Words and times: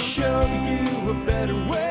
show 0.00 0.40
you 0.46 1.10
a 1.10 1.24
better 1.26 1.54
way. 1.70 1.90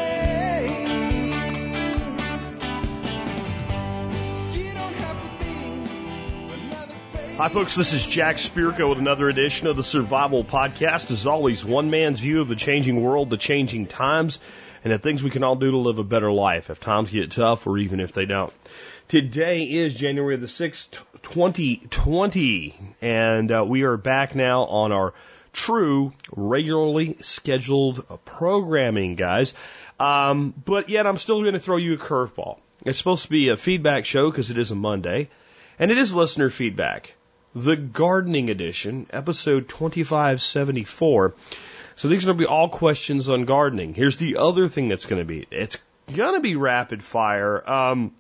Hi, 7.37 7.47
folks. 7.47 7.75
This 7.75 7.93
is 7.93 8.05
Jack 8.05 8.37
Spirko 8.37 8.89
with 8.89 8.97
another 8.97 9.29
edition 9.29 9.67
of 9.67 9.77
the 9.77 9.83
Survival 9.83 10.43
Podcast. 10.43 11.11
As 11.11 11.27
always, 11.27 11.63
one 11.63 11.89
man's 11.89 12.19
view 12.19 12.41
of 12.41 12.47
the 12.47 12.55
changing 12.55 13.01
world, 13.01 13.29
the 13.29 13.37
changing 13.37 13.85
times, 13.85 14.39
and 14.83 14.91
the 14.91 14.97
things 14.97 15.21
we 15.21 15.29
can 15.29 15.43
all 15.43 15.55
do 15.55 15.71
to 15.71 15.77
live 15.77 15.99
a 15.99 16.03
better 16.03 16.31
life 16.31 16.69
if 16.69 16.79
times 16.79 17.11
get 17.11 17.31
tough 17.31 17.67
or 17.67 17.77
even 17.77 17.99
if 17.99 18.11
they 18.11 18.25
don't. 18.25 18.51
Today 19.07 19.63
is 19.63 19.95
January 19.95 20.35
the 20.35 20.47
6th, 20.47 20.97
2020, 21.21 22.75
and 23.01 23.51
uh, 23.51 23.63
we 23.65 23.83
are 23.83 23.97
back 23.97 24.35
now 24.35 24.63
on 24.65 24.91
our 24.91 25.13
true, 25.53 26.13
regularly 26.31 27.17
scheduled 27.21 28.05
programming, 28.25 29.15
guys. 29.15 29.53
Um, 29.99 30.53
but 30.65 30.89
yet, 30.89 31.07
I'm 31.07 31.17
still 31.17 31.41
going 31.41 31.53
to 31.53 31.59
throw 31.59 31.77
you 31.77 31.93
a 31.93 31.97
curveball. 31.97 32.59
It's 32.85 32.97
supposed 32.97 33.23
to 33.23 33.29
be 33.29 33.49
a 33.49 33.57
feedback 33.57 34.05
show 34.05 34.29
because 34.29 34.51
it 34.51 34.57
is 34.57 34.71
a 34.71 34.75
Monday, 34.75 35.29
and 35.77 35.91
it 35.91 35.97
is 35.97 36.13
listener 36.13 36.49
feedback. 36.49 37.15
The 37.55 37.75
Gardening 37.75 38.49
Edition, 38.49 39.07
episode 39.11 39.67
2574. 39.67 41.33
So 41.95 42.07
these 42.07 42.23
are 42.23 42.27
going 42.27 42.37
to 42.37 42.43
be 42.43 42.47
all 42.47 42.69
questions 42.69 43.27
on 43.27 43.43
gardening. 43.43 43.93
Here's 43.93 44.17
the 44.17 44.37
other 44.37 44.67
thing 44.67 44.87
that's 44.87 45.05
going 45.05 45.21
to 45.21 45.25
be. 45.25 45.45
It's 45.51 45.77
going 46.13 46.35
to 46.35 46.39
be 46.39 46.55
rapid 46.55 47.03
fire. 47.03 47.69
Um, 47.69 48.13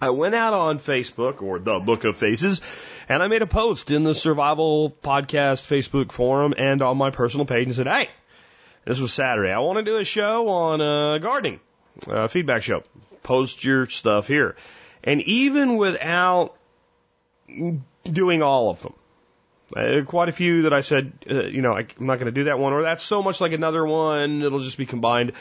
I 0.00 0.10
went 0.10 0.34
out 0.34 0.54
on 0.54 0.78
Facebook 0.78 1.42
or 1.42 1.58
the 1.58 1.78
Book 1.78 2.04
of 2.04 2.16
Faces 2.16 2.60
and 3.08 3.22
I 3.22 3.28
made 3.28 3.42
a 3.42 3.46
post 3.46 3.90
in 3.90 4.04
the 4.04 4.14
Survival 4.14 4.90
Podcast 5.02 5.66
Facebook 5.66 6.12
forum 6.12 6.54
and 6.56 6.82
on 6.82 6.96
my 6.96 7.10
personal 7.10 7.46
page 7.46 7.66
and 7.66 7.74
said, 7.74 7.86
Hey, 7.86 8.08
this 8.84 9.00
was 9.00 9.12
Saturday. 9.12 9.52
I 9.52 9.58
want 9.58 9.78
to 9.78 9.84
do 9.84 9.98
a 9.98 10.04
show 10.04 10.48
on 10.48 10.80
uh, 10.80 11.18
gardening, 11.18 11.60
uh, 12.08 12.28
feedback 12.28 12.62
show. 12.62 12.82
Post 13.22 13.64
your 13.64 13.86
stuff 13.86 14.26
here. 14.26 14.56
And 15.04 15.20
even 15.22 15.76
without 15.76 16.56
doing 18.04 18.42
all 18.42 18.70
of 18.70 18.82
them, 18.82 18.94
uh, 19.76 20.04
quite 20.04 20.28
a 20.28 20.32
few 20.32 20.62
that 20.62 20.72
I 20.72 20.80
said, 20.80 21.12
uh, 21.30 21.44
you 21.44 21.62
know, 21.62 21.74
I, 21.74 21.86
I'm 21.98 22.06
not 22.06 22.18
going 22.18 22.26
to 22.26 22.32
do 22.32 22.44
that 22.44 22.58
one, 22.58 22.72
or 22.72 22.82
that's 22.82 23.02
so 23.02 23.22
much 23.22 23.40
like 23.40 23.52
another 23.52 23.84
one, 23.84 24.42
it'll 24.42 24.60
just 24.60 24.78
be 24.78 24.86
combined. 24.86 25.32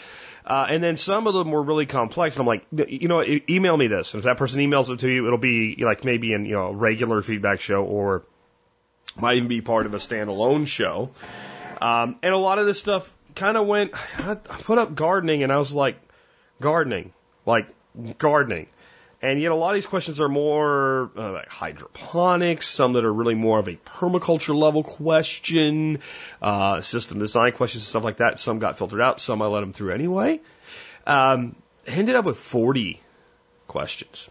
Uh, 0.46 0.68
and 0.70 0.84
then 0.84 0.98
some 0.98 1.28
of 1.28 1.34
them 1.34 1.52
were 1.52 1.62
really 1.62 1.86
complex. 1.86 2.36
And 2.36 2.42
I'm 2.42 2.48
like, 2.48 2.66
you 2.90 3.08
know, 3.08 3.24
email 3.24 3.78
me 3.78 3.88
this. 3.88 4.14
And 4.14 4.20
if 4.20 4.26
that 4.26 4.38
person 4.38 4.60
emails 4.60 4.90
it 4.92 5.00
to 5.02 5.10
you, 5.10 5.28
it'll 5.28 5.38
be 5.38 5.76
like 5.80 6.04
maybe 6.04 6.34
in, 6.34 6.46
you 6.46 6.54
know, 6.54 6.68
a 6.68 6.74
regular 6.74 7.22
feedback 7.22 7.60
show 7.60 7.84
or 7.84 8.24
might 9.20 9.36
even 9.36 9.48
be 9.48 9.62
part 9.62 9.86
of 9.86 9.94
a 9.94 9.98
standalone 9.98 10.66
show. 10.66 11.12
Um, 11.82 12.18
and 12.24 12.34
a 12.34 12.38
lot 12.38 12.60
of 12.60 12.66
this 12.66 12.80
stuff 12.80 13.14
kind 13.36 13.58
of 13.58 13.68
went, 13.68 13.94
I 14.18 14.36
put 14.36 14.78
up 14.78 14.96
gardening 14.96 15.44
and 15.44 15.52
I 15.52 15.58
was 15.58 15.74
like, 15.74 15.98
gardening, 16.60 17.14
like 17.46 17.68
gardening. 18.18 18.68
And 19.22 19.40
yet 19.40 19.52
a 19.52 19.56
lot 19.56 19.70
of 19.70 19.76
these 19.76 19.86
questions 19.86 20.20
are 20.20 20.30
more 20.30 21.12
uh, 21.16 21.34
like 21.34 21.48
hydroponics, 21.48 22.68
some 22.68 22.94
that 22.94 23.06
are 23.06 23.14
really 23.14 23.36
more 23.36 23.60
of 23.60 23.68
a 23.68 23.76
permaculture 23.76 24.56
level 24.56 24.82
question, 24.84 26.00
uh, 26.42 26.82
system 26.82 27.20
design 27.20 27.52
questions, 27.52 27.84
and 27.84 27.88
stuff 27.88 28.04
like 28.04 28.18
that. 28.18 28.40
Some 28.40 28.58
got 28.58 28.80
filtered 28.80 29.02
out, 29.02 29.22
some 29.22 29.42
I 29.42 29.46
let 29.46 29.60
them 29.60 29.74
through 29.74 29.92
anyway. 29.92 30.42
Um, 31.06 31.56
ended 31.86 32.16
up 32.16 32.26
with 32.26 32.38
40 32.38 33.00
questions. 33.68 34.28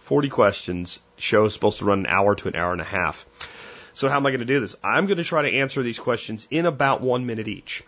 40 0.00 0.28
questions. 0.28 1.00
Show 1.16 1.46
is 1.46 1.54
supposed 1.54 1.78
to 1.78 1.86
run 1.86 2.00
an 2.00 2.06
hour 2.06 2.34
to 2.34 2.48
an 2.48 2.56
hour 2.56 2.72
and 2.72 2.80
a 2.82 2.84
half. 2.84 3.24
So 3.94 4.10
how 4.10 4.16
am 4.16 4.26
I 4.26 4.30
going 4.30 4.40
to 4.40 4.46
do 4.46 4.60
this? 4.60 4.76
I'm 4.84 5.06
going 5.06 5.16
to 5.16 5.24
try 5.24 5.42
to 5.42 5.56
answer 5.56 5.82
these 5.82 5.98
questions 5.98 6.46
in 6.50 6.66
about 6.66 7.00
one 7.00 7.24
minute 7.24 7.48
each. 7.48 7.82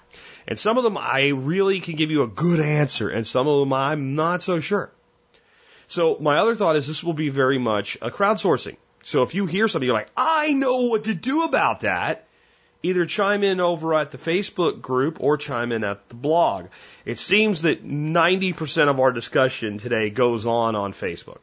And 0.47 0.59
some 0.59 0.79
of 0.79 0.85
them 0.85 0.97
I 0.97 1.29
really 1.29 1.81
can 1.81 1.97
give 1.97 2.11
you 2.11 2.23
a 2.23 2.27
good 2.27 2.61
answer, 2.61 3.11
and 3.11 3.27
some 3.27 3.47
of 3.47 3.61
them 3.61 3.75
I'm 3.75 4.15
not 4.15 4.43
so 4.43 4.61
sure. 4.61 4.91
So 5.89 6.19
my 6.21 6.37
other 6.37 6.55
thought 6.55 6.77
is 6.77 6.87
this 6.87 7.03
will 7.03 7.15
be 7.15 7.31
very 7.31 7.59
much 7.59 7.97
a 8.01 8.11
crowdsourcing. 8.11 8.77
So 9.03 9.23
if 9.23 9.35
you 9.35 9.47
hear 9.47 9.69
something, 9.69 9.87
you're 9.87 9.97
like, 9.97 10.11
I 10.17 10.53
know 10.53 10.83
what 10.83 11.05
to 11.05 11.15
do 11.15 11.45
about 11.45 11.81
that. 11.81 12.27
Either 12.83 13.07
chime 13.07 13.43
in 13.43 13.59
over 13.59 13.95
at 13.95 14.13
the 14.13 14.19
Facebook 14.19 14.81
group 14.81 15.19
or 15.21 15.37
chime 15.37 15.73
in 15.73 15.83
at 15.83 16.09
the 16.11 16.15
blog. 16.15 16.67
It 17.05 17.19
seems 17.19 17.63
that 17.63 17.85
90% 17.85 18.89
of 18.89 19.01
our 19.01 19.11
discussion 19.11 19.79
today 19.79 20.11
goes 20.11 20.47
on 20.47 20.77
on 20.77 20.93
Facebook. 20.93 21.41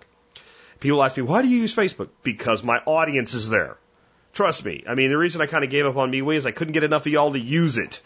People 0.79 1.03
ask 1.03 1.17
me, 1.17 1.23
why 1.23 1.41
do 1.41 1.49
you 1.49 1.57
use 1.57 1.75
Facebook? 1.75 2.09
Because 2.23 2.63
my 2.63 2.77
audience 2.85 3.33
is 3.33 3.49
there. 3.49 3.77
Trust 4.33 4.63
me. 4.63 4.83
I 4.87 4.95
mean, 4.95 5.09
the 5.09 5.17
reason 5.17 5.41
I 5.41 5.47
kind 5.47 5.63
of 5.63 5.71
gave 5.71 5.85
up 5.85 5.97
on 5.97 6.11
MeWe 6.11 6.35
is 6.35 6.45
I 6.45 6.51
couldn't 6.51 6.73
get 6.73 6.83
enough 6.83 7.05
of 7.05 7.11
y'all 7.11 7.33
to 7.33 7.39
use 7.39 7.77
it. 7.77 8.01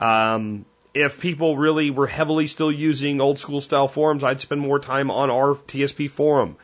Um, 0.00 0.66
if 0.96 1.20
people 1.20 1.58
really 1.58 1.90
were 1.90 2.06
heavily 2.06 2.46
still 2.46 2.72
using 2.72 3.20
old 3.20 3.38
school 3.38 3.60
style 3.60 3.86
forums, 3.86 4.24
I'd 4.24 4.40
spend 4.40 4.62
more 4.62 4.78
time 4.78 5.10
on 5.10 5.30
our 5.30 5.54
TSP 5.54 6.10
forum. 6.10 6.56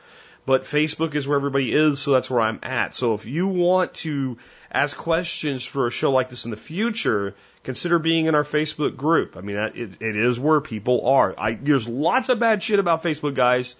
But 0.46 0.62
Facebook 0.62 1.14
is 1.14 1.28
where 1.28 1.36
everybody 1.36 1.72
is, 1.72 2.00
so 2.00 2.12
that's 2.12 2.30
where 2.30 2.40
I'm 2.40 2.58
at. 2.62 2.94
So 2.94 3.12
if 3.12 3.26
you 3.26 3.46
want 3.46 3.92
to 4.06 4.38
ask 4.72 4.96
questions 4.96 5.64
for 5.64 5.86
a 5.86 5.90
show 5.90 6.10
like 6.10 6.30
this 6.30 6.46
in 6.46 6.50
the 6.50 6.56
future, 6.56 7.34
consider 7.62 7.98
being 7.98 8.24
in 8.24 8.34
our 8.34 8.42
Facebook 8.42 8.96
group. 8.96 9.36
I 9.36 9.42
mean, 9.42 9.56
it, 9.56 10.00
it 10.00 10.16
is 10.16 10.40
where 10.40 10.62
people 10.62 11.06
are. 11.06 11.34
I, 11.36 11.52
there's 11.52 11.86
lots 11.86 12.30
of 12.30 12.40
bad 12.40 12.62
shit 12.62 12.80
about 12.80 13.02
Facebook, 13.02 13.34
guys. 13.34 13.76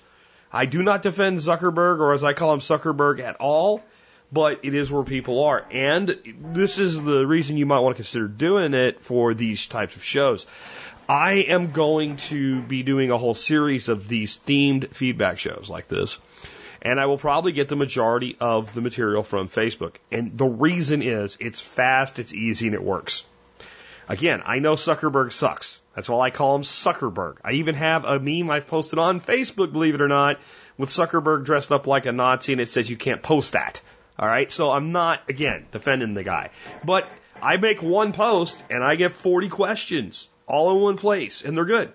I 0.53 0.67
do 0.67 0.83
not 0.83 1.03
defend 1.03 1.39
Zuckerberg, 1.39 1.99
or 1.99 2.13
as 2.13 2.23
I 2.23 2.35
call 2.35 2.53
him, 2.53 2.61
Zuckerberg 2.61 3.21
at 3.21 3.37
all, 3.41 3.83
but 4.33 4.61
it 4.65 4.75
is 4.75 4.91
where 4.91 5.05
people 5.05 5.45
are. 5.45 5.65
And 5.71 6.17
this 6.53 6.79
is 6.79 7.01
the 7.01 7.27
reason 7.27 7.59
you 7.59 7.67
might 7.67 7.81
want 7.81 7.97
to 7.97 8.03
consider 8.03 8.27
doing 8.27 8.73
it 8.73 9.03
for 9.03 9.35
these 9.35 9.67
types 9.67 9.95
of 9.95 10.03
shows. 10.03 10.47
I 11.09 11.45
am 11.49 11.73
going 11.73 12.17
to 12.29 12.63
be 12.63 12.83
doing 12.83 13.11
a 13.11 13.19
whole 13.19 13.35
series 13.35 13.89
of 13.89 14.09
these 14.09 14.39
themed 14.39 14.89
feedback 14.95 15.39
shows 15.39 15.69
like 15.69 15.89
this. 15.89 16.19
And 16.81 16.99
I 16.99 17.07
will 17.07 17.19
probably 17.19 17.53
get 17.53 17.69
the 17.69 17.77
majority 17.77 18.37
of 18.41 18.73
the 18.75 18.81
material 18.81 19.23
from 19.23 19.49
Facebook. 19.49 19.97
And 20.11 20.37
the 20.37 20.47
reason 20.47 21.03
is 21.03 21.37
it's 21.39 21.61
fast, 21.61 22.19
it's 22.19 22.33
easy, 22.33 22.67
and 22.67 22.75
it 22.75 22.83
works. 22.83 23.25
Again, 24.09 24.43
I 24.45 24.59
know 24.59 24.75
Zuckerberg 24.75 25.33
sucks. 25.33 25.81
That's 25.95 26.09
why 26.09 26.27
I 26.27 26.31
call 26.31 26.57
him 26.57 26.63
Zuckerberg. 26.63 27.37
I 27.45 27.53
even 27.53 27.75
have 27.77 28.05
a 28.05 28.19
meme 28.19 28.51
I've 28.51 28.67
posted 28.67 28.99
on 28.99 29.21
Facebook, 29.21 29.73
believe 29.73 29.95
it 29.95 30.01
or 30.01 30.09
not, 30.09 30.41
with 30.77 30.89
Zuckerberg 30.89 31.45
dressed 31.45 31.71
up 31.71 31.87
like 31.87 32.07
a 32.07 32.13
Nazi 32.13 32.53
and 32.53 32.61
it 32.61 32.69
says 32.69 32.91
you 32.91 32.97
can't 32.97 33.23
post 33.23 33.53
that. 33.53 33.81
All 34.19 34.29
right. 34.29 34.51
So 34.51 34.71
I'm 34.71 34.93
not, 34.93 35.29
again, 35.29 35.67
defending 35.73 36.15
the 36.15 36.23
guy, 36.23 36.51
but 36.85 37.09
I 37.41 37.57
make 37.57 37.83
one 37.83 38.13
post 38.13 38.63
and 38.71 38.85
I 38.85 38.97
get 38.97 39.13
40 39.13 39.49
questions 39.49 40.29
all 40.47 40.77
in 40.77 40.83
one 40.83 40.97
place 40.97 41.43
and 41.43 41.57
they're 41.57 41.65
good. 41.65 41.93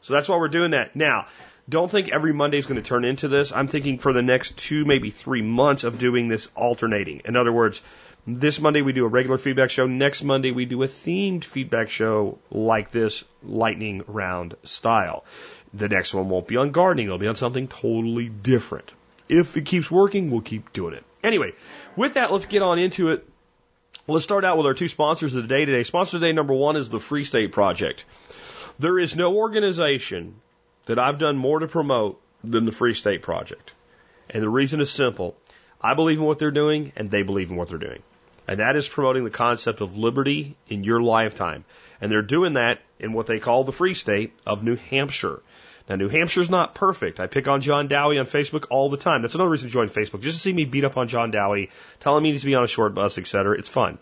So 0.00 0.14
that's 0.14 0.28
why 0.28 0.36
we're 0.36 0.48
doing 0.48 0.72
that. 0.72 0.94
Now, 0.94 1.26
don't 1.68 1.90
think 1.90 2.10
every 2.10 2.34
Monday 2.34 2.58
is 2.58 2.66
going 2.66 2.80
to 2.80 2.86
turn 2.86 3.04
into 3.04 3.26
this. 3.28 3.52
I'm 3.52 3.68
thinking 3.68 3.98
for 3.98 4.12
the 4.12 4.22
next 4.22 4.58
two, 4.58 4.84
maybe 4.84 5.08
three 5.08 5.40
months 5.40 5.84
of 5.84 5.98
doing 5.98 6.28
this 6.28 6.50
alternating. 6.54 7.22
In 7.24 7.36
other 7.36 7.52
words, 7.52 7.82
this 8.26 8.60
Monday 8.60 8.82
we 8.82 8.92
do 8.92 9.04
a 9.04 9.08
regular 9.08 9.38
feedback 9.38 9.70
show. 9.70 9.86
Next 9.86 10.22
Monday 10.22 10.52
we 10.52 10.66
do 10.66 10.82
a 10.82 10.88
themed 10.88 11.44
feedback 11.44 11.90
show 11.90 12.38
like 12.50 12.90
this 12.90 13.24
lightning 13.42 14.02
round 14.06 14.54
style. 14.62 15.24
The 15.72 15.88
next 15.88 16.14
one 16.14 16.28
won't 16.28 16.46
be 16.46 16.56
on 16.56 16.70
gardening. 16.70 17.06
It'll 17.06 17.18
be 17.18 17.26
on 17.26 17.36
something 17.36 17.68
totally 17.68 18.28
different. 18.28 18.92
If 19.28 19.56
it 19.56 19.64
keeps 19.64 19.90
working, 19.90 20.30
we'll 20.30 20.40
keep 20.40 20.72
doing 20.72 20.94
it. 20.94 21.04
Anyway, 21.22 21.52
with 21.96 22.14
that, 22.14 22.30
let's 22.30 22.44
get 22.44 22.62
on 22.62 22.78
into 22.78 23.08
it. 23.08 23.26
Let's 24.06 24.24
start 24.24 24.44
out 24.44 24.58
with 24.58 24.66
our 24.66 24.74
two 24.74 24.88
sponsors 24.88 25.34
of 25.34 25.42
the 25.42 25.48
day 25.48 25.64
today. 25.64 25.82
Sponsor 25.82 26.18
today 26.18 26.32
number 26.32 26.52
one 26.52 26.76
is 26.76 26.90
the 26.90 27.00
Free 27.00 27.24
State 27.24 27.52
Project. 27.52 28.04
There 28.78 28.98
is 28.98 29.16
no 29.16 29.36
organization 29.36 30.34
that 30.86 30.98
I've 30.98 31.18
done 31.18 31.36
more 31.36 31.60
to 31.60 31.68
promote 31.68 32.20
than 32.42 32.66
the 32.66 32.72
Free 32.72 32.92
State 32.92 33.22
Project. 33.22 33.72
And 34.28 34.42
the 34.42 34.48
reason 34.48 34.80
is 34.80 34.90
simple. 34.90 35.36
I 35.80 35.94
believe 35.94 36.18
in 36.18 36.24
what 36.24 36.38
they're 36.38 36.50
doing 36.50 36.92
and 36.96 37.10
they 37.10 37.22
believe 37.22 37.50
in 37.50 37.56
what 37.56 37.68
they're 37.68 37.78
doing. 37.78 38.02
And 38.46 38.60
that 38.60 38.76
is 38.76 38.88
promoting 38.88 39.24
the 39.24 39.30
concept 39.30 39.80
of 39.80 39.96
liberty 39.96 40.56
in 40.68 40.84
your 40.84 41.00
lifetime. 41.00 41.64
And 42.00 42.12
they're 42.12 42.22
doing 42.22 42.54
that 42.54 42.80
in 42.98 43.12
what 43.12 43.26
they 43.26 43.38
call 43.38 43.64
the 43.64 43.72
Free 43.72 43.94
State 43.94 44.34
of 44.46 44.62
New 44.62 44.76
Hampshire. 44.76 45.40
Now, 45.86 45.96
New 45.96 46.08
Hampshire's 46.08 46.48
not 46.48 46.74
perfect. 46.74 47.20
I 47.20 47.26
pick 47.26 47.46
on 47.46 47.60
John 47.60 47.88
Dowie 47.88 48.18
on 48.18 48.24
Facebook 48.24 48.66
all 48.70 48.88
the 48.88 48.96
time. 48.96 49.20
That's 49.20 49.34
another 49.34 49.50
reason 49.50 49.68
to 49.68 49.72
join 49.72 49.88
Facebook, 49.88 50.22
just 50.22 50.38
to 50.38 50.40
see 50.40 50.52
me 50.52 50.64
beat 50.64 50.84
up 50.84 50.96
on 50.96 51.08
John 51.08 51.30
Dowie, 51.30 51.70
telling 52.00 52.22
me 52.22 52.30
he 52.30 52.32
needs 52.32 52.42
to 52.42 52.46
be 52.46 52.54
on 52.54 52.64
a 52.64 52.68
short 52.68 52.94
bus, 52.94 53.18
etc. 53.18 53.58
It's 53.58 53.68
fun. 53.68 53.98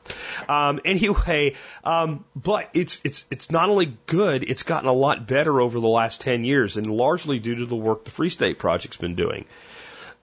Um, 0.48 0.80
anyway, 0.84 1.56
um, 1.82 2.24
but 2.36 2.70
it's 2.72 3.00
it's 3.04 3.26
it's 3.32 3.50
not 3.50 3.68
only 3.68 3.96
good; 4.06 4.44
it's 4.44 4.62
gotten 4.62 4.88
a 4.88 4.92
lot 4.92 5.26
better 5.26 5.60
over 5.60 5.80
the 5.80 5.88
last 5.88 6.20
ten 6.20 6.44
years, 6.44 6.76
and 6.76 6.86
largely 6.86 7.40
due 7.40 7.56
to 7.56 7.66
the 7.66 7.76
work 7.76 8.04
the 8.04 8.12
Free 8.12 8.30
State 8.30 8.60
Project's 8.60 8.96
been 8.96 9.16
doing. 9.16 9.44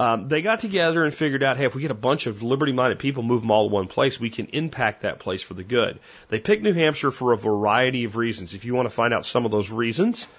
Um, 0.02 0.30
they 0.30 0.42
got 0.42 0.62
together 0.62 1.04
and 1.04 1.14
figured 1.14 1.44
out, 1.44 1.58
hey, 1.58 1.66
if 1.66 1.76
we 1.76 1.82
get 1.82 1.92
a 1.92 1.94
bunch 1.94 2.26
of 2.26 2.42
liberty-minded 2.42 3.00
people, 3.00 3.22
move 3.22 3.42
them 3.42 3.52
all 3.52 3.68
to 3.68 3.74
one 3.74 3.88
place, 3.88 4.18
we 4.18 4.30
can 4.30 4.46
impact 4.54 5.02
that 5.02 5.20
place 5.20 5.44
for 5.44 5.56
the 5.56 5.64
good. 5.64 6.00
They 6.30 6.40
picked 6.40 6.64
New 6.64 6.72
Hampshire 6.72 7.12
for 7.12 7.34
a 7.34 7.38
variety 7.38 8.06
of 8.06 8.16
reasons. 8.16 8.54
If 8.54 8.64
you 8.64 8.74
want 8.74 8.86
to 8.86 8.96
find 8.96 9.14
out 9.14 9.26
some 9.26 9.44
of 9.44 9.52
those 9.52 9.70
reasons, 9.70 10.30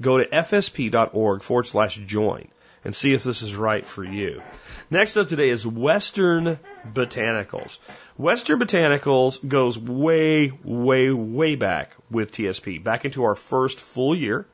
go 0.00 0.18
to 0.18 0.26
fsp.org 0.26 1.42
forward 1.42 1.66
slash 1.66 1.96
join. 1.96 2.48
and 2.84 2.94
see 2.94 3.12
if 3.12 3.24
this 3.24 3.42
is 3.42 3.56
right 3.56 3.84
for 3.84 4.04
you. 4.04 4.40
Next 4.88 5.16
up 5.16 5.28
today 5.28 5.50
is 5.50 5.66
Western 5.66 6.58
Botanicals. 6.86 7.78
Western 8.16 8.60
Botanicals 8.60 9.46
goes 9.46 9.78
way, 9.78 10.52
way, 10.62 11.10
way 11.10 11.56
back 11.56 11.96
with 12.10 12.32
TSP, 12.32 12.82
back 12.82 13.04
into 13.04 13.24
our 13.24 13.34
first 13.34 13.80
full 13.80 14.14
year. 14.14 14.46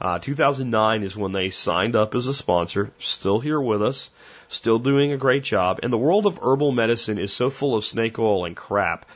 Uh, 0.00 0.18
2009 0.18 1.02
is 1.02 1.16
when 1.16 1.32
they 1.32 1.50
signed 1.50 1.96
up 1.96 2.14
as 2.14 2.26
a 2.26 2.34
sponsor, 2.34 2.90
still 2.98 3.40
here 3.40 3.60
with 3.60 3.82
us, 3.82 4.10
still 4.48 4.78
doing 4.78 5.12
a 5.12 5.16
great 5.16 5.44
job. 5.44 5.80
And 5.82 5.92
the 5.92 5.98
world 5.98 6.26
of 6.26 6.38
herbal 6.42 6.72
medicine 6.72 7.18
is 7.18 7.32
so 7.32 7.50
full 7.50 7.74
of 7.74 7.84
snake 7.84 8.18
oil 8.18 8.44
and 8.44 8.56
crap 8.56 9.06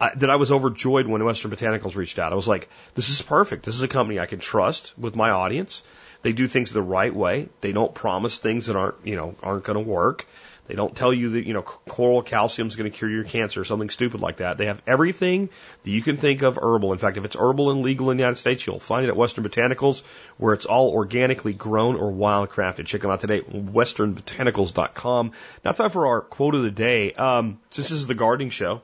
I, 0.00 0.14
that 0.16 0.30
I 0.30 0.36
was 0.36 0.52
overjoyed 0.52 1.06
when 1.06 1.24
Western 1.24 1.50
Botanicals 1.50 1.96
reached 1.96 2.18
out. 2.18 2.32
I 2.32 2.36
was 2.36 2.48
like, 2.48 2.68
this 2.94 3.08
is 3.08 3.22
perfect. 3.22 3.64
This 3.64 3.74
is 3.74 3.82
a 3.82 3.88
company 3.88 4.20
I 4.20 4.26
can 4.26 4.40
trust 4.40 4.94
with 4.98 5.16
my 5.16 5.30
audience. 5.30 5.82
They 6.22 6.32
do 6.32 6.46
things 6.48 6.72
the 6.72 6.82
right 6.82 7.14
way. 7.14 7.48
They 7.60 7.72
don't 7.72 7.94
promise 7.94 8.38
things 8.38 8.66
that 8.66 8.76
aren't, 8.76 8.96
you 9.04 9.16
know, 9.16 9.36
aren't 9.42 9.64
going 9.64 9.82
to 9.82 9.90
work. 9.90 10.26
They 10.66 10.74
don't 10.74 10.94
tell 10.94 11.12
you 11.12 11.30
that, 11.30 11.46
you 11.46 11.54
know, 11.54 11.62
coral 11.62 12.22
calcium 12.22 12.66
is 12.66 12.76
going 12.76 12.90
to 12.90 12.96
cure 12.96 13.10
your 13.10 13.24
cancer 13.24 13.60
or 13.60 13.64
something 13.64 13.90
stupid 13.90 14.20
like 14.20 14.38
that. 14.38 14.58
They 14.58 14.66
have 14.66 14.82
everything 14.86 15.48
that 15.84 15.90
you 15.90 16.02
can 16.02 16.16
think 16.16 16.42
of 16.42 16.58
herbal. 16.60 16.92
In 16.92 16.98
fact, 16.98 17.16
if 17.16 17.24
it's 17.24 17.36
herbal 17.36 17.70
and 17.70 17.82
legal 17.82 18.10
in 18.10 18.16
the 18.16 18.22
United 18.22 18.40
States, 18.40 18.66
you'll 18.66 18.80
find 18.80 19.04
it 19.04 19.08
at 19.08 19.16
Western 19.16 19.44
Botanicals 19.44 20.02
where 20.38 20.54
it's 20.54 20.66
all 20.66 20.90
organically 20.90 21.52
grown 21.52 21.96
or 21.96 22.10
wildcrafted. 22.12 22.86
Check 22.86 23.02
them 23.02 23.10
out 23.10 23.20
today, 23.20 23.42
westernbotanicals.com. 23.42 25.32
Now 25.64 25.72
time 25.72 25.90
for 25.90 26.08
our 26.08 26.20
quote 26.20 26.54
of 26.54 26.62
the 26.62 26.70
day. 26.70 27.12
Um, 27.12 27.60
since 27.70 27.90
this 27.90 27.98
is 28.00 28.06
the 28.06 28.14
gardening 28.14 28.50
show, 28.50 28.82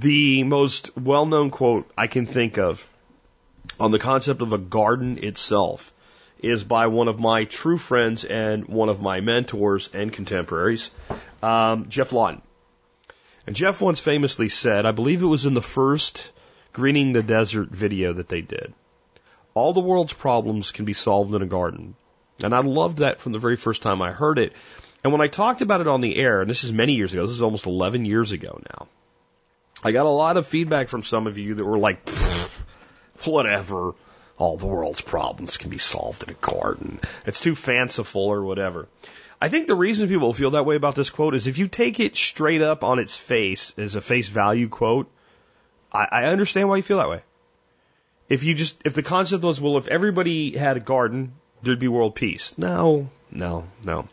the 0.00 0.44
most 0.44 0.96
well-known 0.96 1.50
quote 1.50 1.90
I 1.96 2.06
can 2.06 2.24
think 2.24 2.56
of 2.56 2.88
on 3.78 3.90
the 3.90 3.98
concept 3.98 4.40
of 4.40 4.54
a 4.54 4.58
garden 4.58 5.18
itself 5.22 5.92
is 6.42 6.64
by 6.64 6.86
one 6.86 7.08
of 7.08 7.20
my 7.20 7.44
true 7.44 7.76
friends 7.76 8.24
and 8.24 8.66
one 8.66 8.88
of 8.88 9.02
my 9.02 9.20
mentors 9.20 9.90
and 9.92 10.10
contemporaries, 10.10 10.90
um, 11.42 11.90
Geoff 11.90 12.12
Lawton. 12.12 12.40
And 13.46 13.54
Geoff 13.54 13.82
once 13.82 14.00
famously 14.00 14.48
said, 14.48 14.86
I 14.86 14.92
believe 14.92 15.22
it 15.22 15.26
was 15.26 15.44
in 15.44 15.52
the 15.52 15.60
first 15.60 16.32
Greening 16.72 17.12
the 17.12 17.22
Desert 17.22 17.68
video 17.68 18.14
that 18.14 18.28
they 18.28 18.40
did, 18.40 18.72
all 19.52 19.74
the 19.74 19.80
world's 19.80 20.14
problems 20.14 20.70
can 20.70 20.86
be 20.86 20.94
solved 20.94 21.34
in 21.34 21.42
a 21.42 21.46
garden. 21.46 21.94
And 22.42 22.54
I 22.54 22.60
loved 22.60 22.98
that 22.98 23.20
from 23.20 23.32
the 23.32 23.38
very 23.38 23.56
first 23.56 23.82
time 23.82 24.00
I 24.00 24.12
heard 24.12 24.38
it. 24.38 24.54
And 25.04 25.12
when 25.12 25.20
I 25.20 25.26
talked 25.26 25.60
about 25.60 25.82
it 25.82 25.88
on 25.88 26.00
the 26.00 26.16
air, 26.16 26.40
and 26.40 26.48
this 26.48 26.64
is 26.64 26.72
many 26.72 26.94
years 26.94 27.12
ago, 27.12 27.26
this 27.26 27.34
is 27.34 27.42
almost 27.42 27.66
11 27.66 28.06
years 28.06 28.32
ago 28.32 28.62
now, 28.70 28.88
I 29.82 29.92
got 29.92 30.06
a 30.06 30.10
lot 30.10 30.36
of 30.36 30.46
feedback 30.46 30.88
from 30.88 31.02
some 31.02 31.26
of 31.26 31.38
you 31.38 31.54
that 31.54 31.64
were 31.64 31.78
like, 31.78 32.08
whatever, 33.24 33.94
all 34.36 34.56
the 34.56 34.66
world's 34.66 35.00
problems 35.00 35.56
can 35.56 35.70
be 35.70 35.78
solved 35.78 36.22
in 36.22 36.30
a 36.30 36.34
garden. 36.34 37.00
It's 37.26 37.40
too 37.40 37.54
fanciful 37.54 38.22
or 38.22 38.42
whatever. 38.42 38.88
I 39.40 39.48
think 39.48 39.66
the 39.66 39.74
reason 39.74 40.08
people 40.08 40.34
feel 40.34 40.50
that 40.50 40.66
way 40.66 40.76
about 40.76 40.96
this 40.96 41.08
quote 41.08 41.34
is 41.34 41.46
if 41.46 41.56
you 41.56 41.66
take 41.66 41.98
it 41.98 42.16
straight 42.16 42.60
up 42.60 42.84
on 42.84 42.98
its 42.98 43.16
face 43.16 43.72
as 43.78 43.94
a 43.94 44.02
face 44.02 44.28
value 44.28 44.68
quote, 44.68 45.10
I, 45.90 46.06
I 46.10 46.24
understand 46.26 46.68
why 46.68 46.76
you 46.76 46.82
feel 46.82 46.98
that 46.98 47.08
way. 47.08 47.22
If 48.28 48.44
you 48.44 48.54
just, 48.54 48.80
if 48.84 48.94
the 48.94 49.02
concept 49.02 49.42
was, 49.42 49.60
well, 49.60 49.78
if 49.78 49.88
everybody 49.88 50.56
had 50.56 50.76
a 50.76 50.80
garden, 50.80 51.32
there'd 51.62 51.78
be 51.78 51.88
world 51.88 52.14
peace. 52.14 52.52
No, 52.58 53.08
no, 53.30 53.64
no. 53.82 54.08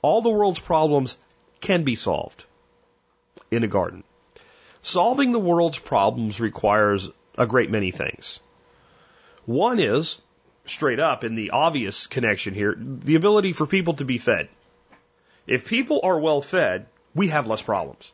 All 0.00 0.22
the 0.22 0.30
world's 0.30 0.60
problems 0.60 1.16
can 1.60 1.82
be 1.82 1.96
solved 1.96 2.44
in 3.50 3.64
a 3.64 3.68
garden. 3.68 4.04
Solving 4.82 5.30
the 5.30 5.38
world's 5.38 5.78
problems 5.78 6.40
requires 6.40 7.08
a 7.38 7.46
great 7.46 7.70
many 7.70 7.92
things. 7.92 8.40
One 9.46 9.78
is, 9.78 10.20
straight 10.66 11.00
up, 11.00 11.24
in 11.24 11.36
the 11.36 11.50
obvious 11.50 12.06
connection 12.06 12.52
here, 12.52 12.74
the 12.76 13.14
ability 13.14 13.52
for 13.52 13.66
people 13.66 13.94
to 13.94 14.04
be 14.04 14.18
fed. 14.18 14.48
If 15.46 15.68
people 15.68 16.00
are 16.02 16.18
well 16.18 16.40
fed, 16.40 16.86
we 17.14 17.28
have 17.28 17.46
less 17.46 17.62
problems. 17.62 18.12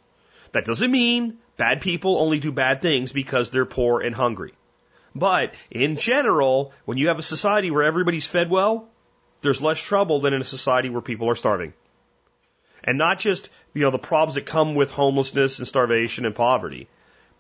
That 0.53 0.67
doesn't 0.67 0.91
mean 0.91 1.39
bad 1.57 1.81
people 1.81 2.19
only 2.19 2.39
do 2.39 2.53
bad 2.53 2.83
things 2.83 3.13
because 3.13 3.51
they're 3.51 3.67
poor 3.67 4.01
and 4.01 4.15
hungry. 4.15 4.53
But 5.15 5.55
in 5.71 5.97
general, 5.97 6.73
when 6.85 6.99
you 6.99 7.09
have 7.09 7.19
a 7.19 7.23
society 7.23 7.71
where 7.71 7.85
everybody's 7.85 8.27
fed 8.27 8.51
well, 8.51 8.89
there's 9.41 9.63
less 9.63 9.81
trouble 9.81 10.21
than 10.21 10.35
in 10.35 10.41
a 10.41 10.45
society 10.45 10.91
where 10.91 11.01
people 11.01 11.31
are 11.31 11.35
starving. 11.35 11.73
And 12.85 12.99
not 12.99 13.19
just, 13.19 13.51
you 13.75 13.83
know, 13.83 13.91
the 13.91 13.99
problems 13.99 14.35
that 14.35 14.47
come 14.47 14.75
with 14.75 14.91
homelessness 14.91 15.59
and 15.59 15.69
starvation 15.69 16.27
and 16.27 16.35
poverty, 16.35 16.89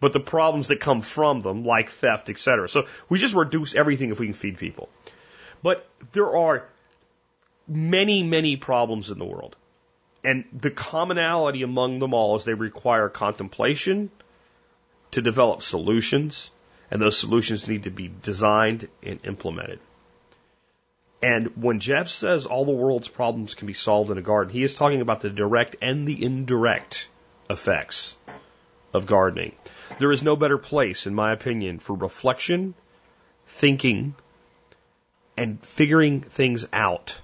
but 0.00 0.12
the 0.12 0.20
problems 0.20 0.68
that 0.68 0.80
come 0.80 1.00
from 1.00 1.40
them, 1.40 1.64
like 1.64 1.90
theft, 1.90 2.28
etc. 2.30 2.68
So 2.68 2.86
we 3.08 3.18
just 3.18 3.34
reduce 3.34 3.74
everything 3.74 4.10
if 4.10 4.20
we 4.20 4.26
can 4.26 4.34
feed 4.34 4.58
people. 4.58 4.88
But 5.62 5.86
there 6.12 6.36
are 6.36 6.64
many, 7.66 8.22
many 8.22 8.56
problems 8.56 9.10
in 9.10 9.18
the 9.18 9.24
world. 9.24 9.56
And 10.24 10.44
the 10.52 10.70
commonality 10.70 11.62
among 11.62 11.98
them 11.98 12.14
all 12.14 12.36
is 12.36 12.44
they 12.44 12.54
require 12.54 13.08
contemplation 13.08 14.10
to 15.12 15.22
develop 15.22 15.62
solutions, 15.62 16.50
and 16.90 17.00
those 17.00 17.18
solutions 17.18 17.68
need 17.68 17.84
to 17.84 17.90
be 17.90 18.10
designed 18.22 18.88
and 19.02 19.20
implemented. 19.24 19.80
And 21.22 21.62
when 21.62 21.80
Geoff 21.80 22.08
says 22.08 22.46
all 22.46 22.64
the 22.64 22.72
world's 22.72 23.08
problems 23.08 23.54
can 23.54 23.66
be 23.66 23.74
solved 23.74 24.10
in 24.10 24.18
a 24.18 24.22
garden, 24.22 24.52
he 24.52 24.62
is 24.62 24.74
talking 24.74 25.00
about 25.00 25.20
the 25.20 25.30
direct 25.30 25.76
and 25.82 26.06
the 26.06 26.24
indirect 26.24 27.08
effects 27.50 28.16
of 28.94 29.06
gardening. 29.06 29.52
There 29.98 30.12
is 30.12 30.22
no 30.22 30.36
better 30.36 30.58
place, 30.58 31.06
in 31.06 31.14
my 31.14 31.32
opinion, 31.32 31.80
for 31.80 31.94
reflection, 31.94 32.74
thinking, 33.46 34.14
and 35.36 35.60
figuring 35.60 36.20
things 36.20 36.66
out 36.72 37.20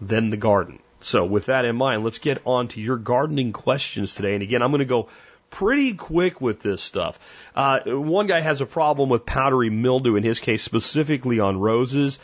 than 0.00 0.30
the 0.30 0.36
garden. 0.36 0.78
So, 1.00 1.24
with 1.24 1.46
that 1.46 1.64
in 1.64 1.76
mind, 1.76 2.04
let's 2.04 2.18
get 2.18 2.42
on 2.44 2.68
to 2.68 2.80
your 2.80 2.96
gardening 2.96 3.52
questions 3.52 4.14
today. 4.14 4.34
And 4.34 4.42
again, 4.42 4.62
I'm 4.62 4.70
going 4.70 4.78
to 4.80 4.84
go 4.84 5.08
pretty 5.50 5.94
quick 5.94 6.40
with 6.40 6.60
this 6.60 6.82
stuff. 6.82 7.18
Uh, 7.54 7.80
one 7.84 8.26
guy 8.26 8.40
has 8.40 8.60
a 8.60 8.66
problem 8.66 9.08
with 9.08 9.24
powdery 9.24 9.70
mildew, 9.70 10.16
in 10.16 10.22
his 10.22 10.40
case, 10.40 10.62
specifically 10.62 11.40
on 11.40 11.58
roses. 11.58 12.18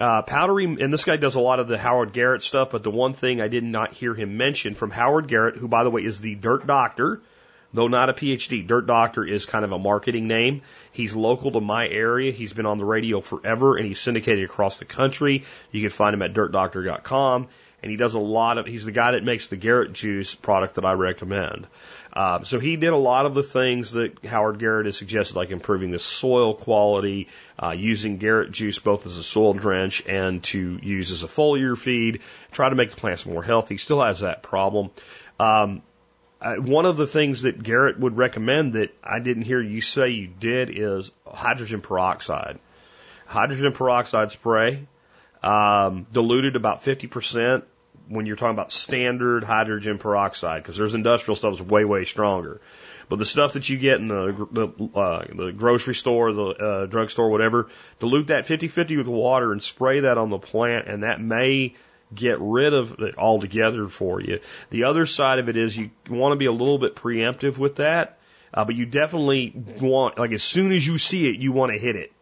Uh, 0.00 0.22
powdery, 0.22 0.64
and 0.64 0.92
this 0.92 1.04
guy 1.04 1.16
does 1.16 1.34
a 1.34 1.40
lot 1.40 1.58
of 1.58 1.66
the 1.66 1.76
Howard 1.76 2.12
Garrett 2.12 2.42
stuff, 2.42 2.70
but 2.70 2.84
the 2.84 2.90
one 2.90 3.14
thing 3.14 3.40
I 3.40 3.48
did 3.48 3.64
not 3.64 3.94
hear 3.94 4.14
him 4.14 4.36
mention 4.36 4.76
from 4.76 4.92
Howard 4.92 5.26
Garrett, 5.26 5.56
who, 5.56 5.66
by 5.66 5.82
the 5.82 5.90
way, 5.90 6.04
is 6.04 6.20
the 6.20 6.36
dirt 6.36 6.68
doctor, 6.68 7.20
though 7.72 7.88
not 7.88 8.08
a 8.08 8.12
PhD. 8.12 8.66
Dirt 8.66 8.86
Doctor 8.86 9.24
is 9.24 9.46
kind 9.46 9.64
of 9.64 9.72
a 9.72 9.78
marketing 9.78 10.28
name. 10.28 10.62
He's 10.92 11.14
local 11.14 11.50
to 11.52 11.60
my 11.60 11.88
area. 11.88 12.32
He's 12.32 12.52
been 12.52 12.66
on 12.66 12.78
the 12.78 12.84
radio 12.84 13.20
forever 13.20 13.76
and 13.76 13.86
he's 13.86 14.00
syndicated 14.00 14.44
across 14.44 14.78
the 14.78 14.84
country. 14.84 15.44
You 15.70 15.80
can 15.80 15.90
find 15.90 16.14
him 16.14 16.22
at 16.22 16.32
dirtdoctor.com. 16.32 17.48
And 17.80 17.90
he 17.90 17.96
does 17.96 18.14
a 18.14 18.18
lot 18.18 18.58
of, 18.58 18.66
he's 18.66 18.84
the 18.84 18.92
guy 18.92 19.12
that 19.12 19.22
makes 19.22 19.48
the 19.48 19.56
Garrett 19.56 19.92
juice 19.92 20.34
product 20.34 20.74
that 20.76 20.84
I 20.84 20.92
recommend. 20.92 21.68
Uh, 22.12 22.42
so 22.42 22.58
he 22.58 22.76
did 22.76 22.92
a 22.92 22.96
lot 22.96 23.26
of 23.26 23.34
the 23.34 23.42
things 23.42 23.92
that 23.92 24.24
Howard 24.24 24.58
Garrett 24.58 24.86
has 24.86 24.96
suggested, 24.96 25.36
like 25.36 25.50
improving 25.50 25.90
the 25.90 25.98
soil 25.98 26.54
quality, 26.54 27.28
uh, 27.62 27.70
using 27.70 28.18
Garrett 28.18 28.50
juice 28.50 28.78
both 28.78 29.06
as 29.06 29.16
a 29.16 29.22
soil 29.22 29.52
drench 29.52 30.04
and 30.06 30.42
to 30.44 30.78
use 30.82 31.12
as 31.12 31.22
a 31.22 31.26
foliar 31.26 31.76
feed, 31.76 32.20
try 32.50 32.68
to 32.68 32.74
make 32.74 32.90
the 32.90 32.96
plants 32.96 33.26
more 33.26 33.42
healthy. 33.42 33.76
Still 33.76 34.02
has 34.02 34.20
that 34.20 34.42
problem. 34.42 34.90
Um, 35.38 35.82
uh, 36.40 36.54
one 36.54 36.86
of 36.86 36.96
the 36.96 37.06
things 37.06 37.42
that 37.42 37.62
Garrett 37.62 37.98
would 37.98 38.16
recommend 38.16 38.74
that 38.74 38.94
I 39.02 39.18
didn't 39.18 39.42
hear 39.42 39.60
you 39.60 39.80
say 39.80 40.10
you 40.10 40.28
did 40.28 40.70
is 40.70 41.10
hydrogen 41.26 41.80
peroxide. 41.80 42.58
Hydrogen 43.26 43.72
peroxide 43.72 44.30
spray, 44.30 44.86
um, 45.42 46.06
diluted 46.12 46.56
about 46.56 46.82
50% 46.82 47.64
when 48.08 48.26
you're 48.26 48.36
talking 48.36 48.54
about 48.54 48.72
standard 48.72 49.44
hydrogen 49.44 49.98
peroxide, 49.98 50.62
because 50.62 50.76
there's 50.76 50.94
industrial 50.94 51.36
stuff 51.36 51.56
that's 51.56 51.70
way, 51.70 51.84
way 51.84 52.04
stronger. 52.04 52.60
But 53.08 53.18
the 53.18 53.24
stuff 53.24 53.54
that 53.54 53.68
you 53.68 53.78
get 53.78 54.00
in 54.00 54.08
the, 54.08 54.48
the, 54.50 54.98
uh, 54.98 55.24
the 55.34 55.52
grocery 55.52 55.94
store, 55.94 56.32
the 56.32 56.44
uh, 56.44 56.86
drugstore, 56.86 57.30
whatever, 57.30 57.68
dilute 58.00 58.28
that 58.28 58.44
50-50 58.44 58.98
with 58.98 59.06
water 59.06 59.52
and 59.52 59.62
spray 59.62 60.00
that 60.00 60.18
on 60.18 60.30
the 60.30 60.38
plant, 60.38 60.88
and 60.88 61.02
that 61.02 61.20
may 61.20 61.74
get 62.14 62.38
rid 62.40 62.74
of 62.74 63.00
it 63.00 63.16
altogether 63.18 63.88
for 63.88 64.20
you. 64.20 64.40
The 64.70 64.84
other 64.84 65.06
side 65.06 65.38
of 65.38 65.48
it 65.48 65.56
is 65.56 65.76
you 65.76 65.90
want 66.08 66.32
to 66.32 66.36
be 66.36 66.46
a 66.46 66.52
little 66.52 66.78
bit 66.78 66.96
preemptive 66.96 67.58
with 67.58 67.76
that, 67.76 68.18
uh, 68.52 68.64
but 68.64 68.74
you 68.74 68.86
definitely 68.86 69.52
want, 69.80 70.18
like 70.18 70.32
as 70.32 70.42
soon 70.42 70.72
as 70.72 70.86
you 70.86 70.98
see 70.98 71.28
it, 71.28 71.38
you 71.38 71.52
want 71.52 71.72
to 71.72 71.78
hit 71.78 71.96
it. 71.96 72.12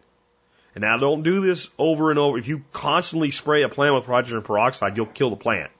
And 0.74 0.82
now 0.82 0.98
don't 0.98 1.22
do 1.22 1.40
this 1.40 1.68
over 1.78 2.10
and 2.10 2.18
over. 2.18 2.36
If 2.36 2.48
you 2.48 2.62
constantly 2.72 3.30
spray 3.30 3.62
a 3.62 3.68
plant 3.68 3.94
with 3.94 4.04
hydrogen 4.04 4.42
peroxide, 4.42 4.96
you'll 4.96 5.06
kill 5.06 5.30
the 5.30 5.36
plant. 5.36 5.70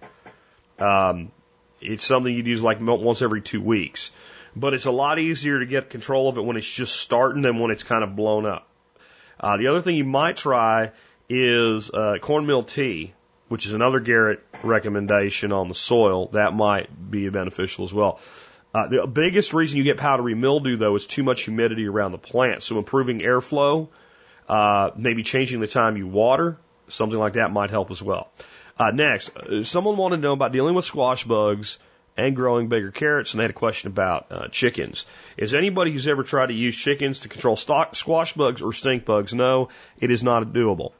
Um, 0.78 1.32
it's 1.80 2.04
something 2.04 2.32
you'd 2.32 2.46
use 2.46 2.62
like 2.62 2.78
once 2.80 3.22
every 3.22 3.42
two 3.42 3.60
weeks. 3.60 4.10
But 4.54 4.72
it's 4.72 4.86
a 4.86 4.90
lot 4.90 5.18
easier 5.18 5.60
to 5.60 5.66
get 5.66 5.90
control 5.90 6.28
of 6.28 6.38
it 6.38 6.44
when 6.44 6.56
it's 6.56 6.70
just 6.70 6.96
starting 6.96 7.42
than 7.42 7.58
when 7.58 7.70
it's 7.70 7.82
kind 7.82 8.02
of 8.02 8.16
blown 8.16 8.46
up. 8.46 8.66
Uh, 9.38 9.58
the 9.58 9.66
other 9.66 9.82
thing 9.82 9.96
you 9.96 10.04
might 10.04 10.36
try 10.36 10.92
is 11.28 11.90
uh, 11.90 12.16
cornmeal 12.20 12.62
tea 12.62 13.12
which 13.48 13.66
is 13.66 13.72
another 13.72 14.00
Garrett 14.00 14.42
recommendation 14.62 15.52
on 15.52 15.68
the 15.68 15.74
soil, 15.74 16.28
that 16.32 16.54
might 16.54 17.10
be 17.10 17.28
beneficial 17.28 17.84
as 17.84 17.92
well. 17.92 18.20
Uh, 18.74 18.88
the 18.88 19.06
biggest 19.06 19.54
reason 19.54 19.78
you 19.78 19.84
get 19.84 19.96
powdery 19.96 20.34
mildew, 20.34 20.76
though, 20.76 20.96
is 20.96 21.06
too 21.06 21.22
much 21.22 21.42
humidity 21.42 21.86
around 21.86 22.12
the 22.12 22.18
plant. 22.18 22.62
So 22.62 22.78
improving 22.78 23.20
airflow, 23.20 23.88
uh, 24.48 24.90
maybe 24.96 25.22
changing 25.22 25.60
the 25.60 25.66
time 25.66 25.96
you 25.96 26.06
water, 26.06 26.58
something 26.88 27.18
like 27.18 27.34
that 27.34 27.52
might 27.52 27.70
help 27.70 27.90
as 27.90 28.02
well. 28.02 28.30
Uh, 28.78 28.90
next, 28.90 29.34
uh, 29.36 29.64
someone 29.64 29.96
wanted 29.96 30.16
to 30.16 30.22
know 30.22 30.32
about 30.32 30.52
dealing 30.52 30.74
with 30.74 30.84
squash 30.84 31.24
bugs 31.24 31.78
and 32.16 32.34
growing 32.36 32.68
bigger 32.68 32.90
carrots, 32.90 33.32
and 33.32 33.40
they 33.40 33.44
had 33.44 33.50
a 33.50 33.54
question 33.54 33.88
about 33.88 34.26
uh, 34.30 34.48
chickens. 34.48 35.06
Is 35.36 35.54
anybody 35.54 35.92
who's 35.92 36.06
ever 36.06 36.22
tried 36.22 36.46
to 36.46 36.54
use 36.54 36.76
chickens 36.76 37.20
to 37.20 37.28
control 37.28 37.56
stock, 37.56 37.96
squash 37.96 38.32
bugs 38.34 38.62
or 38.62 38.72
stink 38.72 39.04
bugs? 39.04 39.34
No, 39.34 39.68
it 39.98 40.10
is 40.10 40.22
not 40.22 40.42
doable. 40.52 40.92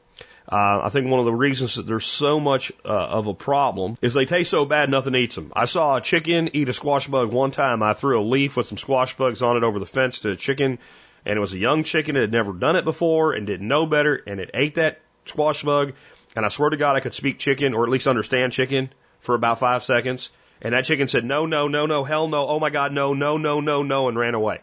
Uh, 0.49 0.79
I 0.83 0.89
think 0.89 1.07
one 1.07 1.19
of 1.19 1.25
the 1.25 1.33
reasons 1.33 1.75
that 1.75 1.85
there's 1.85 2.05
so 2.05 2.39
much 2.39 2.71
uh, 2.85 2.87
of 2.87 3.27
a 3.27 3.33
problem 3.33 3.97
is 4.01 4.13
they 4.13 4.25
taste 4.25 4.49
so 4.49 4.63
bad 4.63 4.89
nothing 4.89 5.13
eats 5.13 5.35
them. 5.35 5.51
I 5.53 5.65
saw 5.65 5.97
a 5.97 6.01
chicken 6.01 6.51
eat 6.53 6.69
a 6.69 6.73
squash 6.73 7.07
bug 7.07 7.33
one 7.33 7.51
time. 7.51 7.83
I 7.83 7.93
threw 7.93 8.21
a 8.21 8.23
leaf 8.23 8.55
with 8.55 8.65
some 8.65 8.77
squash 8.77 9.17
bugs 9.17 9.41
on 9.41 9.57
it 9.57 9.63
over 9.63 9.79
the 9.79 9.85
fence 9.85 10.19
to 10.19 10.31
a 10.31 10.35
chicken, 10.37 10.79
and 11.25 11.37
it 11.37 11.41
was 11.41 11.53
a 11.53 11.57
young 11.57 11.83
chicken. 11.83 12.15
It 12.15 12.21
had 12.21 12.31
never 12.31 12.53
done 12.53 12.77
it 12.77 12.85
before 12.85 13.33
and 13.33 13.45
didn't 13.45 13.67
know 13.67 13.85
better, 13.85 14.15
and 14.25 14.39
it 14.39 14.51
ate 14.53 14.75
that 14.75 15.01
squash 15.25 15.63
bug. 15.63 15.93
And 16.37 16.45
I 16.45 16.49
swear 16.49 16.69
to 16.69 16.77
God, 16.77 16.95
I 16.95 16.99
could 16.99 17.15
speak 17.15 17.39
chicken 17.39 17.73
or 17.73 17.83
at 17.83 17.89
least 17.89 18.05
understand 18.05 18.53
chicken 18.53 18.93
for 19.19 19.33
about 19.33 19.57
five 19.57 19.83
seconds. 19.83 20.29
And 20.61 20.75
that 20.75 20.85
chicken 20.85 21.07
said, 21.07 21.25
no, 21.25 21.47
no, 21.47 21.67
no, 21.67 21.87
no, 21.87 22.03
hell 22.03 22.27
no, 22.27 22.47
oh 22.47 22.59
my 22.59 22.69
God, 22.69 22.91
no, 22.91 23.15
no, 23.15 23.37
no, 23.37 23.59
no, 23.59 23.81
no, 23.81 24.07
and 24.07 24.15
ran 24.19 24.35
away. 24.35 24.61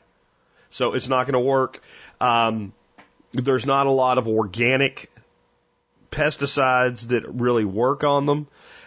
So 0.70 0.94
it's 0.94 1.08
not 1.08 1.26
going 1.26 1.32
to 1.32 1.40
work. 1.40 1.82
Um, 2.20 2.74
there's 3.32 3.66
not 3.66 3.88
a 3.88 3.90
lot 3.90 4.18
of 4.18 4.28
organic 4.28 5.10
pesticides 6.12 7.08
that 7.08 7.24
really 7.26 7.64
work 7.64 8.04
on 8.04 8.26
them. 8.26 8.46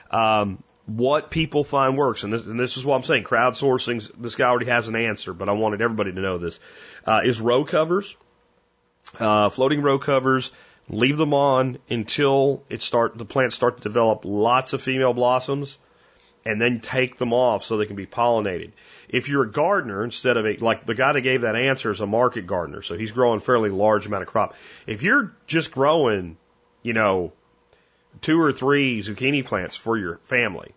Um, 0.10 0.64
what 0.86 1.30
people 1.30 1.66
find 1.66 1.98
works, 1.98 2.24
and 2.24 2.32
this, 2.32 2.46
and 2.46 2.58
this 2.58 2.78
is 2.78 2.86
what 2.86 2.96
I'm 2.96 3.04
saying, 3.04 3.26
crowdsourcing, 3.26 4.10
this 4.18 4.38
guy 4.38 4.48
already 4.48 4.68
has 4.68 4.88
an 4.88 4.96
answer, 4.96 5.34
but 5.34 5.50
I 5.50 5.52
wanted 5.52 5.82
everybody 5.82 6.14
to 6.14 6.22
know 6.22 6.38
this, 6.38 6.58
uh, 7.06 7.20
is 7.26 7.42
row 7.42 7.66
covers, 7.66 8.16
uh, 9.20 9.50
floating 9.50 9.82
row 9.82 10.00
covers, 10.00 10.54
leave 10.90 11.18
them 11.18 11.34
on 11.34 11.78
until 11.90 12.64
it 12.70 12.82
start, 12.82 13.18
the 13.18 13.26
plants 13.26 13.56
start 13.56 13.78
to 13.78 13.84
develop 13.84 14.22
lots 14.24 14.74
of 14.74 14.82
female 14.82 15.14
blossoms, 15.14 15.78
and 16.46 16.62
then 16.62 16.80
take 16.80 17.18
them 17.18 17.34
off 17.34 17.64
so 17.64 17.76
they 17.76 17.86
can 17.86 17.98
be 17.98 18.06
pollinated. 18.06 18.72
If 19.10 19.28
you're 19.28 19.44
a 19.44 19.52
gardener, 19.52 20.04
instead 20.04 20.38
of 20.38 20.46
a, 20.46 20.56
like 20.58 20.86
the 20.86 20.96
guy 20.96 21.12
that 21.12 21.22
gave 21.22 21.42
that 21.42 21.58
answer 21.58 21.92
is 21.92 22.00
a 22.00 22.08
market 22.08 22.48
gardener, 22.48 22.82
so 22.82 22.98
he's 22.98 23.12
growing 23.12 23.42
fairly 23.42 23.70
large 23.70 24.06
amount 24.06 24.24
of 24.24 24.30
crop. 24.30 24.56
If 24.86 25.04
you're 25.04 25.36
just 25.46 25.72
growing, 25.72 26.38
you 26.84 26.94
know, 26.94 27.34
two 28.22 28.40
or 28.40 28.54
three 28.54 29.02
zucchini 29.02 29.44
plants 29.44 29.76
for 29.76 29.98
your 29.98 30.20
family, 30.24 30.72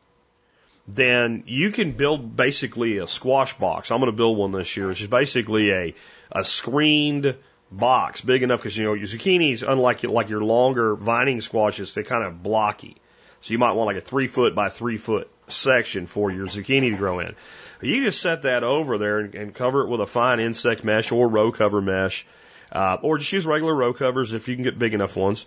then 0.88 1.44
you 1.46 1.70
can 1.70 1.92
build 1.92 2.34
basically 2.34 2.98
a 2.98 3.06
squash 3.06 3.56
box. 3.56 3.92
I'm 3.92 4.00
going 4.00 4.10
to 4.10 4.16
build 4.16 4.36
one 4.36 4.50
this 4.50 4.76
year, 4.76 4.88
which 4.88 5.00
is 5.00 5.06
basically 5.06 5.70
a, 5.70 5.94
a 6.32 6.42
screened 6.42 7.36
box 7.70 8.20
big 8.20 8.42
enough 8.42 8.60
because, 8.60 8.76
you 8.76 8.84
know, 8.84 8.94
your 8.94 9.06
zucchinis, 9.06 9.66
unlike 9.66 10.02
like 10.02 10.28
your 10.28 10.42
longer 10.42 10.94
vining 10.94 11.40
squashes, 11.40 11.94
they're 11.94 12.04
kind 12.04 12.24
of 12.24 12.42
blocky. 12.42 12.96
So 13.42 13.52
you 13.52 13.58
might 13.58 13.72
want 13.72 13.86
like 13.86 13.96
a 13.96 14.06
three 14.06 14.26
foot 14.26 14.54
by 14.54 14.68
three 14.68 14.96
foot 14.96 15.30
section 15.48 16.06
for 16.06 16.30
your 16.30 16.46
zucchini 16.46 16.90
to 16.90 16.96
grow 16.96 17.20
in. 17.20 17.34
You 17.80 18.04
just 18.04 18.20
set 18.20 18.42
that 18.42 18.62
over 18.62 18.98
there 18.98 19.20
and, 19.20 19.34
and 19.34 19.54
cover 19.54 19.82
it 19.82 19.88
with 19.88 20.00
a 20.00 20.06
fine 20.06 20.40
insect 20.40 20.84
mesh 20.84 21.12
or 21.12 21.28
row 21.28 21.50
cover 21.50 21.80
mesh, 21.80 22.26
uh, 22.72 22.98
or 23.02 23.18
just 23.18 23.32
use 23.32 23.46
regular 23.46 23.74
row 23.74 23.92
covers 23.94 24.34
if 24.34 24.48
you 24.48 24.54
can 24.54 24.64
get 24.64 24.78
big 24.78 24.92
enough 24.92 25.16
ones. 25.16 25.46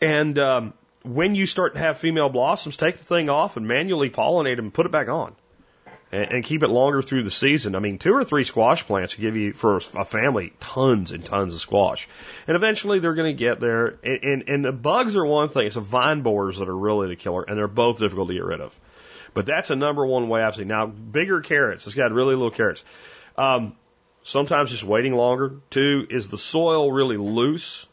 And 0.00 0.38
um, 0.38 0.74
when 1.02 1.34
you 1.34 1.46
start 1.46 1.74
to 1.74 1.80
have 1.80 1.98
female 1.98 2.28
blossoms, 2.28 2.76
take 2.76 2.98
the 2.98 3.04
thing 3.04 3.28
off 3.28 3.56
and 3.56 3.66
manually 3.66 4.10
pollinate 4.10 4.56
them 4.56 4.66
and 4.66 4.74
put 4.74 4.86
it 4.86 4.92
back 4.92 5.08
on. 5.08 5.34
And, 6.10 6.32
and 6.32 6.44
keep 6.44 6.62
it 6.62 6.68
longer 6.68 7.02
through 7.02 7.24
the 7.24 7.30
season. 7.30 7.74
I 7.74 7.80
mean, 7.80 7.98
two 7.98 8.14
or 8.14 8.24
three 8.24 8.44
squash 8.44 8.86
plants 8.86 9.16
will 9.16 9.22
give 9.22 9.36
you, 9.36 9.52
for 9.52 9.76
a 9.76 10.04
family, 10.04 10.52
tons 10.58 11.12
and 11.12 11.24
tons 11.24 11.52
of 11.52 11.60
squash. 11.60 12.08
And 12.46 12.56
eventually 12.56 12.98
they're 12.98 13.14
going 13.14 13.36
to 13.36 13.38
get 13.38 13.60
there. 13.60 13.98
And, 14.02 14.24
and, 14.24 14.48
and 14.48 14.64
the 14.64 14.72
bugs 14.72 15.16
are 15.16 15.26
one 15.26 15.50
thing. 15.50 15.66
It's 15.66 15.74
the 15.74 15.82
vine 15.82 16.22
borers 16.22 16.60
that 16.60 16.68
are 16.68 16.76
really 16.76 17.08
the 17.08 17.16
killer, 17.16 17.42
and 17.42 17.58
they're 17.58 17.68
both 17.68 17.98
difficult 17.98 18.28
to 18.28 18.34
get 18.34 18.44
rid 18.44 18.60
of. 18.60 18.78
But 19.34 19.44
that's 19.44 19.70
a 19.70 19.76
number 19.76 20.06
one 20.06 20.28
way 20.28 20.42
I've 20.42 20.54
seen. 20.54 20.68
Now, 20.68 20.86
bigger 20.86 21.42
carrots. 21.42 21.86
It's 21.86 21.94
got 21.94 22.10
really 22.10 22.34
little 22.34 22.50
carrots. 22.50 22.84
Um, 23.36 23.76
sometimes 24.22 24.70
just 24.70 24.84
waiting 24.84 25.14
longer. 25.14 25.60
Two, 25.70 26.06
is 26.08 26.28
the 26.28 26.38
soil 26.38 26.90
really 26.90 27.18
loose? 27.18 27.86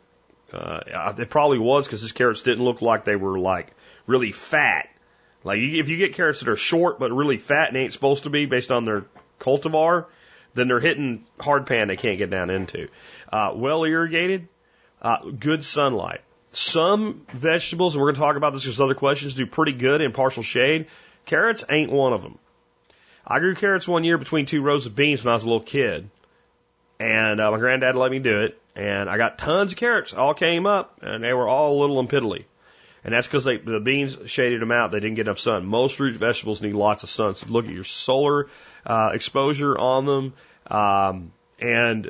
Uh, 0.53 1.13
it 1.17 1.29
probably 1.29 1.59
was 1.59 1.85
because 1.85 2.01
his 2.01 2.13
carrots 2.13 2.43
didn't 2.43 2.63
look 2.63 2.81
like 2.81 3.03
they 3.03 3.17
were 3.17 3.37
like 3.37 3.73
really 4.07 4.31
fat. 4.31 4.87
Like 5.45 5.59
if 5.59 5.89
you 5.89 5.97
get 5.97 6.15
carrots 6.15 6.39
that 6.41 6.49
are 6.49 6.57
short 6.57 6.99
but 6.99 7.13
really 7.13 7.37
fat 7.37 7.69
and 7.69 7.77
ain't 7.77 7.93
supposed 7.93 8.23
to 8.23 8.29
be 8.31 8.47
based 8.47 8.71
on 8.71 8.83
their 8.83 9.05
cultivar, 9.39 10.07
then 10.55 10.67
they're 10.67 10.79
hitting 10.79 11.23
hard 11.39 11.67
pan 11.67 11.87
they 11.87 11.95
can't 11.95 12.17
get 12.17 12.31
down 12.31 12.49
into. 12.49 12.89
Uh, 13.31 13.53
well 13.55 13.83
irrigated, 13.83 14.47
uh, 15.01 15.17
good 15.23 15.63
sunlight. 15.63 16.21
Some 16.51 17.25
vegetables, 17.29 17.93
and 17.93 18.01
we're 18.01 18.07
going 18.07 18.15
to 18.15 18.21
talk 18.21 18.37
about 18.37 18.53
this 18.53 18.63
because 18.63 18.81
other 18.81 18.95
questions, 18.95 19.35
do 19.35 19.45
pretty 19.45 19.73
good 19.73 20.01
in 20.01 20.13
partial 20.13 20.41
shade. 20.41 20.87
Carrots 21.25 21.63
ain't 21.69 21.91
one 21.91 22.13
of 22.13 22.21
them. 22.21 22.39
I 23.27 23.39
grew 23.39 23.55
carrots 23.55 23.87
one 23.87 24.03
year 24.03 24.17
between 24.17 24.45
two 24.45 24.61
rows 24.61 24.85
of 24.85 24.95
beans 24.95 25.23
when 25.23 25.31
I 25.31 25.35
was 25.35 25.43
a 25.43 25.47
little 25.47 25.61
kid, 25.61 26.09
and 26.99 27.41
uh, 27.41 27.51
my 27.51 27.57
granddad 27.57 27.95
let 27.95 28.09
me 28.09 28.19
do 28.19 28.45
it, 28.45 28.59
and 28.75 29.09
I 29.09 29.17
got 29.17 29.37
tons 29.37 29.73
of 29.73 29.77
carrots. 29.77 30.13
All 30.13 30.33
came 30.33 30.65
up, 30.65 30.99
and 31.01 31.23
they 31.23 31.33
were 31.33 31.47
all 31.47 31.79
little 31.79 31.99
and 31.99 32.09
piddly. 32.09 32.45
And 33.05 33.13
that's 33.13 33.27
because 33.27 33.43
the 33.43 33.79
beans 33.83 34.17
shaded 34.25 34.59
them 34.59 34.71
out. 34.71 34.89
They 34.89 34.99
didn't 34.99 35.13
get 35.13 35.27
enough 35.27 35.37
sun. 35.37 35.67
Most 35.67 35.99
root 35.99 36.15
vegetables 36.15 36.63
need 36.63 36.73
lots 36.73 37.03
of 37.03 37.09
sun. 37.09 37.35
So 37.35 37.45
look 37.47 37.65
at 37.67 37.71
your 37.71 37.83
solar 37.83 38.47
uh, 38.83 39.11
exposure 39.13 39.77
on 39.77 40.07
them 40.07 40.33
um, 40.65 41.31
and 41.59 42.09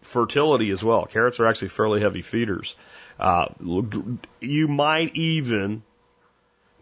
fertility 0.00 0.70
as 0.70 0.82
well. 0.82 1.04
Carrots 1.04 1.40
are 1.40 1.46
actually 1.46 1.68
fairly 1.68 2.00
heavy 2.00 2.22
feeders. 2.22 2.74
Uh, 3.18 3.48
you 4.40 4.66
might 4.66 5.14
even 5.14 5.82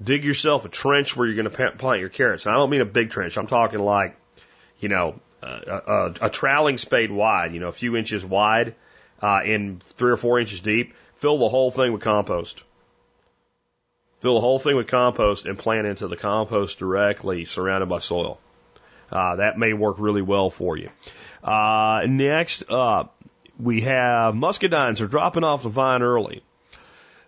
dig 0.00 0.23
yourself 0.23 0.65
a 0.65 0.69
trench 0.69 1.17
where 1.17 1.27
you're 1.27 1.43
going 1.43 1.50
to 1.50 1.73
plant 1.73 1.99
your 1.99 2.11
carrots. 2.11 2.47
And 2.47 2.55
I 2.55 2.59
don't 2.59 2.71
mean 2.71 2.81
a 2.81 2.85
big 2.85 3.11
trench. 3.11 3.37
I'm 3.37 3.49
talking 3.49 3.81
like, 3.81 4.17
you 4.79 4.88
know, 4.88 5.19
a, 5.43 5.49
a, 5.49 6.15
a 6.27 6.31
troweling 6.31 6.79
spade 6.79 7.11
wide, 7.11 7.55
you 7.55 7.59
know, 7.59 7.67
a 7.67 7.73
few 7.73 7.97
inches 7.97 8.25
wide, 8.25 8.77
uh, 9.21 9.41
in 9.45 9.81
three 9.97 10.12
or 10.12 10.17
four 10.17 10.38
inches 10.38 10.61
deep. 10.61 10.95
Fill 11.17 11.38
the 11.38 11.49
whole 11.49 11.73
thing 11.73 11.93
with 11.93 12.03
compost. 12.03 12.62
Fill 14.21 14.35
the 14.35 14.41
whole 14.41 14.59
thing 14.59 14.77
with 14.77 14.89
compost 14.89 15.47
and 15.47 15.57
plant 15.57 15.87
into 15.87 16.09
the 16.09 16.17
compost 16.17 16.79
directly, 16.79 17.45
surrounded 17.45 17.89
by 17.89 18.01
soil. 18.01 18.41
Uh, 19.11 19.37
that 19.37 19.59
may 19.59 19.73
work 19.73 19.97
really 19.99 20.23
well 20.23 20.51
for 20.51 20.77
you. 20.77 20.91
Uh, 21.43 22.05
next 22.07 22.71
up, 22.71 23.15
we 23.59 23.83
have 23.83 24.35
muscadines 24.35 25.01
are 25.01 25.07
dropping 25.07 25.45
off 25.45 25.63
the 25.63 25.69
vine 25.69 26.03
early. 26.03 26.43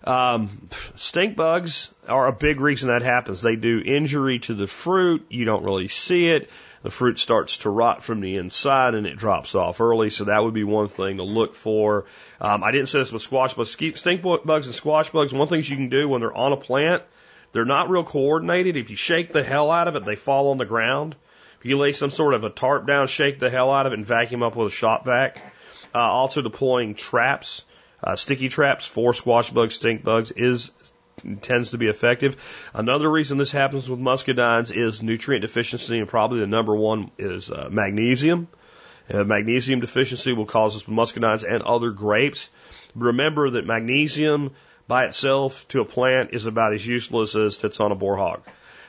Um, 0.03 0.69
stink 0.97 1.37
bugs 1.37 1.93
are 2.09 2.27
a 2.27 2.33
big 2.33 2.61
reason 2.61 2.89
that 2.89 3.03
happens. 3.03 3.43
They 3.43 3.57
do 3.57 3.81
injury 3.81 4.39
to 4.41 4.55
the 4.55 4.67
fruit. 4.67 5.27
You 5.29 5.45
don't 5.45 5.65
really 5.65 5.89
see 5.89 6.29
it. 6.29 6.51
The 6.83 6.91
fruit 6.91 7.19
starts 7.19 7.59
to 7.59 7.71
rot 7.71 8.03
from 8.03 8.21
the 8.21 8.37
inside 8.37 8.95
and 8.95 9.07
it 9.07 9.17
drops 9.17 9.55
off 9.55 9.81
early. 9.81 10.11
So 10.11 10.25
that 10.25 10.43
would 10.43 10.55
be 10.55 10.65
one 10.65 10.89
thing 10.89 11.19
to 11.19 11.23
look 11.23 11.55
for. 11.55 12.07
Um, 12.41 12.65
I 12.65 12.71
didn't 12.71 12.87
say 12.87 13.01
this 13.01 13.13
with 13.13 13.23
squash 13.23 13.55
bugs. 13.55 13.71
Stink 13.71 14.23
bugs 14.23 14.67
and 14.67 14.75
squash 14.75 15.11
bugs, 15.11 15.33
one 15.33 15.49
thing 15.49 15.63
you 15.63 15.77
can 15.77 15.91
do 15.91 16.09
when 16.09 16.21
they're 16.21 16.35
on 16.35 16.53
a 16.53 16.57
plant, 16.57 17.03
they're 17.53 17.65
not 17.65 17.91
real 17.91 18.05
coordinated. 18.05 18.77
If 18.77 18.91
you 18.91 18.97
shake 18.97 19.33
the 19.33 19.43
hell 19.43 19.71
out 19.71 19.89
of 19.89 19.97
it, 19.97 20.05
they 20.05 20.17
fall 20.17 20.51
on 20.51 20.59
the 20.59 20.65
ground. 20.65 21.17
If 21.59 21.67
you 21.67 21.77
lay 21.77 21.93
some 21.93 22.11
sort 22.11 22.35
of 22.35 22.45
a 22.45 22.51
tarp 22.51 22.87
down, 22.87 23.07
shake 23.07 23.39
the 23.39 23.51
hell 23.51 23.71
out 23.71 23.87
of 23.87 23.93
it, 23.93 23.97
and 23.97 24.07
vacuum 24.07 24.43
up 24.43 24.57
with 24.57 24.69
a 24.69 24.75
shop 24.75 25.05
vac. 25.05 25.43
Uh, 25.95 25.99
also 25.99 26.41
deploying 26.41 26.95
traps, 26.95 27.65
uh, 28.03 28.17
sticky 28.17 28.49
traps 28.49 28.87
for 28.87 29.13
squash 29.13 29.51
bugs, 29.51 29.75
stink 29.75 30.03
bugs 30.03 30.31
is 30.31 30.71
tends 31.41 31.71
to 31.71 31.79
be 31.79 31.89
effective. 31.89 32.37
Another 32.75 33.11
reason 33.11 33.39
this 33.39 33.51
happens 33.51 33.89
with 33.89 34.01
muscadines 34.01 34.75
is 34.75 35.03
nutrient 35.03 35.43
deficiency, 35.43 35.99
and 35.99 36.09
probably 36.09 36.41
the 36.41 36.47
number 36.47 36.75
one 36.75 37.11
is 37.19 37.51
uh, 37.51 37.69
magnesium. 37.71 38.49
Uh, 39.13 39.25
magnesium 39.25 39.81
deficiency 39.81 40.33
will 40.33 40.47
cause 40.47 40.77
us 40.77 40.85
muscadines 40.85 41.45
and 41.45 41.63
other 41.63 41.91
grapes. 41.91 42.51
Remember 42.95 43.51
that 43.51 43.67
magnesium 43.67 44.53
by 44.87 45.05
itself 45.05 45.67
to 45.69 45.81
a 45.81 45.85
plant 45.85 46.31
is 46.33 46.47
about 46.47 46.75
as 46.75 46.87
useless 46.87 47.35
as 47.37 47.57
tits 47.57 47.81
on 47.81 47.93
a 47.93 47.95
boar 47.95 48.17
hog. 48.17 48.43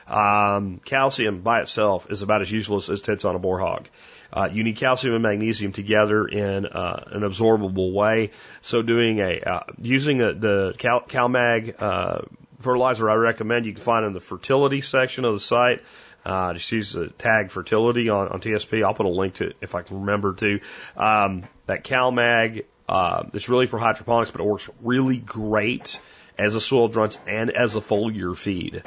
Um, 0.06 0.80
calcium 0.84 1.42
by 1.42 1.60
itself 1.60 2.10
is 2.10 2.22
about 2.22 2.40
as 2.40 2.50
useless 2.50 2.88
as 2.88 3.02
tits 3.02 3.24
on 3.24 3.36
a 3.36 3.38
boar 3.38 3.58
hog. 3.58 3.88
Uh, 4.32 4.48
you 4.50 4.64
need 4.64 4.76
calcium 4.76 5.14
and 5.14 5.22
magnesium 5.22 5.72
together 5.72 6.26
in 6.26 6.66
uh, 6.66 7.04
an 7.08 7.22
absorbable 7.22 7.92
way. 7.92 8.30
So 8.62 8.82
doing 8.82 9.18
a 9.18 9.40
uh, 9.40 9.60
using 9.78 10.22
a, 10.22 10.32
the 10.32 10.74
Cal, 10.78 11.02
CalMag 11.02 11.80
uh, 11.80 12.22
fertilizer 12.60 13.10
I 13.10 13.14
recommend 13.14 13.66
you 13.66 13.74
can 13.74 13.82
find 13.82 14.06
in 14.06 14.12
the 14.14 14.20
fertility 14.20 14.80
section 14.80 15.24
of 15.24 15.34
the 15.34 15.40
site. 15.40 15.82
Uh, 16.24 16.54
just 16.54 16.70
use 16.70 16.92
the 16.92 17.08
tag 17.08 17.50
fertility 17.50 18.08
on, 18.08 18.28
on 18.28 18.40
TSP. 18.40 18.84
I'll 18.84 18.94
put 18.94 19.06
a 19.06 19.10
link 19.10 19.34
to 19.34 19.48
it 19.48 19.56
if 19.60 19.74
I 19.74 19.82
can 19.82 20.00
remember 20.00 20.34
to. 20.34 20.60
Um, 20.96 21.44
that 21.66 21.84
CalMag, 21.84 22.64
uh, 22.88 23.24
it's 23.34 23.48
really 23.48 23.66
for 23.66 23.78
hydroponics, 23.78 24.30
but 24.30 24.40
it 24.40 24.44
works 24.44 24.70
really 24.82 25.18
great 25.18 26.00
as 26.38 26.54
a 26.54 26.60
soil 26.60 26.88
drench 26.88 27.16
and 27.26 27.50
as 27.50 27.74
a 27.74 27.80
foliar 27.80 28.36
feed 28.36 28.82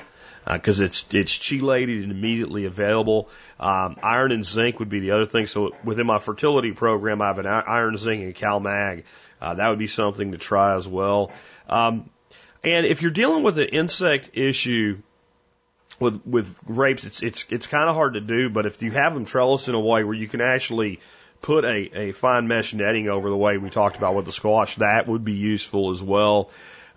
because 0.48 0.82
uh, 0.82 0.86
it's 0.86 1.06
it's 1.14 1.38
chelated 1.38 2.04
and 2.04 2.12
immediately 2.12 2.66
available. 2.66 3.30
Um, 3.60 3.98
iron 4.04 4.32
and 4.32 4.46
zinc 4.46 4.80
would 4.80 4.90
be 4.90 5.00
the 5.00 5.12
other 5.12 5.25
thing. 5.25 5.48
So 5.48 5.75
within 5.84 6.06
my 6.06 6.20
fertility 6.20 6.72
program, 6.72 7.22
I 7.22 7.28
have 7.28 7.40
an 7.40 7.48
iron, 7.48 7.98
zinc, 7.98 8.24
and 8.24 8.36
CalMag. 8.36 9.04
Uh, 9.42 9.56
that 9.56 9.70
would 9.70 9.80
be 9.80 9.88
something 9.88 10.32
to 10.32 10.38
try 10.38 10.75
as 10.75 10.88
well. 10.88 11.32
Um, 11.70 12.10
And 12.64 12.86
if 12.86 13.02
you're 13.02 13.12
dealing 13.12 13.44
with 13.44 13.60
an 13.60 13.68
insect 13.68 14.32
issue 14.34 14.98
with 16.00 16.22
with 16.25 16.60
grapes, 16.66 17.06
it's 17.06 17.22
it's 17.22 17.46
it's 17.50 17.68
kind 17.68 17.88
of 17.90 17.96
hard 17.96 18.16
to 18.16 18.22
do. 18.22 18.50
But 18.50 18.66
if 18.66 18.82
you 18.82 18.92
have 18.92 19.14
them 19.14 19.25
trellised 19.25 19.70
in 19.70 19.75
a 19.75 19.80
way 19.80 20.04
where 20.04 20.16
you 20.16 20.28
can 20.28 20.42
actually 20.42 21.00
put 21.42 21.64
a, 21.64 22.08
a 22.08 22.12
fine 22.12 22.48
mesh 22.48 22.74
netting 22.74 23.08
over 23.08 23.30
the 23.30 23.38
way 23.38 23.58
we 23.58 23.70
talked 23.70 23.98
about 23.98 24.16
with 24.16 24.25
the 24.25 24.32
squash, 24.32 24.75
that 24.78 25.06
would 25.06 25.24
be 25.24 25.34
useful 25.34 25.92
as 25.92 26.02
well. 26.02 26.50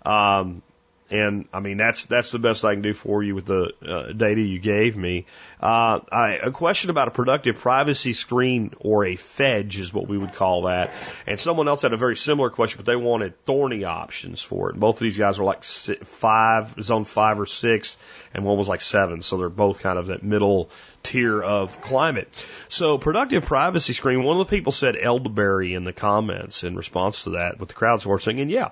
Um, 0.03 0.63
and 1.11 1.47
I 1.53 1.59
mean 1.59 1.77
that's 1.77 2.05
that's 2.05 2.31
the 2.31 2.39
best 2.39 2.65
I 2.65 2.73
can 2.73 2.81
do 2.81 2.93
for 2.93 3.23
you 3.23 3.35
with 3.35 3.45
the 3.45 3.73
uh, 3.85 4.11
data 4.11 4.41
you 4.41 4.59
gave 4.59 4.95
me. 4.95 5.25
Uh, 5.59 5.99
I, 6.11 6.39
a 6.41 6.51
question 6.51 6.89
about 6.89 7.07
a 7.07 7.11
productive 7.11 7.57
privacy 7.57 8.13
screen 8.13 8.71
or 8.79 9.05
a 9.05 9.15
fedge 9.15 9.79
is 9.79 9.93
what 9.93 10.07
we 10.07 10.17
would 10.17 10.33
call 10.33 10.63
that. 10.63 10.93
And 11.27 11.39
someone 11.39 11.67
else 11.67 11.81
had 11.81 11.93
a 11.93 11.97
very 11.97 12.15
similar 12.15 12.49
question, 12.49 12.77
but 12.77 12.85
they 12.85 12.95
wanted 12.95 13.43
thorny 13.45 13.83
options 13.83 14.41
for 14.41 14.69
it. 14.69 14.79
Both 14.79 14.95
of 14.97 15.01
these 15.01 15.17
guys 15.17 15.39
were 15.39 15.45
like 15.45 15.63
five, 15.63 16.75
zone 16.81 17.05
five 17.05 17.39
or 17.39 17.45
six, 17.45 17.97
and 18.33 18.45
one 18.45 18.57
was 18.57 18.69
like 18.69 18.81
seven. 18.81 19.21
So 19.21 19.37
they're 19.37 19.49
both 19.49 19.81
kind 19.81 19.99
of 19.99 20.07
that 20.07 20.23
middle 20.23 20.69
tier 21.03 21.41
of 21.41 21.81
climate. 21.81 22.29
So 22.69 22.97
productive 22.97 23.45
privacy 23.45 23.93
screen. 23.93 24.23
One 24.23 24.39
of 24.39 24.47
the 24.47 24.55
people 24.55 24.71
said 24.71 24.95
elderberry 24.99 25.73
in 25.73 25.83
the 25.83 25.93
comments 25.93 26.63
in 26.63 26.75
response 26.75 27.23
to 27.23 27.31
that 27.31 27.59
with 27.59 27.69
the 27.69 27.75
crowdsourcing, 27.75 28.41
and 28.41 28.51
yeah. 28.51 28.69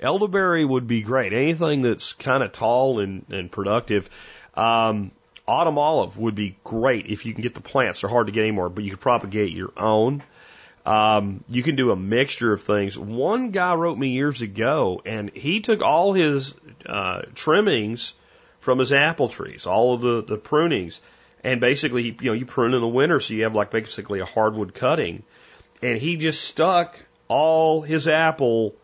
Elderberry 0.00 0.64
would 0.64 0.86
be 0.86 1.02
great. 1.02 1.32
Anything 1.32 1.82
that's 1.82 2.14
kind 2.14 2.42
of 2.42 2.52
tall 2.52 3.00
and, 3.00 3.24
and 3.30 3.50
productive. 3.50 4.08
Um, 4.54 5.12
autumn 5.46 5.78
olive 5.78 6.16
would 6.16 6.34
be 6.34 6.56
great 6.64 7.06
if 7.06 7.26
you 7.26 7.34
can 7.34 7.42
get 7.42 7.54
the 7.54 7.60
plants. 7.60 8.00
They're 8.00 8.10
hard 8.10 8.26
to 8.26 8.32
get 8.32 8.42
anymore, 8.42 8.68
but 8.68 8.84
you 8.84 8.90
could 8.90 9.00
propagate 9.00 9.52
your 9.52 9.72
own. 9.76 10.22
Um, 10.86 11.44
you 11.48 11.62
can 11.62 11.76
do 11.76 11.90
a 11.90 11.96
mixture 11.96 12.52
of 12.52 12.62
things. 12.62 12.98
One 12.98 13.50
guy 13.50 13.74
wrote 13.74 13.98
me 13.98 14.08
years 14.08 14.40
ago, 14.40 15.02
and 15.04 15.30
he 15.30 15.60
took 15.60 15.82
all 15.82 16.12
his 16.12 16.54
uh, 16.86 17.22
trimmings 17.34 18.14
from 18.60 18.78
his 18.78 18.92
apple 18.92 19.28
trees, 19.28 19.66
all 19.66 19.94
of 19.94 20.00
the, 20.00 20.22
the 20.22 20.36
prunings, 20.36 21.00
and 21.44 21.60
basically, 21.60 22.16
you 22.20 22.30
know, 22.30 22.32
you 22.32 22.46
prune 22.46 22.74
in 22.74 22.80
the 22.80 22.88
winter, 22.88 23.20
so 23.20 23.34
you 23.34 23.42
have 23.44 23.54
like 23.54 23.70
basically 23.70 24.20
a 24.20 24.24
hardwood 24.24 24.74
cutting, 24.74 25.22
and 25.82 25.98
he 25.98 26.16
just 26.16 26.42
stuck 26.42 26.98
all 27.28 27.82
his 27.82 28.08
apple 28.08 28.74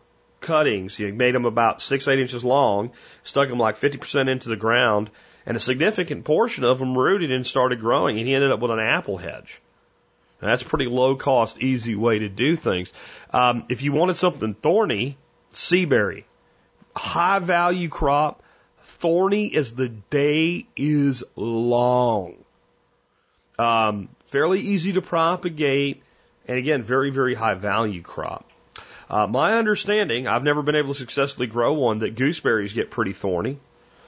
cuttings. 0.41 0.95
He 0.95 1.11
made 1.11 1.35
them 1.35 1.45
about 1.45 1.81
six, 1.81 2.07
eight 2.07 2.19
inches 2.19 2.43
long, 2.43 2.91
stuck 3.23 3.49
them 3.49 3.57
like 3.57 3.77
50% 3.77 4.29
into 4.29 4.49
the 4.49 4.55
ground, 4.55 5.09
and 5.45 5.55
a 5.55 5.59
significant 5.59 6.25
portion 6.25 6.63
of 6.63 6.79
them 6.79 6.97
rooted 6.97 7.31
and 7.31 7.45
started 7.45 7.79
growing, 7.79 8.17
and 8.17 8.27
he 8.27 8.35
ended 8.35 8.51
up 8.51 8.59
with 8.59 8.71
an 8.71 8.79
apple 8.79 9.17
hedge. 9.17 9.61
Now, 10.41 10.49
that's 10.49 10.63
a 10.63 10.67
pretty 10.67 10.85
low 10.85 11.15
cost, 11.15 11.61
easy 11.61 11.95
way 11.95 12.19
to 12.19 12.29
do 12.29 12.55
things. 12.55 12.93
Um, 13.31 13.65
if 13.69 13.81
you 13.81 13.91
wanted 13.91 14.17
something 14.17 14.53
thorny, 14.53 15.17
seaberry, 15.51 16.25
high 16.95 17.39
value 17.39 17.89
crop, 17.89 18.43
thorny 18.83 19.55
as 19.55 19.73
the 19.73 19.89
day 19.89 20.67
is 20.75 21.23
long. 21.35 22.35
Um, 23.57 24.09
fairly 24.25 24.59
easy 24.59 24.93
to 24.93 25.01
propagate, 25.01 26.03
and 26.47 26.57
again, 26.57 26.83
very, 26.83 27.09
very 27.09 27.33
high 27.33 27.55
value 27.55 28.01
crop. 28.01 28.46
Uh, 29.09 29.27
my 29.27 29.53
understanding, 29.53 30.27
I've 30.27 30.43
never 30.43 30.61
been 30.61 30.75
able 30.75 30.93
to 30.93 30.99
successfully 30.99 31.47
grow 31.47 31.73
one, 31.73 31.99
that 31.99 32.15
gooseberries 32.15 32.73
get 32.73 32.91
pretty 32.91 33.13
thorny. 33.13 33.57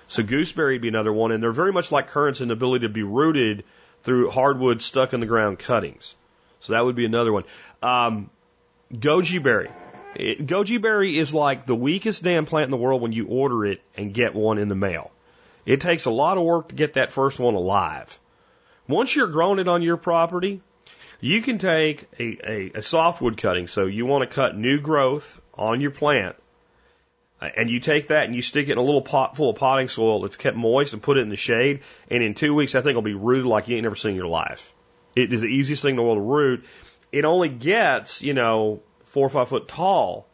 So 0.07 0.23
gooseberry 0.23 0.75
would 0.75 0.81
be 0.81 0.87
another 0.87 1.13
one, 1.13 1.31
and 1.31 1.41
they're 1.41 1.51
very 1.51 1.71
much 1.71 1.91
like 1.91 2.07
currants 2.07 2.41
in 2.41 2.47
the 2.47 2.53
ability 2.53 2.87
to 2.87 2.93
be 2.93 3.03
rooted 3.03 3.63
through 4.03 4.31
hardwood 4.31 4.81
stuck 4.81 5.13
in 5.13 5.19
the 5.19 5.25
ground 5.25 5.59
cuttings. 5.59 6.15
So 6.59 6.73
that 6.73 6.83
would 6.83 6.95
be 6.95 7.05
another 7.05 7.31
one. 7.31 7.43
Um, 7.81 8.29
goji 8.91 9.41
berry. 9.41 9.69
It, 10.15 10.45
goji 10.45 10.81
berry 10.81 11.17
is 11.17 11.33
like 11.33 11.65
the 11.65 11.75
weakest 11.75 12.23
damn 12.23 12.45
plant 12.45 12.65
in 12.65 12.71
the 12.71 12.77
world 12.77 13.01
when 13.01 13.13
you 13.13 13.27
order 13.27 13.65
it 13.65 13.81
and 13.95 14.13
get 14.13 14.33
one 14.33 14.57
in 14.57 14.67
the 14.67 14.75
mail. 14.75 15.11
It 15.65 15.81
takes 15.81 16.05
a 16.05 16.11
lot 16.11 16.37
of 16.37 16.43
work 16.43 16.69
to 16.69 16.75
get 16.75 16.95
that 16.95 17.11
first 17.11 17.39
one 17.39 17.53
alive. 17.53 18.19
Once 18.87 19.15
you're 19.15 19.27
growing 19.27 19.59
it 19.59 19.67
on 19.67 19.83
your 19.83 19.97
property, 19.97 20.61
you 21.19 21.41
can 21.41 21.57
take 21.57 22.07
a, 22.19 22.37
a, 22.43 22.71
a 22.75 22.81
softwood 22.81 23.37
cutting, 23.37 23.67
so 23.67 23.85
you 23.85 24.05
want 24.05 24.27
to 24.27 24.33
cut 24.33 24.57
new 24.57 24.79
growth 24.79 25.41
on 25.53 25.81
your 25.81 25.91
plant, 25.91 26.35
uh, 27.41 27.49
and 27.57 27.69
you 27.69 27.79
take 27.79 28.09
that 28.09 28.25
and 28.25 28.35
you 28.35 28.41
stick 28.41 28.69
it 28.69 28.73
in 28.73 28.77
a 28.77 28.83
little 28.83 29.01
pot 29.01 29.35
full 29.35 29.49
of 29.49 29.55
potting 29.55 29.89
soil 29.89 30.21
that's 30.21 30.37
kept 30.37 30.57
moist 30.57 30.93
and 30.93 31.01
put 31.01 31.17
it 31.17 31.21
in 31.21 31.29
the 31.29 31.35
shade, 31.35 31.81
and 32.09 32.23
in 32.23 32.33
two 32.33 32.53
weeks, 32.53 32.73
that 32.73 32.83
thing 32.83 32.95
will 32.95 33.01
be 33.01 33.13
rooted 33.13 33.45
like 33.45 33.67
you 33.67 33.75
ain't 33.75 33.83
never 33.83 33.95
seen 33.95 34.11
in 34.11 34.17
your 34.17 34.27
life. 34.27 34.73
It 35.15 35.33
is 35.33 35.41
the 35.41 35.47
easiest 35.47 35.81
thing 35.81 35.91
in 35.91 35.95
the 35.97 36.03
world 36.03 36.17
to 36.17 36.21
root. 36.21 36.65
It 37.11 37.25
only 37.25 37.49
gets, 37.49 38.21
you 38.21 38.33
know, 38.33 38.81
four 39.05 39.25
or 39.25 39.29
five 39.29 39.49
foot 39.49 39.67
tall, 39.67 40.27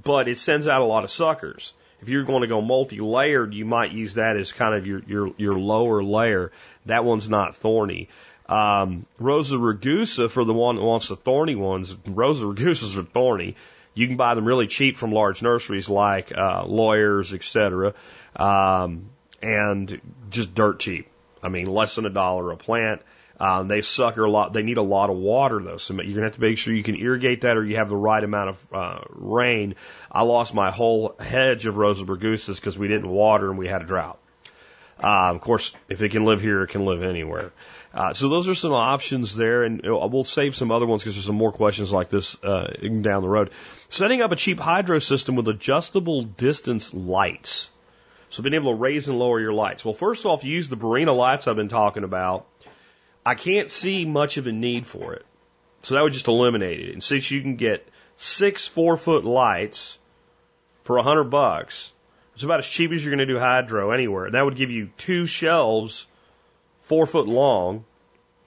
but 0.00 0.28
it 0.28 0.38
sends 0.38 0.68
out 0.68 0.80
a 0.80 0.84
lot 0.84 1.04
of 1.04 1.10
suckers. 1.10 1.72
If 2.00 2.08
you're 2.08 2.22
going 2.22 2.42
to 2.42 2.46
go 2.46 2.60
multi-layered, 2.60 3.52
you 3.54 3.64
might 3.64 3.90
use 3.90 4.14
that 4.14 4.36
as 4.36 4.52
kind 4.52 4.72
of 4.76 4.86
your, 4.86 5.02
your, 5.08 5.34
your 5.36 5.58
lower 5.58 6.00
layer. 6.00 6.52
That 6.86 7.04
one's 7.04 7.28
not 7.28 7.56
thorny. 7.56 8.08
Um, 8.48 9.04
Rosa 9.18 9.56
rugosa 9.56 10.30
for 10.30 10.44
the 10.44 10.54
one 10.54 10.76
that 10.76 10.82
wants 10.82 11.08
the 11.08 11.16
thorny 11.16 11.54
ones. 11.54 11.94
Rosa 12.06 12.44
rugosas 12.44 12.96
are 12.96 13.02
thorny. 13.02 13.56
You 13.94 14.06
can 14.06 14.16
buy 14.16 14.34
them 14.34 14.44
really 14.44 14.68
cheap 14.68 14.96
from 14.96 15.12
large 15.12 15.42
nurseries 15.42 15.88
like 15.88 16.36
uh, 16.36 16.64
Lawyers, 16.64 17.34
etc., 17.34 17.94
um, 18.36 19.10
and 19.42 20.00
just 20.30 20.54
dirt 20.54 20.80
cheap. 20.80 21.08
I 21.42 21.48
mean, 21.48 21.66
less 21.66 21.96
than 21.96 22.06
a 22.06 22.10
dollar 22.10 22.50
a 22.52 22.56
plant. 22.56 23.02
Um, 23.40 23.68
they 23.68 23.82
sucker 23.82 24.24
a 24.24 24.30
lot. 24.30 24.52
They 24.52 24.62
need 24.62 24.78
a 24.78 24.82
lot 24.82 25.10
of 25.10 25.16
water 25.16 25.60
though, 25.62 25.76
so 25.76 25.94
you're 25.94 26.14
gonna 26.14 26.24
have 26.24 26.34
to 26.34 26.40
make 26.40 26.58
sure 26.58 26.74
you 26.74 26.82
can 26.82 26.96
irrigate 26.96 27.42
that 27.42 27.56
or 27.56 27.64
you 27.64 27.76
have 27.76 27.88
the 27.88 27.96
right 27.96 28.22
amount 28.22 28.50
of 28.50 28.66
uh, 28.72 28.98
rain. 29.10 29.76
I 30.10 30.22
lost 30.22 30.54
my 30.54 30.70
whole 30.70 31.14
hedge 31.20 31.66
of 31.66 31.76
Rosa 31.76 32.04
rugosas 32.04 32.56
because 32.56 32.76
we 32.76 32.88
didn't 32.88 33.08
water 33.08 33.48
and 33.48 33.58
we 33.58 33.68
had 33.68 33.82
a 33.82 33.84
drought. 33.84 34.18
Uh, 35.00 35.30
of 35.32 35.40
course, 35.40 35.74
if 35.88 36.02
it 36.02 36.08
can 36.08 36.24
live 36.24 36.40
here, 36.40 36.62
it 36.62 36.70
can 36.70 36.84
live 36.84 37.04
anywhere. 37.04 37.52
Uh, 37.92 38.12
so 38.12 38.28
those 38.28 38.48
are 38.48 38.54
some 38.54 38.72
options 38.72 39.34
there, 39.34 39.62
and 39.62 39.80
we'll 39.82 40.24
save 40.24 40.54
some 40.54 40.70
other 40.70 40.86
ones 40.86 41.02
because 41.02 41.16
there's 41.16 41.24
some 41.24 41.36
more 41.36 41.52
questions 41.52 41.90
like 41.90 42.10
this 42.10 42.42
uh, 42.44 42.72
down 43.00 43.22
the 43.22 43.28
road. 43.28 43.50
Setting 43.88 44.20
up 44.20 44.30
a 44.30 44.36
cheap 44.36 44.60
hydro 44.60 44.98
system 44.98 45.36
with 45.36 45.48
adjustable 45.48 46.22
distance 46.22 46.92
lights. 46.92 47.70
So 48.30 48.42
being 48.42 48.54
able 48.54 48.72
to 48.72 48.78
raise 48.78 49.08
and 49.08 49.18
lower 49.18 49.40
your 49.40 49.54
lights. 49.54 49.84
Well, 49.84 49.94
first 49.94 50.26
off, 50.26 50.44
use 50.44 50.68
the 50.68 50.76
Barrina 50.76 51.16
lights 51.16 51.48
I've 51.48 51.56
been 51.56 51.70
talking 51.70 52.04
about. 52.04 52.46
I 53.24 53.34
can't 53.34 53.70
see 53.70 54.04
much 54.04 54.36
of 54.36 54.46
a 54.46 54.52
need 54.52 54.86
for 54.86 55.14
it. 55.14 55.24
So 55.82 55.94
that 55.94 56.02
would 56.02 56.12
just 56.12 56.28
eliminate 56.28 56.80
it. 56.80 56.92
And 56.92 57.02
since 57.02 57.30
you 57.30 57.40
can 57.40 57.56
get 57.56 57.88
six 58.16 58.66
four 58.66 58.96
foot 58.96 59.24
lights 59.24 59.98
for 60.82 60.98
a 60.98 61.02
hundred 61.02 61.24
bucks, 61.24 61.92
it's 62.34 62.42
about 62.44 62.58
as 62.58 62.68
cheap 62.68 62.92
as 62.92 63.02
you're 63.02 63.14
going 63.14 63.26
to 63.26 63.32
do 63.32 63.38
hydro 63.38 63.90
anywhere. 63.92 64.26
And 64.26 64.34
That 64.34 64.44
would 64.44 64.56
give 64.56 64.70
you 64.70 64.90
two 64.98 65.26
shelves, 65.26 66.06
four 66.88 67.06
foot 67.06 67.28
long, 67.28 67.84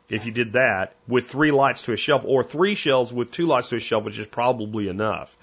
if 0.09 0.25
you 0.25 0.31
did 0.31 0.53
that, 0.53 0.95
with 1.07 1.27
three 1.27 1.51
lights 1.51 1.83
to 1.83 1.93
a 1.93 1.97
shelf, 1.97 2.23
or 2.25 2.43
three 2.43 2.75
shelves 2.75 3.13
with 3.13 3.31
two 3.31 3.45
lights 3.45 3.69
to 3.69 3.77
a 3.77 3.79
shelf, 3.79 4.03
which 4.03 4.19
is 4.19 4.27
probably 4.27 4.89
enough. 4.89 5.37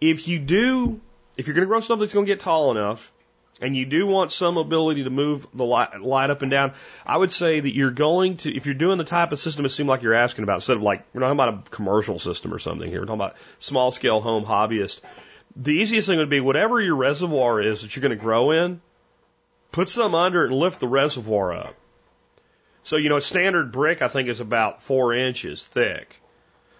If 0.00 0.26
you 0.26 0.38
do, 0.38 1.00
if 1.36 1.46
you're 1.46 1.54
going 1.54 1.66
to 1.66 1.68
grow 1.68 1.80
stuff 1.80 2.00
that's 2.00 2.12
going 2.12 2.26
to 2.26 2.32
get 2.32 2.40
tall 2.40 2.72
enough, 2.72 3.12
and 3.60 3.74
you 3.76 3.86
do 3.86 4.06
want 4.06 4.32
some 4.32 4.58
ability 4.58 5.04
to 5.04 5.10
move 5.10 5.46
the 5.54 5.64
light, 5.64 6.00
light 6.00 6.30
up 6.30 6.42
and 6.42 6.50
down, 6.50 6.72
I 7.06 7.16
would 7.16 7.32
say 7.32 7.60
that 7.60 7.74
you're 7.74 7.90
going 7.90 8.38
to, 8.38 8.54
if 8.54 8.66
you're 8.66 8.74
doing 8.74 8.98
the 8.98 9.04
type 9.04 9.32
of 9.32 9.38
system 9.38 9.64
it 9.64 9.70
seemed 9.70 9.88
like 9.88 10.02
you're 10.02 10.14
asking 10.14 10.42
about, 10.42 10.56
instead 10.56 10.76
of 10.76 10.82
like, 10.82 11.04
we're 11.12 11.20
not 11.20 11.28
talking 11.28 11.40
about 11.40 11.66
a 11.66 11.70
commercial 11.70 12.18
system 12.18 12.52
or 12.52 12.58
something 12.58 12.90
here, 12.90 13.00
we're 13.00 13.06
talking 13.06 13.20
about 13.20 13.36
small 13.58 13.90
scale 13.92 14.20
home 14.20 14.44
hobbyist. 14.44 15.00
The 15.54 15.72
easiest 15.72 16.08
thing 16.08 16.18
would 16.18 16.28
be 16.28 16.40
whatever 16.40 16.80
your 16.80 16.96
reservoir 16.96 17.60
is 17.60 17.82
that 17.82 17.96
you're 17.96 18.02
going 18.02 18.18
to 18.18 18.22
grow 18.22 18.50
in, 18.50 18.82
put 19.72 19.88
some 19.88 20.14
under 20.14 20.44
it 20.44 20.50
and 20.50 20.58
lift 20.58 20.80
the 20.80 20.88
reservoir 20.88 21.52
up. 21.52 21.74
So, 22.86 22.98
you 22.98 23.08
know, 23.08 23.16
a 23.16 23.20
standard 23.20 23.72
brick, 23.72 24.00
I 24.00 24.06
think, 24.06 24.28
is 24.28 24.38
about 24.38 24.80
four 24.80 25.12
inches 25.12 25.64
thick. 25.64 26.20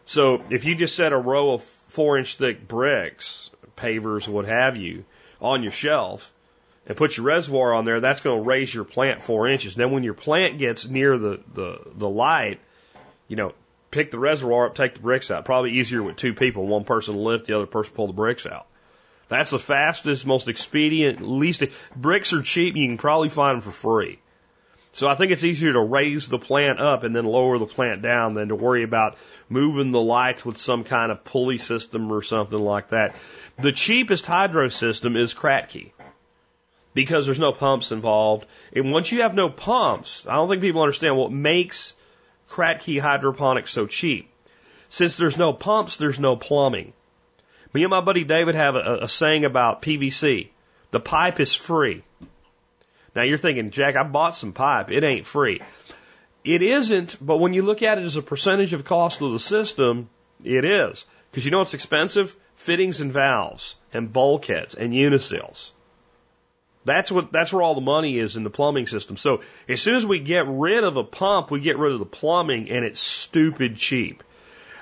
So 0.05 0.40
if 0.51 0.64
you 0.64 0.77
just 0.77 0.95
set 0.95 1.12
a 1.12 1.19
row 1.19 1.51
of 1.51 1.64
four 1.64 2.16
inch 2.16 2.37
thick 2.37 2.69
bricks, 2.69 3.51
pavers, 3.77 4.29
what 4.29 4.45
have 4.45 4.77
you, 4.77 5.05
on 5.40 5.64
your 5.64 5.73
shelf, 5.73 6.33
and 6.87 6.97
put 6.97 7.16
your 7.16 7.27
reservoir 7.27 7.75
on 7.75 7.85
there, 7.85 7.99
that's 8.01 8.21
going 8.21 8.38
to 8.38 8.49
raise 8.49 8.73
your 8.73 8.85
plant 8.85 9.21
four 9.21 9.49
inches. 9.49 9.75
Then 9.75 9.90
when 9.90 10.05
your 10.05 10.14
plant 10.14 10.59
gets 10.59 10.87
near 10.87 11.19
the, 11.19 11.40
the, 11.53 11.81
the 11.97 12.09
light, 12.09 12.61
you 13.27 13.35
know, 13.35 13.53
pick 13.90 14.12
the 14.12 14.19
reservoir 14.21 14.66
up, 14.66 14.77
take 14.77 14.95
the 14.95 15.01
bricks 15.01 15.33
out. 15.33 15.45
Probably 15.45 15.73
easier 15.73 16.05
with 16.05 16.14
two 16.14 16.35
people. 16.35 16.69
One 16.69 16.85
person 16.85 17.16
lift, 17.16 17.47
the 17.47 17.57
other 17.57 17.66
person 17.66 17.95
pull 17.97 18.07
the 18.07 18.12
bricks 18.12 18.47
out. 18.47 18.66
That's 19.27 19.51
the 19.51 19.59
fastest, 19.59 20.25
most 20.25 20.47
expedient, 20.47 21.21
least. 21.21 21.64
Bricks 21.97 22.33
are 22.33 22.42
cheap. 22.42 22.77
You 22.77 22.87
can 22.87 22.97
probably 22.97 23.29
find 23.29 23.57
them 23.57 23.61
for 23.61 23.73
free. 23.73 24.21
So 24.96 25.06
I 25.06 25.14
think 25.14 25.30
it's 25.30 25.44
easier 25.44 25.74
to 25.74 25.80
raise 25.82 26.30
the 26.30 26.38
plant 26.38 26.80
up 26.80 27.02
and 27.02 27.14
then 27.14 27.26
lower 27.26 27.59
the 27.59 27.66
plant 27.66 28.00
down 28.00 28.32
than 28.32 28.48
to 28.48 28.54
worry 28.54 28.82
about 28.82 29.18
moving 29.46 29.90
the 29.90 30.00
lights 30.00 30.42
with 30.42 30.56
some 30.56 30.85
kind 30.85 31.12
of 31.12 31.22
pulley 31.22 31.59
system 31.59 32.11
or 32.11 32.22
something 32.22 32.59
like 32.59 32.88
that. 32.88 33.14
The 33.59 33.72
cheapest 33.72 34.24
hydro 34.24 34.70
system 34.70 35.14
is 35.14 35.35
Kratky 35.35 35.92
because 36.94 37.26
there's 37.26 37.38
no 37.38 37.52
pumps 37.52 37.92
involved. 37.92 38.48
And 38.72 38.90
once 38.90 39.12
you 39.12 39.20
have 39.20 39.35
no 39.35 39.50
pumps, 39.50 40.24
I 40.26 40.37
don't 40.37 40.48
think 40.48 40.62
people 40.62 40.80
understand 40.80 41.18
what 41.18 41.30
makes 41.30 41.92
Kratky 42.48 42.98
hydroponics 42.98 43.72
so 43.72 43.87
cheap. 43.87 44.30
Since 44.88 45.18
there's 45.18 45.37
no 45.37 45.52
pumps, 45.52 45.96
there's 45.96 46.18
no 46.18 46.37
plumbing. 46.37 46.94
Me 47.74 47.82
and 47.82 47.90
my 47.90 48.00
buddy 48.00 48.24
David 48.24 48.54
have 48.54 48.76
a, 48.76 49.00
a 49.02 49.09
saying 49.11 49.44
about 49.44 49.82
PVC. 49.82 50.48
The 50.90 51.00
pipe 51.00 51.38
is 51.38 51.54
free. 51.54 52.02
Now 53.16 53.22
you're 53.22 53.38
thinking, 53.38 53.70
Jack, 53.70 53.96
I 53.96 54.02
bought 54.02 54.35
some 54.35 54.52
pipe. 54.52 54.90
It 54.90 55.02
ain't 55.02 55.26
free. 55.26 55.62
It 56.44 56.62
isn't, 56.62 57.16
but 57.20 57.38
when 57.38 57.55
you 57.55 57.62
look 57.62 57.83
at 57.83 57.98
it 57.98 58.05
as 58.05 58.16
a 58.16 58.22
percentage 58.22 58.74
of 58.74 58.85
cost 58.85 59.22
of 59.22 59.33
the 59.33 59.38
system, 59.38 60.11
it 60.44 60.66
is. 60.66 61.07
Because 61.31 61.46
you 61.46 61.50
know 61.50 61.59
what's 61.59 61.74
expensive? 61.74 62.37
Fittings 62.55 63.00
and 63.00 63.11
valves 63.11 63.74
and 63.92 64.12
bulkheads 64.12 64.74
and 64.74 64.92
uniseals. 64.92 65.72
That's 66.85 67.11
what 67.11 67.33
that's 67.33 67.52
where 67.52 67.62
all 67.62 67.74
the 67.74 67.81
money 67.81 68.18
is 68.18 68.37
in 68.37 68.44
the 68.44 68.50
plumbing 68.50 68.87
system. 68.87 69.16
So 69.16 69.40
as 69.68 69.81
soon 69.81 69.96
as 69.96 70.07
we 70.07 70.20
get 70.20 70.46
rid 70.46 70.85
of 70.85 70.96
a 70.96 71.02
pump, 71.02 71.50
we 71.50 71.61
get 71.61 71.79
rid 71.79 71.92
of 71.92 71.98
the 71.98 72.07
plumbing, 72.07 72.70
and 72.70 72.85
it's 72.85 73.00
stupid 73.00 73.76
cheap. 73.76 74.22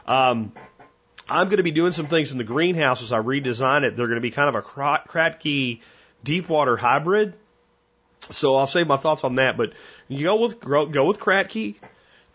Um, 0.06 0.52
I'm 1.28 1.46
going 1.46 1.56
to 1.56 1.62
be 1.62 1.70
doing 1.70 1.92
some 1.92 2.08
things 2.08 2.32
in 2.32 2.38
the 2.38 2.44
greenhouse 2.44 3.00
as 3.02 3.10
I 3.12 3.20
redesign 3.20 3.84
it. 3.84 3.96
They're 3.96 4.08
going 4.08 4.16
to 4.16 4.20
be 4.20 4.32
kind 4.32 4.54
of 4.54 4.56
a 4.56 4.62
Kratky 4.62 5.80
deep 6.22 6.48
water 6.48 6.76
hybrid. 6.76 7.34
So 8.30 8.56
I'll 8.56 8.66
save 8.66 8.86
my 8.86 8.96
thoughts 8.96 9.24
on 9.24 9.36
that. 9.36 9.56
But 9.56 9.72
you 10.08 10.24
go 10.24 10.36
with 10.36 10.60
go 10.60 11.06
with 11.06 11.18
Kratky. 11.18 11.76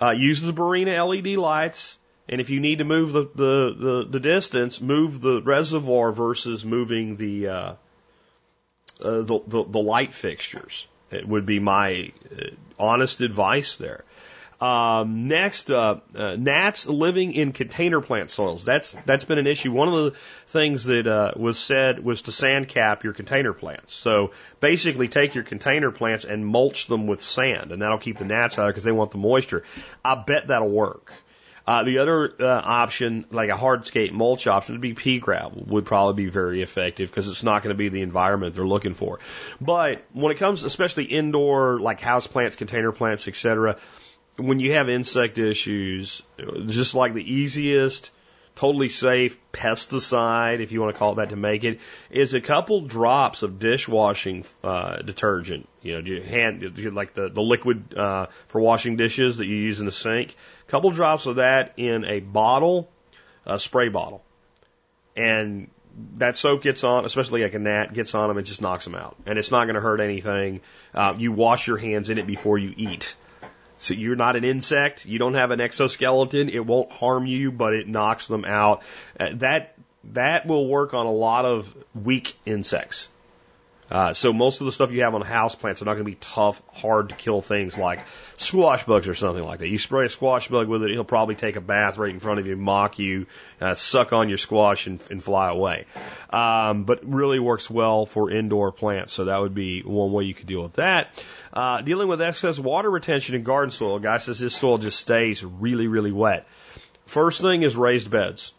Uh, 0.01 0.11
use 0.11 0.41
the 0.41 0.53
Barrina 0.53 1.05
LED 1.05 1.37
lights. 1.37 1.97
And 2.29 2.39
if 2.39 2.51
you 2.51 2.59
need 2.59 2.77
to 2.77 2.83
move 2.83 3.11
the, 3.11 3.23
the, 3.23 3.75
the, 3.77 4.07
the 4.11 4.19
distance, 4.19 4.79
move 4.79 5.19
the 5.19 5.41
reservoir 5.41 6.11
versus 6.11 6.63
moving 6.63 7.17
the, 7.17 7.47
uh, 7.47 7.73
uh, 9.01 9.21
the, 9.21 9.39
the, 9.47 9.63
the 9.63 9.79
light 9.79 10.13
fixtures. 10.13 10.87
It 11.09 11.27
would 11.27 11.47
be 11.47 11.59
my 11.59 12.11
uh, 12.31 12.43
honest 12.77 13.21
advice 13.21 13.77
there. 13.77 14.03
Um, 14.61 15.29
next, 15.29 15.71
uh, 15.71 15.99
uh, 16.13 16.35
gnats 16.35 16.85
living 16.85 17.31
in 17.31 17.53
container 17.53 18.01
plant 18.01 18.29
soils. 18.29 18.65
That's 18.65 18.91
that's 19.05 19.23
been 19.23 19.37
an 19.37 19.47
issue. 19.47 19.71
One 19.71 19.87
of 19.87 19.93
the 20.03 20.19
things 20.47 20.85
that 20.85 21.07
uh, 21.07 21.31
was 21.37 21.57
said 21.57 22.03
was 22.03 22.23
to 22.23 22.33
sand 22.33 22.67
cap 22.67 23.05
your 23.05 23.13
container 23.13 23.53
plants. 23.53 23.93
So 23.93 24.31
basically, 24.59 25.07
take 25.07 25.33
your 25.33 25.45
container 25.45 25.91
plants 25.91 26.25
and 26.25 26.45
mulch 26.45 26.87
them 26.87 27.07
with 27.07 27.21
sand, 27.21 27.71
and 27.71 27.81
that'll 27.81 27.99
keep 27.99 28.17
the 28.17 28.25
gnats 28.25 28.59
out 28.59 28.67
because 28.67 28.83
they 28.83 28.91
want 28.91 29.11
the 29.11 29.17
moisture. 29.17 29.63
I 30.03 30.15
bet 30.15 30.47
that'll 30.47 30.69
work. 30.69 31.11
Uh, 31.65 31.83
the 31.83 31.99
other 31.99 32.33
uh, 32.39 32.61
option, 32.63 33.25
like 33.29 33.49
a 33.49 33.53
hardscape 33.53 34.11
mulch 34.11 34.47
option, 34.47 34.73
would 34.73 34.81
be 34.81 34.95
pea 34.95 35.19
gravel. 35.19 35.63
Would 35.67 35.85
probably 35.85 36.23
be 36.23 36.29
very 36.29 36.63
effective 36.63 37.11
because 37.11 37.27
it's 37.27 37.43
not 37.43 37.61
going 37.61 37.73
to 37.73 37.77
be 37.77 37.89
the 37.89 38.01
environment 38.01 38.55
they're 38.55 38.65
looking 38.65 38.95
for. 38.95 39.19
But 39.61 40.03
when 40.11 40.31
it 40.31 40.39
comes, 40.39 40.63
especially 40.63 41.03
indoor, 41.03 41.79
like 41.79 41.99
house 41.99 42.25
plants, 42.25 42.55
container 42.55 42.91
plants, 42.91 43.27
etc., 43.27 43.77
when 44.39 44.59
you 44.59 44.73
have 44.73 44.89
insect 44.89 45.37
issues, 45.37 46.21
just 46.65 46.95
like 46.95 47.13
the 47.13 47.33
easiest, 47.33 48.11
totally 48.55 48.89
safe 48.89 49.37
pesticide, 49.51 50.59
if 50.59 50.71
you 50.71 50.81
want 50.81 50.93
to 50.93 50.99
call 50.99 51.13
it 51.13 51.15
that, 51.15 51.29
to 51.29 51.35
make 51.35 51.63
it, 51.63 51.79
is 52.09 52.33
a 52.33 52.41
couple 52.41 52.81
drops 52.81 53.43
of 53.43 53.59
dishwashing 53.59 54.45
uh, 54.63 54.97
detergent. 54.97 55.67
You 55.81 56.01
know, 56.01 56.21
hand 56.23 56.77
like 56.93 57.13
the 57.13 57.29
the 57.29 57.41
liquid 57.41 57.97
uh, 57.97 58.27
for 58.47 58.59
washing 58.59 58.97
dishes 58.97 59.37
that 59.37 59.45
you 59.45 59.55
use 59.55 59.79
in 59.79 59.85
the 59.85 59.91
sink. 59.91 60.35
A 60.67 60.71
couple 60.71 60.91
drops 60.91 61.25
of 61.25 61.37
that 61.37 61.73
in 61.77 62.05
a 62.05 62.19
bottle, 62.19 62.89
a 63.45 63.59
spray 63.59 63.89
bottle, 63.89 64.23
and 65.15 65.69
that 66.17 66.37
soap 66.37 66.63
gets 66.63 66.83
on, 66.83 67.05
especially 67.05 67.43
like 67.43 67.53
a 67.53 67.59
gnat 67.59 67.93
gets 67.93 68.15
on 68.15 68.29
them, 68.29 68.37
it 68.37 68.43
just 68.43 68.61
knocks 68.61 68.85
them 68.85 68.95
out, 68.95 69.15
and 69.25 69.37
it's 69.37 69.51
not 69.51 69.65
going 69.65 69.75
to 69.75 69.81
hurt 69.81 69.99
anything. 69.99 70.61
Uh, 70.93 71.13
you 71.17 71.31
wash 71.31 71.67
your 71.67 71.77
hands 71.77 72.09
in 72.09 72.17
it 72.17 72.27
before 72.27 72.57
you 72.57 72.73
eat. 72.75 73.15
So 73.79 73.93
you're 73.93 74.15
not 74.15 74.35
an 74.35 74.43
insect. 74.43 75.05
You 75.05 75.19
don't 75.19 75.33
have 75.33 75.51
an 75.51 75.61
exoskeleton. 75.61 76.49
It 76.49 76.65
won't 76.65 76.91
harm 76.91 77.25
you, 77.25 77.51
but 77.51 77.73
it 77.73 77.87
knocks 77.87 78.27
them 78.27 78.45
out. 78.45 78.83
Uh, 79.19 79.29
that 79.35 79.75
that 80.11 80.45
will 80.45 80.67
work 80.67 80.93
on 80.93 81.05
a 81.05 81.11
lot 81.11 81.45
of 81.45 81.75
weak 81.95 82.35
insects. 82.45 83.09
Uh, 83.91 84.13
so 84.13 84.31
most 84.31 84.61
of 84.61 84.65
the 84.65 84.71
stuff 84.71 84.91
you 84.91 85.01
have 85.01 85.15
on 85.15 85.21
house 85.21 85.55
plants 85.55 85.81
are 85.81 85.85
not 85.85 85.93
going 85.93 86.05
to 86.05 86.11
be 86.11 86.17
tough, 86.19 86.61
hard 86.73 87.09
to 87.09 87.15
kill 87.15 87.41
things 87.41 87.75
like 87.75 88.05
squash 88.37 88.85
bugs 88.85 89.07
or 89.07 89.15
something 89.15 89.43
like 89.43 89.59
that. 89.59 89.67
You 89.67 89.79
spray 89.79 90.05
a 90.05 90.09
squash 90.09 90.47
bug 90.47 90.67
with 90.67 90.83
it, 90.83 90.91
he'll 90.91 91.03
probably 91.03 91.35
take 91.35 91.55
a 91.55 91.61
bath 91.61 91.97
right 91.97 92.11
in 92.11 92.19
front 92.19 92.39
of 92.39 92.45
you, 92.45 92.55
mock 92.55 92.99
you, 92.99 93.25
uh, 93.59 93.73
suck 93.73 94.13
on 94.13 94.29
your 94.29 94.37
squash 94.37 94.85
and, 94.85 95.03
and 95.09 95.23
fly 95.23 95.49
away. 95.49 95.85
Um, 96.29 96.83
but 96.83 96.99
really 97.03 97.39
works 97.39 97.67
well 97.67 98.05
for 98.05 98.29
indoor 98.29 98.71
plants. 98.71 99.13
So 99.13 99.25
that 99.25 99.41
would 99.41 99.55
be 99.55 99.81
one 99.81 100.11
way 100.11 100.25
you 100.25 100.35
could 100.35 100.47
deal 100.47 100.61
with 100.61 100.73
that. 100.73 101.23
Uh, 101.51 101.81
dealing 101.81 102.07
with 102.07 102.21
excess 102.21 102.59
water 102.59 102.89
retention 102.89 103.35
in 103.35 103.43
garden 103.43 103.71
soil. 103.71 103.99
Guy 103.99 104.17
says 104.17 104.39
his 104.39 104.55
soil 104.55 104.77
just 104.77 104.99
stays 104.99 105.43
really, 105.43 105.87
really 105.87 106.11
wet. 106.11 106.47
First 107.05 107.41
thing 107.41 107.63
is 107.63 107.75
raised 107.75 108.11
beds. 108.11 108.53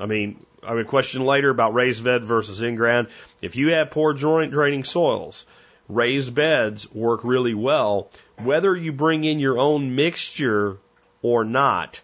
I 0.00 0.06
mean, 0.06 0.44
I 0.62 0.70
have 0.70 0.78
a 0.78 0.84
question 0.84 1.24
later 1.24 1.50
about 1.50 1.74
raised 1.74 2.02
bed 2.02 2.24
versus 2.24 2.62
in 2.62 2.74
ground. 2.74 3.08
If 3.40 3.56
you 3.56 3.72
have 3.72 3.90
poor 3.90 4.12
joint 4.12 4.52
draining 4.52 4.84
soils, 4.84 5.46
raised 5.88 6.34
beds 6.34 6.92
work 6.92 7.24
really 7.24 7.54
well. 7.54 8.10
Whether 8.38 8.74
you 8.74 8.92
bring 8.92 9.24
in 9.24 9.38
your 9.38 9.58
own 9.58 9.94
mixture 9.94 10.78
or 11.22 11.44
not 11.44 12.00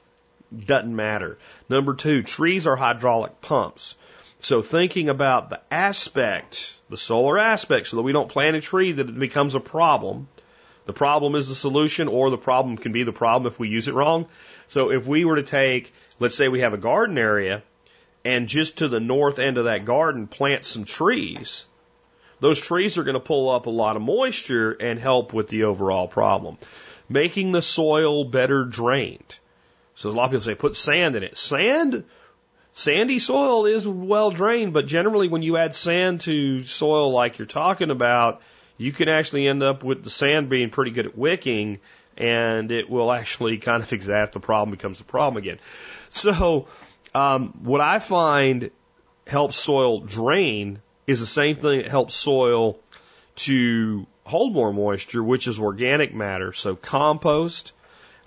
doesn't 0.57 0.95
matter. 0.95 1.38
Number 1.69 1.95
two, 1.95 2.23
trees 2.23 2.66
are 2.66 2.77
hydraulic 2.77 3.40
pumps. 3.40 3.97
So 4.40 4.62
thinking 4.62 5.09
about 5.09 5.51
the 5.51 5.61
aspect, 5.70 6.75
the 6.90 6.96
solar 6.96 7.38
aspect, 7.38 7.88
so 7.88 7.96
that 7.96 8.03
we 8.03 8.12
don't 8.12 8.29
plant 8.29 8.57
a 8.57 8.61
tree 8.61 8.92
that 8.92 9.09
it 9.09 9.18
becomes 9.18 9.55
a 9.55 9.61
problem. 9.61 10.29
The 10.85 10.92
problem 10.92 11.35
is 11.35 11.49
the 11.49 11.55
solution, 11.55 12.07
or 12.07 12.31
the 12.31 12.38
problem 12.38 12.77
can 12.77 12.92
be 12.92 13.03
the 13.03 13.12
problem 13.12 13.51
if 13.51 13.59
we 13.59 13.68
use 13.68 13.88
it 13.88 13.94
wrong. 13.94 14.27
So 14.68 14.90
if 14.92 15.07
we 15.07 15.25
were 15.25 15.37
to 15.37 15.42
take, 15.42 15.92
let's 16.20 16.37
say 16.37 16.49
we 16.49 16.61
have 16.61 16.75
a 16.75 16.79
garden 16.79 17.18
area, 17.18 17.62
and 18.25 18.49
just 18.49 18.79
to 18.79 18.88
the 18.88 19.01
north 19.01 19.38
end 19.38 19.59
of 19.59 19.64
that 19.64 19.85
garden 19.85 20.27
plant 20.27 20.64
some 20.64 20.85
trees, 20.85 21.64
those 22.40 22.61
trees 22.61 22.99
are 22.99 23.05
going 23.05 23.14
to 23.14 23.20
pull 23.20 23.49
up 23.49 23.66
a 23.66 23.70
lot 23.70 23.96
of 23.96 24.03
moisture 24.03 24.72
and 24.72 24.99
help 24.99 25.33
with 25.33 25.49
the 25.49 25.64
overall 25.64 26.07
problem. 26.07 26.59
Making 27.09 27.53
the 27.53 27.62
soil 27.62 28.25
better 28.25 28.64
drained. 28.64 29.38
So 29.94 30.11
a 30.11 30.12
lot 30.12 30.25
of 30.25 30.31
people 30.31 30.40
say 30.40 30.55
put 30.55 30.77
sand 30.77 31.16
in 31.16 31.22
it. 31.22 31.38
Sand 31.38 32.05
Sandy 32.79 33.21
soil 33.21 33.65
is 33.65 33.89
well 33.89 34.31
drained, 34.31 34.75
but 34.75 34.87
generally 34.87 35.29
when 35.29 35.41
you 35.41 35.57
add 35.57 35.75
sand 35.75 36.21
to 36.21 36.62
soil 36.62 37.11
like 37.11 37.39
you're 37.39 37.47
talking 37.47 37.91
about, 37.91 38.43
you 38.77 38.93
can 38.93 39.09
actually 39.09 39.49
end 39.49 39.62
up 39.62 39.83
with 39.83 40.05
the 40.05 40.11
sand 40.11 40.51
being 40.51 40.69
pretty 40.69 40.91
good 40.91 41.07
at 41.07 41.17
wicking 41.17 41.79
and 42.19 42.71
it 42.71 42.91
will 42.91 43.11
actually 43.11 43.57
kind 43.71 43.83
of 43.83 43.91
exact 43.95 44.35
the 44.35 44.41
problem 44.41 44.73
becomes 44.73 44.99
the 44.99 45.05
problem 45.05 45.39
again. 45.39 45.59
So, 46.11 46.69
um, 47.15 47.55
what 47.62 47.81
I 47.81 47.99
find 47.99 48.71
helps 49.27 49.57
soil 49.57 50.01
drain 50.01 50.83
is 51.07 51.21
the 51.21 51.27
same 51.27 51.57
thing 51.57 51.79
that 51.79 51.89
helps 51.89 52.15
soil 52.15 52.79
to 53.37 54.07
hold 54.25 54.53
more 54.53 54.71
moisture, 54.71 55.25
which 55.25 55.47
is 55.47 55.59
organic 55.59 56.15
matter. 56.15 56.53
So 56.53 56.77
compost 56.77 57.73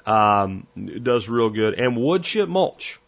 um, 0.07 0.65
does 1.03 1.29
real 1.29 1.51
good, 1.51 1.75
and 1.75 1.95
wood 1.95 2.23
chip 2.23 2.49
mulch. 2.49 2.99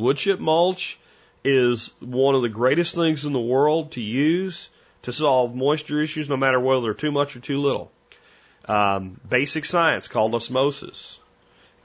Wood 0.00 0.16
chip 0.16 0.40
mulch 0.40 0.98
is 1.44 1.92
one 2.00 2.34
of 2.34 2.42
the 2.42 2.48
greatest 2.48 2.94
things 2.94 3.24
in 3.24 3.32
the 3.32 3.40
world 3.40 3.92
to 3.92 4.00
use 4.00 4.70
to 5.02 5.12
solve 5.12 5.54
moisture 5.54 6.00
issues, 6.02 6.28
no 6.28 6.36
matter 6.36 6.60
whether 6.60 6.82
they're 6.82 6.94
too 6.94 7.12
much 7.12 7.36
or 7.36 7.40
too 7.40 7.60
little. 7.60 7.90
Um, 8.66 9.20
basic 9.28 9.64
science 9.64 10.08
called 10.08 10.34
osmosis. 10.34 11.18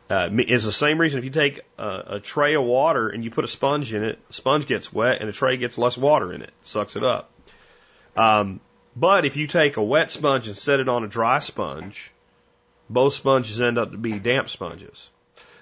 Uh, 0.10 0.30
is 0.48 0.66
the 0.66 0.72
same 0.72 1.00
reason 1.00 1.18
if 1.18 1.26
you 1.26 1.32
take 1.32 1.62
a, 1.80 2.04
a 2.08 2.20
tray 2.20 2.54
of 2.54 2.64
water 2.64 3.10
and 3.10 3.24
you 3.24 3.32
put 3.32 3.44
a 3.44 3.48
sponge 3.48 3.94
in 3.94 4.04
it, 4.04 4.20
the 4.28 4.34
sponge 4.34 4.68
gets 4.68 4.94
wet 4.94 5.20
and 5.20 5.28
the 5.28 5.34
tray 5.34 5.58
gets 5.58 5.78
less 5.78 5.98
water 5.98 6.32
in 6.32 6.42
it, 6.42 6.52
sucks 6.62 6.96
it 6.96 7.04
up. 7.04 7.32
Um, 8.16 8.60
but 8.96 9.26
if 9.26 9.36
you 9.36 9.48
take 9.48 9.78
a 9.78 9.84
wet 9.84 10.12
sponge 10.12 10.48
and 10.48 10.56
set 10.56 10.80
it 10.80 10.88
on 10.88 11.04
a 11.04 11.08
dry 11.08 11.40
sponge, 11.40 12.12
both 12.88 13.14
sponges 13.14 13.60
end 13.60 13.80
up 13.80 13.92
to 13.92 13.98
be 13.98 14.20
damp 14.20 14.48
sponges. 14.50 15.10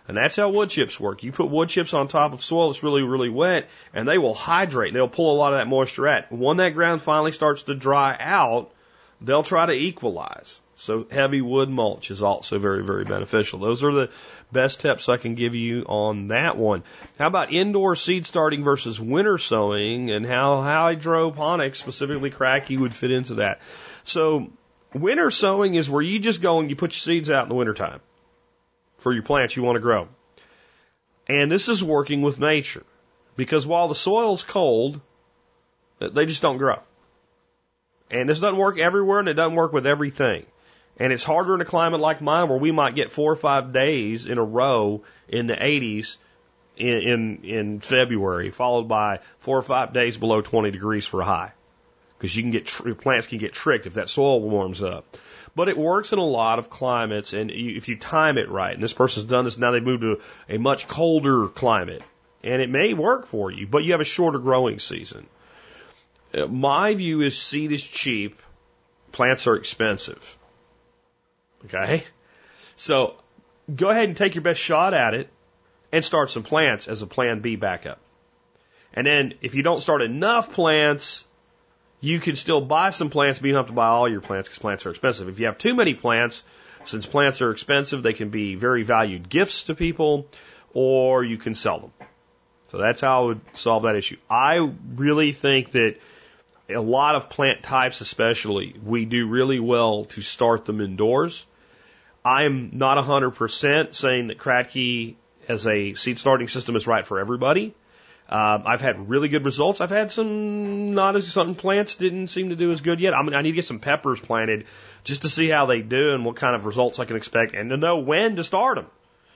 And 0.08 0.18
that's 0.18 0.36
how 0.36 0.50
wood 0.50 0.70
chips 0.70 1.00
work. 1.00 1.24
You 1.24 1.32
put 1.32 1.50
wood 1.50 1.70
chips 1.70 1.94
on 1.94 2.08
top 2.08 2.34
of 2.34 2.44
soil 2.44 2.70
that's 2.70 2.84
really, 2.84 3.04
really 3.04 3.30
wet, 3.30 3.70
and 3.94 4.08
they 4.08 4.18
will 4.18 4.34
hydrate. 4.34 4.94
They'll 4.94 5.08
pull 5.08 5.34
a 5.34 5.38
lot 5.38 5.54
of 5.54 5.60
that 5.60 5.68
moisture 5.68 6.08
out. 6.08 6.32
When 6.32 6.58
that 6.58 6.74
ground 6.74 7.02
finally 7.02 7.32
starts 7.32 7.63
to 7.63 7.76
dry 7.76 8.18
out, 8.20 8.72
they'll 9.22 9.44
try 9.44 9.66
to 9.66 9.74
equalize. 9.74 10.60
So 10.76 11.08
heavy 11.10 11.39
wood 11.39 11.70
mulch 11.70 12.12
is 12.12 12.22
also 12.22 12.60
very, 12.60 12.84
very 12.84 13.06
beneficial. 13.06 13.60
Those 13.60 13.84
are 13.84 13.94
the 13.94 14.10
best 14.52 14.82
tips 14.82 15.08
I 15.08 15.16
can 15.16 15.36
give 15.36 15.56
you 15.56 15.84
on 15.84 16.28
that 16.30 16.58
one. 16.58 16.84
How 17.18 17.28
about 17.28 17.54
indoor 17.54 17.96
seed 17.96 18.26
starting 18.26 18.63
versus 18.63 19.00
winter 19.00 19.38
sowing 19.38 20.12
and 20.12 20.26
how 20.26 20.62
hydroponics, 20.62 21.80
specifically 21.80 22.32
Kratky, 22.32 22.78
would 22.78 22.94
fit 22.94 23.12
into 23.12 23.36
that? 23.36 23.62
So 24.04 24.52
winter 24.94 25.32
sowing 25.32 25.76
is 25.76 25.89
where 25.89 26.02
you 26.02 26.20
just 26.20 26.42
go 26.42 26.60
and 26.60 26.70
you 26.70 26.76
put 26.76 26.92
your 26.92 27.00
seeds 27.00 27.30
out 27.30 27.44
in 27.44 27.50
the 27.50 27.56
wintertime 27.56 28.02
for 29.04 29.13
your 29.13 29.24
plants 29.24 29.56
you 29.56 29.63
want 29.63 29.76
to 29.76 29.82
grow. 29.82 30.08
And 31.28 31.52
this 31.52 31.70
is 31.70 31.84
working 31.84 32.22
with 32.22 32.39
nature 32.39 32.84
because 33.36 33.68
while 33.68 33.88
the 33.88 33.96
soil's 33.96 34.44
cold, 34.44 35.00
they 36.00 36.26
just 36.26 36.42
don't 36.42 36.58
grow. 36.58 36.80
And 38.10 38.30
this 38.30 38.39
doesn't 38.39 38.58
work 38.58 38.80
everywhere 38.80 39.20
and 39.20 39.28
it 39.28 39.34
doesn't 39.34 39.56
work 39.56 39.74
with 39.74 39.86
everything. 39.86 40.46
And 40.98 41.12
it's 41.12 41.24
harder 41.24 41.56
in 41.56 41.62
a 41.62 41.66
climate 41.66 42.00
like 42.00 42.22
mine 42.22 42.50
where 42.50 42.58
we 42.58 42.72
might 42.72 42.96
get 42.96 43.12
four 43.12 43.32
or 43.32 43.36
five 43.36 43.74
days 43.74 44.26
in 44.26 44.38
a 44.38 44.44
row 44.44 45.04
in 45.28 45.48
the 45.48 45.56
80s 45.56 46.18
in, 46.78 46.88
in, 46.88 47.44
in 47.44 47.80
February, 47.80 48.52
followed 48.52 48.88
by 48.88 49.20
four 49.38 49.58
or 49.58 49.62
five 49.63 49.94
days 49.94 50.18
below 50.18 50.42
20 50.42 50.72
degrees 50.72 51.06
for 51.06 51.22
a 51.22 51.26
high. 51.26 51.52
because 52.18 52.36
you 52.36 52.44
can 52.44 52.52
get 52.52 52.68
tr- 52.68 52.94
plants 52.94 53.28
can 53.28 53.39
get 53.39 53.54
tricked 53.54 53.86
if 53.86 53.96
that 53.96 54.10
soil 54.10 54.39
warms 54.42 54.82
up. 54.82 55.18
But 55.56 55.70
it 55.70 55.78
works 55.78 56.12
in 56.13 56.20
a 56.20 56.26
lot 56.26 56.58
of 56.58 56.70
climates, 56.70 57.34
and 57.34 57.52
if 57.52 57.88
you 57.88 57.96
time 57.96 58.38
it 58.38 58.50
right, 58.50 58.74
and 58.74 58.84
this 58.84 58.94
person's 58.94 59.26
done 59.26 59.46
this 59.46 59.58
now, 59.58 59.72
they've 59.72 59.84
moved 59.84 60.02
to 60.02 60.20
a 60.50 60.58
much 60.58 60.88
colder 60.88 61.48
climate, 61.48 62.02
and 62.44 62.62
it 62.62 62.70
may 62.70 62.94
work 62.94 63.28
for 63.28 63.52
you, 63.52 63.68
but 63.68 63.84
you 63.84 63.92
have 63.92 64.02
a 64.02 64.06
shorter 64.06 64.39
growing 64.39 64.80
season. 64.80 65.28
Uh, 66.34 66.48
My 66.48 66.96
view 66.96 67.22
is 67.22 67.39
seed 67.39 67.72
is 67.72 67.84
cheap, 67.84 68.42
plants 69.12 69.46
are 69.46 69.56
expensive. 69.56 70.38
Okay? 71.66 72.04
So 72.76 73.16
go 73.74 73.89
ahead 73.89 74.10
and 74.10 74.18
take 74.18 74.34
your 74.34 74.42
best 74.42 74.60
shot 74.60 74.94
at 74.94 75.13
it 75.13 75.30
and 75.92 76.04
start 76.04 76.32
some 76.32 76.44
plants 76.44 76.88
as 76.88 77.04
a 77.04 77.08
plan 77.08 77.42
B 77.42 77.56
backup. 77.56 78.00
And 78.94 79.06
then 79.06 79.36
if 79.42 79.56
you 79.56 79.63
don't 79.63 79.82
start 79.82 80.02
enough 80.02 80.54
plants, 80.54 81.26
you 82.04 82.20
can 82.20 82.36
still 82.36 82.60
buy 82.60 82.89
some 82.89 83.10
plants, 83.10 83.39
but 83.39 83.48
you 83.48 83.54
don't 83.54 83.62
have 83.62 83.68
to 83.68 83.74
buy 83.74 83.88
all 83.88 84.10
your 84.10 84.20
plants 84.20 84.50
because 84.50 84.60
plants 84.60 84.86
are 84.86 84.89
expensive. 84.89 85.30
If 85.30 85.39
you 85.39 85.46
have 85.46 85.58
too 85.58 85.74
many 85.74 85.94
plants, 85.94 86.44
since 86.84 87.06
plants 87.06 87.42
are 87.42 87.50
expensive, 87.50 88.04
they 88.04 88.12
can 88.12 88.28
be 88.28 88.56
very 88.56 88.84
valued 88.84 89.30
gifts 89.30 89.63
to 89.63 89.74
people, 89.74 90.28
or 90.74 91.24
you 91.24 91.38
can 91.38 91.56
sell 91.56 91.80
them. 91.80 91.94
So 92.68 92.78
that's 92.78 93.00
how 93.00 93.24
I 93.24 93.26
would 93.28 93.42
solve 93.54 93.84
that 93.84 93.96
issue. 93.96 94.18
I 94.30 94.70
really 94.96 95.32
think 95.32 95.72
that 95.72 95.96
a 96.68 96.82
lot 96.82 97.16
of 97.16 97.30
plant 97.30 97.63
types, 97.63 98.02
especially, 98.02 98.76
we 98.84 99.06
do 99.06 99.26
really 99.26 99.62
well 99.62 100.04
to 100.06 100.22
start 100.22 100.66
them 100.66 100.82
indoors. 100.82 101.46
I'm 102.26 102.72
not 102.74 102.98
100% 102.98 103.96
saying 103.96 104.28
that 104.28 104.38
Kratky 104.38 105.16
as 105.48 105.66
a 105.68 105.94
seed 105.94 106.20
starting 106.20 106.50
system 106.50 106.76
is 106.76 106.86
right 106.86 107.08
for 107.08 107.22
everybody. 107.22 107.74
Um, 108.34 108.63
I've 108.65 108.82
had 108.82 109.12
really 109.12 109.30
good 109.30 109.46
results. 109.46 109.80
I've 109.80 109.91
had 109.91 110.10
some 110.10 110.96
not 110.96 111.15
as 111.15 111.32
some 111.32 111.54
plants 111.54 111.98
didn't 111.98 112.30
seem 112.30 112.50
to 112.50 112.56
do 112.56 112.72
as 112.72 112.82
good 112.82 113.00
yet. 113.00 113.13
I 113.13 113.22
mean, 113.22 113.36
I 113.36 113.43
need 113.43 113.52
to 113.52 113.56
get 113.56 113.65
some 113.65 113.78
peppers 113.78 114.19
planted 114.19 114.65
just 115.04 115.22
to 115.22 115.30
see 115.30 115.50
how 115.50 115.67
they 115.67 115.82
do 115.82 116.15
and 116.15 116.26
what 116.26 116.36
kind 116.36 116.56
of 116.56 116.65
results 116.65 116.98
I 116.98 117.06
can 117.06 117.15
expect, 117.15 117.54
and 117.54 117.69
to 117.69 117.78
know 117.78 118.00
when 118.00 118.38
to 118.38 118.43
start 118.43 118.78
them. 118.78 118.88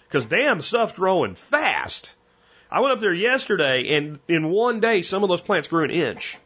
Because 0.08 0.26
damn, 0.26 0.62
stuff's 0.62 0.94
growing 0.94 1.36
fast. 1.36 2.16
I 2.72 2.82
went 2.82 2.94
up 2.94 3.00
there 3.00 3.14
yesterday, 3.14 3.96
and 3.96 4.18
in 4.28 4.50
one 4.50 4.80
day, 4.80 5.04
some 5.04 5.22
of 5.22 5.30
those 5.30 5.42
plants 5.42 5.68
grew 5.68 5.84
an 5.84 5.92
inch. 5.92 6.40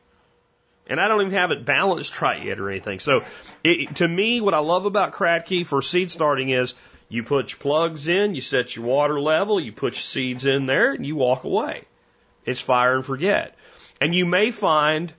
And 0.87 0.99
I 0.99 1.07
don't 1.07 1.21
even 1.21 1.33
have 1.33 1.51
it 1.51 1.63
balanced 1.63 2.21
right 2.21 2.43
yet 2.43 2.59
or 2.59 2.69
anything. 2.69 2.99
So, 2.99 3.23
it, 3.63 3.95
to 3.97 4.07
me, 4.07 4.41
what 4.41 4.53
I 4.53 4.59
love 4.59 4.85
about 4.85 5.13
Kratky 5.13 5.65
for 5.65 5.81
seed 5.81 6.11
starting 6.11 6.49
is 6.49 6.73
you 7.07 7.23
put 7.23 7.53
your 7.53 7.59
plugs 7.59 8.09
in, 8.09 8.35
you 8.35 8.41
set 8.41 8.75
your 8.75 8.83
water 8.83 9.21
level, 9.21 9.57
you 9.57 9.71
put 9.71 9.93
your 9.93 10.01
seeds 10.01 10.45
in 10.45 10.65
there, 10.65 10.91
and 10.91 11.05
you 11.05 11.15
walk 11.15 11.45
away. 11.45 11.85
It's 12.45 12.61
fire 12.61 12.95
and 12.95 13.05
forget. 13.05 13.55
And 13.99 14.15
you 14.15 14.25
may 14.25 14.51
find 14.51 15.13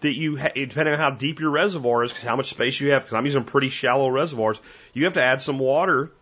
that 0.00 0.14
you, 0.14 0.36
depending 0.36 0.94
on 0.94 0.98
how 0.98 1.10
deep 1.10 1.40
your 1.40 1.50
reservoir 1.50 2.04
is, 2.04 2.12
how 2.12 2.36
much 2.36 2.46
space 2.46 2.80
you 2.80 2.92
have, 2.92 3.02
because 3.02 3.14
I'm 3.14 3.26
using 3.26 3.44
pretty 3.44 3.68
shallow 3.68 4.08
reservoirs, 4.08 4.60
you 4.92 5.04
have 5.04 5.14
to 5.14 5.22
add 5.22 5.42
some 5.42 5.58
water 5.58 6.12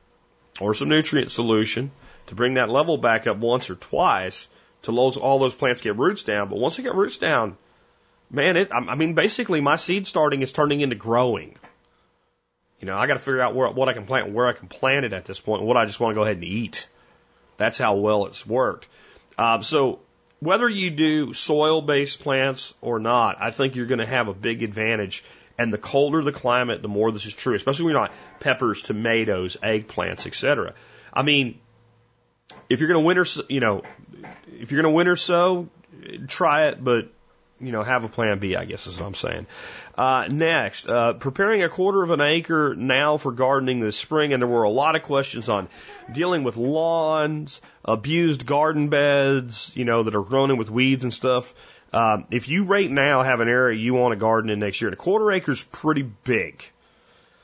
or 0.61 0.75
some 0.75 0.89
nutrient 0.89 1.31
solution 1.31 1.91
to 2.27 2.35
bring 2.35 2.55
that 2.55 2.71
level 2.71 2.97
back 2.97 3.27
up 3.27 3.37
once 3.37 3.71
or 3.71 3.75
twice 3.77 4.49
to 4.83 4.93
all 4.93 5.39
those 5.39 5.55
plants 5.55 5.81
get 5.81 5.97
roots 5.97 6.23
down. 6.23 6.49
But 6.49 6.59
once 6.59 6.77
they 6.77 6.83
get 6.83 6.95
roots 6.95 7.19
down, 7.19 7.57
man, 8.31 8.57
it, 8.57 8.73
I 8.73 8.79
I 8.79 8.95
mean, 8.95 9.15
basically 9.15 9.61
my 9.61 9.77
seed 9.77 10.07
starting 10.07 10.43
is 10.43 10.53
turning 10.53 10.81
into 10.81 10.97
growing. 10.97 11.57
You 12.81 12.87
know, 12.87 12.97
I 12.97 13.07
got 13.07 13.15
to 13.15 13.19
figure 13.19 13.41
out 13.41 13.55
where, 13.55 13.71
what 13.71 13.89
I 13.89 13.95
can 13.95 14.07
plant, 14.07 14.33
where 14.33 14.47
I 14.47 14.53
can 14.53 14.69
plant 14.69 15.05
it 15.05 15.13
at 15.13 15.25
this 15.25 15.41
point, 15.41 15.61
and 15.61 15.69
what 15.69 15.77
I 15.77 15.87
just 15.87 15.99
want 15.99 16.13
to 16.13 16.15
go 16.15 16.23
ahead 16.23 16.37
and 16.37 16.45
eat. 16.45 16.89
That's 17.57 17.79
how 17.79 17.97
well 17.97 18.27
it's 18.27 18.47
worked. 18.47 18.87
Um, 19.39 19.63
so 19.63 20.01
whether 20.41 20.69
you 20.69 20.91
do 20.91 21.33
soil 21.33 21.83
based 21.83 22.21
plants 22.21 22.75
or 22.81 22.99
not, 22.99 23.37
I 23.41 23.51
think 23.51 23.77
you're 23.77 23.87
going 23.87 24.01
to 24.01 24.07
have 24.07 24.29
a 24.29 24.35
big 24.35 24.63
advantage. 24.63 25.25
And 25.59 25.73
the 25.73 25.79
colder 25.79 26.23
the 26.23 26.33
climate, 26.33 26.83
the 26.83 26.89
more 26.89 27.11
this 27.11 27.25
is 27.25 27.33
true, 27.33 27.55
especially 27.55 27.87
when 27.87 27.95
you're 27.95 28.03
not 28.03 28.13
peppers, 28.41 28.83
tomatoes, 28.83 29.57
eggplants, 29.63 30.27
etc. 30.27 30.75
I 31.15 31.23
mean, 31.23 31.59
if 32.69 32.81
you're 32.81 32.89
going 32.89 33.03
to 33.03 33.07
winter, 33.07 33.25
you 33.49 33.61
know, 33.61 33.83
if 34.49 34.71
you're 34.71 34.83
going 34.83 34.93
to 34.93 34.97
winter 34.97 35.17
sow, 35.17 35.69
try 36.29 36.67
it, 36.67 36.83
but 36.85 37.09
you 37.59 37.73
know, 37.73 37.83
have 37.83 38.05
a 38.05 38.09
plan 38.09 38.39
B, 38.39 38.55
I 38.55 38.65
guess 38.65 38.87
is 38.87 39.01
what 39.01 39.07
I'm 39.07 39.15
saying. 39.15 39.47
Uh, 39.97 40.29
next, 40.31 40.89
uh, 40.89 41.15
preparing 41.15 41.63
a 41.63 41.69
quarter 41.69 42.03
of 42.03 42.11
an 42.11 42.21
acre 42.21 42.75
now 42.75 43.17
for 43.17 43.33
gardening 43.33 43.81
this 43.81 43.97
spring, 43.97 44.33
and 44.33 44.43
there 44.43 44.49
were 44.49 44.65
a 44.65 44.71
lot 44.71 44.95
of 44.95 45.03
questions 45.03 45.49
on 45.49 45.69
dealing 46.13 46.45
with 46.45 46.57
lawns, 46.57 47.63
abused 47.85 48.45
garden 48.45 48.89
beds, 48.89 49.73
you 49.75 49.85
know, 49.85 50.03
that 50.03 50.15
are 50.15 50.23
grown 50.23 50.51
in 50.51 50.59
with 50.59 50.71
weeds 50.71 51.05
and 51.05 51.15
stuff. 51.15 51.55
Um, 51.93 52.27
if 52.31 52.49
you 52.49 52.65
right 52.65 52.91
now 52.91 53.23
have 53.23 53.41
an 53.41 53.49
area 53.49 53.79
you 53.79 53.95
want 53.95 54.13
to 54.13 54.17
garden 54.17 54.51
in 54.51 54.59
next 54.59 54.81
year, 54.81 54.89
and 54.89 54.95
a 54.95 55.01
quarter 55.01 55.33
acre 55.33 55.53
is 55.53 55.63
pretty 55.63 56.03
big, 56.03 56.63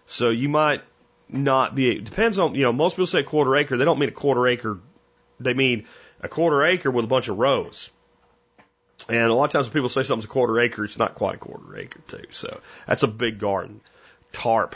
so 0.06 0.28
you 0.28 0.48
might 0.48 0.82
not 1.28 1.74
be. 1.74 1.96
It 1.96 2.04
depends 2.04 2.38
on 2.38 2.54
you 2.54 2.62
know. 2.62 2.72
Most 2.72 2.94
people 2.94 3.06
say 3.06 3.22
quarter 3.22 3.56
acre. 3.56 3.78
They 3.78 3.84
don't 3.84 3.98
mean 3.98 4.10
a 4.10 4.12
quarter 4.12 4.46
acre. 4.46 4.78
They 5.40 5.54
mean 5.54 5.86
a 6.20 6.28
quarter 6.28 6.64
acre 6.64 6.90
with 6.90 7.04
a 7.04 7.08
bunch 7.08 7.28
of 7.28 7.38
rows. 7.38 7.90
And 9.08 9.30
a 9.30 9.34
lot 9.34 9.44
of 9.44 9.52
times 9.52 9.66
when 9.66 9.74
people 9.74 9.88
say 9.88 10.02
something's 10.02 10.26
a 10.26 10.28
quarter 10.28 10.60
acre, 10.60 10.84
it's 10.84 10.98
not 10.98 11.14
quite 11.14 11.36
a 11.36 11.38
quarter 11.38 11.76
acre 11.76 12.00
too. 12.08 12.24
So 12.30 12.60
that's 12.86 13.02
a 13.02 13.08
big 13.08 13.38
garden. 13.38 13.80
Tarp. 14.32 14.74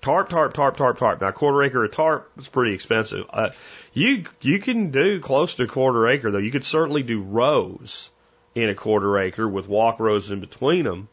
Tarp, 0.00 0.28
tarp, 0.28 0.54
tarp, 0.54 0.76
tarp, 0.76 0.98
tarp. 0.98 1.20
Now, 1.20 1.28
a 1.28 1.32
quarter 1.32 1.62
acre 1.64 1.84
of 1.84 1.90
tarp 1.90 2.30
is 2.38 2.46
pretty 2.46 2.72
expensive. 2.74 3.26
Uh, 3.30 3.50
you 3.92 4.24
you 4.40 4.60
can 4.60 4.90
do 4.90 5.20
close 5.20 5.54
to 5.54 5.64
a 5.64 5.66
quarter 5.66 6.06
acre 6.06 6.30
though. 6.30 6.38
You 6.38 6.52
could 6.52 6.64
certainly 6.64 7.02
do 7.02 7.20
rows 7.20 8.10
in 8.54 8.68
a 8.68 8.74
quarter 8.74 9.18
acre 9.18 9.48
with 9.48 9.66
walk 9.68 9.98
rows 9.98 10.30
in 10.30 10.40
between 10.40 10.84
them 10.84 11.08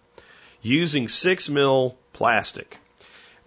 using 0.62 1.08
six 1.08 1.50
mil 1.50 1.98
plastic. 2.14 2.78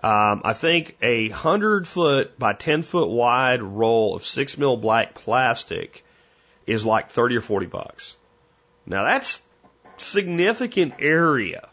Um, 0.00 0.42
I 0.44 0.52
think 0.52 0.96
a 1.02 1.28
hundred 1.28 1.88
foot 1.88 2.38
by 2.38 2.52
ten 2.52 2.82
foot 2.82 3.08
wide 3.08 3.62
roll 3.62 4.14
of 4.14 4.24
six 4.24 4.58
mil 4.58 4.76
black 4.76 5.14
plastic 5.14 6.04
is 6.66 6.84
like 6.84 7.10
thirty 7.10 7.36
or 7.36 7.40
forty 7.40 7.66
bucks. 7.66 8.16
Now 8.88 9.04
that's 9.04 9.42
significant 9.98 10.94
area. 10.98 11.68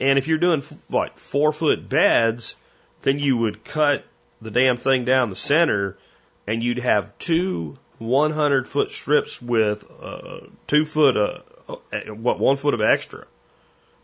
And 0.00 0.18
if 0.18 0.26
you're 0.26 0.38
doing 0.38 0.62
what 0.88 1.18
four 1.18 1.52
foot 1.52 1.88
beds, 1.88 2.56
then 3.02 3.18
you 3.18 3.36
would 3.36 3.64
cut 3.64 4.04
the 4.40 4.50
damn 4.50 4.76
thing 4.76 5.04
down 5.04 5.30
the 5.30 5.36
center, 5.36 5.98
and 6.46 6.62
you'd 6.62 6.78
have 6.78 7.16
two 7.18 7.76
100 7.98 8.68
foot 8.68 8.90
strips 8.90 9.42
with 9.42 9.84
uh, 10.00 10.40
two 10.66 10.84
foot 10.84 11.16
uh, 11.16 11.40
uh, 11.68 12.14
what 12.14 12.38
one 12.38 12.56
foot 12.56 12.74
of 12.74 12.80
extra 12.80 13.26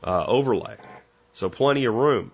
uh, 0.03 0.25
overlay. 0.27 0.77
So 1.33 1.49
plenty 1.49 1.85
of 1.87 1.95
room. 1.95 2.33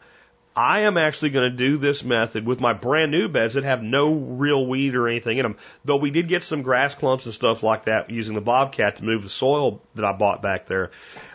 I 0.60 0.80
am 0.80 0.98
actually 0.98 1.30
going 1.30 1.50
to 1.50 1.56
do 1.56 1.78
this 1.78 2.04
method 2.04 2.46
with 2.46 2.60
my 2.60 2.74
brand 2.74 3.10
new 3.10 3.28
beds 3.28 3.54
that 3.54 3.64
have 3.64 3.82
no 3.82 4.12
real 4.12 4.66
weed 4.66 4.94
or 4.94 5.08
anything 5.08 5.38
in 5.38 5.42
them. 5.42 5.56
Though 5.86 5.96
we 5.96 6.10
did 6.10 6.28
get 6.28 6.42
some 6.42 6.60
grass 6.60 6.94
clumps 6.94 7.24
and 7.24 7.32
stuff 7.32 7.62
like 7.62 7.86
that 7.86 8.10
using 8.10 8.34
the 8.34 8.42
Bobcat 8.42 8.96
to 8.96 9.04
move 9.04 9.22
the 9.22 9.30
soil 9.30 9.80
that 9.94 10.04
I 10.04 10.12
bought 10.12 10.42
back 10.42 10.66
there. 10.66 10.90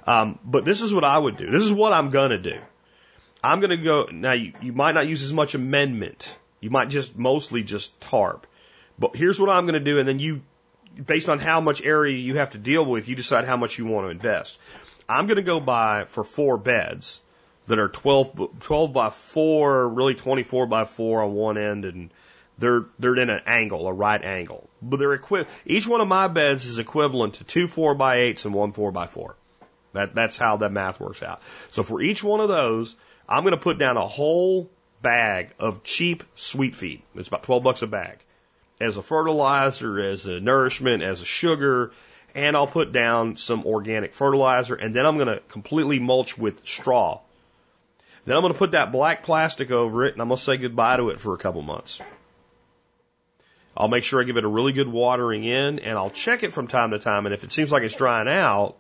Um, 0.06 0.38
but 0.46 0.64
this 0.64 0.84
is 0.84 0.94
what 0.94 1.04
I 1.04 1.18
would 1.18 1.38
do. 1.38 1.50
This 1.50 1.64
is 1.64 1.74
what 1.74 1.92
I'm 1.92 2.12
going 2.12 2.30
to 2.30 2.38
do. 2.38 2.60
I'm 3.44 3.62
going 3.62 3.72
to 3.72 3.78
go, 3.78 4.10
now 4.12 4.34
you, 4.34 4.54
you 4.62 4.74
might 4.74 4.94
not 4.94 5.08
use 5.08 5.24
as 5.24 5.34
much 5.34 5.56
amendment. 5.56 6.38
You 6.60 6.70
might 6.70 6.90
just 6.90 7.18
mostly 7.18 7.64
just 7.64 8.00
tarp. 8.00 8.46
But 9.00 9.16
here's 9.16 9.40
what 9.40 9.50
I'm 9.50 9.66
going 9.66 9.74
to 9.74 9.92
do. 9.92 9.98
And 9.98 10.08
then 10.08 10.20
you, 10.20 10.44
based 11.04 11.30
on 11.30 11.40
how 11.40 11.62
much 11.62 11.82
area 11.82 12.16
you 12.16 12.38
have 12.38 12.52
to 12.52 12.60
deal 12.60 12.86
with, 12.86 13.10
you 13.10 13.16
decide 13.16 13.46
how 13.46 13.58
much 13.58 13.80
you 13.80 13.86
want 13.88 14.06
to 14.06 14.12
invest. 14.12 14.60
I'm 15.10 15.26
going 15.26 15.38
to 15.38 15.42
go 15.42 15.60
buy 15.60 16.06
for 16.06 16.24
four 16.24 16.60
beds 16.60 17.22
that 17.68 17.80
are 17.80 17.90
12, 17.90 18.36
b- 18.36 18.48
12 18.60 18.94
by 18.94 19.10
4, 19.10 19.90
really 19.90 20.16
24 20.16 20.68
by 20.68 20.84
4 20.84 21.24
on 21.24 21.34
one 21.34 21.58
end, 21.58 21.86
and 21.86 22.12
they're 22.58 22.86
they're 23.00 23.18
in 23.18 23.30
an 23.30 23.42
angle, 23.46 23.88
a 23.88 23.94
right 23.94 24.24
angle. 24.24 24.70
But 24.82 24.98
they're 24.98 25.14
equi- 25.14 25.46
each 25.66 25.88
one 25.88 26.02
of 26.02 26.08
my 26.08 26.28
beds 26.28 26.66
is 26.66 26.78
equivalent 26.78 27.36
to 27.36 27.44
two 27.44 27.68
4 27.68 27.96
by 27.96 28.18
8s 28.18 28.46
and 28.46 28.54
one 28.54 28.72
4 28.72 28.92
by 28.92 29.08
4. 29.08 29.36
That 29.94 30.16
that's 30.16 30.38
how 30.38 30.58
that 30.58 30.72
math 30.72 31.00
works 31.00 31.24
out. 31.24 31.42
So 31.72 31.84
for 31.84 32.02
each 32.02 32.24
one 32.24 32.40
of 32.40 32.48
those, 32.48 32.96
I'm 33.28 33.44
going 33.44 33.52
to 33.54 33.58
put 33.58 33.78
down 33.78 33.98
a 33.98 34.08
whole 34.08 34.70
bag 35.02 35.54
of 35.60 35.84
cheap 35.84 36.24
sweet 36.36 36.76
feed. 36.76 37.02
It's 37.16 37.28
about 37.28 37.44
12 37.44 37.64
bucks 37.64 37.82
a 37.82 37.88
bag 37.88 38.20
as 38.80 38.98
a 38.98 39.02
fertilizer, 39.02 40.00
as 40.00 40.26
a 40.26 40.40
nourishment, 40.40 41.04
as 41.04 41.22
a 41.22 41.26
sugar, 41.26 41.92
and 42.34 42.56
I'll 42.56 42.68
put 42.68 42.92
down 42.92 43.38
some 43.38 43.66
organic 43.66 44.14
fertilizer, 44.14 44.76
and 44.76 44.94
then 44.94 45.06
I'm 45.06 45.16
going 45.16 45.28
to 45.28 45.40
completely 45.48 46.00
mulch 46.00 46.38
with 46.38 46.68
straw. 46.68 47.22
Then 48.26 48.36
I'm 48.36 48.42
going 48.42 48.54
to 48.54 48.60
put 48.60 48.72
that 48.72 48.92
black 48.92 49.24
plastic 49.24 49.72
over 49.72 50.06
it, 50.06 50.14
and 50.14 50.22
I'm 50.22 50.28
going 50.28 50.38
to 50.38 50.44
say 50.44 50.58
goodbye 50.58 50.98
to 50.98 51.10
it 51.10 51.20
for 51.20 51.34
a 51.34 51.38
couple 51.38 51.62
months. 51.62 52.02
I'll 53.78 53.88
make 53.88 54.04
sure 54.04 54.22
I 54.22 54.24
give 54.26 54.38
it 54.38 54.46
a 54.46 54.50
really 54.50 54.74
good 54.74 54.88
watering 54.88 55.44
in, 55.44 55.80
and 55.80 55.98
I'll 55.98 56.10
check 56.10 56.44
it 56.44 56.54
from 56.54 56.68
time 56.68 56.92
to 56.92 57.00
time. 57.00 57.26
And 57.26 57.36
if 57.36 57.44
it 57.44 57.52
seems 57.52 57.72
like 57.72 57.84
it's 57.84 57.96
drying 57.96 58.28
out, 58.28 58.78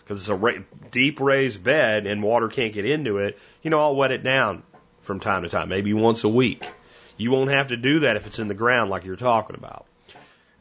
because 0.00 0.20
it's 0.20 0.28
a 0.28 0.34
ra- 0.34 0.58
deep 0.90 1.20
raised 1.20 1.62
bed 1.62 2.06
and 2.06 2.22
water 2.22 2.48
can't 2.48 2.72
get 2.72 2.84
into 2.84 3.18
it, 3.18 3.38
you 3.62 3.70
know, 3.70 3.80
I'll 3.80 3.96
wet 3.96 4.10
it 4.10 4.22
down 4.22 4.62
from 5.00 5.20
time 5.20 5.44
to 5.44 5.48
time, 5.48 5.68
maybe 5.68 5.94
once 5.94 6.24
a 6.24 6.28
week. 6.28 6.70
You 7.16 7.30
won't 7.30 7.50
have 7.50 7.68
to 7.68 7.76
do 7.76 8.00
that 8.00 8.16
if 8.16 8.26
it's 8.26 8.40
in 8.40 8.48
the 8.48 8.54
ground 8.54 8.90
like 8.90 9.04
you're 9.04 9.16
talking 9.16 9.56
about. 9.56 9.86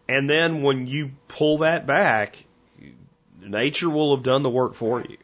And 0.07 0.29
then 0.29 0.61
when 0.61 0.87
you 0.87 1.11
pull 1.27 1.59
that 1.59 1.87
back, 1.87 2.45
nature 3.41 3.89
will 3.89 4.15
have 4.15 4.23
done 4.23 4.43
the 4.43 4.49
work 4.49 4.73
for 4.73 5.01
you. 5.01 5.17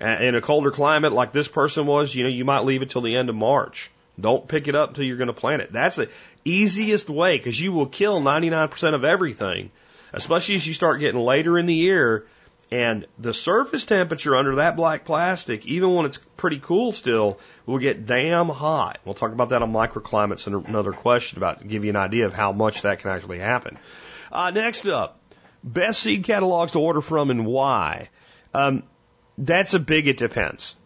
In 0.00 0.34
a 0.34 0.40
colder 0.40 0.70
climate 0.70 1.12
like 1.12 1.32
this 1.32 1.48
person 1.48 1.86
was, 1.86 2.14
you 2.14 2.22
know, 2.22 2.30
you 2.30 2.44
might 2.44 2.64
leave 2.64 2.82
it 2.82 2.90
till 2.90 3.02
the 3.02 3.16
end 3.16 3.28
of 3.28 3.34
March. 3.34 3.90
Don't 4.18 4.48
pick 4.48 4.66
it 4.66 4.74
up 4.74 4.90
until 4.90 5.04
you're 5.04 5.16
going 5.16 5.28
to 5.28 5.34
plant 5.34 5.62
it. 5.62 5.72
That's 5.72 5.96
the 5.96 6.08
easiest 6.44 7.08
way 7.10 7.36
because 7.36 7.60
you 7.60 7.72
will 7.72 7.86
kill 7.86 8.20
99% 8.20 8.94
of 8.94 9.04
everything, 9.04 9.70
especially 10.12 10.56
as 10.56 10.66
you 10.66 10.74
start 10.74 11.00
getting 11.00 11.20
later 11.20 11.58
in 11.58 11.66
the 11.66 11.74
year 11.74 12.26
and 12.72 13.06
the 13.18 13.34
surface 13.34 13.84
temperature 13.84 14.36
under 14.36 14.56
that 14.56 14.76
black 14.76 15.04
plastic, 15.04 15.66
even 15.66 15.92
when 15.94 16.06
it's 16.06 16.18
pretty 16.36 16.60
cool 16.60 16.92
still, 16.92 17.38
will 17.66 17.78
get 17.78 18.06
damn 18.06 18.48
hot. 18.48 18.98
We'll 19.04 19.14
talk 19.14 19.32
about 19.32 19.48
that 19.48 19.62
on 19.62 19.72
microclimates 19.72 20.46
and 20.46 20.66
another 20.66 20.92
question 20.92 21.38
about 21.38 21.66
give 21.66 21.84
you 21.84 21.90
an 21.90 21.96
idea 21.96 22.26
of 22.26 22.32
how 22.32 22.52
much 22.52 22.82
that 22.82 23.00
can 23.00 23.10
actually 23.10 23.40
happen. 23.40 23.76
Uh, 24.30 24.50
next 24.50 24.86
up, 24.86 25.18
best 25.64 26.00
seed 26.00 26.24
catalogs 26.24 26.72
to 26.72 26.78
order 26.80 27.00
from 27.00 27.30
and 27.30 27.44
why. 27.44 28.08
Um, 28.54 28.84
that's 29.40 29.72
a 29.74 29.78
big 29.78 30.06
it 30.06 30.18
depends. 30.18 30.76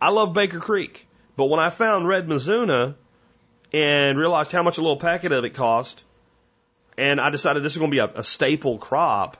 I 0.00 0.10
love 0.10 0.32
Baker 0.32 0.60
Creek, 0.60 1.06
but 1.36 1.46
when 1.46 1.60
I 1.60 1.70
found 1.70 2.06
Red 2.06 2.28
Mizuna 2.28 2.94
and 3.72 4.18
realized 4.18 4.52
how 4.52 4.62
much 4.62 4.78
a 4.78 4.80
little 4.80 4.96
packet 4.96 5.32
of 5.32 5.44
it 5.44 5.54
cost, 5.54 6.04
and 6.96 7.20
I 7.20 7.30
decided 7.30 7.62
this 7.62 7.72
is 7.72 7.78
going 7.78 7.90
to 7.90 7.94
be 7.94 7.98
a, 7.98 8.20
a 8.20 8.24
staple 8.24 8.78
crop, 8.78 9.36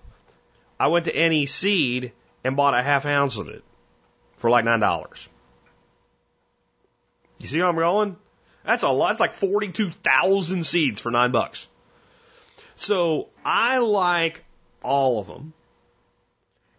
I 0.79 0.89
went 0.89 1.05
to 1.07 1.29
NE 1.29 1.47
Seed 1.47 2.13
and 2.43 2.57
bought 2.57 2.79
a 2.79 2.83
half 2.83 3.07
ounce 3.07 3.39
of 3.39 3.49
it 3.49 3.63
for 4.37 4.51
like 4.51 4.65
nine 4.65 4.81
dollars. 4.81 5.29
You 7.39 7.47
see 7.47 7.61
how 7.61 7.69
I'm 7.69 7.77
going? 7.77 8.17
That's 8.65 8.83
a 8.83 8.89
lot. 8.89 9.13
It's 9.13 9.21
like 9.21 9.35
forty-two 9.35 9.91
thousand 9.91 10.65
seeds 10.67 11.01
for 11.01 11.11
nine 11.11 11.31
bucks. 11.31 11.69
So 12.77 13.29
I 13.45 13.79
like 13.79 14.45
all 14.83 15.21
of 15.21 15.27
them. 15.27 15.53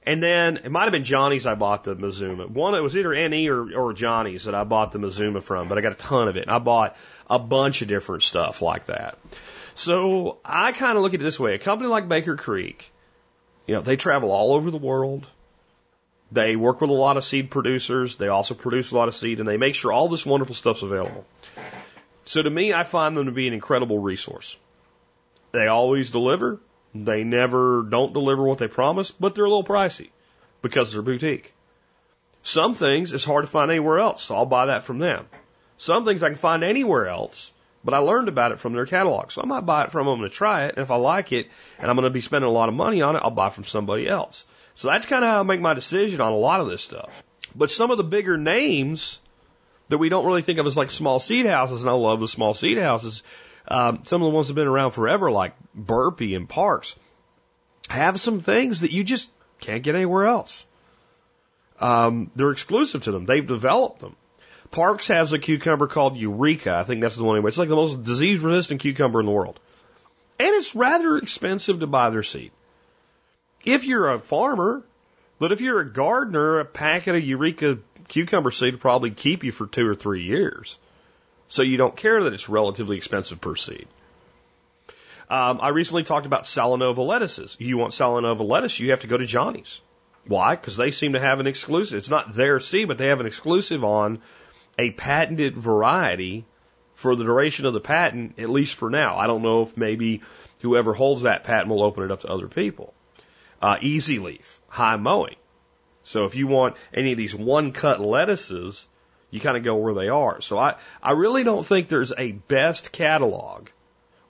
And 0.03 0.21
then 0.21 0.57
it 0.57 0.71
might 0.71 0.83
have 0.83 0.91
been 0.91 1.03
Johnny's 1.03 1.45
I 1.45 1.53
bought 1.53 1.83
the 1.83 1.95
Mizuna. 1.95 2.49
One, 2.49 2.73
it 2.73 2.81
was 2.81 2.97
either 2.97 3.13
NE 3.29 3.49
or, 3.49 3.71
or 3.73 3.93
Johnny's 3.93 4.45
that 4.45 4.55
I 4.55 4.63
bought 4.63 4.91
the 4.91 4.99
Mizuna 4.99 5.43
from, 5.43 5.67
but 5.67 5.77
I 5.77 5.81
got 5.81 5.91
a 5.91 5.95
ton 5.95 6.27
of 6.27 6.37
it. 6.37 6.43
And 6.43 6.51
I 6.51 6.57
bought 6.57 6.95
a 7.29 7.37
bunch 7.37 7.83
of 7.83 7.87
different 7.87 8.23
stuff 8.23 8.61
like 8.61 8.85
that. 8.85 9.19
So 9.75 10.39
I 10.43 10.71
kind 10.71 10.97
of 10.97 11.03
look 11.03 11.13
at 11.13 11.21
it 11.21 11.23
this 11.23 11.39
way. 11.39 11.53
A 11.53 11.59
company 11.59 11.87
like 11.89 12.09
Baker 12.09 12.35
Creek, 12.35 12.91
you 13.67 13.75
know, 13.75 13.81
they 13.81 13.95
travel 13.95 14.31
all 14.31 14.53
over 14.53 14.71
the 14.71 14.77
world. 14.77 15.27
They 16.31 16.55
work 16.55 16.81
with 16.81 16.89
a 16.89 16.93
lot 16.93 17.17
of 17.17 17.25
seed 17.25 17.51
producers. 17.51 18.15
They 18.15 18.29
also 18.29 18.55
produce 18.55 18.91
a 18.91 18.97
lot 18.97 19.07
of 19.07 19.15
seed 19.15 19.39
and 19.39 19.47
they 19.47 19.57
make 19.57 19.75
sure 19.75 19.91
all 19.91 20.07
this 20.07 20.25
wonderful 20.25 20.55
stuff's 20.55 20.81
available. 20.81 21.25
So 22.25 22.41
to 22.41 22.49
me, 22.49 22.73
I 22.73 22.85
find 22.85 23.15
them 23.15 23.25
to 23.25 23.31
be 23.31 23.47
an 23.47 23.53
incredible 23.53 23.99
resource. 23.99 24.57
They 25.51 25.67
always 25.67 26.11
deliver. 26.11 26.59
They 26.93 27.23
never 27.23 27.83
don't 27.83 28.13
deliver 28.13 28.43
what 28.43 28.57
they 28.57 28.67
promise, 28.67 29.11
but 29.11 29.33
they're 29.33 29.45
a 29.45 29.49
little 29.49 29.63
pricey 29.63 30.09
because 30.61 30.91
they're 30.91 31.01
boutique. 31.01 31.53
Some 32.43 32.73
things 32.73 33.13
it's 33.13 33.23
hard 33.23 33.45
to 33.45 33.51
find 33.51 33.71
anywhere 33.71 33.99
else, 33.99 34.23
so 34.23 34.35
I'll 34.35 34.45
buy 34.45 34.67
that 34.67 34.83
from 34.83 34.99
them. 34.99 35.27
Some 35.77 36.05
things 36.05 36.21
I 36.21 36.29
can 36.29 36.37
find 36.37 36.63
anywhere 36.63 37.07
else, 37.07 37.53
but 37.83 37.93
I 37.93 37.99
learned 37.99 38.27
about 38.27 38.51
it 38.51 38.59
from 38.59 38.73
their 38.73 38.85
catalog. 38.85 39.31
So 39.31 39.41
I 39.41 39.45
might 39.45 39.65
buy 39.65 39.85
it 39.85 39.91
from 39.91 40.05
them 40.05 40.21
to 40.21 40.29
try 40.29 40.65
it, 40.65 40.75
and 40.75 40.83
if 40.83 40.91
I 40.91 40.95
like 40.95 41.31
it 41.31 41.47
and 41.79 41.89
I'm 41.89 41.95
going 41.95 42.03
to 42.03 42.09
be 42.09 42.21
spending 42.21 42.49
a 42.49 42.53
lot 42.53 42.69
of 42.69 42.75
money 42.75 43.01
on 43.01 43.15
it, 43.15 43.21
I'll 43.23 43.31
buy 43.31 43.49
from 43.49 43.63
somebody 43.63 44.07
else. 44.07 44.45
So 44.75 44.87
that's 44.89 45.05
kind 45.05 45.23
of 45.23 45.29
how 45.29 45.39
I 45.39 45.43
make 45.43 45.61
my 45.61 45.73
decision 45.73 46.21
on 46.21 46.31
a 46.31 46.37
lot 46.37 46.59
of 46.59 46.67
this 46.67 46.81
stuff. 46.81 47.23
But 47.55 47.69
some 47.69 47.91
of 47.91 47.97
the 47.97 48.03
bigger 48.03 48.37
names 48.37 49.19
that 49.89 49.97
we 49.97 50.09
don't 50.09 50.25
really 50.25 50.41
think 50.41 50.59
of 50.59 50.67
as 50.67 50.77
like 50.77 50.91
small 50.91 51.19
seed 51.19 51.45
houses, 51.45 51.81
and 51.81 51.89
I 51.89 51.93
love 51.93 52.19
the 52.19 52.27
small 52.27 52.53
seed 52.53 52.77
houses, 52.77 53.23
um, 53.67 54.03
some 54.03 54.21
of 54.21 54.31
the 54.31 54.35
ones 54.35 54.47
that 54.47 54.51
have 54.51 54.55
been 54.55 54.67
around 54.67 54.91
forever, 54.91 55.31
like 55.31 55.53
Burpee 55.73 56.35
and 56.35 56.47
Parks, 56.47 56.95
have 57.89 58.19
some 58.19 58.39
things 58.39 58.81
that 58.81 58.91
you 58.91 59.03
just 59.03 59.29
can't 59.59 59.83
get 59.83 59.95
anywhere 59.95 60.25
else. 60.25 60.65
Um, 61.79 62.31
they're 62.35 62.51
exclusive 62.51 63.03
to 63.03 63.11
them. 63.11 63.25
They've 63.25 63.45
developed 63.45 63.99
them. 63.99 64.15
Parks 64.69 65.07
has 65.09 65.33
a 65.33 65.39
cucumber 65.39 65.87
called 65.87 66.15
Eureka. 66.15 66.73
I 66.73 66.83
think 66.83 67.01
that's 67.01 67.17
the 67.17 67.23
one 67.23 67.35
anyway. 67.35 67.49
It's 67.49 67.57
like 67.57 67.69
the 67.69 67.75
most 67.75 68.03
disease 68.03 68.39
resistant 68.39 68.79
cucumber 68.79 69.19
in 69.19 69.25
the 69.25 69.31
world. 69.31 69.59
And 70.39 70.55
it's 70.55 70.75
rather 70.75 71.17
expensive 71.17 71.81
to 71.81 71.87
buy 71.87 72.09
their 72.09 72.23
seed. 72.23 72.51
If 73.65 73.85
you're 73.85 74.09
a 74.09 74.19
farmer, 74.19 74.83
but 75.39 75.51
if 75.51 75.61
you're 75.61 75.81
a 75.81 75.91
gardener, 75.91 76.59
a 76.59 76.65
packet 76.65 77.15
of 77.15 77.23
Eureka 77.23 77.79
cucumber 78.07 78.51
seed 78.51 78.75
will 78.75 78.79
probably 78.79 79.11
keep 79.11 79.43
you 79.43 79.51
for 79.51 79.67
two 79.67 79.87
or 79.87 79.95
three 79.95 80.23
years. 80.23 80.77
So 81.51 81.63
you 81.63 81.75
don't 81.75 81.97
care 81.97 82.23
that 82.23 82.33
it's 82.33 82.47
relatively 82.47 82.95
expensive 82.95 83.41
per 83.41 83.57
seed. 83.57 83.85
Um, 85.29 85.59
I 85.61 85.69
recently 85.69 86.03
talked 86.03 86.25
about 86.25 86.43
Salanova 86.43 87.05
lettuces. 87.05 87.57
You 87.59 87.77
want 87.77 87.91
Salanova 87.91 88.47
lettuce, 88.47 88.79
you 88.79 88.91
have 88.91 89.01
to 89.01 89.07
go 89.07 89.17
to 89.17 89.25
Johnny's. 89.25 89.81
Why? 90.25 90.55
Because 90.55 90.77
they 90.77 90.91
seem 90.91 91.11
to 91.11 91.19
have 91.19 91.41
an 91.41 91.47
exclusive. 91.47 91.97
It's 91.97 92.09
not 92.09 92.33
their 92.33 92.61
seed, 92.61 92.87
but 92.87 92.97
they 92.97 93.07
have 93.07 93.19
an 93.19 93.25
exclusive 93.25 93.83
on 93.83 94.21
a 94.79 94.91
patented 94.91 95.57
variety 95.57 96.45
for 96.93 97.17
the 97.17 97.25
duration 97.25 97.65
of 97.65 97.73
the 97.73 97.81
patent, 97.81 98.39
at 98.39 98.49
least 98.49 98.75
for 98.75 98.89
now. 98.89 99.17
I 99.17 99.27
don't 99.27 99.41
know 99.41 99.63
if 99.63 99.75
maybe 99.75 100.21
whoever 100.61 100.93
holds 100.93 101.23
that 101.23 101.43
patent 101.43 101.67
will 101.67 101.83
open 101.83 102.05
it 102.05 102.11
up 102.11 102.21
to 102.21 102.29
other 102.29 102.47
people. 102.47 102.93
Uh, 103.61 103.75
easy 103.81 104.19
leaf, 104.19 104.61
high 104.69 104.95
mowing. 104.95 105.35
So 106.03 106.23
if 106.23 106.33
you 106.33 106.47
want 106.47 106.77
any 106.93 107.11
of 107.11 107.17
these 107.17 107.35
one 107.35 107.73
cut 107.73 107.99
lettuces, 107.99 108.87
you 109.31 109.39
kind 109.39 109.57
of 109.57 109.63
go 109.63 109.75
where 109.77 109.93
they 109.93 110.09
are. 110.09 110.41
So 110.41 110.57
I, 110.57 110.75
I 111.01 111.11
really 111.11 111.43
don't 111.43 111.65
think 111.65 111.87
there's 111.87 112.13
a 112.15 112.33
best 112.33 112.91
catalog 112.91 113.69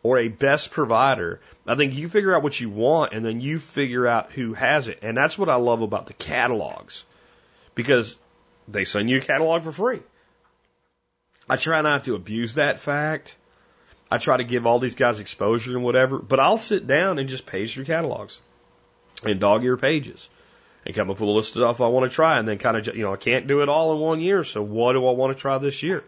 or 0.03 0.19
a 0.19 0.27
best 0.29 0.71
provider. 0.71 1.41
I 1.67 1.75
think 1.75 1.95
you 1.95 2.07
figure 2.07 2.35
out 2.35 2.43
what 2.43 2.59
you 2.59 2.69
want 2.69 3.13
and 3.13 3.25
then 3.25 3.41
you 3.41 3.59
figure 3.59 4.07
out 4.07 4.31
who 4.31 4.53
has 4.53 4.87
it. 4.87 4.99
And 5.01 5.17
that's 5.17 5.37
what 5.37 5.49
I 5.49 5.55
love 5.55 5.81
about 5.81 6.05
the 6.05 6.13
catalogs 6.13 7.03
because 7.75 8.15
they 8.67 8.85
send 8.85 9.09
you 9.09 9.17
a 9.17 9.21
catalog 9.21 9.63
for 9.63 9.71
free. 9.71 10.01
I 11.49 11.57
try 11.57 11.81
not 11.81 12.05
to 12.05 12.15
abuse 12.15 12.55
that 12.55 12.79
fact. 12.79 13.35
I 14.09 14.19
try 14.19 14.37
to 14.37 14.43
give 14.43 14.67
all 14.67 14.79
these 14.79 14.95
guys 14.95 15.19
exposure 15.19 15.75
and 15.75 15.83
whatever, 15.83 16.19
but 16.19 16.39
I'll 16.39 16.57
sit 16.57 16.85
down 16.85 17.17
and 17.17 17.27
just 17.27 17.45
page 17.45 17.73
through 17.73 17.85
catalogs 17.85 18.39
and 19.23 19.39
dog 19.39 19.63
ear 19.63 19.77
pages 19.77 20.29
and 20.85 20.95
come 20.95 21.09
up 21.09 21.19
with 21.19 21.29
a 21.29 21.31
list 21.31 21.55
of 21.55 21.61
stuff 21.61 21.81
I 21.81 21.87
want 21.87 22.09
to 22.09 22.15
try 22.15 22.39
and 22.39 22.47
then 22.47 22.57
kind 22.57 22.77
of, 22.77 22.95
you 22.95 23.03
know, 23.03 23.13
I 23.13 23.17
can't 23.17 23.47
do 23.47 23.61
it 23.61 23.69
all 23.69 23.93
in 23.93 24.01
one 24.01 24.21
year. 24.21 24.43
So 24.43 24.61
what 24.61 24.93
do 24.93 25.07
I 25.07 25.11
want 25.11 25.35
to 25.35 25.39
try 25.39 25.57
this 25.57 25.83
year? 25.83 26.03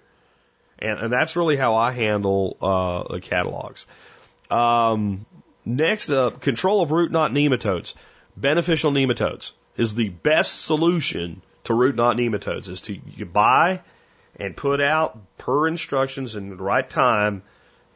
And, 0.79 0.99
and 0.99 1.13
that's 1.13 1.36
really 1.36 1.55
how 1.55 1.75
I 1.75 1.91
handle, 1.91 2.57
uh, 2.62 3.13
the 3.13 3.21
catalogs. 3.21 3.86
Um, 4.49 5.25
next 5.65 6.09
up, 6.09 6.41
control 6.41 6.81
of 6.81 6.91
root 6.91 7.12
knot 7.12 7.31
nematodes. 7.31 7.93
Beneficial 8.36 8.91
nematodes 8.91 9.51
is 9.77 9.95
the 9.95 10.09
best 10.09 10.62
solution 10.62 11.41
to 11.65 11.73
root 11.73 11.95
knot 11.95 12.17
nematodes 12.17 12.67
is 12.67 12.81
to 12.81 12.99
you 13.15 13.25
buy 13.25 13.81
and 14.38 14.55
put 14.55 14.81
out 14.81 15.38
per 15.38 15.67
instructions 15.67 16.36
in 16.36 16.49
the 16.49 16.55
right 16.55 16.89
time 16.89 17.43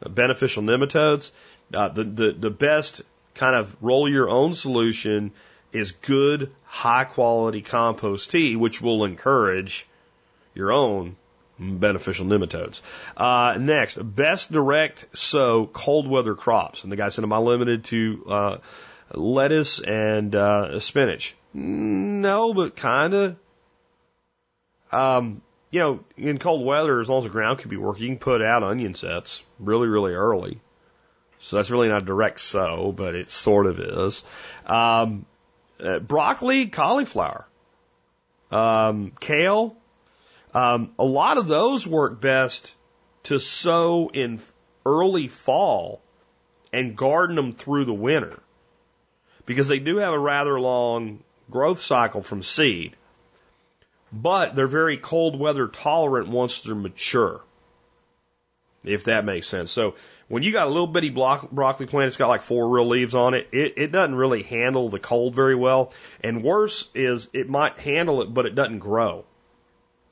uh, 0.02 0.08
beneficial 0.08 0.62
nematodes. 0.62 1.32
Uh, 1.74 1.88
the, 1.88 2.04
the, 2.04 2.32
the 2.32 2.50
best 2.50 3.02
kind 3.34 3.54
of 3.54 3.76
roll 3.80 4.08
your 4.08 4.28
own 4.30 4.54
solution 4.54 5.32
is 5.72 5.92
good, 5.92 6.50
high 6.64 7.04
quality 7.04 7.62
compost 7.62 8.30
tea, 8.30 8.56
which 8.56 8.80
will 8.80 9.04
encourage 9.04 9.86
your 10.54 10.72
own 10.72 11.16
beneficial 11.58 12.26
nematodes. 12.26 12.80
Uh, 13.16 13.56
next, 13.58 13.96
best 13.96 14.52
direct 14.52 15.06
sow 15.16 15.66
cold 15.66 16.08
weather 16.08 16.34
crops. 16.34 16.82
And 16.82 16.92
the 16.92 16.96
guy 16.96 17.08
said, 17.08 17.24
am 17.24 17.32
I 17.32 17.38
limited 17.38 17.84
to, 17.84 18.24
uh, 18.28 18.56
lettuce 19.12 19.80
and, 19.80 20.34
uh, 20.34 20.78
spinach? 20.80 21.34
No, 21.54 22.54
but 22.54 22.76
kinda. 22.76 23.36
Um, 24.92 25.42
you 25.70 25.80
know, 25.80 26.00
in 26.16 26.38
cold 26.38 26.64
weather, 26.64 27.00
as 27.00 27.08
long 27.08 27.18
as 27.18 27.24
the 27.24 27.30
ground 27.30 27.58
can 27.58 27.70
be 27.70 27.76
working, 27.76 28.04
you 28.04 28.08
can 28.10 28.18
put 28.18 28.42
out 28.42 28.62
onion 28.62 28.94
sets 28.94 29.42
really, 29.58 29.88
really 29.88 30.14
early. 30.14 30.60
So 31.40 31.56
that's 31.56 31.70
really 31.70 31.88
not 31.88 32.04
direct 32.04 32.40
sow, 32.40 32.92
but 32.92 33.14
it 33.14 33.30
sort 33.30 33.66
of 33.66 33.78
is. 33.78 34.24
Um, 34.66 35.26
uh, 35.80 35.98
broccoli, 35.98 36.66
cauliflower, 36.66 37.46
um, 38.50 39.12
kale. 39.20 39.76
Um, 40.54 40.92
a 40.98 41.04
lot 41.04 41.38
of 41.38 41.46
those 41.46 41.86
work 41.86 42.20
best 42.20 42.74
to 43.24 43.38
sow 43.38 44.10
in 44.12 44.40
early 44.86 45.28
fall 45.28 46.00
and 46.72 46.96
garden 46.96 47.36
them 47.36 47.52
through 47.52 47.84
the 47.84 47.94
winter 47.94 48.40
because 49.46 49.68
they 49.68 49.78
do 49.78 49.98
have 49.98 50.14
a 50.14 50.18
rather 50.18 50.58
long 50.58 51.22
growth 51.50 51.80
cycle 51.80 52.22
from 52.22 52.42
seed, 52.42 52.94
but 54.12 54.54
they're 54.54 54.66
very 54.66 54.96
cold 54.96 55.38
weather 55.38 55.68
tolerant 55.68 56.28
once 56.28 56.62
they're 56.62 56.74
mature. 56.74 57.42
If 58.84 59.04
that 59.04 59.24
makes 59.24 59.48
sense. 59.48 59.70
So 59.70 59.96
when 60.28 60.42
you 60.42 60.52
got 60.52 60.66
a 60.66 60.70
little 60.70 60.86
bitty 60.86 61.10
block, 61.10 61.50
broccoli 61.50 61.86
plant, 61.86 62.08
it's 62.08 62.16
got 62.16 62.28
like 62.28 62.42
four 62.42 62.68
real 62.68 62.86
leaves 62.86 63.14
on 63.14 63.34
it, 63.34 63.48
it, 63.52 63.74
it 63.76 63.92
doesn't 63.92 64.14
really 64.14 64.42
handle 64.42 64.88
the 64.88 64.98
cold 64.98 65.34
very 65.34 65.54
well. 65.54 65.92
And 66.22 66.44
worse 66.44 66.88
is 66.94 67.28
it 67.32 67.48
might 67.48 67.78
handle 67.78 68.22
it, 68.22 68.32
but 68.32 68.46
it 68.46 68.54
doesn't 68.54 68.78
grow. 68.78 69.24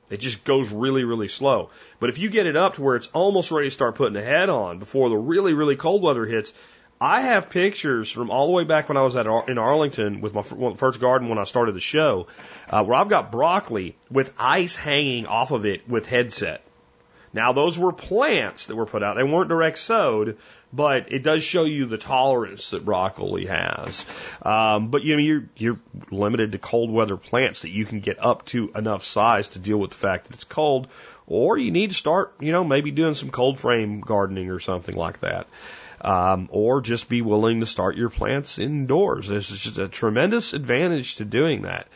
It 0.09 0.17
just 0.17 0.43
goes 0.43 0.71
really, 0.71 1.03
really 1.03 1.27
slow. 1.27 1.69
But 1.99 2.09
if 2.09 2.17
you 2.17 2.29
get 2.29 2.47
it 2.47 2.55
up 2.55 2.75
to 2.75 2.81
where 2.81 2.95
it's 2.95 3.07
almost 3.07 3.51
ready 3.51 3.67
to 3.67 3.71
start 3.71 3.95
putting 3.95 4.15
a 4.15 4.23
head 4.23 4.49
on 4.49 4.79
before 4.79 5.09
the 5.09 5.17
really, 5.17 5.53
really 5.53 5.75
cold 5.75 6.01
weather 6.01 6.25
hits, 6.25 6.53
I 6.99 7.21
have 7.21 7.51
pictures 7.51 8.09
from 8.09 8.31
all 8.31 8.47
the 8.47 8.53
way 8.53 8.63
back 8.63 8.89
when 8.89 8.97
I 8.97 9.03
was 9.03 9.15
at 9.15 9.27
Ar- 9.27 9.47
in 9.47 9.59
Arlington 9.59 10.21
with 10.21 10.33
my 10.33 10.39
f- 10.39 10.77
first 10.77 10.99
garden 10.99 11.29
when 11.29 11.37
I 11.37 11.43
started 11.43 11.75
the 11.75 11.79
show, 11.79 12.27
uh, 12.69 12.83
where 12.83 12.97
I've 12.97 13.09
got 13.09 13.31
broccoli 13.31 13.95
with 14.09 14.33
ice 14.39 14.75
hanging 14.75 15.27
off 15.27 15.51
of 15.51 15.65
it 15.65 15.87
with 15.87 16.07
headset. 16.07 16.63
Now 17.37 17.53
those 17.53 17.79
were 17.79 17.93
plants 17.93 18.65
that 18.65 18.75
were 18.75 18.85
put 18.85 19.03
out; 19.03 19.15
they 19.15 19.23
weren't 19.23 19.49
direct 19.49 19.79
sowed, 19.79 20.37
but 20.73 21.11
it 21.11 21.23
does 21.23 21.43
show 21.43 21.63
you 21.63 21.85
the 21.85 21.97
tolerance 21.97 22.71
that 22.71 22.83
broccoli 22.83 23.45
has. 23.45 24.05
Um, 24.41 24.89
but 24.89 25.03
you 25.03 25.15
know 25.15 25.21
you're 25.21 25.49
you're 25.55 25.79
limited 26.11 26.51
to 26.51 26.57
cold 26.57 26.91
weather 26.91 27.15
plants 27.15 27.61
that 27.61 27.69
you 27.69 27.85
can 27.85 27.99
get 27.99 28.17
up 28.23 28.45
to 28.47 28.71
enough 28.75 29.03
size 29.03 29.49
to 29.49 29.59
deal 29.59 29.77
with 29.77 29.91
the 29.91 29.97
fact 29.97 30.25
that 30.25 30.33
it's 30.33 30.43
cold, 30.43 30.87
or 31.27 31.57
you 31.57 31.71
need 31.71 31.91
to 31.91 31.95
start 31.95 32.33
you 32.39 32.51
know 32.51 32.63
maybe 32.63 32.91
doing 32.91 33.13
some 33.13 33.29
cold 33.29 33.59
frame 33.59 34.01
gardening 34.01 34.49
or 34.49 34.59
something 34.59 34.95
like 34.95 35.19
that 35.19 35.47
um, 36.01 36.47
or 36.51 36.81
just 36.81 37.09
be 37.09 37.21
willing 37.21 37.59
to 37.61 37.65
start 37.65 37.97
your 37.97 38.09
plants 38.09 38.59
indoors. 38.59 39.27
There's 39.27 39.49
just 39.49 39.77
a 39.77 39.87
tremendous 39.87 40.53
advantage 40.53 41.15
to 41.15 41.25
doing 41.25 41.63
that. 41.63 41.87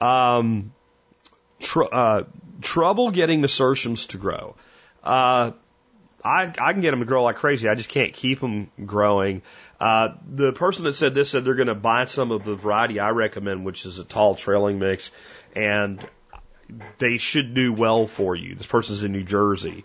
Um, 0.00 0.72
tr- 1.60 1.92
uh, 1.92 2.22
trouble 2.60 3.10
getting 3.10 3.40
nasturtiums 3.40 4.06
to 4.06 4.18
grow. 4.18 4.56
Uh, 5.02 5.52
I, 6.24 6.44
I 6.44 6.72
can 6.72 6.80
get 6.80 6.92
them 6.92 7.00
to 7.00 7.06
grow 7.06 7.24
like 7.24 7.36
crazy. 7.36 7.68
I 7.68 7.74
just 7.74 7.88
can't 7.88 8.12
keep 8.12 8.40
them 8.40 8.70
growing. 8.84 9.42
Uh, 9.80 10.10
the 10.28 10.52
person 10.52 10.84
that 10.84 10.94
said 10.94 11.14
this 11.14 11.30
said 11.30 11.44
they're 11.44 11.56
going 11.56 11.68
to 11.68 11.74
buy 11.74 12.04
some 12.04 12.30
of 12.30 12.44
the 12.44 12.54
variety 12.54 13.00
I 13.00 13.10
recommend, 13.10 13.64
which 13.64 13.84
is 13.84 13.98
a 13.98 14.04
tall 14.04 14.36
trailing 14.36 14.78
mix, 14.78 15.10
and 15.56 16.04
they 16.98 17.18
should 17.18 17.54
do 17.54 17.72
well 17.72 18.06
for 18.06 18.36
you. 18.36 18.54
This 18.54 18.66
person's 18.66 19.02
in 19.02 19.12
New 19.12 19.24
Jersey. 19.24 19.84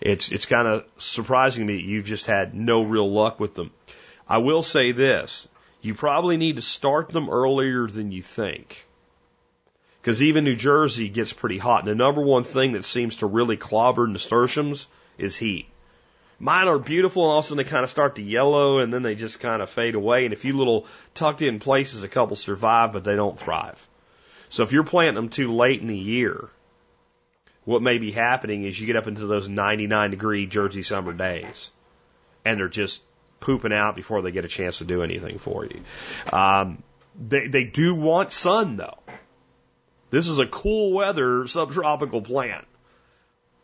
It's 0.00 0.30
it's 0.30 0.46
kind 0.46 0.68
of 0.68 0.84
surprising 0.98 1.66
to 1.66 1.72
me 1.72 1.80
you've 1.80 2.04
just 2.04 2.26
had 2.26 2.54
no 2.54 2.82
real 2.82 3.10
luck 3.10 3.40
with 3.40 3.54
them. 3.54 3.70
I 4.28 4.38
will 4.38 4.62
say 4.62 4.92
this: 4.92 5.48
you 5.80 5.94
probably 5.94 6.36
need 6.36 6.56
to 6.56 6.62
start 6.62 7.10
them 7.10 7.30
earlier 7.30 7.86
than 7.86 8.12
you 8.12 8.22
think, 8.22 8.85
because 10.06 10.22
even 10.22 10.44
New 10.44 10.54
Jersey 10.54 11.08
gets 11.08 11.32
pretty 11.32 11.58
hot. 11.58 11.80
And 11.80 11.88
the 11.88 11.94
number 11.96 12.20
one 12.20 12.44
thing 12.44 12.74
that 12.74 12.84
seems 12.84 13.16
to 13.16 13.26
really 13.26 13.56
clobber 13.56 14.06
nasturtiums 14.06 14.86
is 15.18 15.36
heat. 15.36 15.66
Mine 16.38 16.68
are 16.68 16.78
beautiful, 16.78 17.24
and 17.24 17.32
all 17.32 17.38
of 17.40 17.44
a 17.44 17.48
sudden 17.48 17.64
they 17.64 17.68
kind 17.68 17.82
of 17.82 17.90
start 17.90 18.14
to 18.14 18.22
yellow, 18.22 18.78
and 18.78 18.94
then 18.94 19.02
they 19.02 19.16
just 19.16 19.40
kind 19.40 19.60
of 19.60 19.68
fade 19.68 19.96
away. 19.96 20.24
And 20.24 20.32
a 20.32 20.36
few 20.36 20.56
little 20.56 20.86
tucked 21.14 21.42
in 21.42 21.58
places, 21.58 22.04
a 22.04 22.08
couple 22.08 22.36
survive, 22.36 22.92
but 22.92 23.02
they 23.02 23.16
don't 23.16 23.36
thrive. 23.36 23.84
So 24.48 24.62
if 24.62 24.70
you're 24.70 24.84
planting 24.84 25.16
them 25.16 25.28
too 25.28 25.52
late 25.52 25.80
in 25.80 25.88
the 25.88 25.98
year, 25.98 26.50
what 27.64 27.82
may 27.82 27.98
be 27.98 28.12
happening 28.12 28.62
is 28.62 28.78
you 28.78 28.86
get 28.86 28.94
up 28.94 29.08
into 29.08 29.26
those 29.26 29.48
99 29.48 30.12
degree 30.12 30.46
Jersey 30.46 30.84
summer 30.84 31.14
days 31.14 31.72
and 32.44 32.60
they're 32.60 32.68
just 32.68 33.02
pooping 33.40 33.72
out 33.72 33.96
before 33.96 34.22
they 34.22 34.30
get 34.30 34.44
a 34.44 34.48
chance 34.48 34.78
to 34.78 34.84
do 34.84 35.02
anything 35.02 35.38
for 35.38 35.64
you. 35.64 35.80
Um, 36.32 36.84
they, 37.18 37.48
they 37.48 37.64
do 37.64 37.92
want 37.92 38.30
sun 38.30 38.76
though. 38.76 38.98
This 40.10 40.28
is 40.28 40.38
a 40.38 40.46
cool 40.46 40.92
weather 40.92 41.46
subtropical 41.46 42.22
plant. 42.22 42.64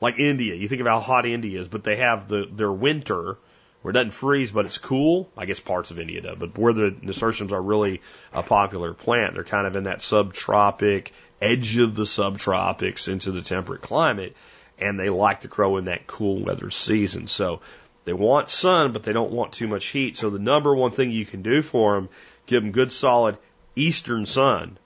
Like 0.01 0.19
India. 0.19 0.55
You 0.55 0.67
think 0.67 0.81
of 0.81 0.89
how 0.89 0.99
hot 0.99 1.27
India 1.27 1.61
is, 1.61 1.69
but 1.69 1.85
they 1.85 1.97
have 1.97 2.27
the, 2.27 2.49
their 2.51 2.73
winter 2.73 3.37
where 3.83 3.91
it 3.91 3.95
doesn't 3.95 4.13
freeze, 4.13 4.51
but 4.51 4.65
it's 4.65 4.79
cool. 4.79 5.31
I 5.37 5.47
guess 5.47 5.61
parts 5.61 5.91
of 5.91 6.01
India 6.01 6.21
do, 6.21 6.35
but 6.37 6.57
where 6.57 6.73
the 6.73 6.95
nasturtiums 7.03 7.53
are 7.53 7.63
really 7.63 8.01
a 8.33 8.43
popular 8.43 8.95
plant, 8.95 9.35
they're 9.35 9.45
kind 9.45 9.67
of 9.67 9.77
in 9.77 9.85
that 9.85 9.99
subtropic 9.99 11.09
edge 11.41 11.77
of 11.79 11.95
the 11.95 12.05
subtropics 12.05 13.09
into 13.09 13.33
the 13.33 13.43
temperate 13.43 13.83
climate, 13.83 14.37
and 14.79 14.99
they 14.99 15.11
like 15.11 15.41
to 15.41 15.49
grow 15.49 15.77
in 15.77 15.87
that 15.87 16.07
cool 16.07 16.45
weather 16.45 16.71
season. 16.71 17.27
So 17.27 17.61
they 18.05 18.13
want 18.13 18.49
sun, 18.49 18.93
but 18.93 19.03
they 19.03 19.13
don't 19.13 19.33
want 19.33 19.53
too 19.53 19.69
much 19.69 19.87
heat. 19.87 20.17
So 20.17 20.31
the 20.31 20.39
number 20.39 20.75
one 20.75 20.93
thing 20.93 21.11
you 21.11 21.27
can 21.27 21.43
do 21.43 21.63
for 21.63 21.95
them, 21.95 22.09
give 22.47 22.63
them 22.63 22.73
good 22.73 22.91
solid 22.91 23.37
eastern 23.75 24.27
sun 24.27 24.79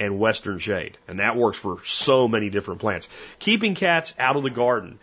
and 0.00 0.18
western 0.18 0.58
shade. 0.58 0.98
And 1.08 1.20
that 1.20 1.36
works 1.36 1.58
for 1.58 1.84
so 1.84 2.28
many 2.28 2.50
different 2.50 2.80
plants. 2.80 3.08
Keeping 3.38 3.74
cats 3.74 4.14
out 4.18 4.36
of 4.36 4.42
the 4.42 4.50
garden. 4.50 4.98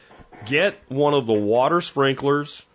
Get 0.46 0.80
one 0.88 1.14
of 1.14 1.26
the 1.26 1.34
water 1.34 1.82
sprinklers 1.82 2.66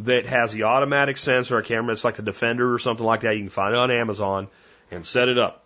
that 0.00 0.26
has 0.26 0.52
the 0.52 0.64
automatic 0.64 1.18
sensor. 1.18 1.56
I 1.56 1.60
remember, 1.68 1.92
it's 1.92 2.04
like 2.04 2.16
the 2.16 2.22
Defender 2.22 2.72
or 2.72 2.78
something 2.78 3.04
like 3.04 3.20
that. 3.22 3.34
You 3.36 3.42
can 3.42 3.48
find 3.48 3.74
it 3.74 3.78
on 3.78 3.90
Amazon 3.90 4.48
and 4.90 5.04
set 5.04 5.28
it 5.28 5.38
up. 5.38 5.64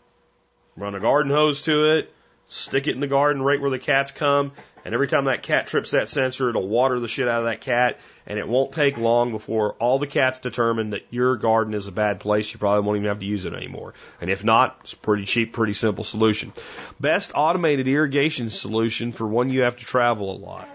Run 0.77 0.95
a 0.95 1.01
garden 1.01 1.33
hose 1.33 1.63
to 1.63 1.99
it, 1.99 2.13
stick 2.47 2.87
it 2.87 2.95
in 2.95 3.01
the 3.01 3.07
garden 3.07 3.43
right 3.43 3.61
where 3.61 3.71
the 3.71 3.79
cats 3.79 4.13
come, 4.13 4.53
and 4.85 4.95
every 4.95 5.09
time 5.09 5.27
that 5.27 5.43
cat 5.43 5.67
trips 5.67 5.91
that 5.91 6.09
sensor, 6.09 6.49
it'll 6.51 6.69
water 6.69 7.01
the 7.01 7.09
shit 7.09 7.29
out 7.29 7.41
of 7.41 7.45
that 7.47 7.61
cat, 7.61 7.99
and 8.27 8.39
it 8.39 8.49
won't 8.49 8.73
take 8.73 8.99
long 8.99 9.33
before 9.33 9.75
all 9.75 9.99
the 9.99 10.07
cats 10.07 10.39
determine 10.39 10.91
that 10.91 11.07
your 11.11 11.37
garden 11.37 11.75
is 11.75 11.87
a 11.87 11.93
bad 11.93 12.21
place. 12.21 12.53
You 12.53 12.59
probably 12.59 12.87
won't 12.87 12.97
even 12.97 13.09
have 13.09 13.19
to 13.21 13.27
use 13.27 13.45
it 13.45 13.53
anymore. 13.53 13.95
And 14.21 14.31
if 14.31 14.45
not, 14.45 14.79
it's 14.83 14.93
a 14.93 14.97
pretty 14.97 15.25
cheap, 15.25 15.53
pretty 15.53 15.75
simple 15.75 16.05
solution. 16.05 16.53
Best 16.99 17.33
automated 17.35 17.89
irrigation 17.89 18.51
solution 18.51 19.13
for 19.13 19.27
when 19.27 19.51
you 19.51 19.63
have 19.63 19.77
to 19.77 19.85
travel 19.85 20.35
a 20.35 20.39
lot. 20.39 20.69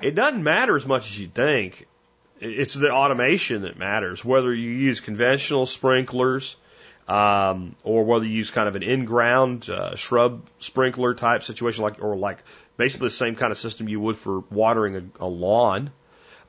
It 0.00 0.14
doesn't 0.14 0.42
matter 0.42 0.76
as 0.76 0.86
much 0.86 1.10
as 1.10 1.18
you 1.18 1.26
think. 1.26 1.86
It's 2.40 2.74
the 2.74 2.90
automation 2.90 3.62
that 3.62 3.78
matters. 3.78 4.24
Whether 4.24 4.54
you 4.54 4.70
use 4.70 5.00
conventional 5.00 5.66
sprinklers, 5.66 6.56
um, 7.08 7.74
or 7.84 8.04
whether 8.04 8.26
you 8.26 8.36
use 8.36 8.50
kind 8.50 8.68
of 8.68 8.76
an 8.76 8.82
in-ground 8.82 9.68
uh, 9.70 9.96
shrub 9.96 10.46
sprinkler 10.58 11.14
type 11.14 11.42
situation, 11.42 11.82
like 11.82 12.02
or 12.02 12.16
like 12.16 12.38
basically 12.76 13.08
the 13.08 13.14
same 13.14 13.34
kind 13.34 13.50
of 13.50 13.56
system 13.56 13.88
you 13.88 13.98
would 13.98 14.16
for 14.16 14.40
watering 14.50 14.96
a, 14.96 15.24
a 15.24 15.26
lawn, 15.26 15.90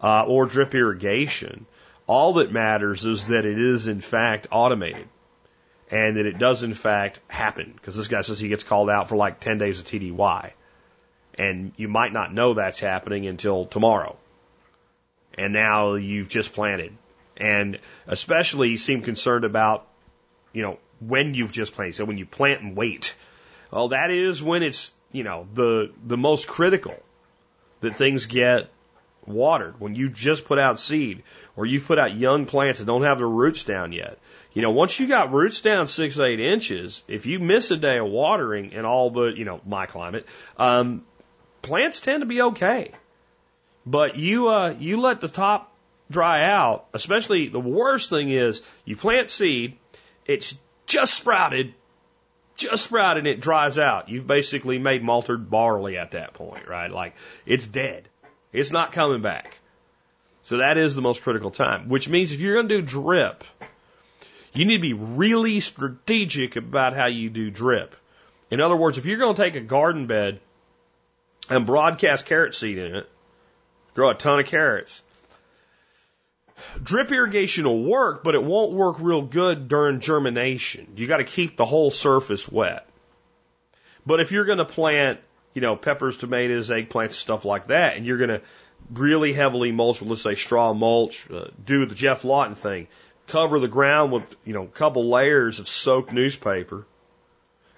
uh, 0.02 0.26
or 0.26 0.46
drip 0.46 0.76
irrigation. 0.76 1.66
All 2.08 2.34
that 2.34 2.52
matters 2.52 3.06
is 3.06 3.28
that 3.28 3.46
it 3.46 3.58
is 3.58 3.88
in 3.88 4.02
fact 4.02 4.48
automated, 4.52 5.08
and 5.90 6.18
that 6.18 6.26
it 6.26 6.38
does 6.38 6.62
in 6.62 6.74
fact 6.74 7.22
happen. 7.30 7.72
Because 7.74 7.96
this 7.96 8.10
guy 8.10 8.22
says 8.22 8.40
he 8.40 8.50
gets 8.50 8.64
called 8.64 8.90
out 8.90 9.08
for 9.08 9.16
like 9.16 9.40
10 9.40 9.60
days 9.60 9.80
of 9.80 9.86
TDY, 9.86 10.52
and 11.36 11.72
you 11.78 11.88
might 11.88 12.12
not 12.12 12.34
know 12.34 12.54
that's 12.54 12.80
happening 12.80 13.28
until 13.28 13.66
tomorrow. 13.66 14.18
And 15.38 15.54
now 15.54 15.94
you've 15.94 16.28
just 16.28 16.52
planted, 16.52 16.92
and 17.38 17.80
especially 18.08 18.72
you 18.72 18.78
seem 18.78 19.04
concerned 19.04 19.46
about 19.46 19.86
you 20.54 20.62
know, 20.62 20.80
when 21.00 21.34
you've 21.34 21.52
just 21.52 21.74
planted. 21.74 21.96
So 21.96 22.06
when 22.06 22.18
you 22.18 22.26
plant 22.26 22.62
and 22.62 22.76
wait, 22.76 23.16
well, 23.72 23.90
that 23.90 24.12
is 24.12 24.42
when 24.42 24.64
it's, 24.64 24.94
you 25.12 25.24
know, 25.24 25.48
the, 25.54 25.92
the 26.06 26.18
most 26.18 26.48
critical 26.48 26.96
that 27.82 27.96
things 27.96 28.26
get 28.26 28.70
watered. 29.26 29.80
When 29.80 29.96
you 29.96 30.10
just 30.10 30.46
put 30.46 30.60
out 30.60 30.80
seed 30.80 31.24
or 31.56 31.66
you've 31.66 31.86
put 31.86 32.00
out 32.00 32.16
young 32.16 32.46
plants 32.46 32.80
that 32.80 32.86
don't 32.86 33.04
have 33.04 33.20
their 33.20 33.28
roots 33.28 33.64
down 33.64 33.92
yet. 33.92 34.18
You 34.54 34.62
know, 34.62 34.72
once 34.72 35.00
you 35.00 35.08
got 35.08 35.32
roots 35.32 35.62
down 35.62 35.88
six, 35.88 36.20
eight 36.20 36.40
inches, 36.40 37.04
if 37.08 37.26
you 37.26 37.40
miss 37.40 37.72
a 37.72 37.78
day 37.78 38.00
of 38.00 38.08
watering 38.08 38.72
in 38.72 38.86
all 38.86 39.10
but, 39.10 39.38
you 39.38 39.46
know, 39.46 39.62
my 39.66 39.86
climate, 39.86 40.26
um, 40.58 41.06
plants 41.62 42.02
tend 42.02 42.22
to 42.22 42.26
be 42.26 42.42
okay. 42.42 42.92
But 43.86 44.18
you, 44.18 44.50
uh, 44.50 44.76
you 44.78 45.00
let 45.00 45.22
the 45.22 45.28
top 45.28 45.74
dry 46.10 46.46
out, 46.46 46.88
especially 46.94 47.50
the 47.50 47.60
worst 47.60 48.10
thing 48.10 48.32
is 48.32 48.62
you 48.84 48.96
plant 48.96 49.30
seed, 49.30 49.78
it's 50.30 50.56
just 50.86 51.16
sprouted, 51.16 51.74
just 52.56 52.84
sprouted, 52.84 53.26
and 53.26 53.28
it 53.28 53.42
dries 53.42 53.80
out. 53.80 54.10
You've 54.10 54.28
basically 54.28 54.78
made 54.78 55.04
malted 55.04 55.50
barley 55.50 55.98
at 55.98 56.12
that 56.12 56.36
point, 56.36 56.68
right? 56.68 56.92
Like 56.92 57.16
it's 57.48 57.66
dead. 57.66 58.08
It's 58.54 58.72
not 58.72 58.92
coming 58.92 59.24
back. 59.24 59.60
So 60.44 60.58
that 60.58 60.78
is 60.78 60.96
the 60.96 61.02
most 61.02 61.24
critical 61.24 61.50
time, 61.50 61.90
which 61.90 62.08
means 62.08 62.32
if 62.32 62.40
you're 62.40 62.56
going 62.56 62.70
to 62.70 62.82
do 62.82 62.86
drip, 62.86 63.44
you 64.54 64.66
need 64.66 64.78
to 64.78 64.82
be 64.82 64.94
really 64.94 65.62
strategic 65.62 66.56
about 66.56 66.96
how 66.96 67.08
you 67.08 67.32
do 67.32 67.50
drip. 67.50 67.96
In 68.52 68.62
other 68.62 68.76
words, 68.76 69.00
if 69.00 69.08
you're 69.08 69.18
going 69.18 69.36
to 69.36 69.42
take 69.42 69.56
a 69.56 69.62
garden 69.62 70.06
bed 70.06 70.40
and 71.50 71.66
broadcast 71.66 72.28
carrot 72.28 72.54
seed 72.54 72.78
in 72.78 72.96
it, 72.96 73.10
grow 73.96 74.12
a 74.12 74.16
ton 74.16 74.40
of 74.40 74.46
carrots, 74.46 75.02
drip 76.82 77.12
irrigation 77.12 77.66
will 77.66 77.84
work, 77.84 78.24
but 78.24 78.36
it 78.36 78.44
won't 78.44 78.74
work 78.74 78.98
real 79.00 79.22
good 79.22 79.68
during 79.68 80.00
germination. 80.00 80.94
You 80.96 81.08
got 81.08 81.18
to 81.18 81.24
keep 81.24 81.58
the 81.58 81.66
whole 81.66 81.92
surface 81.92 82.50
wet. 82.50 82.88
But 84.06 84.20
if 84.20 84.32
you're 84.32 84.46
going 84.46 84.58
to 84.60 84.66
plant, 84.66 85.20
you 85.54 85.62
know, 85.62 85.76
peppers, 85.76 86.18
tomatoes, 86.18 86.70
eggplants, 86.70 87.14
stuff 87.14 87.46
like 87.46 87.68
that, 87.68 87.98
and 87.98 88.06
you're 88.06 88.18
going 88.18 88.30
to 88.30 88.42
really 88.92 89.34
heavily 89.34 89.72
mulch 89.72 90.02
let's 90.02 90.22
say, 90.22 90.36
straw 90.36 90.74
mulch, 90.74 91.30
uh, 91.32 91.46
do 91.64 91.86
the 91.86 91.96
Geoff 91.96 92.24
Lawton 92.24 92.56
thing, 92.56 92.88
cover 93.28 93.60
the 93.60 93.68
ground 93.68 94.12
with, 94.12 94.24
you 94.46 94.54
know, 94.54 94.64
a 94.64 94.68
couple 94.68 95.10
layers 95.10 95.60
of 95.60 95.68
soaked 95.68 96.12
newspaper, 96.12 96.86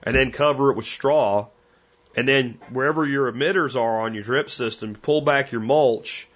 and 0.03 0.15
then 0.15 0.31
cover 0.31 0.71
it 0.71 0.77
with 0.77 0.85
straw, 0.85 1.47
and 2.15 2.27
then 2.27 2.59
wherever 2.71 3.05
your 3.05 3.31
emitters 3.31 3.75
are 3.75 4.01
on 4.01 4.13
your 4.13 4.23
drip 4.23 4.49
system, 4.49 4.95
pull 4.95 5.21
back 5.21 5.51
your 5.51 5.61
mulch, 5.61 6.27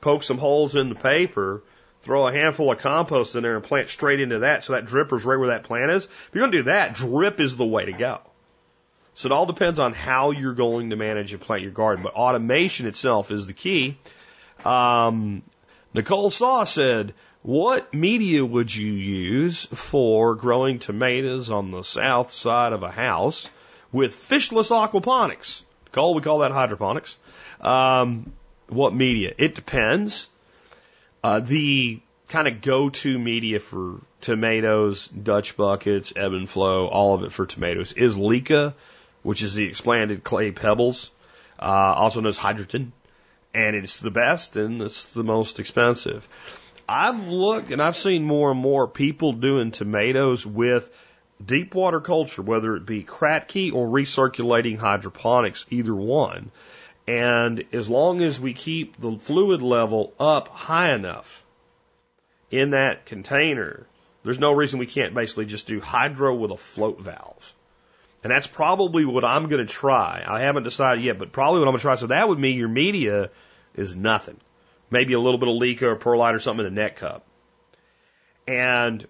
poke 0.00 0.22
some 0.22 0.38
holes 0.38 0.76
in 0.76 0.88
the 0.88 0.94
paper, 0.94 1.62
throw 2.02 2.26
a 2.26 2.32
handful 2.32 2.70
of 2.70 2.78
compost 2.78 3.34
in 3.36 3.42
there 3.42 3.56
and 3.56 3.64
plant 3.64 3.88
straight 3.88 4.20
into 4.20 4.40
that 4.40 4.64
so 4.64 4.74
that 4.74 4.84
dripper's 4.84 5.24
right 5.24 5.38
where 5.38 5.48
that 5.48 5.64
plant 5.64 5.90
is. 5.90 6.04
If 6.04 6.30
you're 6.34 6.42
going 6.42 6.52
to 6.52 6.58
do 6.58 6.64
that, 6.64 6.94
drip 6.94 7.40
is 7.40 7.56
the 7.56 7.64
way 7.64 7.86
to 7.86 7.92
go. 7.92 8.20
So 9.14 9.26
it 9.26 9.32
all 9.32 9.46
depends 9.46 9.78
on 9.78 9.92
how 9.92 10.30
you're 10.30 10.54
going 10.54 10.90
to 10.90 10.96
manage 10.96 11.32
and 11.32 11.40
plant 11.40 11.62
your 11.62 11.70
garden, 11.70 12.02
but 12.02 12.14
automation 12.14 12.86
itself 12.86 13.30
is 13.30 13.46
the 13.46 13.52
key. 13.52 13.98
Um, 14.64 15.42
Nicole 15.94 16.30
Saw 16.30 16.64
said, 16.64 17.14
what 17.42 17.92
media 17.92 18.44
would 18.44 18.74
you 18.74 18.92
use 18.92 19.66
for 19.66 20.34
growing 20.34 20.78
tomatoes 20.78 21.50
on 21.50 21.70
the 21.70 21.82
south 21.82 22.30
side 22.30 22.72
of 22.72 22.82
a 22.82 22.90
house 22.90 23.50
with 23.90 24.14
fishless 24.14 24.70
aquaponics? 24.70 25.62
Cole, 25.90 26.14
we 26.14 26.22
call 26.22 26.38
that 26.38 26.52
hydroponics. 26.52 27.16
Um, 27.60 28.32
what 28.68 28.94
media? 28.94 29.34
It 29.36 29.54
depends. 29.54 30.28
Uh, 31.22 31.40
the 31.40 32.00
kind 32.28 32.48
of 32.48 32.60
go-to 32.62 33.18
media 33.18 33.60
for 33.60 34.00
tomatoes, 34.20 35.06
Dutch 35.08 35.56
buckets, 35.56 36.12
ebb 36.16 36.32
and 36.32 36.48
flow, 36.48 36.88
all 36.88 37.14
of 37.14 37.22
it 37.22 37.32
for 37.32 37.46
tomatoes 37.46 37.92
is 37.92 38.16
Leca, 38.16 38.74
which 39.22 39.42
is 39.42 39.54
the 39.54 39.66
expanded 39.66 40.24
clay 40.24 40.50
pebbles, 40.50 41.10
uh, 41.60 41.64
also 41.64 42.20
known 42.20 42.30
as 42.30 42.38
Hydroton, 42.38 42.92
and 43.54 43.76
it's 43.76 43.98
the 43.98 44.10
best 44.10 44.56
and 44.56 44.82
it's 44.82 45.08
the 45.08 45.22
most 45.22 45.60
expensive. 45.60 46.28
I've 46.88 47.28
looked 47.28 47.70
and 47.70 47.80
I've 47.80 47.96
seen 47.96 48.24
more 48.24 48.50
and 48.50 48.60
more 48.60 48.88
people 48.88 49.32
doing 49.32 49.70
tomatoes 49.70 50.44
with 50.44 50.90
deep 51.44 51.74
water 51.74 52.00
culture, 52.00 52.42
whether 52.42 52.74
it 52.76 52.84
be 52.84 53.04
Kratky 53.04 53.72
or 53.72 53.86
recirculating 53.86 54.78
hydroponics, 54.78 55.66
either 55.70 55.94
one. 55.94 56.50
And 57.12 57.64
as 57.74 57.90
long 57.90 58.22
as 58.22 58.40
we 58.40 58.54
keep 58.54 58.98
the 58.98 59.18
fluid 59.18 59.60
level 59.60 60.14
up 60.18 60.48
high 60.48 60.94
enough 60.94 61.44
in 62.50 62.70
that 62.70 63.04
container, 63.04 63.86
there's 64.24 64.38
no 64.38 64.52
reason 64.52 64.78
we 64.78 64.86
can't 64.86 65.12
basically 65.12 65.44
just 65.44 65.66
do 65.66 65.78
hydro 65.78 66.34
with 66.34 66.52
a 66.52 66.56
float 66.56 67.02
valve. 67.02 67.52
And 68.24 68.30
that's 68.30 68.46
probably 68.46 69.04
what 69.04 69.26
I'm 69.26 69.48
going 69.48 69.66
to 69.66 69.70
try. 69.70 70.24
I 70.26 70.40
haven't 70.40 70.62
decided 70.62 71.04
yet, 71.04 71.18
but 71.18 71.32
probably 71.32 71.58
what 71.58 71.68
I'm 71.68 71.72
going 71.72 71.80
to 71.80 71.82
try. 71.82 71.96
So 71.96 72.06
that 72.06 72.26
would 72.26 72.38
mean 72.38 72.56
your 72.56 72.68
media 72.68 73.28
is 73.74 73.94
nothing. 73.94 74.40
Maybe 74.90 75.12
a 75.12 75.20
little 75.20 75.38
bit 75.38 75.50
of 75.50 75.56
Leca 75.56 75.82
or 75.82 75.96
perlite 75.96 76.34
or 76.34 76.38
something 76.38 76.64
in 76.64 76.72
a 76.72 76.74
net 76.74 76.96
cup. 76.96 77.26
And 78.48 79.06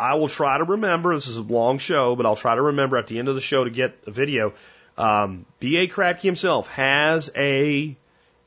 I 0.00 0.16
will 0.16 0.28
try 0.28 0.58
to 0.58 0.64
remember, 0.64 1.14
this 1.14 1.28
is 1.28 1.36
a 1.36 1.42
long 1.42 1.78
show, 1.78 2.16
but 2.16 2.26
I'll 2.26 2.34
try 2.34 2.56
to 2.56 2.62
remember 2.62 2.96
at 2.96 3.06
the 3.06 3.20
end 3.20 3.28
of 3.28 3.36
the 3.36 3.40
show 3.40 3.62
to 3.62 3.70
get 3.70 3.96
a 4.04 4.10
video. 4.10 4.54
Um, 4.96 5.46
B.A. 5.60 5.88
Kratky 5.88 6.22
himself 6.22 6.68
has 6.68 7.30
a 7.36 7.96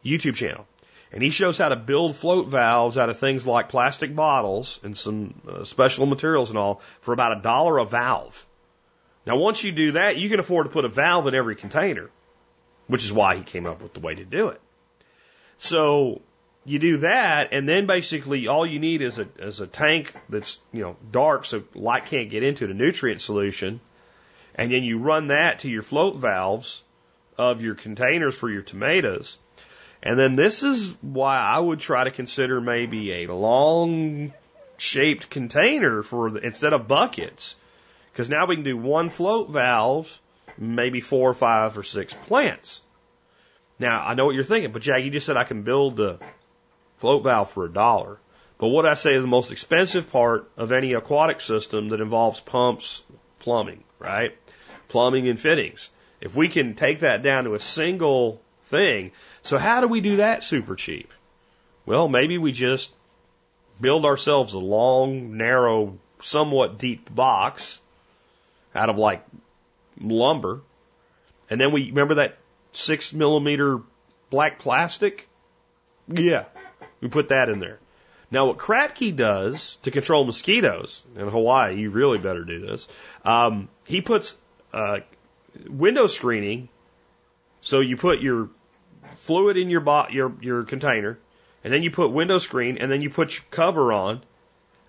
YouTube 0.04 0.36
channel. 0.36 0.66
And 1.12 1.24
he 1.24 1.32
shows 1.32 1.58
how 1.58 1.70
to 1.70 1.76
build 1.76 2.16
float 2.16 2.48
valves 2.48 2.98
out 2.98 3.10
of 3.10 3.18
things 3.18 3.48
like 3.48 3.70
plastic 3.70 4.16
bottles 4.16 4.80
and 4.84 4.96
some 4.96 5.34
uh, 5.48 5.64
special 5.64 6.06
materials 6.06 6.50
and 6.50 6.60
all 6.60 6.82
for 7.02 7.14
about 7.14 7.38
a 7.38 7.42
dollar 7.42 7.80
a 7.80 7.86
valve. 7.86 8.46
Now, 9.26 9.38
once 9.38 9.64
you 9.64 9.72
do 9.72 9.94
that, 9.94 10.18
you 10.18 10.30
can 10.30 10.40
afford 10.40 10.68
to 10.68 10.72
put 10.72 10.86
a 10.86 10.88
valve 10.88 11.28
in 11.28 11.36
every 11.36 11.56
container, 11.56 12.10
which 12.88 13.04
is 13.04 13.12
why 13.12 13.36
he 13.36 13.44
came 13.44 13.66
up 13.66 13.82
with 13.82 13.94
the 13.94 14.00
way 14.00 14.16
to 14.16 14.24
do 14.24 14.50
it. 14.50 14.62
So 15.58 16.22
you 16.64 16.80
do 16.80 16.98
that, 16.98 17.50
and 17.52 17.68
then 17.68 17.86
basically 17.86 18.48
all 18.48 18.66
you 18.66 18.80
need 18.80 19.02
is 19.02 19.20
a 19.20 19.28
is 19.40 19.62
a 19.62 19.68
tank 19.68 20.14
that's 20.30 20.60
you 20.72 20.82
know 20.82 20.96
dark, 21.12 21.46
so 21.46 21.64
light 21.74 22.06
can't 22.06 22.30
get 22.30 22.44
into 22.44 22.68
the 22.68 22.74
nutrient 22.74 23.22
solution, 23.22 23.82
and 24.60 24.74
then 24.74 24.84
you 24.84 24.98
run 24.98 25.28
that 25.28 25.60
to 25.60 25.70
your 25.70 25.82
float 25.82 26.18
valves 26.18 26.84
of 27.38 27.62
your 27.62 27.76
containers 27.76 28.36
for 28.36 28.50
your 28.50 28.62
tomatoes. 28.62 29.38
And 30.04 30.20
then 30.20 30.36
this 30.36 30.64
is 30.64 30.94
why 31.02 31.38
I 31.38 31.58
would 31.58 31.80
try 31.80 32.04
to 32.04 32.12
consider 32.12 32.60
maybe 32.60 33.24
a 33.24 33.34
long 33.34 34.34
shaped 34.76 35.30
container 35.30 36.04
for 36.04 36.32
the, 36.32 36.40
instead 36.46 36.74
of 36.74 36.90
buckets. 36.90 37.56
Because 38.12 38.30
now 38.30 38.48
we 38.48 38.56
can 38.56 38.66
do 38.66 38.76
one 38.76 39.08
float 39.08 39.50
valve, 39.50 40.20
maybe 40.58 41.00
four 41.00 41.30
or 41.30 41.34
five 41.34 41.78
or 41.78 41.84
six 41.84 42.14
plants. 42.14 42.82
Now, 43.80 44.06
I 44.06 44.14
know 44.14 44.26
what 44.26 44.36
you're 44.36 44.44
thinking, 44.44 44.74
but 44.74 44.82
Jack, 44.82 45.06
you 45.06 45.10
just 45.10 45.26
said 45.26 45.38
I 45.38 45.46
can 45.46 45.64
build 45.64 45.96
the 45.96 46.20
float 46.98 47.24
valve 47.24 47.50
for 47.50 47.64
a 47.64 47.72
dollar. 47.72 48.20
But 48.58 48.68
what 48.68 48.86
I 48.86 48.96
say 48.96 49.16
is 49.16 49.22
the 49.22 49.28
most 49.30 49.54
expensive 49.54 50.12
part 50.12 50.52
of 50.58 50.74
any 50.74 50.92
aquatic 50.92 51.40
system 51.40 51.90
that 51.90 52.02
involves 52.02 52.42
pumps, 52.42 53.04
plumbing, 53.40 53.86
right? 54.00 54.36
Plumbing 54.90 55.30
and 55.30 55.40
fittings. 55.40 55.90
If 56.20 56.36
we 56.36 56.50
can 56.50 56.76
take 56.76 57.00
that 57.00 57.24
down 57.24 57.46
to 57.46 57.54
a 57.54 57.60
single 57.60 58.42
thing, 58.66 59.12
so 59.42 59.58
how 59.58 59.82
do 59.82 59.88
we 59.88 60.02
do 60.02 60.18
that 60.18 60.44
super 60.44 60.76
cheap? 60.76 61.10
Well, 61.86 62.08
maybe 62.08 62.38
we 62.38 62.52
just 62.52 62.92
build 63.80 64.06
ourselves 64.06 64.54
a 64.54 64.60
long, 64.60 65.38
narrow, 65.38 65.98
somewhat 66.20 66.78
deep 66.78 67.14
box 67.14 67.80
out 68.76 68.90
of 68.90 68.98
like 68.98 69.26
lumber. 70.00 70.62
And 71.50 71.60
then 71.60 71.72
we 71.72 71.90
remember 71.90 72.16
that 72.16 72.38
six 72.72 73.14
millimeter 73.14 73.80
black 74.30 74.60
plastic? 74.60 75.28
Yeah, 76.08 76.46
we 77.02 77.08
put 77.08 77.30
that 77.30 77.50
in 77.50 77.60
there. 77.60 77.80
Now, 78.32 78.48
what 78.48 78.58
Kratky 78.58 79.16
does 79.16 79.78
to 79.84 79.92
control 79.92 80.24
mosquitoes 80.26 81.04
in 81.16 81.28
Hawaii, 81.28 81.80
you 81.80 81.90
really 81.90 82.20
better 82.20 82.44
do 82.44 82.60
this. 82.60 82.88
Um, 83.26 83.70
he 83.86 84.02
puts 84.02 84.36
uh, 84.74 85.00
window 85.68 86.08
screening. 86.08 86.70
So 87.62 87.80
you 87.80 87.98
put 87.98 88.22
your 88.22 88.50
fluid 89.20 89.58
in 89.58 89.70
your 89.70 89.82
bo- 89.82 90.08
your 90.10 90.34
your 90.42 90.64
container, 90.64 91.20
and 91.64 91.74
then 91.74 91.84
you 91.84 91.92
put 91.92 92.12
window 92.12 92.40
screen, 92.40 92.78
and 92.78 92.92
then 92.92 93.02
you 93.02 93.10
put 93.10 93.36
your 93.36 93.44
cover 93.52 93.92
on, 93.92 94.22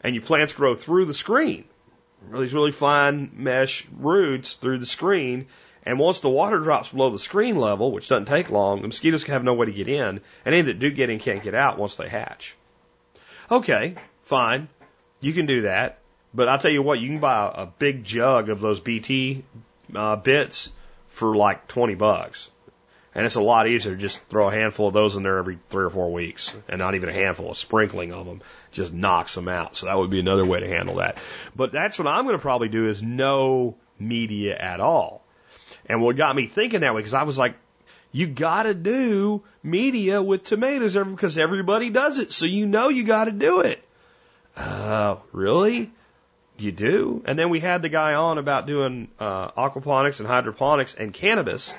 and 0.02 0.14
your 0.14 0.24
plants 0.24 0.52
grow 0.52 0.74
through 0.74 1.06
the 1.06 1.14
screen. 1.14 1.64
These 2.32 2.54
really 2.54 2.72
fine 2.72 3.30
mesh 3.34 3.86
roots 3.98 4.54
through 4.56 4.78
the 4.78 4.86
screen, 4.86 5.46
and 5.84 5.98
once 5.98 6.20
the 6.20 6.28
water 6.28 6.58
drops 6.58 6.90
below 6.90 7.10
the 7.10 7.18
screen 7.18 7.56
level, 7.56 7.92
which 7.92 8.08
doesn't 8.08 8.26
take 8.26 8.50
long, 8.50 8.82
the 8.82 8.88
mosquitoes 8.88 9.24
have 9.24 9.42
no 9.42 9.54
way 9.54 9.66
to 9.66 9.72
get 9.72 9.88
in, 9.88 10.20
and 10.44 10.54
any 10.54 10.62
that 10.62 10.78
do 10.78 10.90
get 10.90 11.10
in 11.10 11.18
can't 11.18 11.42
get 11.42 11.54
out 11.54 11.78
once 11.78 11.96
they 11.96 12.08
hatch. 12.08 12.56
Okay, 13.50 13.96
fine. 14.22 14.68
You 15.20 15.32
can 15.32 15.46
do 15.46 15.62
that. 15.62 15.98
But 16.32 16.48
I'll 16.48 16.58
tell 16.58 16.70
you 16.70 16.82
what, 16.82 17.00
you 17.00 17.08
can 17.08 17.18
buy 17.18 17.50
a 17.52 17.66
big 17.66 18.04
jug 18.04 18.50
of 18.50 18.60
those 18.60 18.78
BT 18.78 19.42
uh, 19.94 20.16
bits 20.16 20.70
for 21.08 21.36
like 21.36 21.68
20 21.68 21.94
bucks. 21.94 22.50
And 23.14 23.26
it's 23.26 23.34
a 23.34 23.42
lot 23.42 23.66
easier 23.66 23.92
to 23.92 24.00
just 24.00 24.22
throw 24.28 24.48
a 24.48 24.52
handful 24.52 24.86
of 24.86 24.94
those 24.94 25.16
in 25.16 25.24
there 25.24 25.38
every 25.38 25.58
three 25.68 25.84
or 25.84 25.90
four 25.90 26.12
weeks, 26.12 26.54
and 26.68 26.78
not 26.78 26.94
even 26.94 27.08
a 27.08 27.12
handful, 27.12 27.50
a 27.50 27.56
sprinkling 27.56 28.12
of 28.12 28.24
them 28.24 28.40
just 28.70 28.92
knocks 28.92 29.34
them 29.34 29.48
out. 29.48 29.74
So 29.74 29.86
that 29.86 29.96
would 29.96 30.10
be 30.10 30.20
another 30.20 30.44
way 30.44 30.60
to 30.60 30.68
handle 30.68 30.96
that. 30.96 31.18
But 31.56 31.72
that's 31.72 31.98
what 31.98 32.06
I'm 32.06 32.24
going 32.24 32.36
to 32.36 32.42
probably 32.42 32.68
do 32.68 32.88
is 32.88 33.02
no 33.02 33.76
media 33.98 34.56
at 34.56 34.78
all. 34.78 35.24
And 35.86 36.00
what 36.00 36.16
got 36.16 36.36
me 36.36 36.46
thinking 36.46 36.80
that 36.80 36.94
way, 36.94 37.00
because 37.00 37.14
I 37.14 37.24
was 37.24 37.36
like, 37.36 37.56
you 38.12 38.28
got 38.28 38.64
to 38.64 38.74
do 38.74 39.42
media 39.62 40.22
with 40.22 40.44
tomatoes 40.44 40.94
because 40.94 41.36
everybody 41.36 41.90
does 41.90 42.18
it, 42.18 42.30
so 42.30 42.46
you 42.46 42.66
know 42.66 42.88
you 42.88 43.04
got 43.04 43.24
to 43.24 43.32
do 43.32 43.60
it. 43.60 43.82
Uh, 44.56 45.16
really? 45.32 45.90
You 46.60 46.72
do? 46.72 47.22
And 47.24 47.38
then 47.38 47.48
we 47.48 47.58
had 47.58 47.80
the 47.80 47.88
guy 47.88 48.14
on 48.14 48.36
about 48.36 48.66
doing 48.66 49.08
uh, 49.18 49.50
aquaponics 49.52 50.20
and 50.20 50.28
hydroponics 50.28 50.94
and 50.94 51.14
cannabis, 51.14 51.74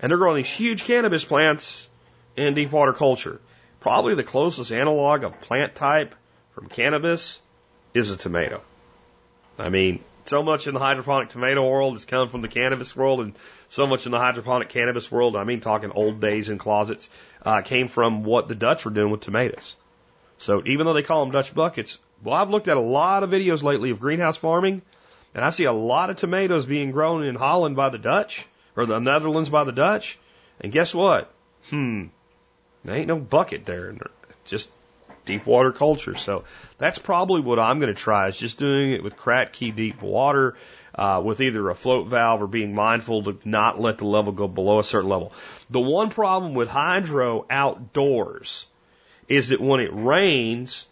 and 0.00 0.10
they're 0.10 0.16
growing 0.16 0.38
these 0.38 0.50
huge 0.50 0.84
cannabis 0.84 1.24
plants 1.24 1.90
in 2.34 2.54
deep 2.54 2.72
water 2.72 2.94
culture. 2.94 3.38
Probably 3.80 4.14
the 4.14 4.22
closest 4.22 4.72
analog 4.72 5.24
of 5.24 5.40
plant 5.40 5.74
type 5.74 6.14
from 6.54 6.68
cannabis 6.68 7.42
is 7.92 8.12
a 8.12 8.16
tomato. 8.16 8.62
I 9.58 9.68
mean, 9.68 10.02
so 10.24 10.42
much 10.42 10.66
in 10.66 10.72
the 10.72 10.80
hydroponic 10.80 11.28
tomato 11.28 11.68
world 11.68 11.92
has 11.92 12.06
come 12.06 12.30
from 12.30 12.40
the 12.40 12.48
cannabis 12.48 12.96
world, 12.96 13.20
and 13.20 13.36
so 13.68 13.86
much 13.86 14.06
in 14.06 14.12
the 14.12 14.18
hydroponic 14.18 14.70
cannabis 14.70 15.12
world, 15.12 15.36
I 15.36 15.44
mean 15.44 15.60
talking 15.60 15.90
old 15.90 16.20
days 16.20 16.48
in 16.48 16.56
closets, 16.56 17.10
uh, 17.42 17.60
came 17.60 17.88
from 17.88 18.24
what 18.24 18.48
the 18.48 18.54
Dutch 18.54 18.86
were 18.86 18.90
doing 18.90 19.10
with 19.10 19.20
tomatoes. 19.20 19.76
So 20.38 20.62
even 20.64 20.86
though 20.86 20.94
they 20.94 21.02
call 21.02 21.24
them 21.24 21.32
Dutch 21.32 21.54
buckets, 21.54 21.98
well, 22.24 22.34
I've 22.34 22.50
looked 22.50 22.68
at 22.68 22.76
a 22.76 22.80
lot 22.80 23.22
of 23.22 23.30
videos 23.30 23.62
lately 23.62 23.90
of 23.90 24.00
greenhouse 24.00 24.36
farming, 24.36 24.82
and 25.34 25.44
I 25.44 25.50
see 25.50 25.64
a 25.64 25.72
lot 25.72 26.10
of 26.10 26.16
tomatoes 26.16 26.66
being 26.66 26.90
grown 26.90 27.24
in 27.24 27.34
Holland 27.34 27.76
by 27.76 27.90
the 27.90 27.98
Dutch, 27.98 28.46
or 28.76 28.86
the 28.86 28.98
Netherlands 28.98 29.48
by 29.50 29.64
the 29.64 29.72
Dutch, 29.72 30.18
and 30.60 30.72
guess 30.72 30.94
what? 30.94 31.32
Hmm, 31.70 32.06
there 32.82 32.96
ain't 32.96 33.08
no 33.08 33.18
bucket 33.18 33.66
there, 33.66 33.94
just 34.44 34.70
deep 35.24 35.46
water 35.46 35.72
culture. 35.72 36.14
So 36.14 36.44
that's 36.78 36.98
probably 36.98 37.40
what 37.40 37.58
I'm 37.58 37.78
going 37.78 37.94
to 37.94 38.00
try 38.00 38.28
is 38.28 38.38
just 38.38 38.58
doing 38.58 38.92
it 38.92 39.02
with 39.02 39.16
Kratky 39.16 39.74
deep 39.74 40.02
water 40.02 40.56
uh, 40.94 41.22
with 41.24 41.40
either 41.40 41.68
a 41.70 41.74
float 41.74 42.08
valve 42.08 42.42
or 42.42 42.46
being 42.46 42.74
mindful 42.74 43.22
to 43.24 43.38
not 43.44 43.80
let 43.80 43.98
the 43.98 44.06
level 44.06 44.32
go 44.32 44.48
below 44.48 44.78
a 44.78 44.84
certain 44.84 45.08
level. 45.08 45.32
The 45.70 45.80
one 45.80 46.10
problem 46.10 46.54
with 46.54 46.68
hydro 46.68 47.46
outdoors 47.50 48.66
is 49.28 49.48
that 49.48 49.60
when 49.60 49.80
it 49.80 49.90
rains 49.92 50.86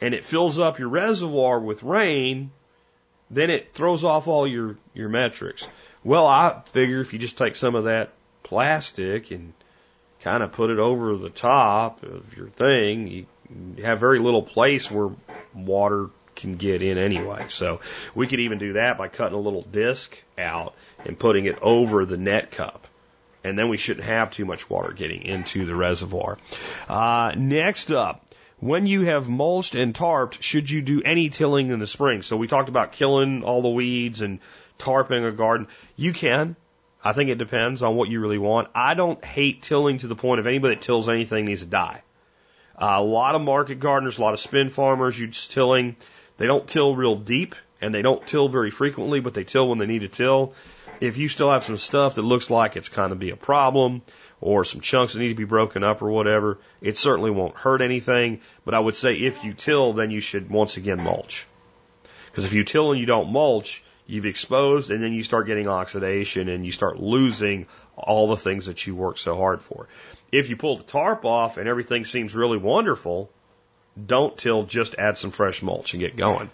and 0.00 0.14
it 0.14 0.24
fills 0.24 0.58
up 0.58 0.78
your 0.78 0.88
reservoir 0.88 1.58
with 1.58 1.82
rain, 1.82 2.50
then 3.30 3.50
it 3.50 3.72
throws 3.72 4.04
off 4.04 4.28
all 4.28 4.46
your, 4.46 4.76
your 4.94 5.08
metrics. 5.08 5.68
Well, 6.04 6.26
I 6.26 6.62
figure 6.66 7.00
if 7.00 7.12
you 7.12 7.18
just 7.18 7.38
take 7.38 7.56
some 7.56 7.74
of 7.74 7.84
that 7.84 8.12
plastic 8.42 9.30
and 9.30 9.52
kind 10.20 10.42
of 10.42 10.52
put 10.52 10.70
it 10.70 10.78
over 10.78 11.16
the 11.16 11.30
top 11.30 12.02
of 12.02 12.36
your 12.36 12.48
thing, 12.48 13.08
you 13.08 13.26
have 13.82 14.00
very 14.00 14.18
little 14.18 14.42
place 14.42 14.90
where 14.90 15.10
water 15.54 16.10
can 16.34 16.56
get 16.56 16.82
in 16.82 16.98
anyway. 16.98 17.46
So 17.48 17.80
we 18.14 18.26
could 18.26 18.40
even 18.40 18.58
do 18.58 18.74
that 18.74 18.98
by 18.98 19.08
cutting 19.08 19.36
a 19.36 19.40
little 19.40 19.62
disc 19.62 20.22
out 20.38 20.74
and 21.04 21.18
putting 21.18 21.46
it 21.46 21.58
over 21.62 22.04
the 22.04 22.16
net 22.16 22.50
cup. 22.50 22.86
And 23.42 23.58
then 23.58 23.68
we 23.68 23.76
shouldn't 23.76 24.06
have 24.06 24.30
too 24.30 24.44
much 24.44 24.68
water 24.68 24.92
getting 24.92 25.22
into 25.22 25.64
the 25.64 25.74
reservoir. 25.74 26.38
Uh, 26.88 27.32
next 27.36 27.92
up, 27.92 28.25
when 28.58 28.86
you 28.86 29.02
have 29.02 29.28
mulched 29.28 29.74
and 29.74 29.94
tarped, 29.94 30.42
should 30.42 30.70
you 30.70 30.82
do 30.82 31.02
any 31.04 31.28
tilling 31.28 31.70
in 31.70 31.78
the 31.78 31.86
spring? 31.86 32.22
So 32.22 32.36
we 32.36 32.46
talked 32.46 32.68
about 32.68 32.92
killing 32.92 33.42
all 33.42 33.62
the 33.62 33.68
weeds 33.68 34.22
and 34.22 34.40
tarping 34.78 35.26
a 35.28 35.32
garden. 35.32 35.68
You 35.96 36.12
can. 36.12 36.56
I 37.04 37.12
think 37.12 37.30
it 37.30 37.38
depends 37.38 37.82
on 37.82 37.94
what 37.94 38.08
you 38.08 38.20
really 38.20 38.38
want. 38.38 38.68
I 38.74 38.94
don't 38.94 39.24
hate 39.24 39.62
tilling 39.62 39.98
to 39.98 40.08
the 40.08 40.16
point 40.16 40.40
of 40.40 40.46
anybody 40.46 40.74
that 40.74 40.82
tills 40.82 41.08
anything 41.08 41.44
needs 41.44 41.62
to 41.62 41.68
die. 41.68 42.02
Uh, 42.80 42.96
a 42.96 43.02
lot 43.02 43.34
of 43.34 43.42
market 43.42 43.78
gardeners, 43.78 44.18
a 44.18 44.22
lot 44.22 44.34
of 44.34 44.40
spin 44.40 44.70
farmers, 44.70 45.16
just 45.16 45.52
tilling. 45.52 45.96
They 46.36 46.46
don't 46.46 46.66
till 46.66 46.96
real 46.96 47.16
deep 47.16 47.54
and 47.80 47.94
they 47.94 48.02
don't 48.02 48.26
till 48.26 48.48
very 48.48 48.70
frequently, 48.70 49.20
but 49.20 49.34
they 49.34 49.44
till 49.44 49.68
when 49.68 49.78
they 49.78 49.86
need 49.86 50.00
to 50.00 50.08
till. 50.08 50.54
If 51.00 51.18
you 51.18 51.28
still 51.28 51.50
have 51.50 51.64
some 51.64 51.78
stuff 51.78 52.14
that 52.14 52.22
looks 52.22 52.50
like 52.50 52.76
it's 52.76 52.88
kind 52.88 53.12
of 53.12 53.18
be 53.18 53.30
a 53.30 53.36
problem, 53.36 54.02
or 54.40 54.64
some 54.64 54.80
chunks 54.80 55.12
that 55.12 55.20
need 55.20 55.28
to 55.28 55.34
be 55.34 55.44
broken 55.44 55.82
up 55.82 56.02
or 56.02 56.10
whatever, 56.10 56.58
it 56.80 56.96
certainly 56.96 57.30
won't 57.30 57.56
hurt 57.56 57.80
anything. 57.80 58.40
But 58.64 58.74
I 58.74 58.80
would 58.80 58.96
say 58.96 59.14
if 59.14 59.44
you 59.44 59.54
till, 59.54 59.92
then 59.92 60.10
you 60.10 60.20
should 60.20 60.50
once 60.50 60.76
again 60.76 61.02
mulch. 61.02 61.46
Because 62.26 62.44
if 62.44 62.52
you 62.52 62.64
till 62.64 62.92
and 62.92 63.00
you 63.00 63.06
don't 63.06 63.32
mulch, 63.32 63.82
you've 64.06 64.26
exposed 64.26 64.90
and 64.90 65.02
then 65.02 65.12
you 65.12 65.22
start 65.22 65.46
getting 65.46 65.68
oxidation 65.68 66.48
and 66.48 66.64
you 66.64 66.72
start 66.72 67.00
losing 67.00 67.66
all 67.96 68.28
the 68.28 68.36
things 68.36 68.66
that 68.66 68.86
you 68.86 68.94
worked 68.94 69.18
so 69.18 69.36
hard 69.36 69.62
for. 69.62 69.88
If 70.30 70.48
you 70.50 70.56
pull 70.56 70.76
the 70.76 70.84
tarp 70.84 71.24
off 71.24 71.56
and 71.56 71.68
everything 71.68 72.04
seems 72.04 72.34
really 72.34 72.58
wonderful, 72.58 73.30
don't 74.04 74.36
till, 74.36 74.64
just 74.64 74.94
add 74.96 75.16
some 75.16 75.30
fresh 75.30 75.62
mulch 75.62 75.94
and 75.94 76.00
get 76.00 76.16
going. 76.16 76.50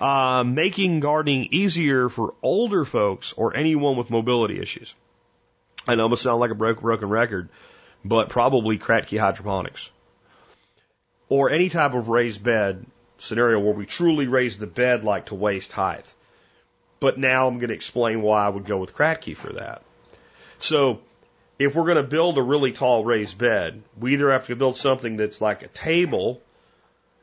Uh, 0.00 0.42
making 0.44 1.00
gardening 1.00 1.48
easier 1.52 2.08
for 2.08 2.34
older 2.42 2.84
folks 2.84 3.32
or 3.34 3.56
anyone 3.56 3.96
with 3.96 4.10
mobility 4.10 4.60
issues. 4.60 4.94
I 5.90 5.96
know 5.96 6.06
I'm 6.06 6.14
sound 6.14 6.38
like 6.38 6.52
a 6.52 6.54
broke, 6.54 6.80
broken 6.80 7.08
record, 7.08 7.48
but 8.04 8.28
probably 8.28 8.78
Kratky 8.78 9.18
hydroponics. 9.18 9.90
Or 11.28 11.50
any 11.50 11.68
type 11.68 11.94
of 11.94 12.08
raised 12.08 12.44
bed 12.44 12.86
scenario 13.18 13.58
where 13.58 13.74
we 13.74 13.86
truly 13.86 14.28
raise 14.28 14.56
the 14.56 14.68
bed 14.68 15.02
like 15.02 15.26
to 15.26 15.34
waist 15.34 15.72
height. 15.72 16.06
But 17.00 17.18
now 17.18 17.48
I'm 17.48 17.58
going 17.58 17.70
to 17.70 17.74
explain 17.74 18.22
why 18.22 18.46
I 18.46 18.48
would 18.48 18.66
go 18.66 18.76
with 18.78 18.94
Kratky 18.94 19.36
for 19.36 19.54
that. 19.54 19.82
So 20.58 21.00
if 21.58 21.74
we're 21.74 21.86
going 21.86 21.96
to 21.96 22.04
build 22.04 22.38
a 22.38 22.42
really 22.42 22.70
tall 22.70 23.04
raised 23.04 23.36
bed, 23.36 23.82
we 23.98 24.12
either 24.12 24.30
have 24.30 24.46
to 24.46 24.54
build 24.54 24.76
something 24.76 25.16
that's 25.16 25.40
like 25.40 25.62
a 25.62 25.68
table 25.68 26.40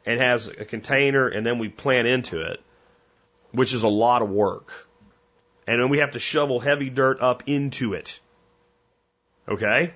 and 0.06 0.20
has 0.20 0.48
a 0.48 0.66
container 0.66 1.30
and 1.30 1.46
then 1.46 1.58
we 1.58 1.70
plant 1.70 2.06
into 2.06 2.42
it, 2.42 2.62
which 3.52 3.74
is 3.74 3.84
a 3.84 3.88
lot 3.88 4.22
of 4.22 4.30
work. 4.30 4.88
And 5.66 5.82
then 5.82 5.88
we 5.88 6.00
have 6.00 6.12
to 6.12 6.20
shovel 6.20 6.60
heavy 6.60 6.90
dirt 6.90 7.22
up 7.22 7.44
into 7.48 7.94
it. 7.94 8.20
Okay? 9.48 9.94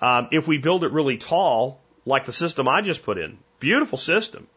Um, 0.00 0.28
if 0.32 0.48
we 0.48 0.58
build 0.58 0.84
it 0.84 0.92
really 0.92 1.18
tall, 1.18 1.80
like 2.04 2.24
the 2.24 2.32
system 2.32 2.68
I 2.68 2.82
just 2.82 3.02
put 3.02 3.18
in, 3.18 3.38
beautiful 3.60 3.98
system, 3.98 4.48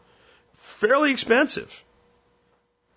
fairly 0.53 1.11
expensive. 1.11 1.84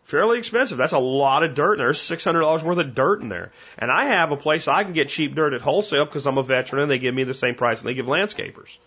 Fairly 0.04 0.38
expensive. 0.38 0.78
That's 0.78 0.94
a 0.94 0.98
lot 0.98 1.42
of 1.42 1.54
dirt 1.54 1.74
in 1.74 1.78
there. 1.80 1.88
There's 1.88 2.00
$600 2.00 2.62
worth 2.62 2.78
of 2.78 2.94
dirt 2.94 3.20
in 3.20 3.28
there. 3.28 3.52
And 3.76 3.90
I 3.90 4.06
have 4.06 4.32
a 4.32 4.38
place 4.38 4.66
I 4.66 4.82
can 4.84 4.94
get 4.94 5.10
cheap 5.10 5.34
dirt 5.34 5.52
at 5.52 5.60
wholesale 5.60 6.06
because 6.06 6.26
I'm 6.26 6.38
a 6.38 6.42
veteran 6.42 6.82
and 6.82 6.90
they 6.90 6.98
give 6.98 7.14
me 7.14 7.24
the 7.24 7.34
same 7.34 7.54
price 7.54 7.82
and 7.82 7.90
they 7.90 7.94
give 7.94 8.06
landscapers. 8.06 8.78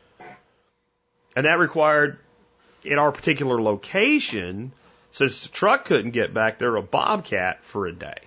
And 1.35 1.45
that 1.45 1.59
required, 1.59 2.17
in 2.83 2.97
our 2.97 3.11
particular 3.11 3.61
location, 3.61 4.73
since 5.11 5.43
the 5.43 5.49
truck 5.49 5.85
couldn't 5.85 6.11
get 6.11 6.33
back 6.33 6.57
there, 6.57 6.75
a 6.75 6.81
bobcat 6.81 7.63
for 7.63 7.85
a 7.85 7.93
day. 7.93 8.17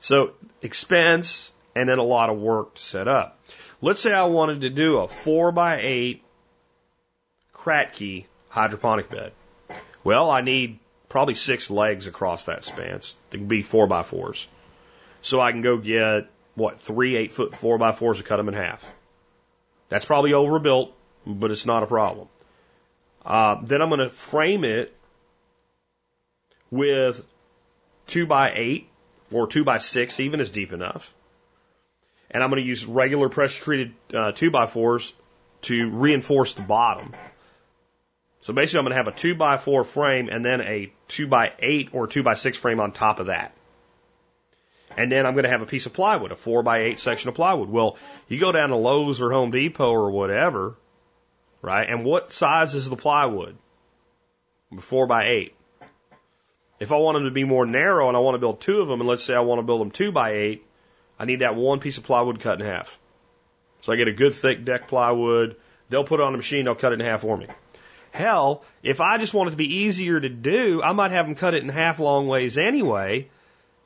So 0.00 0.32
expense, 0.62 1.50
and 1.78 1.88
then 1.88 1.98
a 1.98 2.02
lot 2.02 2.28
of 2.28 2.38
work 2.38 2.74
to 2.74 2.82
set 2.82 3.06
up. 3.06 3.38
Let's 3.80 4.00
say 4.00 4.12
I 4.12 4.24
wanted 4.24 4.62
to 4.62 4.70
do 4.70 4.98
a 4.98 5.06
four 5.06 5.52
by 5.52 5.78
eight 5.80 6.24
Kratky 7.54 8.24
hydroponic 8.48 9.08
bed. 9.08 9.32
Well, 10.02 10.28
I 10.28 10.40
need 10.40 10.80
probably 11.08 11.34
six 11.34 11.70
legs 11.70 12.08
across 12.08 12.46
that 12.46 12.64
span. 12.64 12.96
It 12.96 13.14
can 13.30 13.46
be 13.46 13.62
four 13.62 13.86
by 13.86 14.02
fours. 14.02 14.48
So 15.22 15.40
I 15.40 15.52
can 15.52 15.62
go 15.62 15.76
get 15.76 16.28
what 16.56 16.80
three 16.80 17.14
eight 17.14 17.30
foot 17.30 17.54
four 17.54 17.78
by 17.78 17.92
fours 17.92 18.18
and 18.18 18.26
cut 18.26 18.38
them 18.38 18.48
in 18.48 18.54
half. 18.54 18.92
That's 19.88 20.04
probably 20.04 20.32
overbuilt, 20.32 20.92
but 21.24 21.52
it's 21.52 21.66
not 21.66 21.84
a 21.84 21.86
problem. 21.86 22.28
Uh, 23.24 23.60
then 23.62 23.82
I'm 23.82 23.88
going 23.88 24.00
to 24.00 24.10
frame 24.10 24.64
it 24.64 24.92
with 26.72 27.24
two 28.08 28.26
by 28.26 28.52
eight 28.56 28.88
or 29.30 29.46
two 29.46 29.62
by 29.62 29.78
six, 29.78 30.18
even 30.18 30.40
is 30.40 30.50
deep 30.50 30.72
enough 30.72 31.14
and 32.30 32.42
I'm 32.42 32.50
going 32.50 32.62
to 32.62 32.68
use 32.68 32.86
regular 32.86 33.28
pressure 33.28 33.62
treated 33.62 33.94
uh, 34.10 34.32
2x4s 34.32 35.12
to 35.62 35.90
reinforce 35.90 36.54
the 36.54 36.62
bottom. 36.62 37.14
So 38.40 38.52
basically, 38.52 38.78
I'm 38.78 38.84
going 38.84 39.04
to 39.04 39.04
have 39.04 39.08
a 39.08 39.12
2x4 39.12 39.86
frame 39.86 40.28
and 40.28 40.44
then 40.44 40.60
a 40.60 40.92
2x8 41.08 41.88
or 41.92 42.06
2x6 42.06 42.56
frame 42.56 42.80
on 42.80 42.92
top 42.92 43.20
of 43.20 43.26
that. 43.26 43.52
And 44.96 45.12
then 45.12 45.26
I'm 45.26 45.34
going 45.34 45.44
to 45.44 45.50
have 45.50 45.62
a 45.62 45.66
piece 45.66 45.86
of 45.86 45.92
plywood, 45.92 46.32
a 46.32 46.34
4x8 46.34 46.98
section 46.98 47.28
of 47.28 47.34
plywood. 47.34 47.68
Well, 47.68 47.96
you 48.28 48.40
go 48.40 48.52
down 48.52 48.70
to 48.70 48.76
Lowe's 48.76 49.20
or 49.20 49.32
Home 49.32 49.50
Depot 49.50 49.90
or 49.90 50.10
whatever, 50.10 50.76
right? 51.62 51.88
And 51.88 52.04
what 52.04 52.32
size 52.32 52.74
is 52.74 52.88
the 52.88 52.96
plywood? 52.96 53.56
4x8. 54.72 55.52
If 56.80 56.92
I 56.92 56.96
want 56.96 57.16
them 57.16 57.24
to 57.24 57.30
be 57.30 57.44
more 57.44 57.66
narrow 57.66 58.08
and 58.08 58.16
I 58.16 58.20
want 58.20 58.34
to 58.34 58.38
build 58.38 58.60
two 58.60 58.80
of 58.80 58.88
them, 58.88 59.00
and 59.00 59.08
let's 59.08 59.24
say 59.24 59.34
I 59.34 59.40
want 59.40 59.58
to 59.58 59.64
build 59.64 59.80
them 59.80 59.90
2x8, 59.90 60.60
I 61.18 61.24
need 61.24 61.40
that 61.40 61.56
one 61.56 61.80
piece 61.80 61.98
of 61.98 62.04
plywood 62.04 62.40
cut 62.40 62.60
in 62.60 62.66
half. 62.66 62.98
So 63.82 63.92
I 63.92 63.96
get 63.96 64.08
a 64.08 64.12
good 64.12 64.34
thick 64.34 64.64
deck 64.64 64.88
plywood. 64.88 65.56
They'll 65.88 66.04
put 66.04 66.20
it 66.20 66.22
on 66.24 66.32
the 66.32 66.38
machine, 66.38 66.64
they'll 66.64 66.74
cut 66.74 66.92
it 66.92 67.00
in 67.00 67.06
half 67.06 67.22
for 67.22 67.36
me. 67.36 67.46
Hell, 68.10 68.64
if 68.82 69.00
I 69.00 69.18
just 69.18 69.34
want 69.34 69.48
it 69.48 69.50
to 69.52 69.56
be 69.56 69.76
easier 69.82 70.18
to 70.18 70.28
do, 70.28 70.82
I 70.82 70.92
might 70.92 71.10
have 71.10 71.26
them 71.26 71.34
cut 71.34 71.54
it 71.54 71.62
in 71.62 71.68
half 71.68 71.98
long 71.98 72.26
ways 72.26 72.58
anyway, 72.58 73.28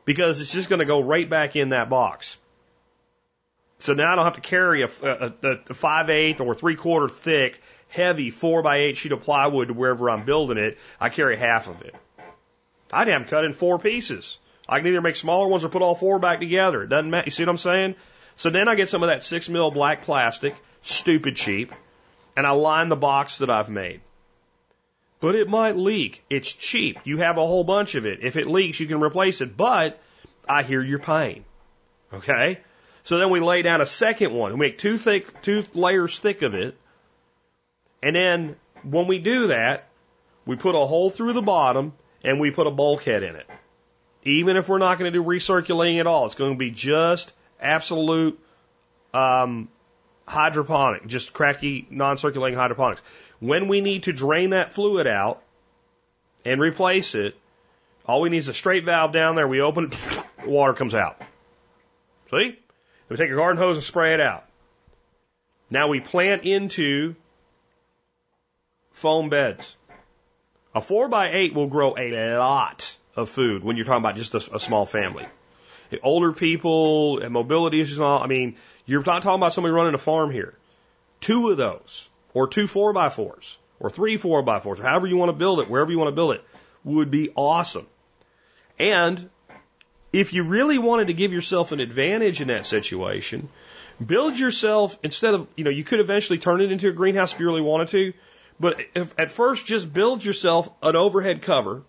because 0.04 0.40
it's 0.40 0.52
just 0.52 0.68
going 0.68 0.78
to 0.78 0.84
go 0.84 1.00
right 1.00 1.28
back 1.28 1.56
in 1.56 1.70
that 1.70 1.88
box. 1.88 2.36
So 3.78 3.94
now 3.94 4.12
I 4.12 4.14
don't 4.14 4.24
have 4.24 4.34
to 4.34 4.40
carry 4.40 4.82
a, 4.82 4.86
a, 5.02 5.32
a, 5.42 5.58
a 5.70 5.74
five 5.74 6.08
eighth 6.08 6.40
or 6.40 6.54
three 6.54 6.76
quarter 6.76 7.08
thick, 7.08 7.60
heavy 7.88 8.30
four 8.30 8.62
by 8.62 8.76
eight 8.78 8.96
sheet 8.96 9.10
of 9.10 9.22
plywood 9.22 9.68
to 9.68 9.74
wherever 9.74 10.08
I'm 10.08 10.24
building 10.24 10.56
it. 10.56 10.78
I 11.00 11.08
carry 11.08 11.36
half 11.36 11.68
of 11.68 11.82
it. 11.82 11.94
I'd 12.92 13.08
have 13.08 13.22
them 13.22 13.28
cut 13.28 13.44
in 13.44 13.52
four 13.52 13.78
pieces. 13.80 14.38
I 14.68 14.78
can 14.78 14.86
either 14.86 15.00
make 15.00 15.16
smaller 15.16 15.48
ones 15.48 15.64
or 15.64 15.68
put 15.68 15.82
all 15.82 15.94
four 15.94 16.18
back 16.18 16.40
together. 16.40 16.82
It 16.82 16.88
doesn't 16.88 17.10
matter. 17.10 17.26
You 17.26 17.32
see 17.32 17.42
what 17.44 17.50
I'm 17.50 17.56
saying? 17.56 17.94
So 18.36 18.50
then 18.50 18.68
I 18.68 18.74
get 18.74 18.88
some 18.88 19.02
of 19.02 19.08
that 19.08 19.22
six 19.22 19.48
mil 19.48 19.70
black 19.70 20.02
plastic, 20.02 20.54
stupid 20.80 21.36
cheap, 21.36 21.72
and 22.36 22.46
I 22.46 22.50
line 22.50 22.88
the 22.88 22.96
box 22.96 23.38
that 23.38 23.50
I've 23.50 23.70
made. 23.70 24.00
But 25.20 25.34
it 25.36 25.48
might 25.48 25.76
leak. 25.76 26.24
It's 26.28 26.52
cheap. 26.52 26.98
You 27.04 27.18
have 27.18 27.38
a 27.38 27.46
whole 27.46 27.64
bunch 27.64 27.94
of 27.94 28.06
it. 28.06 28.20
If 28.22 28.36
it 28.36 28.46
leaks, 28.46 28.80
you 28.80 28.86
can 28.86 29.00
replace 29.00 29.40
it. 29.40 29.56
But 29.56 30.00
I 30.48 30.62
hear 30.62 30.82
your 30.82 30.98
pain. 30.98 31.44
Okay? 32.12 32.58
So 33.04 33.18
then 33.18 33.30
we 33.30 33.40
lay 33.40 33.62
down 33.62 33.80
a 33.80 33.86
second 33.86 34.32
one. 34.32 34.52
We 34.52 34.58
make 34.58 34.78
two 34.78 34.98
thick, 34.98 35.42
two 35.42 35.64
layers 35.74 36.18
thick 36.18 36.42
of 36.42 36.54
it. 36.54 36.76
And 38.02 38.16
then 38.16 38.56
when 38.82 39.06
we 39.06 39.18
do 39.18 39.48
that, 39.48 39.88
we 40.44 40.56
put 40.56 40.74
a 40.74 40.86
hole 40.86 41.10
through 41.10 41.34
the 41.34 41.42
bottom 41.42 41.92
and 42.24 42.40
we 42.40 42.50
put 42.50 42.66
a 42.66 42.70
bulkhead 42.70 43.22
in 43.22 43.36
it. 43.36 43.48
Even 44.24 44.56
if 44.56 44.68
we're 44.68 44.78
not 44.78 44.98
going 44.98 45.12
to 45.12 45.18
do 45.18 45.24
recirculating 45.24 45.98
at 45.98 46.06
all, 46.06 46.26
it's 46.26 46.34
going 46.34 46.52
to 46.52 46.58
be 46.58 46.70
just 46.70 47.32
absolute 47.60 48.38
um, 49.12 49.68
hydroponic, 50.26 51.06
just 51.06 51.32
Kratky, 51.32 51.90
non-circulating 51.90 52.58
hydroponics. 52.58 53.02
When 53.40 53.66
we 53.66 53.80
need 53.80 54.04
to 54.04 54.12
drain 54.12 54.50
that 54.50 54.72
fluid 54.72 55.06
out 55.06 55.42
and 56.44 56.60
replace 56.60 57.14
it, 57.14 57.36
all 58.06 58.20
we 58.20 58.30
need 58.30 58.38
is 58.38 58.48
a 58.48 58.54
straight 58.54 58.84
valve 58.84 59.12
down 59.12 59.34
there. 59.34 59.48
We 59.48 59.60
open 59.60 59.86
it, 59.86 60.24
water 60.46 60.74
comes 60.74 60.94
out. 60.94 61.20
See? 62.30 62.58
We 63.08 63.16
take 63.16 63.30
a 63.30 63.34
garden 63.34 63.62
hose 63.62 63.76
and 63.76 63.84
spray 63.84 64.14
it 64.14 64.20
out. 64.20 64.44
Now 65.68 65.88
we 65.88 66.00
plant 66.00 66.44
into 66.44 67.16
foam 68.92 69.28
beds. 69.28 69.76
A 70.74 70.80
four 70.80 71.08
by 71.08 71.32
eight 71.32 71.54
will 71.54 71.66
grow 71.66 71.94
a 71.96 72.36
lot 72.36 72.96
of 73.16 73.28
food 73.28 73.62
when 73.62 73.76
you're 73.76 73.84
talking 73.84 74.02
about 74.02 74.16
just 74.16 74.34
a, 74.34 74.56
a 74.56 74.60
small 74.60 74.86
family. 74.86 75.26
Older 76.02 76.32
people 76.32 77.18
and 77.18 77.32
mobility 77.32 77.80
issues 77.80 77.98
and 77.98 78.06
all, 78.06 78.22
I 78.22 78.26
mean, 78.26 78.56
you're 78.86 79.04
not 79.04 79.22
talking 79.22 79.40
about 79.40 79.52
somebody 79.52 79.72
running 79.72 79.94
a 79.94 79.98
farm 79.98 80.30
here. 80.30 80.54
Two 81.20 81.50
of 81.50 81.56
those, 81.58 82.08
or 82.32 82.48
two 82.48 82.66
four 82.66 82.92
by 82.92 83.10
fours, 83.10 83.58
or 83.78 83.90
three 83.90 84.16
four 84.16 84.42
by 84.42 84.58
fours, 84.58 84.80
or 84.80 84.84
however 84.84 85.06
you 85.06 85.16
want 85.18 85.28
to 85.28 85.36
build 85.36 85.60
it, 85.60 85.68
wherever 85.68 85.90
you 85.90 85.98
want 85.98 86.08
to 86.08 86.14
build 86.14 86.34
it, 86.34 86.44
would 86.82 87.10
be 87.10 87.30
awesome. 87.36 87.86
And 88.78 89.28
if 90.12 90.32
you 90.32 90.44
really 90.44 90.78
wanted 90.78 91.08
to 91.08 91.14
give 91.14 91.32
yourself 91.32 91.72
an 91.72 91.80
advantage 91.80 92.40
in 92.40 92.48
that 92.48 92.64
situation, 92.64 93.50
build 94.04 94.38
yourself 94.38 94.98
instead 95.02 95.34
of, 95.34 95.46
you 95.56 95.64
know, 95.64 95.70
you 95.70 95.84
could 95.84 96.00
eventually 96.00 96.38
turn 96.38 96.60
it 96.60 96.72
into 96.72 96.88
a 96.88 96.92
greenhouse 96.92 97.34
if 97.34 97.40
you 97.40 97.46
really 97.46 97.60
wanted 97.60 97.88
to, 97.88 98.12
but 98.58 98.80
if, 98.94 99.14
at 99.18 99.30
first 99.30 99.66
just 99.66 99.92
build 99.92 100.24
yourself 100.24 100.70
an 100.82 100.96
overhead 100.96 101.42
cover 101.42 101.82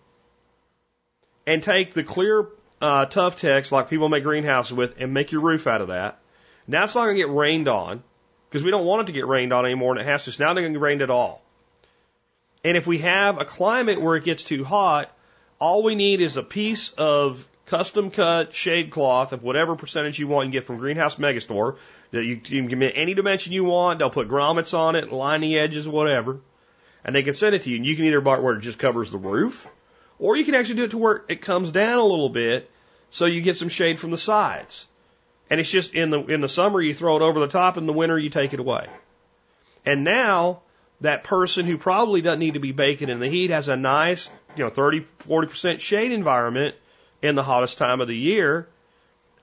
and 1.46 1.62
take 1.62 1.94
the 1.94 2.02
clear 2.02 2.48
uh, 2.80 3.06
Tuftex 3.06 3.72
like 3.72 3.88
people 3.88 4.08
make 4.08 4.22
greenhouses 4.22 4.72
with 4.72 4.94
and 5.00 5.12
make 5.14 5.32
your 5.32 5.40
roof 5.40 5.66
out 5.66 5.80
of 5.80 5.88
that. 5.88 6.18
Now 6.66 6.84
it's 6.84 6.94
not 6.94 7.04
going 7.04 7.16
to 7.16 7.22
get 7.22 7.30
rained 7.30 7.68
on 7.68 8.02
because 8.48 8.64
we 8.64 8.70
don't 8.70 8.84
want 8.84 9.02
it 9.02 9.06
to 9.06 9.12
get 9.12 9.26
rained 9.26 9.52
on 9.52 9.64
anymore 9.64 9.92
and 9.92 10.00
it 10.00 10.06
has 10.06 10.24
to. 10.24 10.32
So 10.32 10.44
now 10.44 10.54
they're 10.54 10.62
going 10.62 10.72
to 10.72 10.78
get 10.78 10.84
rained 10.84 11.02
at 11.02 11.10
all. 11.10 11.42
And 12.62 12.76
if 12.76 12.86
we 12.86 12.98
have 12.98 13.38
a 13.38 13.44
climate 13.44 14.00
where 14.00 14.16
it 14.16 14.24
gets 14.24 14.44
too 14.44 14.64
hot, 14.64 15.10
all 15.58 15.82
we 15.82 15.94
need 15.94 16.20
is 16.20 16.36
a 16.36 16.42
piece 16.42 16.90
of 16.90 17.46
custom 17.66 18.10
cut 18.10 18.54
shade 18.54 18.90
cloth 18.90 19.32
of 19.32 19.42
whatever 19.42 19.76
percentage 19.76 20.18
you 20.18 20.28
want 20.28 20.46
you 20.46 20.52
get 20.52 20.64
from 20.64 20.78
Greenhouse 20.78 21.16
Megastore 21.16 21.76
that 22.10 22.24
you, 22.24 22.36
can 22.36 22.68
give 22.68 22.78
me 22.78 22.90
any 22.94 23.14
dimension 23.14 23.52
you 23.52 23.64
want. 23.64 23.98
They'll 23.98 24.10
put 24.10 24.28
grommets 24.28 24.76
on 24.76 24.96
it, 24.96 25.12
line 25.12 25.40
the 25.40 25.58
edges, 25.58 25.88
whatever. 25.88 26.40
And 27.04 27.14
they 27.14 27.22
can 27.22 27.34
send 27.34 27.54
it 27.54 27.62
to 27.62 27.70
you. 27.70 27.76
And 27.76 27.86
you 27.86 27.96
can 27.96 28.06
either 28.06 28.20
buy 28.20 28.36
it 28.36 28.42
where 28.42 28.54
it 28.54 28.60
just 28.60 28.78
covers 28.78 29.10
the 29.10 29.18
roof, 29.18 29.68
or 30.24 30.38
you 30.38 30.44
can 30.46 30.54
actually 30.54 30.76
do 30.76 30.84
it 30.84 30.92
to 30.92 30.96
where 30.96 31.22
it 31.28 31.42
comes 31.42 31.70
down 31.70 31.98
a 31.98 32.04
little 32.04 32.30
bit 32.30 32.70
so 33.10 33.26
you 33.26 33.42
get 33.42 33.58
some 33.58 33.68
shade 33.68 34.00
from 34.00 34.10
the 34.10 34.16
sides. 34.16 34.86
And 35.50 35.60
it's 35.60 35.70
just 35.70 35.92
in 35.92 36.08
the 36.08 36.24
in 36.24 36.40
the 36.40 36.48
summer 36.48 36.80
you 36.80 36.94
throw 36.94 37.16
it 37.16 37.22
over 37.22 37.40
the 37.40 37.46
top, 37.46 37.76
in 37.76 37.84
the 37.84 37.92
winter 37.92 38.18
you 38.18 38.30
take 38.30 38.54
it 38.54 38.58
away. 38.58 38.86
And 39.84 40.02
now 40.02 40.62
that 41.02 41.24
person 41.24 41.66
who 41.66 41.76
probably 41.76 42.22
doesn't 42.22 42.38
need 42.38 42.54
to 42.54 42.60
be 42.60 42.72
baking 42.72 43.10
in 43.10 43.20
the 43.20 43.28
heat 43.28 43.50
has 43.50 43.68
a 43.68 43.76
nice, 43.76 44.30
you 44.56 44.64
know, 44.64 44.70
30, 44.70 45.02
40% 45.28 45.80
shade 45.80 46.10
environment 46.10 46.74
in 47.20 47.34
the 47.34 47.42
hottest 47.42 47.76
time 47.76 48.00
of 48.00 48.08
the 48.08 48.16
year. 48.16 48.66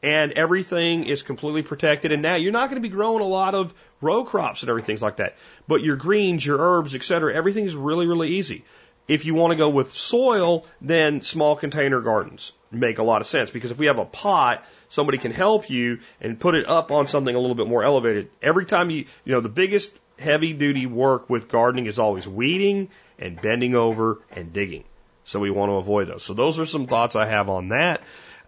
And 0.01 0.31
everything 0.31 1.03
is 1.03 1.21
completely 1.21 1.61
protected. 1.61 2.11
And 2.11 2.23
now 2.23 2.33
you're 2.33 2.51
not 2.51 2.71
going 2.71 2.81
to 2.81 2.89
be 2.89 2.89
growing 2.89 3.21
a 3.21 3.27
lot 3.27 3.53
of 3.53 3.71
row 4.01 4.23
crops 4.23 4.63
and 4.63 4.69
everything 4.71 4.97
like 4.99 5.17
that. 5.17 5.35
But 5.67 5.83
your 5.83 5.95
greens, 5.95 6.43
your 6.43 6.57
herbs, 6.57 6.95
et 6.95 7.03
cetera, 7.03 7.35
everything 7.35 7.65
is 7.65 7.75
really, 7.75 8.07
really 8.07 8.29
easy. 8.29 8.65
If 9.07 9.25
you 9.25 9.33
want 9.33 9.51
to 9.51 9.57
go 9.57 9.69
with 9.69 9.91
soil, 9.91 10.65
then 10.79 11.21
small 11.21 11.55
container 11.55 12.01
gardens 12.01 12.53
make 12.71 12.97
a 12.97 13.03
lot 13.03 13.21
of 13.21 13.27
sense 13.27 13.51
because 13.51 13.71
if 13.71 13.77
we 13.77 13.87
have 13.87 13.99
a 13.99 14.05
pot, 14.05 14.63
somebody 14.89 15.17
can 15.17 15.31
help 15.31 15.69
you 15.69 15.99
and 16.21 16.39
put 16.39 16.55
it 16.55 16.67
up 16.67 16.91
on 16.91 17.07
something 17.07 17.35
a 17.35 17.39
little 17.39 17.55
bit 17.55 17.67
more 17.67 17.83
elevated. 17.83 18.29
Every 18.41 18.65
time 18.65 18.89
you, 18.89 19.05
you 19.25 19.33
know, 19.33 19.41
the 19.41 19.49
biggest 19.49 19.97
heavy 20.17 20.53
duty 20.53 20.85
work 20.85 21.29
with 21.29 21.49
gardening 21.49 21.87
is 21.87 21.99
always 21.99 22.27
weeding 22.27 22.89
and 23.19 23.41
bending 23.41 23.75
over 23.75 24.19
and 24.31 24.53
digging. 24.53 24.83
So 25.23 25.39
we 25.39 25.51
want 25.51 25.69
to 25.69 25.75
avoid 25.75 26.07
those. 26.07 26.23
So 26.23 26.33
those 26.33 26.59
are 26.59 26.65
some 26.65 26.87
thoughts 26.87 27.15
I 27.15 27.25
have 27.25 27.49
on 27.49 27.69
that. 27.69 28.01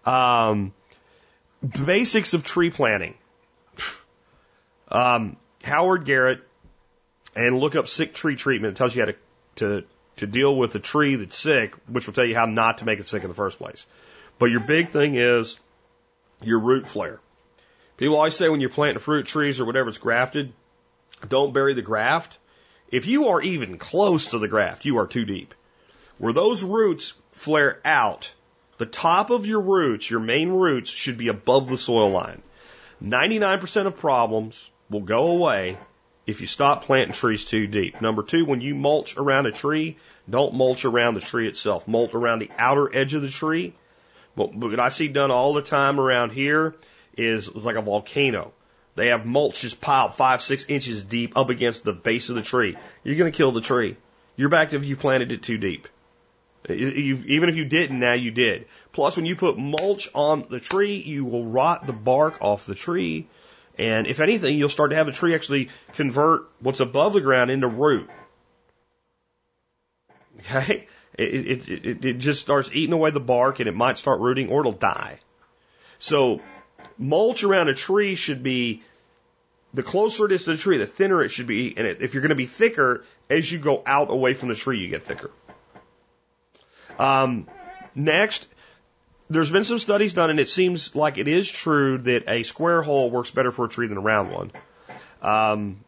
Um, 0.04 0.72
basics 1.84 2.34
of 2.34 2.44
tree 2.44 2.70
planting. 2.70 3.14
Um, 4.88 5.36
Howard 5.62 6.04
Garrett 6.04 6.40
and 7.34 7.58
look 7.58 7.74
up 7.74 7.88
sick 7.88 8.14
tree 8.14 8.36
treatment. 8.36 8.72
It 8.72 8.76
tells 8.76 8.94
you 8.94 9.02
how 9.02 9.06
to, 9.06 9.16
to, 9.56 9.86
to 10.16 10.26
deal 10.26 10.56
with 10.56 10.74
a 10.74 10.78
tree 10.78 11.16
that's 11.16 11.36
sick, 11.36 11.74
which 11.86 12.06
will 12.06 12.14
tell 12.14 12.24
you 12.24 12.34
how 12.34 12.46
not 12.46 12.78
to 12.78 12.84
make 12.84 13.00
it 13.00 13.06
sick 13.06 13.22
in 13.22 13.28
the 13.28 13.34
first 13.34 13.58
place. 13.58 13.86
But 14.38 14.46
your 14.46 14.60
big 14.60 14.90
thing 14.90 15.14
is 15.16 15.58
your 16.42 16.60
root 16.60 16.86
flare. 16.86 17.20
People 17.96 18.16
always 18.16 18.34
say 18.34 18.48
when 18.48 18.60
you're 18.60 18.70
planting 18.70 18.98
fruit 18.98 19.26
trees 19.26 19.60
or 19.60 19.64
whatever 19.64 19.88
it's 19.88 19.98
grafted, 19.98 20.52
don't 21.28 21.54
bury 21.54 21.74
the 21.74 21.82
graft. 21.82 22.38
If 22.90 23.06
you 23.06 23.28
are 23.28 23.40
even 23.40 23.78
close 23.78 24.28
to 24.28 24.38
the 24.38 24.48
graft, 24.48 24.84
you 24.84 24.98
are 24.98 25.06
too 25.06 25.24
deep. 25.24 25.54
Where 26.18 26.32
those 26.32 26.62
roots 26.62 27.14
flare 27.32 27.80
out, 27.84 28.32
the 28.78 28.86
top 28.86 29.30
of 29.30 29.46
your 29.46 29.60
roots, 29.60 30.10
your 30.10 30.20
main 30.20 30.50
roots, 30.50 30.90
should 30.90 31.18
be 31.18 31.28
above 31.28 31.68
the 31.68 31.78
soil 31.78 32.10
line. 32.10 32.42
99% 33.02 33.86
of 33.86 33.96
problems 33.96 34.70
will 34.90 35.00
go 35.00 35.28
away 35.28 35.78
if 36.26 36.40
you 36.40 36.46
stop 36.46 36.84
planting 36.84 37.14
trees 37.14 37.44
too 37.44 37.66
deep. 37.66 38.00
Number 38.00 38.22
two, 38.22 38.44
when 38.44 38.60
you 38.60 38.74
mulch 38.74 39.16
around 39.16 39.46
a 39.46 39.52
tree, 39.52 39.96
don't 40.28 40.54
mulch 40.54 40.84
around 40.84 41.14
the 41.14 41.20
tree 41.20 41.48
itself. 41.48 41.86
Mulch 41.86 42.14
around 42.14 42.38
the 42.38 42.50
outer 42.58 42.94
edge 42.94 43.14
of 43.14 43.22
the 43.22 43.28
tree. 43.28 43.74
But 44.36 44.54
what 44.54 44.80
I 44.80 44.88
see 44.88 45.08
done 45.08 45.30
all 45.30 45.54
the 45.54 45.62
time 45.62 46.00
around 46.00 46.30
here 46.30 46.74
is 47.16 47.54
like 47.54 47.76
a 47.76 47.82
volcano. 47.82 48.52
They 48.96 49.08
have 49.08 49.26
mulch 49.26 49.60
just 49.60 49.80
piled 49.80 50.14
five, 50.14 50.40
six 50.40 50.66
inches 50.66 51.04
deep 51.04 51.36
up 51.36 51.50
against 51.50 51.84
the 51.84 51.92
base 51.92 52.28
of 52.28 52.36
the 52.36 52.42
tree. 52.42 52.76
You're 53.02 53.16
going 53.16 53.30
to 53.30 53.36
kill 53.36 53.52
the 53.52 53.60
tree. 53.60 53.96
You're 54.36 54.48
back 54.48 54.70
to 54.70 54.76
if 54.76 54.84
you 54.84 54.96
planted 54.96 55.32
it 55.32 55.42
too 55.42 55.58
deep. 55.58 55.88
You've, 56.68 57.26
even 57.26 57.48
if 57.48 57.56
you 57.56 57.64
didn't, 57.66 58.00
now 58.00 58.14
you 58.14 58.30
did. 58.30 58.66
Plus, 58.92 59.16
when 59.16 59.26
you 59.26 59.36
put 59.36 59.58
mulch 59.58 60.08
on 60.14 60.46
the 60.48 60.60
tree, 60.60 60.96
you 60.96 61.24
will 61.24 61.44
rot 61.44 61.86
the 61.86 61.92
bark 61.92 62.38
off 62.40 62.66
the 62.66 62.74
tree. 62.74 63.26
And 63.78 64.06
if 64.06 64.20
anything, 64.20 64.56
you'll 64.56 64.68
start 64.68 64.90
to 64.90 64.96
have 64.96 65.06
the 65.06 65.12
tree 65.12 65.34
actually 65.34 65.70
convert 65.94 66.42
what's 66.60 66.80
above 66.80 67.12
the 67.12 67.20
ground 67.20 67.50
into 67.50 67.66
root. 67.66 68.08
Okay? 70.38 70.86
It, 71.16 71.46
it, 71.46 71.68
it, 71.68 72.04
it 72.04 72.18
just 72.18 72.40
starts 72.40 72.70
eating 72.72 72.92
away 72.92 73.10
the 73.10 73.20
bark 73.20 73.60
and 73.60 73.68
it 73.68 73.74
might 73.74 73.98
start 73.98 74.20
rooting 74.20 74.48
or 74.50 74.60
it'll 74.60 74.72
die. 74.72 75.18
So, 75.98 76.40
mulch 76.98 77.44
around 77.44 77.68
a 77.68 77.74
tree 77.74 78.14
should 78.16 78.42
be 78.42 78.82
the 79.72 79.82
closer 79.82 80.26
it 80.26 80.32
is 80.32 80.44
to 80.44 80.52
the 80.52 80.56
tree, 80.56 80.78
the 80.78 80.86
thinner 80.86 81.22
it 81.22 81.30
should 81.30 81.46
be. 81.46 81.76
And 81.76 81.86
if 81.86 82.14
you're 82.14 82.20
going 82.20 82.30
to 82.30 82.36
be 82.36 82.46
thicker, 82.46 83.04
as 83.28 83.50
you 83.50 83.58
go 83.58 83.82
out 83.84 84.10
away 84.10 84.34
from 84.34 84.48
the 84.48 84.54
tree, 84.54 84.78
you 84.78 84.88
get 84.88 85.02
thicker. 85.02 85.30
Um, 86.98 87.48
next, 87.94 88.46
there's 89.30 89.50
been 89.50 89.64
some 89.64 89.78
studies 89.78 90.14
done, 90.14 90.30
and 90.30 90.40
it 90.40 90.48
seems 90.48 90.94
like 90.94 91.18
it 91.18 91.28
is 91.28 91.50
true 91.50 91.98
that 91.98 92.28
a 92.28 92.42
square 92.42 92.82
hole 92.82 93.10
works 93.10 93.30
better 93.30 93.50
for 93.50 93.64
a 93.64 93.68
tree 93.68 93.86
than 93.86 93.96
a 93.96 94.00
round 94.00 94.30
one. 94.30 94.52
Um, 95.22 95.84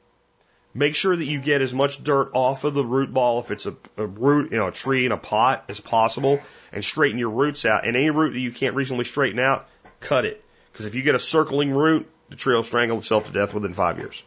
make 0.73 0.95
sure 0.95 1.15
that 1.15 1.25
you 1.25 1.41
get 1.41 1.61
as 1.61 1.75
much 1.75 2.03
dirt 2.03 2.31
off 2.33 2.65
of 2.65 2.75
the 2.75 2.85
root 2.85 3.13
ball 3.13 3.41
if 3.41 3.51
it's 3.51 3.67
a, 3.67 3.77
a 3.97 4.07
root, 4.07 4.53
you 4.53 4.59
know, 4.59 4.69
a 4.69 4.73
tree 4.73 5.05
in 5.05 5.13
a 5.13 5.19
pot 5.19 5.65
as 5.69 5.81
possible, 5.81 6.41
and 6.73 6.85
straighten 6.85 7.19
your 7.19 7.31
roots 7.31 7.65
out. 7.65 7.87
And 7.87 7.97
any 7.97 8.11
root 8.11 8.33
that 8.33 8.41
you 8.41 8.53
can't 8.53 8.75
reasonably 8.75 9.05
straighten 9.05 9.39
out, 9.39 9.69
cut 10.01 10.25
it. 10.25 10.43
Because 10.73 10.87
if 10.87 10.95
you 10.95 11.03
get 11.03 11.15
a 11.15 11.19
circling 11.19 11.73
root, 11.73 12.09
the 12.29 12.37
tree 12.37 12.55
will 12.55 12.63
strangle 12.63 12.99
itself 12.99 13.27
to 13.27 13.33
death 13.33 13.55
within 13.55 13.75
five 13.75 13.99
years. 13.99 14.23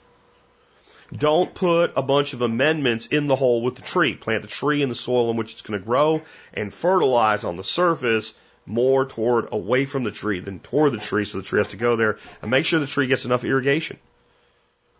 Don't 1.11 1.55
put 1.55 1.93
a 1.95 2.03
bunch 2.03 2.33
of 2.33 2.43
amendments 2.43 3.07
in 3.07 3.25
the 3.25 3.35
hole 3.35 3.63
with 3.63 3.75
the 3.75 3.81
tree. 3.81 4.13
Plant 4.13 4.43
the 4.43 4.47
tree 4.47 4.83
in 4.83 4.89
the 4.89 4.95
soil 4.95 5.31
in 5.31 5.37
which 5.37 5.53
it's 5.53 5.63
going 5.63 5.79
to 5.79 5.83
grow 5.83 6.21
and 6.53 6.71
fertilize 6.71 7.43
on 7.43 7.57
the 7.57 7.63
surface 7.63 8.35
more 8.65 9.05
toward 9.05 9.49
away 9.51 9.85
from 9.85 10.03
the 10.03 10.11
tree 10.11 10.39
than 10.39 10.59
toward 10.59 10.93
the 10.93 10.99
tree 10.99 11.25
so 11.25 11.37
the 11.37 11.43
tree 11.43 11.59
has 11.59 11.69
to 11.69 11.77
go 11.77 11.95
there 11.95 12.17
and 12.41 12.51
make 12.51 12.65
sure 12.65 12.79
the 12.79 12.87
tree 12.87 13.07
gets 13.07 13.25
enough 13.25 13.43
irrigation. 13.43 13.97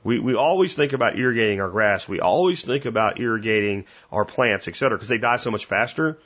We, 0.04 0.20
we 0.20 0.36
always 0.36 0.74
think 0.76 0.94
about 0.94 1.18
irrigating 1.18 1.60
our 1.60 1.70
grass. 1.70 2.08
We 2.08 2.22
always 2.22 2.64
think 2.64 2.86
about 2.86 3.20
irrigating 3.20 3.86
our 4.12 4.24
plants, 4.26 4.68
et 4.68 4.76
cetera, 4.76 4.98
because 4.98 5.10
they 5.10 5.18
die 5.18 5.38
so 5.38 5.52
much 5.52 5.66
faster. 5.66 6.18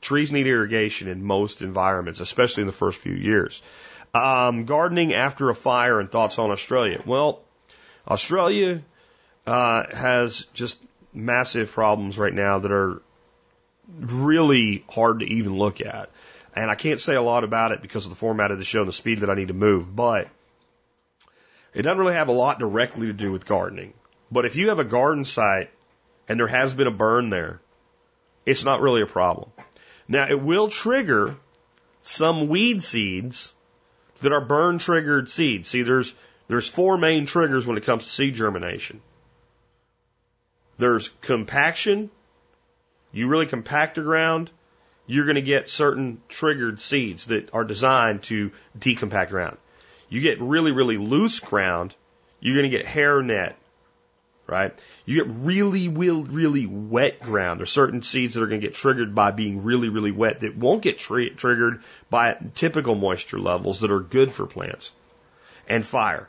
Trees 0.00 0.32
need 0.32 0.46
irrigation 0.46 1.08
in 1.08 1.24
most 1.24 1.62
environments, 1.62 2.20
especially 2.20 2.62
in 2.62 2.66
the 2.66 2.72
first 2.72 2.98
few 2.98 3.14
years. 3.14 3.62
Um, 4.12 4.64
gardening 4.64 5.14
after 5.14 5.48
a 5.48 5.54
fire 5.54 6.00
and 6.00 6.10
thoughts 6.10 6.38
on 6.38 6.50
Australia. 6.50 7.02
Well, 7.06 7.40
Australia 8.06 8.82
uh, 9.46 9.84
has 9.94 10.46
just 10.52 10.78
massive 11.12 11.70
problems 11.70 12.18
right 12.18 12.34
now 12.34 12.58
that 12.58 12.72
are 12.72 13.00
really 13.98 14.84
hard 14.88 15.20
to 15.20 15.26
even 15.26 15.56
look 15.56 15.80
at. 15.80 16.10
And 16.54 16.70
I 16.70 16.76
can't 16.76 17.00
say 17.00 17.14
a 17.14 17.22
lot 17.22 17.42
about 17.44 17.72
it 17.72 17.82
because 17.82 18.06
of 18.06 18.10
the 18.10 18.16
format 18.16 18.52
of 18.52 18.58
the 18.58 18.64
show 18.64 18.80
and 18.80 18.88
the 18.88 18.92
speed 18.92 19.18
that 19.18 19.30
I 19.30 19.34
need 19.34 19.48
to 19.48 19.54
move, 19.54 19.94
but 19.94 20.28
it 21.74 21.82
doesn't 21.82 21.98
really 21.98 22.14
have 22.14 22.28
a 22.28 22.32
lot 22.32 22.60
directly 22.60 23.08
to 23.08 23.12
do 23.12 23.32
with 23.32 23.44
gardening. 23.44 23.92
But 24.30 24.44
if 24.44 24.54
you 24.54 24.68
have 24.68 24.78
a 24.78 24.84
garden 24.84 25.24
site 25.24 25.70
and 26.28 26.38
there 26.38 26.46
has 26.46 26.72
been 26.72 26.86
a 26.86 26.92
burn 26.92 27.30
there, 27.30 27.60
it's 28.46 28.64
not 28.64 28.80
really 28.80 29.02
a 29.02 29.06
problem. 29.06 29.50
Now, 30.06 30.28
it 30.28 30.40
will 30.40 30.68
trigger 30.68 31.36
some 32.02 32.48
weed 32.48 32.82
seeds 32.82 33.54
that 34.20 34.32
are 34.32 34.40
burn 34.40 34.78
triggered 34.78 35.28
seeds. 35.28 35.68
See, 35.68 35.82
there's, 35.82 36.14
there's 36.46 36.68
four 36.68 36.96
main 36.98 37.26
triggers 37.26 37.66
when 37.66 37.76
it 37.78 37.84
comes 37.84 38.04
to 38.04 38.10
seed 38.10 38.34
germination. 38.34 39.00
There's 40.78 41.08
compaction. 41.20 42.10
You 43.12 43.28
really 43.28 43.46
compact 43.46 43.94
the 43.94 44.02
ground, 44.02 44.50
you're 45.06 45.24
going 45.24 45.36
to 45.36 45.42
get 45.42 45.68
certain 45.68 46.20
triggered 46.28 46.80
seeds 46.80 47.26
that 47.26 47.52
are 47.52 47.64
designed 47.64 48.22
to 48.24 48.52
decompact 48.78 49.30
ground. 49.30 49.56
You 50.08 50.20
get 50.20 50.40
really, 50.40 50.72
really 50.72 50.96
loose 50.96 51.40
ground, 51.40 51.94
you're 52.40 52.56
going 52.56 52.70
to 52.70 52.76
get 52.76 52.86
hair 52.86 53.22
net, 53.22 53.56
right? 54.46 54.78
You 55.04 55.24
get 55.24 55.34
really, 55.34 55.88
really, 55.88 56.24
really 56.24 56.66
wet 56.66 57.20
ground. 57.20 57.60
There's 57.60 57.72
certain 57.72 58.02
seeds 58.02 58.34
that 58.34 58.42
are 58.42 58.46
going 58.46 58.60
to 58.60 58.66
get 58.66 58.74
triggered 58.74 59.14
by 59.14 59.30
being 59.30 59.64
really, 59.64 59.88
really 59.88 60.12
wet 60.12 60.40
that 60.40 60.56
won't 60.56 60.82
get 60.82 60.98
tri- 60.98 61.30
triggered 61.30 61.82
by 62.10 62.36
typical 62.54 62.94
moisture 62.94 63.38
levels 63.38 63.80
that 63.80 63.90
are 63.90 64.00
good 64.00 64.30
for 64.30 64.46
plants. 64.46 64.92
And 65.68 65.84
fire. 65.84 66.28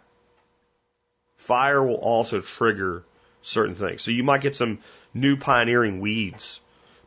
Fire 1.38 1.84
will 1.84 1.96
also 1.96 2.40
trigger 2.40 3.04
certain 3.42 3.76
things. 3.76 4.02
So 4.02 4.12
you 4.12 4.24
might 4.24 4.42
get 4.42 4.56
some 4.56 4.80
new 5.14 5.38
pioneering 5.38 6.00
weeds, 6.00 6.60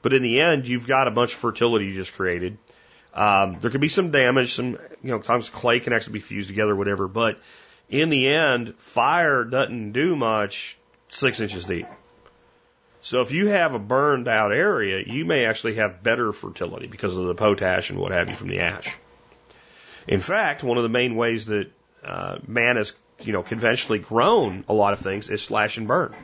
but 0.03 0.12
in 0.12 0.22
the 0.22 0.40
end, 0.40 0.66
you've 0.68 0.86
got 0.86 1.09
a 1.09 1.11
bunch 1.11 1.32
of 1.32 1.38
fertility 1.38 1.86
you 1.86 1.94
just 1.94 2.14
created. 2.14 2.59
Um, 3.14 3.59
there 3.61 3.70
could 3.70 3.80
be 3.80 3.88
some 3.88 4.11
damage, 4.11 4.53
some, 4.53 4.72
you 5.03 5.11
know, 5.11 5.18
times 5.18 5.49
clay 5.49 5.80
can 5.80 5.92
actually 5.92 6.14
be 6.14 6.20
fused 6.20 6.49
together, 6.49 6.76
whatever, 6.76 7.09
but 7.09 7.40
in 7.88 8.11
the 8.11 8.28
end, 8.28 8.74
fire 8.78 9.44
doesn't 9.44 9.92
do 9.92 10.14
much 10.14 10.76
six 11.09 11.40
inches 11.40 11.64
deep. 11.64 11.86
So 13.01 13.22
if 13.22 13.32
you 13.32 13.49
have 13.49 13.74
a 13.74 13.78
burned 13.78 14.28
out 14.28 14.53
area, 14.53 15.03
you 15.07 15.24
may 15.24 15.46
actually 15.46 15.76
have 15.76 16.03
better 16.03 16.32
fertility 16.32 16.86
because 16.86 17.16
of 17.16 17.26
the 17.26 17.34
potash 17.34 17.90
and 17.90 17.99
what 17.99 18.12
have 18.12 18.28
you 18.28 18.34
from 18.34 18.49
the 18.49 18.61
ash. 18.61 18.96
In 20.07 20.20
fact, 20.20 20.62
one 20.62 20.76
of 20.76 20.82
the 20.82 20.88
main 20.88 21.16
ways 21.16 21.46
that 21.46 21.70
uh, 22.05 22.38
man 22.46 22.76
has, 22.76 22.94
you 23.20 23.32
know, 23.32 23.42
conventionally 23.42 23.99
grown 23.99 24.64
a 24.68 24.74
lot 24.74 24.92
of 24.92 24.99
things 24.99 25.28
is 25.30 25.42
slash 25.42 25.78
and 25.78 25.86
burn. 25.86 26.14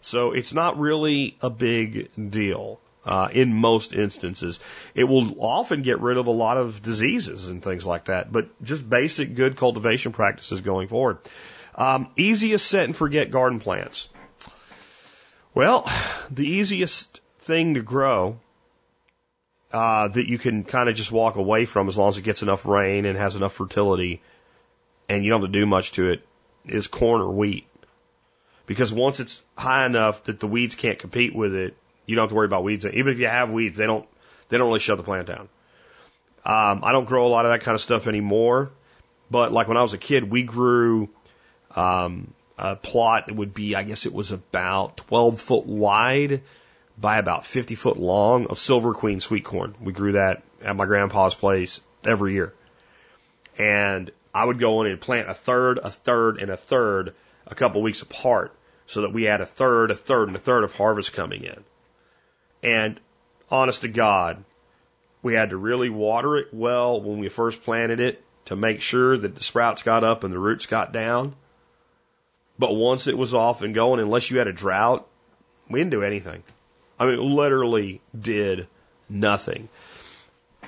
So 0.00 0.32
it's 0.32 0.54
not 0.54 0.78
really 0.78 1.36
a 1.40 1.50
big 1.50 2.10
deal. 2.30 2.80
Uh, 3.08 3.26
in 3.32 3.54
most 3.54 3.94
instances, 3.94 4.60
it 4.94 5.04
will 5.04 5.40
often 5.42 5.80
get 5.80 5.98
rid 6.00 6.18
of 6.18 6.26
a 6.26 6.30
lot 6.30 6.58
of 6.58 6.82
diseases 6.82 7.48
and 7.48 7.62
things 7.62 7.86
like 7.86 8.04
that. 8.04 8.30
But 8.30 8.62
just 8.62 8.88
basic 8.88 9.34
good 9.34 9.56
cultivation 9.56 10.12
practices 10.12 10.60
going 10.60 10.88
forward. 10.88 11.16
Um, 11.74 12.10
easiest 12.16 12.66
set 12.66 12.84
and 12.84 12.94
forget 12.94 13.30
garden 13.30 13.60
plants. 13.60 14.10
Well, 15.54 15.90
the 16.30 16.46
easiest 16.46 17.22
thing 17.38 17.74
to 17.74 17.82
grow 17.82 18.40
uh, 19.72 20.08
that 20.08 20.28
you 20.28 20.36
can 20.36 20.64
kind 20.64 20.90
of 20.90 20.94
just 20.94 21.10
walk 21.10 21.36
away 21.36 21.64
from 21.64 21.88
as 21.88 21.96
long 21.96 22.10
as 22.10 22.18
it 22.18 22.22
gets 22.22 22.42
enough 22.42 22.66
rain 22.66 23.06
and 23.06 23.16
has 23.16 23.36
enough 23.36 23.54
fertility 23.54 24.20
and 25.08 25.24
you 25.24 25.30
don't 25.30 25.40
have 25.40 25.50
to 25.50 25.58
do 25.58 25.64
much 25.64 25.92
to 25.92 26.10
it 26.10 26.26
is 26.66 26.88
corn 26.88 27.22
or 27.22 27.30
wheat. 27.30 27.66
Because 28.66 28.92
once 28.92 29.18
it's 29.18 29.42
high 29.56 29.86
enough 29.86 30.24
that 30.24 30.40
the 30.40 30.46
weeds 30.46 30.74
can't 30.74 30.98
compete 30.98 31.34
with 31.34 31.54
it, 31.54 31.74
you 32.08 32.16
don't 32.16 32.24
have 32.24 32.30
to 32.30 32.34
worry 32.34 32.46
about 32.46 32.64
weeds. 32.64 32.84
Even 32.86 33.12
if 33.12 33.20
you 33.20 33.28
have 33.28 33.52
weeds, 33.52 33.76
they 33.76 33.86
don't 33.86 34.08
they 34.48 34.56
don't 34.56 34.66
really 34.66 34.80
shut 34.80 34.96
the 34.96 35.04
plant 35.04 35.28
down. 35.28 35.48
Um, 36.44 36.80
I 36.82 36.92
don't 36.92 37.04
grow 37.04 37.26
a 37.26 37.28
lot 37.28 37.44
of 37.44 37.52
that 37.52 37.60
kind 37.60 37.74
of 37.74 37.82
stuff 37.82 38.08
anymore, 38.08 38.70
but 39.30 39.52
like 39.52 39.68
when 39.68 39.76
I 39.76 39.82
was 39.82 39.92
a 39.92 39.98
kid, 39.98 40.24
we 40.30 40.42
grew 40.42 41.10
um, 41.76 42.32
a 42.56 42.76
plot 42.76 43.26
that 43.26 43.36
would 43.36 43.52
be, 43.52 43.76
I 43.76 43.82
guess 43.82 44.06
it 44.06 44.14
was 44.14 44.32
about 44.32 44.96
12 44.96 45.38
foot 45.38 45.66
wide 45.66 46.42
by 46.96 47.18
about 47.18 47.44
50 47.44 47.74
foot 47.74 47.98
long 47.98 48.46
of 48.46 48.58
silver 48.58 48.94
queen 48.94 49.20
sweet 49.20 49.44
corn. 49.44 49.74
We 49.80 49.92
grew 49.92 50.12
that 50.12 50.42
at 50.62 50.74
my 50.74 50.86
grandpa's 50.86 51.34
place 51.34 51.82
every 52.04 52.32
year. 52.32 52.54
And 53.58 54.10
I 54.34 54.44
would 54.44 54.58
go 54.58 54.80
in 54.80 54.90
and 54.90 55.00
plant 55.00 55.28
a 55.28 55.34
third, 55.34 55.78
a 55.82 55.90
third, 55.90 56.38
and 56.38 56.50
a 56.50 56.56
third 56.56 57.14
a 57.46 57.54
couple 57.54 57.82
weeks 57.82 58.00
apart 58.00 58.54
so 58.86 59.02
that 59.02 59.12
we 59.12 59.24
had 59.24 59.40
a 59.40 59.46
third, 59.46 59.90
a 59.90 59.94
third, 59.94 60.28
and 60.28 60.36
a 60.36 60.40
third 60.40 60.64
of 60.64 60.74
harvest 60.74 61.12
coming 61.12 61.44
in. 61.44 61.64
And 62.62 62.98
honest 63.50 63.82
to 63.82 63.88
God, 63.88 64.44
we 65.22 65.34
had 65.34 65.50
to 65.50 65.56
really 65.56 65.90
water 65.90 66.36
it 66.36 66.48
well 66.52 67.00
when 67.00 67.18
we 67.18 67.28
first 67.28 67.62
planted 67.62 68.00
it 68.00 68.22
to 68.46 68.56
make 68.56 68.80
sure 68.80 69.16
that 69.16 69.34
the 69.34 69.44
sprouts 69.44 69.82
got 69.82 70.04
up 70.04 70.24
and 70.24 70.32
the 70.32 70.38
roots 70.38 70.66
got 70.66 70.92
down. 70.92 71.34
But 72.58 72.74
once 72.74 73.06
it 73.06 73.16
was 73.16 73.34
off 73.34 73.62
and 73.62 73.74
going, 73.74 74.00
unless 74.00 74.30
you 74.30 74.38
had 74.38 74.48
a 74.48 74.52
drought, 74.52 75.06
we 75.70 75.80
didn't 75.80 75.92
do 75.92 76.02
anything. 76.02 76.42
I 76.98 77.06
mean, 77.06 77.18
literally 77.20 78.00
did 78.18 78.66
nothing. 79.08 79.68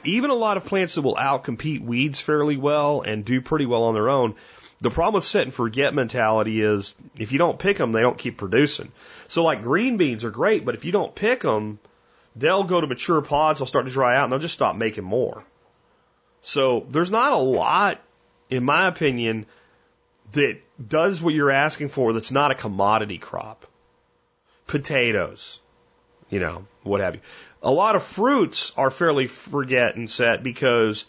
Even 0.05 0.31
a 0.31 0.35
lot 0.35 0.57
of 0.57 0.67
plants 0.67 0.95
that 0.95 1.03
will 1.03 1.17
outcompete 1.17 1.81
weeds 1.81 2.21
fairly 2.21 2.57
well 2.57 3.03
and 3.03 3.25
do 3.25 3.41
pretty 3.41 3.67
well 3.67 3.85
on 3.85 3.95
their 3.95 4.09
own. 4.09 4.35
The 4.81 4.91
problem 4.91 5.15
with 5.15 5.25
set 5.25 5.43
and 5.43 5.53
forget 5.53 5.95
mentality 5.95 6.63
is 6.63 6.95
if 7.19 7.33
you 7.33 7.39
don't 7.39 7.59
pick 7.59 7.77
them, 7.77 7.93
they 7.93 8.01
don't 8.01 8.17
keep 8.17 8.39
producing. 8.39 8.93
So 9.29 9.45
like 9.45 9.63
green 9.63 9.99
beans 9.99 10.25
are 10.25 10.31
great, 10.31 10.65
but 10.65 10.75
if 10.75 10.85
you 10.85 10.93
don't 10.93 11.15
pick 11.15 11.43
them, 11.43 11.79
they'll 12.35 12.65
go 12.65 12.81
to 12.81 12.87
mature 12.87 13.21
pods, 13.21 13.59
they'll 13.59 13.67
start 13.67 13.87
to 13.87 13.93
dry 13.93 14.17
out, 14.17 14.25
and 14.25 14.33
they'll 14.33 14.39
just 14.39 14.55
stop 14.55 14.77
making 14.77 15.05
more. 15.05 15.45
So 16.41 16.87
there's 16.89 17.11
not 17.11 17.33
a 17.33 17.39
lot, 17.39 18.01
in 18.49 18.65
my 18.65 18.87
opinion, 18.87 19.45
that 20.33 20.59
does 20.87 21.21
what 21.21 21.35
you're 21.35 21.51
asking 21.51 21.89
for 21.89 22.13
that's 22.13 22.33
not 22.33 22.51
a 22.51 22.55
commodity 22.55 23.19
crop. 23.19 23.67
Potatoes, 24.67 25.61
you 26.31 26.41
know, 26.41 26.65
what 26.85 27.01
have 27.01 27.17
you. 27.17 27.21
A 27.63 27.71
lot 27.71 27.97
of 27.97 28.03
fruits 28.03 28.73
are 28.79 28.91
fairly 28.91 29.27
forget 29.27 29.97
and 29.97 30.09
set 30.09 30.43
because 30.43 31.05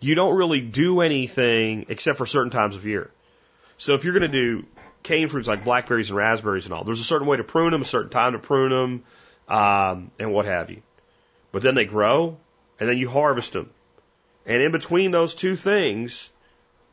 you 0.00 0.14
don't 0.14 0.36
really 0.36 0.60
do 0.60 1.00
anything 1.00 1.86
except 1.88 2.18
for 2.18 2.26
certain 2.26 2.50
times 2.50 2.76
of 2.76 2.86
year. 2.86 3.10
So 3.78 3.94
if 3.94 4.04
you're 4.04 4.18
going 4.18 4.30
to 4.30 4.60
do 4.60 4.66
cane 5.02 5.28
fruits 5.28 5.48
like 5.48 5.64
blackberries 5.64 6.10
and 6.10 6.16
raspberries 6.16 6.64
and 6.64 6.74
all, 6.74 6.84
there's 6.84 7.00
a 7.00 7.04
certain 7.04 7.26
way 7.26 7.36
to 7.36 7.44
prune 7.44 7.72
them, 7.72 7.82
a 7.82 7.86
certain 7.86 8.10
time 8.10 8.32
to 8.32 8.38
prune 8.38 8.70
them, 8.70 9.04
um, 9.48 10.10
and 10.18 10.32
what 10.32 10.46
have 10.46 10.70
you. 10.70 10.82
But 11.52 11.62
then 11.62 11.74
they 11.74 11.84
grow, 11.84 12.38
and 12.78 12.88
then 12.88 12.98
you 12.98 13.08
harvest 13.08 13.52
them. 13.52 13.70
And 14.46 14.62
in 14.62 14.72
between 14.72 15.10
those 15.10 15.34
two 15.34 15.56
things, 15.56 16.30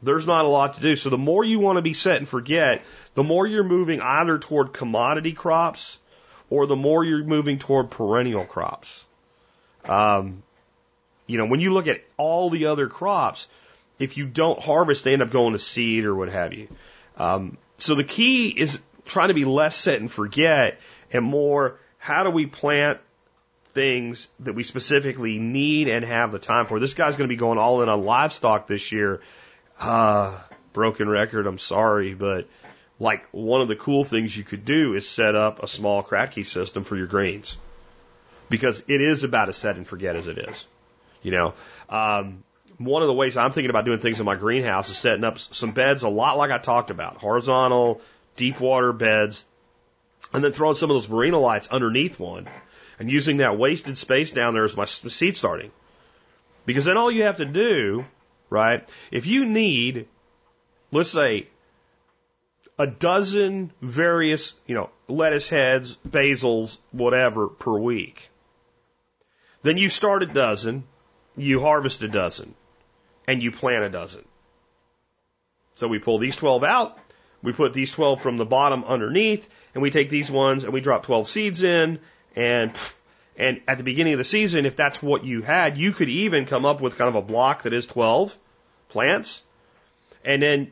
there's 0.02 0.28
not 0.28 0.46
a 0.46 0.48
lot 0.48 0.76
to 0.76 0.82
do. 0.82 0.96
So 0.96 1.10
the 1.10 1.18
more 1.18 1.44
you 1.44 1.60
want 1.60 1.78
to 1.78 1.82
be 1.82 1.94
set 1.94 2.18
and 2.18 2.28
forget, 2.28 2.84
the 3.16 3.24
more 3.24 3.48
you're 3.48 3.64
moving 3.64 4.02
either 4.02 4.38
toward 4.38 4.74
commodity 4.74 5.34
crops 5.34 5.98
or 6.50 6.68
the 6.68 6.76
more 6.76 7.04
you're 7.04 7.24
moving 7.24 7.60
toward 7.60 7.92
perennial 7.92 8.46
crops. 8.46 9.06
Um, 9.86 10.44
you 11.28 11.38
know, 11.38 11.46
when 11.46 11.60
you 11.60 11.74
look 11.74 11.88
at 11.88 12.02
all 12.18 12.50
the 12.50 12.68
other 12.68 12.88
crops, 12.88 13.48
if 14.00 14.18
you 14.18 14.26
don't 14.26 14.60
harvest, 14.60 15.04
they 15.04 15.14
end 15.14 15.22
up 15.22 15.30
going 15.30 15.54
to 15.54 15.60
seed 15.60 16.06
or 16.06 16.16
what 16.16 16.30
have 16.30 16.54
you. 16.54 16.68
Um, 17.18 17.58
so 17.78 17.96
the 17.96 18.04
key 18.04 18.50
is 18.50 18.80
trying 19.06 19.28
to 19.28 19.34
be 19.34 19.46
less 19.46 19.76
set 19.76 20.00
and 20.00 20.12
forget 20.12 20.80
and 21.12 21.24
more 21.24 21.80
how 21.98 22.24
do 22.24 22.30
we 22.30 22.46
plant 22.46 23.00
things 23.74 24.28
that 24.40 24.54
we 24.54 24.64
specifically 24.64 25.40
need 25.40 25.88
and 25.88 26.04
have 26.06 26.32
the 26.32 26.40
time 26.40 26.66
for. 26.66 26.80
This 26.80 26.94
guy's 26.94 27.16
going 27.16 27.28
to 27.28 27.34
be 27.34 27.38
going 27.38 27.60
all 27.60 27.82
in 27.84 27.90
on 27.90 28.04
livestock 28.04 28.68
this 28.68 28.92
year. 28.92 29.22
Uh, 29.80 30.40
broken 30.74 31.10
record, 31.10 31.46
I'm 31.46 31.60
sorry, 31.60 32.14
but 32.14 32.48
like 33.00 33.28
one 33.32 33.62
of 33.62 33.68
the 33.68 33.76
cool 33.76 34.04
things 34.04 34.36
you 34.36 34.44
could 34.44 34.66
do 34.66 34.94
is 34.94 35.08
set 35.08 35.36
up 35.36 35.62
a 35.62 35.68
small 35.68 36.04
Kratky 36.04 36.46
system 36.46 36.84
for 36.84 36.96
your 36.96 37.08
grains 37.08 37.58
because 38.50 38.84
it 38.88 39.02
is 39.02 39.24
about 39.24 39.50
as 39.50 39.58
set 39.58 39.76
and 39.76 39.88
forget 39.88 40.16
as 40.16 40.28
it 40.28 40.38
is. 40.38 40.66
You 41.28 41.34
know, 41.34 41.54
um, 41.90 42.46
one 42.78 43.02
of 43.02 43.10
the 43.10 43.14
ways 43.14 43.36
I'm 43.36 43.52
thinking 43.52 43.70
about 43.70 43.84
doing 43.84 44.00
things 44.00 44.22
in 44.22 44.26
my 44.26 44.38
greenhouse 44.38 44.90
is 44.90 44.98
setting 44.98 45.26
up 45.26 45.38
some 45.38 45.72
beds 45.72 46.04
a 46.04 46.08
lot 46.08 46.38
like 46.38 46.52
I 46.52 46.58
talked 46.58 46.90
about, 46.90 47.18
horizontal, 47.18 48.00
deep 48.38 48.62
water 48.62 48.94
beds, 48.94 49.44
and 50.32 50.42
then 50.42 50.54
throwing 50.54 50.76
some 50.76 50.90
of 50.90 50.96
those 50.96 51.08
Barrina 51.08 51.42
lights 51.42 51.68
underneath 51.68 52.18
one 52.18 52.48
and 52.98 53.12
using 53.12 53.38
that 53.38 53.58
wasted 53.58 53.98
space 53.98 54.32
down 54.32 54.54
there 54.54 54.64
as 54.64 54.78
my 54.78 54.86
seed 54.86 55.36
starting. 55.36 55.72
Because 56.66 56.86
then 56.86 56.96
all 56.96 57.12
you 57.12 57.24
have 57.24 57.38
to 57.38 57.46
do, 57.46 58.06
right, 58.50 58.88
if 59.12 59.28
you 59.28 59.46
need, 59.46 60.08
let's 60.94 61.12
say, 61.12 61.48
a 62.80 62.88
dozen 62.88 63.74
various, 63.82 64.54
you 64.66 64.76
know, 64.76 64.92
lettuce 65.10 65.50
heads, 65.50 65.98
basils, 66.08 66.78
whatever 66.94 67.50
per 67.50 67.78
week, 67.78 68.30
then 69.64 69.76
you 69.76 69.90
start 69.90 70.24
a 70.24 70.28
dozen, 70.28 70.86
you 71.38 71.62
harvest 71.62 72.02
a 72.02 72.08
dozen, 72.08 72.54
and 73.28 73.42
you 73.42 73.52
plant 73.52 73.84
a 73.84 73.90
dozen. 73.90 74.26
So 75.76 75.88
we 75.88 76.00
pull 76.00 76.18
these 76.18 76.36
12 76.36 76.64
out, 76.64 76.98
we 77.44 77.54
put 77.54 77.72
these 77.74 77.92
12 77.92 78.22
from 78.22 78.38
the 78.38 78.46
bottom 78.46 78.84
underneath, 78.84 79.48
and 79.74 79.84
we 79.84 79.92
take 79.92 80.10
these 80.10 80.32
ones 80.32 80.64
and 80.64 80.74
we 80.74 80.82
drop 80.82 81.06
12 81.06 81.28
seeds 81.28 81.64
in, 81.64 82.00
and 82.36 82.72
and 83.38 83.62
at 83.68 83.78
the 83.78 83.84
beginning 83.84 84.14
of 84.14 84.18
the 84.18 84.24
season, 84.24 84.66
if 84.66 84.76
that's 84.76 85.02
what 85.02 85.24
you 85.24 85.44
had, 85.44 85.78
you 85.78 85.92
could 85.92 86.10
even 86.10 86.48
come 86.48 86.66
up 86.66 86.82
with 86.82 86.98
kind 86.98 87.08
of 87.08 87.16
a 87.16 87.22
block 87.22 87.64
that 87.64 87.74
is 87.74 87.86
12 87.86 88.36
plants, 88.90 89.44
and 90.26 90.42
then 90.42 90.72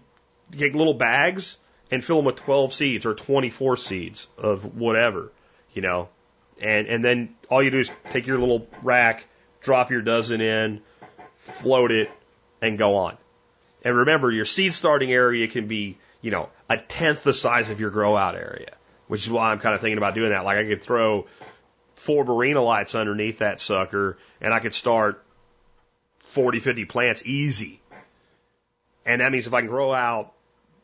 get 0.51 0.73
little 0.73 0.95
bags 0.95 1.57
and 1.91 2.03
fill 2.03 2.17
them 2.17 2.25
with 2.25 2.37
12 2.37 2.73
seeds 2.73 3.05
or 3.05 3.13
24 3.13 3.77
seeds 3.77 4.27
of 4.39 4.75
whatever, 4.75 5.31
you 5.73 5.83
know, 5.83 6.09
and 6.59 6.87
and 6.87 7.05
then 7.05 7.35
all 7.49 7.61
you 7.61 7.69
do 7.69 7.79
is 7.79 7.91
take 8.09 8.25
your 8.25 8.39
little 8.39 8.67
rack, 8.81 9.27
drop 9.65 9.91
your 9.91 10.01
dozen 10.01 10.39
in, 10.39 10.81
float 11.35 11.91
it, 11.91 12.09
and 12.61 12.77
go 12.77 12.95
on. 12.95 13.17
And 13.83 13.97
remember, 13.97 14.31
your 14.31 14.45
seed 14.45 14.73
starting 14.73 15.11
area 15.11 15.47
can 15.47 15.67
be, 15.67 15.97
you 16.21 16.31
know, 16.31 16.49
a 16.69 16.77
tenth 16.77 17.23
the 17.23 17.33
size 17.33 17.69
of 17.69 17.79
your 17.79 17.89
grow 17.89 18.15
out 18.15 18.35
area, 18.35 18.71
which 19.07 19.23
is 19.23 19.29
why 19.29 19.51
I'm 19.51 19.59
kind 19.59 19.75
of 19.75 19.81
thinking 19.81 19.97
about 19.97 20.15
doing 20.15 20.29
that. 20.29 20.45
Like 20.45 20.57
I 20.57 20.65
could 20.65 20.81
throw 20.81 21.27
four 21.95 22.23
Barrina 22.25 22.63
lights 22.63 22.95
underneath 22.95 23.39
that 23.39 23.59
sucker 23.59 24.17
and 24.41 24.53
I 24.53 24.59
could 24.59 24.73
start 24.73 25.23
40, 26.29 26.59
50 26.59 26.85
plants 26.85 27.23
easy. 27.25 27.81
And 29.05 29.21
that 29.21 29.31
means 29.31 29.47
if 29.47 29.53
I 29.53 29.61
can 29.61 29.69
grow 29.69 29.93
out 29.93 30.33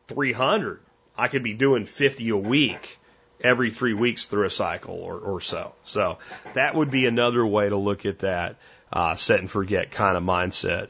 300, 0.08 0.80
I 1.18 1.28
could 1.28 1.44
be 1.44 1.54
doing 1.54 1.86
50 1.86 2.30
a 2.30 2.38
week 2.38 3.00
every 3.44 3.72
three 3.72 3.94
weeks 3.94 4.26
through 4.26 4.46
a 4.46 4.50
cycle 4.50 4.96
or, 4.96 5.18
or 5.18 5.42
so. 5.42 5.74
So 5.84 6.18
that 6.54 6.76
would 6.76 6.92
be 6.92 7.06
another 7.06 7.46
way 7.46 7.70
to 7.70 7.78
look 7.78 8.06
at 8.06 8.20
that 8.20 8.58
uh, 8.92 9.16
set 9.16 9.40
and 9.40 9.50
forget 9.50 9.92
kind 9.92 10.18
of 10.18 10.24
mindset. 10.24 10.90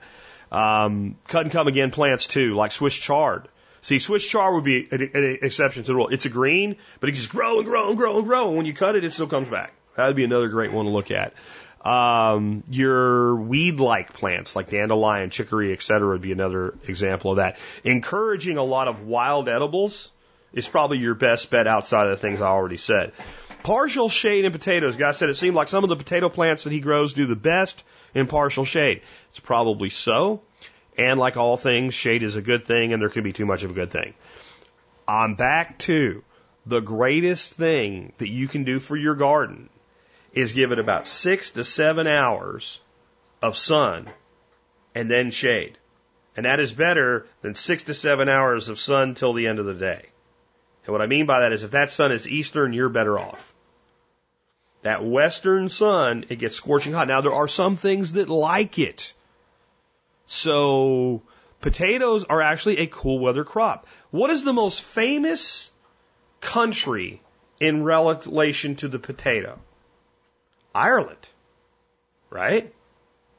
Um, 0.52 1.16
cut 1.28 1.44
and 1.44 1.52
come 1.52 1.68
again 1.68 1.92
plants 1.92 2.28
too, 2.28 2.56
like 2.56 2.72
Swiss 2.72 2.96
chard. 2.96 3.48
See, 3.84 4.00
Swiss 4.00 4.28
chard 4.28 4.54
would 4.54 4.64
be 4.64 4.88
an, 4.92 5.02
an 5.14 5.38
exception 5.42 5.84
to 5.84 5.88
the 5.88 5.96
rule. 5.96 6.10
It's 6.10 6.26
a 6.26 6.30
green, 6.30 6.76
but 7.00 7.10
it 7.10 7.14
just 7.14 7.30
grow 7.30 7.58
and 7.58 7.66
grow 7.66 7.90
and 7.90 7.98
grow 7.98 8.18
and 8.18 8.28
grow. 8.28 8.50
And 8.50 8.58
when 8.58 8.66
you 8.66 8.74
cut 8.74 8.96
it, 8.96 9.04
it 9.04 9.14
still 9.14 9.28
comes 9.28 9.48
back. 9.48 9.74
That'd 9.96 10.16
be 10.16 10.24
another 10.24 10.50
great 10.50 10.72
one 10.72 10.86
to 10.86 10.92
look 10.92 11.12
at. 11.12 11.34
Um, 11.84 12.64
your 12.70 13.36
weed-like 13.36 14.14
plants 14.14 14.56
like 14.56 14.70
dandelion, 14.70 15.32
chicory, 15.32 15.74
etc., 15.74 16.10
would 16.10 16.22
be 16.22 16.32
another 16.32 16.76
example 16.88 17.32
of 17.32 17.38
that. 17.38 17.58
Encouraging 17.84 18.58
a 18.58 18.64
lot 18.64 18.88
of 18.88 19.02
wild 19.02 19.50
edibles 19.50 20.12
is 20.54 20.68
probably 20.68 20.98
your 20.98 21.16
best 21.16 21.50
bet 21.50 21.68
outside 21.68 22.08
of 22.08 22.12
the 22.12 22.18
things 22.18 22.42
I 22.42 22.48
already 22.48 22.78
said. 22.78 23.14
Partial 23.64 24.10
shade 24.10 24.46
in 24.46 24.52
potatoes. 24.52 24.96
Guy 24.96 25.12
said 25.12 25.30
it 25.30 25.36
seemed 25.36 25.56
like 25.56 25.68
some 25.68 25.84
of 25.84 25.90
the 25.90 25.96
potato 25.96 26.30
plants 26.30 26.64
that 26.64 26.74
he 26.74 26.80
grows 26.80 27.14
do 27.14 27.26
the 27.26 27.36
best 27.36 27.84
in 28.14 28.28
partial 28.28 28.66
shade. 28.66 29.02
It's 29.30 29.40
probably 29.40 29.90
so. 29.90 30.42
And 30.98 31.20
like 31.20 31.38
all 31.38 31.58
things, 31.58 31.94
shade 31.94 32.24
is 32.24 32.36
a 32.36 32.42
good 32.42 32.66
thing 32.66 32.92
and 32.92 33.02
there 33.02 33.10
can 33.10 33.24
be 33.24 33.34
too 33.34 33.46
much 33.46 33.64
of 33.64 33.72
a 33.72 33.74
good 33.74 33.92
thing. 33.92 34.14
I'm 35.08 35.36
back 35.36 35.78
to 35.80 36.24
the 36.66 36.80
greatest 36.80 37.54
thing 37.54 38.14
that 38.18 38.30
you 38.30 38.48
can 38.48 38.64
do 38.64 38.80
for 38.80 38.96
your 38.96 39.16
garden 39.16 39.70
is 40.34 40.54
give 40.54 40.72
it 40.72 40.80
about 40.80 41.08
six 41.08 41.52
to 41.52 41.64
seven 41.64 42.08
hours 42.08 42.80
of 43.42 43.56
sun 43.56 44.10
and 44.96 45.10
then 45.10 45.32
shade. 45.32 45.78
And 46.36 46.46
that 46.46 46.60
is 46.60 46.72
better 46.72 47.28
than 47.42 47.56
six 47.56 47.84
to 47.84 47.94
seven 47.94 48.30
hours 48.30 48.70
of 48.70 48.80
sun 48.80 49.16
till 49.16 49.34
the 49.34 49.48
end 49.48 49.60
of 49.60 49.66
the 49.66 49.74
day. 49.74 50.06
And 50.86 50.94
what 50.94 51.02
I 51.02 51.08
mean 51.08 51.26
by 51.26 51.42
that 51.42 51.54
is 51.54 51.64
if 51.64 51.72
that 51.72 51.92
sun 51.92 52.12
is 52.12 52.28
eastern, 52.28 52.74
you're 52.74 52.90
better 52.90 53.18
off. 53.20 53.54
That 54.82 55.06
western 55.06 55.70
sun, 55.70 56.26
it 56.30 56.40
gets 56.40 56.56
scorching 56.56 56.94
hot. 56.94 57.08
Now 57.08 57.22
there 57.22 57.34
are 57.34 57.48
some 57.48 57.76
things 57.76 58.14
that 58.14 58.30
like 58.30 58.80
it. 58.80 59.14
So 60.26 61.22
potatoes 61.60 62.24
are 62.24 62.42
actually 62.42 62.80
a 62.80 62.88
cool 62.88 63.20
weather 63.20 63.44
crop. 63.44 63.88
What 64.10 64.32
is 64.32 64.44
the 64.44 64.54
most 64.54 64.82
famous 64.82 65.72
country 66.40 67.22
in 67.60 67.84
relation 67.84 68.76
to 68.78 68.88
the 68.88 68.98
potato? 68.98 69.60
Ireland. 70.74 71.28
Right? 72.32 72.74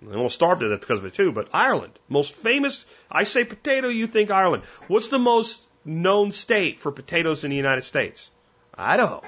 They 0.01 0.17
won't 0.17 0.33
starve 0.33 0.61
to 0.61 0.69
death 0.69 0.81
because 0.81 0.99
of 0.99 1.07
it 1.07 1.15
too, 1.15 1.33
but 1.33 1.49
Ireland. 1.53 1.99
Most 2.09 2.35
famous, 2.35 2.85
I 3.11 3.25
say 3.25 3.45
potato, 3.45 3.89
you 3.89 4.07
think 4.07 4.31
Ireland. 4.31 4.65
What's 4.87 5.09
the 5.09 5.19
most 5.19 5.67
known 5.85 6.33
state 6.33 6.79
for 6.79 6.93
potatoes 6.93 7.45
in 7.45 7.51
the 7.51 7.57
United 7.57 7.83
States? 7.83 8.31
Idaho. 8.77 9.23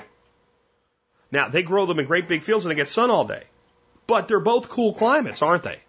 Now, 1.30 1.48
they 1.48 1.62
grow 1.62 1.86
them 1.86 1.98
in 1.98 2.06
great 2.06 2.28
big 2.28 2.42
fields 2.42 2.64
and 2.64 2.70
they 2.70 2.76
get 2.76 2.88
sun 2.88 3.10
all 3.10 3.24
day. 3.24 3.42
But 4.06 4.28
they're 4.28 4.40
both 4.40 4.68
cool 4.68 4.94
climates, 4.94 5.42
aren't 5.42 5.62
they? 5.62 5.80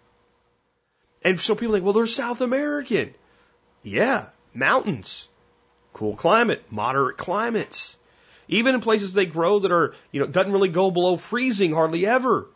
And 1.22 1.38
so 1.38 1.54
people 1.54 1.74
think, 1.74 1.84
well, 1.84 1.92
they're 1.92 2.06
South 2.06 2.40
American. 2.40 3.14
Yeah, 3.82 4.26
mountains, 4.54 5.28
cool 5.92 6.16
climate, 6.16 6.64
moderate 6.70 7.16
climates. 7.16 7.96
Even 8.48 8.74
in 8.74 8.80
places 8.80 9.12
they 9.12 9.26
grow 9.26 9.58
that 9.60 9.72
are, 9.72 9.94
you 10.12 10.20
know, 10.20 10.26
doesn't 10.26 10.52
really 10.52 10.68
go 10.68 10.90
below 10.90 11.16
freezing 11.16 11.72
hardly 11.72 12.06
ever. 12.06 12.46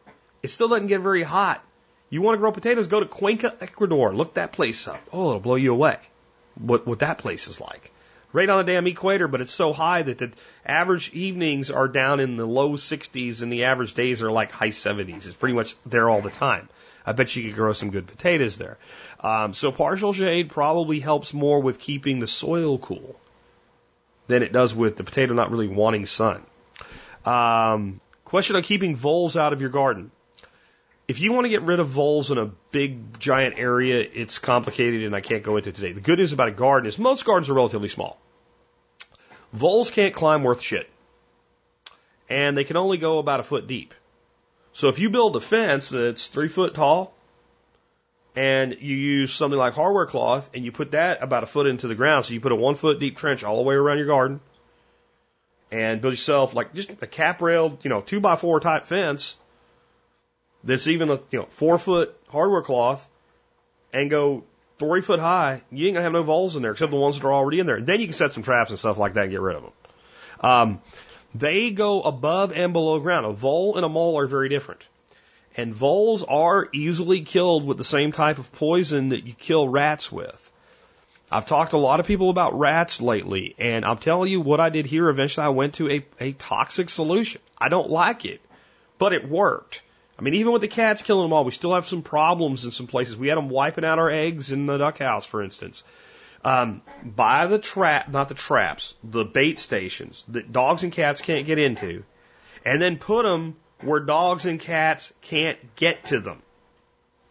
It 0.42 0.48
still 0.48 0.68
doesn't 0.68 0.86
get 0.86 1.00
very 1.00 1.22
hot. 1.22 1.62
You 2.08 2.22
want 2.22 2.34
to 2.34 2.38
grow 2.38 2.52
potatoes, 2.52 2.86
go 2.86 3.00
to 3.00 3.06
Cuenca, 3.06 3.56
Ecuador. 3.60 4.14
Look 4.14 4.34
that 4.34 4.52
place 4.52 4.88
up. 4.88 5.00
Oh, 5.12 5.28
it'll 5.28 5.40
blow 5.40 5.54
you 5.54 5.72
away. 5.72 5.98
What, 6.56 6.86
what 6.86 7.00
that 7.00 7.18
place 7.18 7.46
is 7.48 7.60
like. 7.60 7.92
Right 8.32 8.48
on 8.48 8.64
the 8.64 8.72
damn 8.72 8.86
equator, 8.86 9.26
but 9.26 9.40
it's 9.40 9.52
so 9.52 9.72
high 9.72 10.02
that 10.02 10.18
the 10.18 10.30
average 10.64 11.12
evenings 11.12 11.70
are 11.70 11.88
down 11.88 12.20
in 12.20 12.36
the 12.36 12.46
low 12.46 12.72
60s 12.72 13.42
and 13.42 13.52
the 13.52 13.64
average 13.64 13.94
days 13.94 14.22
are 14.22 14.30
like 14.30 14.52
high 14.52 14.68
70s. 14.68 15.26
It's 15.26 15.34
pretty 15.34 15.54
much 15.54 15.74
there 15.84 16.08
all 16.08 16.22
the 16.22 16.30
time. 16.30 16.68
I 17.04 17.12
bet 17.12 17.34
you 17.34 17.42
could 17.42 17.56
grow 17.56 17.72
some 17.72 17.90
good 17.90 18.06
potatoes 18.06 18.56
there. 18.56 18.78
Um, 19.18 19.52
so 19.52 19.72
partial 19.72 20.12
shade 20.12 20.50
probably 20.50 21.00
helps 21.00 21.34
more 21.34 21.60
with 21.60 21.80
keeping 21.80 22.20
the 22.20 22.28
soil 22.28 22.78
cool 22.78 23.18
than 24.28 24.44
it 24.44 24.52
does 24.52 24.74
with 24.74 24.96
the 24.96 25.04
potato 25.04 25.34
not 25.34 25.50
really 25.50 25.68
wanting 25.68 26.06
sun. 26.06 26.42
Um, 27.24 28.00
question 28.24 28.54
on 28.54 28.62
keeping 28.62 28.94
voles 28.94 29.36
out 29.36 29.52
of 29.52 29.60
your 29.60 29.70
garden. 29.70 30.12
If 31.10 31.20
you 31.20 31.32
want 31.32 31.44
to 31.46 31.48
get 31.48 31.62
rid 31.62 31.80
of 31.80 31.88
voles 31.88 32.30
in 32.30 32.38
a 32.38 32.52
big 32.70 33.18
giant 33.18 33.58
area, 33.58 34.08
it's 34.14 34.38
complicated 34.38 35.02
and 35.02 35.12
I 35.12 35.20
can't 35.20 35.42
go 35.42 35.56
into 35.56 35.72
today. 35.72 35.90
The 35.90 36.00
good 36.00 36.20
news 36.20 36.32
about 36.32 36.46
a 36.46 36.52
garden 36.52 36.86
is 36.86 37.00
most 37.00 37.24
gardens 37.24 37.50
are 37.50 37.54
relatively 37.54 37.88
small. 37.88 38.16
Voles 39.52 39.90
can't 39.90 40.14
climb 40.14 40.44
worth 40.44 40.62
shit. 40.62 40.88
And 42.28 42.56
they 42.56 42.62
can 42.62 42.76
only 42.76 42.96
go 42.96 43.18
about 43.18 43.40
a 43.40 43.42
foot 43.42 43.66
deep. 43.66 43.92
So 44.72 44.88
if 44.88 45.00
you 45.00 45.10
build 45.10 45.34
a 45.34 45.40
fence 45.40 45.88
that's 45.88 46.28
three 46.28 46.46
foot 46.46 46.74
tall 46.74 47.12
and 48.36 48.76
you 48.78 48.94
use 48.94 49.32
something 49.32 49.58
like 49.58 49.74
hardware 49.74 50.06
cloth 50.06 50.48
and 50.54 50.64
you 50.64 50.70
put 50.70 50.92
that 50.92 51.24
about 51.24 51.42
a 51.42 51.46
foot 51.46 51.66
into 51.66 51.88
the 51.88 51.96
ground, 51.96 52.26
so 52.26 52.34
you 52.34 52.40
put 52.40 52.52
a 52.52 52.54
one 52.54 52.76
foot 52.76 53.00
deep 53.00 53.16
trench 53.16 53.42
all 53.42 53.56
the 53.56 53.64
way 53.64 53.74
around 53.74 53.98
your 53.98 54.06
garden 54.06 54.38
and 55.72 56.00
build 56.00 56.12
yourself 56.12 56.54
like 56.54 56.72
just 56.72 56.92
a 57.02 57.08
cap 57.08 57.42
railed, 57.42 57.84
you 57.84 57.90
know, 57.90 58.00
two 58.00 58.20
by 58.20 58.36
four 58.36 58.60
type 58.60 58.86
fence 58.86 59.36
that's 60.64 60.86
even 60.86 61.10
a 61.10 61.20
you 61.30 61.38
know 61.38 61.46
four 61.46 61.78
foot 61.78 62.16
hardware 62.28 62.62
cloth 62.62 63.08
and 63.92 64.10
go 64.10 64.44
three 64.78 65.00
foot 65.00 65.20
high, 65.20 65.62
you 65.70 65.86
ain't 65.86 65.94
gonna 65.94 66.04
have 66.04 66.12
no 66.12 66.22
voles 66.22 66.56
in 66.56 66.62
there 66.62 66.72
except 66.72 66.90
the 66.90 66.96
ones 66.96 67.18
that 67.18 67.26
are 67.26 67.32
already 67.32 67.60
in 67.60 67.66
there. 67.66 67.80
Then 67.80 68.00
you 68.00 68.06
can 68.06 68.14
set 68.14 68.32
some 68.32 68.42
traps 68.42 68.70
and 68.70 68.78
stuff 68.78 68.98
like 68.98 69.14
that 69.14 69.24
and 69.24 69.30
get 69.30 69.40
rid 69.40 69.56
of 69.56 69.62
them. 69.62 69.72
Um, 70.40 70.82
they 71.34 71.70
go 71.70 72.02
above 72.02 72.52
and 72.52 72.72
below 72.72 72.98
ground. 72.98 73.26
A 73.26 73.30
vole 73.30 73.76
and 73.76 73.84
a 73.84 73.88
mole 73.88 74.18
are 74.18 74.26
very 74.26 74.48
different. 74.48 74.86
And 75.56 75.74
voles 75.74 76.24
are 76.24 76.68
easily 76.72 77.22
killed 77.22 77.66
with 77.66 77.76
the 77.76 77.84
same 77.84 78.12
type 78.12 78.38
of 78.38 78.52
poison 78.52 79.10
that 79.10 79.26
you 79.26 79.34
kill 79.34 79.68
rats 79.68 80.10
with. 80.10 80.50
I've 81.30 81.46
talked 81.46 81.72
to 81.72 81.76
a 81.76 81.78
lot 81.78 82.00
of 82.00 82.06
people 82.06 82.30
about 82.30 82.58
rats 82.58 83.00
lately, 83.00 83.54
and 83.58 83.84
I'll 83.84 83.96
tell 83.96 84.26
you 84.26 84.40
what 84.40 84.58
I 84.58 84.70
did 84.70 84.86
here. 84.86 85.08
Eventually, 85.08 85.46
I 85.46 85.50
went 85.50 85.74
to 85.74 85.88
a, 85.90 86.04
a 86.18 86.32
toxic 86.32 86.90
solution. 86.90 87.40
I 87.56 87.68
don't 87.68 87.90
like 87.90 88.24
it, 88.24 88.40
but 88.98 89.12
it 89.12 89.28
worked. 89.28 89.82
I 90.20 90.22
mean, 90.22 90.34
even 90.34 90.52
with 90.52 90.60
the 90.60 90.68
cats 90.68 91.00
killing 91.00 91.24
them 91.24 91.32
all, 91.32 91.46
we 91.46 91.50
still 91.50 91.72
have 91.72 91.86
some 91.86 92.02
problems 92.02 92.66
in 92.66 92.72
some 92.72 92.86
places. 92.86 93.16
We 93.16 93.28
had 93.28 93.38
them 93.38 93.48
wiping 93.48 93.86
out 93.86 93.98
our 93.98 94.10
eggs 94.10 94.52
in 94.52 94.66
the 94.66 94.76
duck 94.76 94.98
house, 94.98 95.24
for 95.24 95.42
instance. 95.42 95.82
Um, 96.44 96.82
buy 97.02 97.46
the 97.46 97.58
trap, 97.58 98.10
not 98.10 98.28
the 98.28 98.34
traps, 98.34 98.94
the 99.02 99.24
bait 99.24 99.58
stations 99.58 100.26
that 100.28 100.52
dogs 100.52 100.82
and 100.82 100.92
cats 100.92 101.22
can't 101.22 101.46
get 101.46 101.58
into, 101.58 102.04
and 102.66 102.82
then 102.82 102.98
put 102.98 103.22
them 103.22 103.56
where 103.80 104.00
dogs 104.00 104.44
and 104.44 104.60
cats 104.60 105.10
can't 105.22 105.58
get 105.74 106.04
to 106.06 106.20
them. 106.20 106.42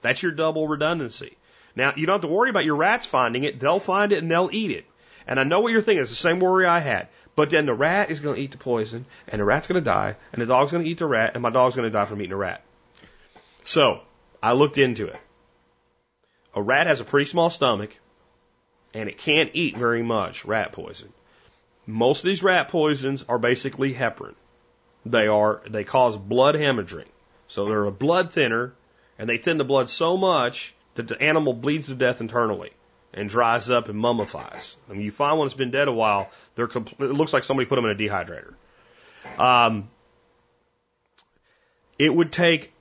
That's 0.02 0.24
your 0.24 0.32
double 0.32 0.68
redundancy. 0.68 1.38
Now, 1.76 1.94
you 1.96 2.08
don't 2.08 2.16
have 2.16 2.22
to 2.22 2.28
worry 2.28 2.50
about 2.50 2.66
your 2.66 2.76
rats 2.76 3.06
finding 3.06 3.44
it. 3.44 3.60
They'll 3.60 3.80
find 3.80 4.12
it 4.12 4.18
and 4.18 4.32
they'll 4.32 4.50
eat 4.52 4.72
it. 4.72 4.86
And 5.28 5.40
I 5.40 5.44
know 5.44 5.60
what 5.60 5.72
you're 5.72 5.82
thinking. 5.82 6.02
It's 6.02 6.10
the 6.10 6.16
same 6.16 6.40
worry 6.40 6.66
I 6.66 6.80
had. 6.80 7.10
But 7.36 7.52
then 7.52 7.68
the 7.68 7.74
rat 7.76 8.10
is 8.10 8.20
going 8.20 8.36
to 8.36 8.42
eat 8.42 8.52
the 8.52 8.58
poison, 8.58 9.06
and 9.28 9.40
the 9.40 9.46
rat's 9.46 9.68
going 9.68 9.80
to 9.80 9.86
die, 9.86 10.16
and 10.34 10.42
the 10.42 10.48
dog's 10.48 10.72
going 10.72 10.84
to 10.84 10.90
eat 10.90 10.98
the 10.98 11.06
rat, 11.06 11.32
and 11.36 11.44
my 11.44 11.52
dog's 11.52 11.76
going 11.76 11.88
to 11.88 11.94
die 11.94 12.06
from 12.06 12.20
eating 12.22 12.34
a 12.34 12.38
rat. 12.38 12.64
So, 13.70 14.02
I 14.42 14.54
looked 14.54 14.80
into 14.80 15.06
it. 15.06 15.20
A 16.56 16.62
rat 16.62 16.88
has 16.88 17.02
a 17.02 17.06
pretty 17.06 17.30
small 17.30 17.52
stomach, 17.52 17.96
and 18.96 19.08
it 19.08 19.20
can't 19.20 19.52
eat 19.54 19.78
very 19.78 20.02
much 20.02 20.44
rat 20.44 20.72
poison. 20.72 21.14
Most 21.86 22.22
of 22.22 22.26
these 22.26 22.42
rat 22.42 22.70
poisons 22.70 23.26
are 23.30 23.38
basically 23.38 23.94
heparin. 23.94 24.34
They 25.06 25.28
are 25.28 25.62
they 25.70 25.84
cause 25.84 26.18
blood 26.18 26.56
hemorrhaging. 26.56 27.06
So 27.48 27.66
they're 27.66 27.86
a 27.86 27.92
blood 27.92 28.34
thinner, 28.34 28.74
and 29.20 29.30
they 29.30 29.38
thin 29.38 29.60
the 29.60 29.64
blood 29.64 29.92
so 29.92 30.18
much 30.18 30.74
that 30.96 31.08
the 31.08 31.22
animal 31.22 31.54
bleeds 31.54 31.90
to 31.90 31.96
death 31.96 32.22
internally 32.22 32.72
and 33.14 33.30
dries 33.30 33.70
up 33.70 33.88
and 33.88 34.00
mummifies. 34.00 34.78
I 34.90 34.94
mean, 34.94 35.02
you 35.04 35.12
find 35.12 35.38
one 35.38 35.48
that's 35.48 35.56
been 35.56 35.70
dead 35.70 35.88
a 35.88 35.92
while, 35.92 36.32
they're 36.56 36.68
compl- 36.68 37.08
it 37.08 37.14
looks 37.14 37.34
like 37.34 37.44
somebody 37.44 37.70
put 37.70 37.76
them 37.76 37.86
in 37.86 37.92
a 37.92 37.96
dehydrator. 37.96 38.56
Um, 39.40 39.92
it 42.00 42.12
would 42.12 42.32
take 42.32 42.74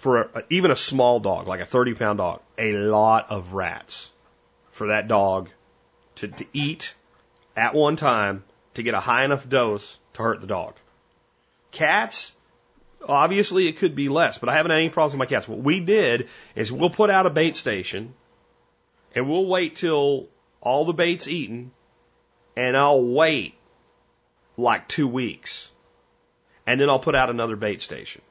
for 0.00 0.22
a, 0.22 0.44
even 0.48 0.70
a 0.70 0.76
small 0.76 1.20
dog, 1.20 1.46
like 1.46 1.60
a 1.60 1.66
30 1.66 1.92
pound 1.94 2.18
dog, 2.18 2.40
a 2.56 2.72
lot 2.72 3.30
of 3.30 3.52
rats 3.52 4.10
for 4.70 4.86
that 4.86 5.08
dog 5.08 5.50
to, 6.16 6.28
to 6.28 6.46
eat 6.54 6.94
at 7.54 7.74
one 7.74 7.96
time 7.96 8.42
to 8.74 8.82
get 8.82 8.94
a 8.94 9.00
high 9.00 9.24
enough 9.24 9.46
dose 9.46 9.98
to 10.14 10.22
hurt 10.22 10.40
the 10.40 10.46
dog. 10.46 10.74
Cats, 11.70 12.32
obviously 13.06 13.68
it 13.68 13.76
could 13.76 13.94
be 13.94 14.08
less, 14.08 14.38
but 14.38 14.48
I 14.48 14.54
haven't 14.54 14.70
had 14.70 14.78
any 14.78 14.88
problems 14.88 15.12
with 15.12 15.18
my 15.18 15.26
cats. 15.26 15.46
What 15.46 15.58
we 15.58 15.80
did 15.80 16.30
is 16.54 16.72
we'll 16.72 16.88
put 16.88 17.10
out 17.10 17.26
a 17.26 17.30
bait 17.30 17.54
station 17.54 18.14
and 19.14 19.28
we'll 19.28 19.46
wait 19.46 19.76
till 19.76 20.28
all 20.62 20.86
the 20.86 20.94
bait's 20.94 21.28
eaten 21.28 21.72
and 22.56 22.74
I'll 22.74 23.04
wait 23.04 23.54
like 24.56 24.88
two 24.88 25.08
weeks 25.08 25.70
and 26.66 26.80
then 26.80 26.88
I'll 26.88 26.98
put 26.98 27.14
out 27.14 27.28
another 27.28 27.56
bait 27.56 27.82
station. 27.82 28.22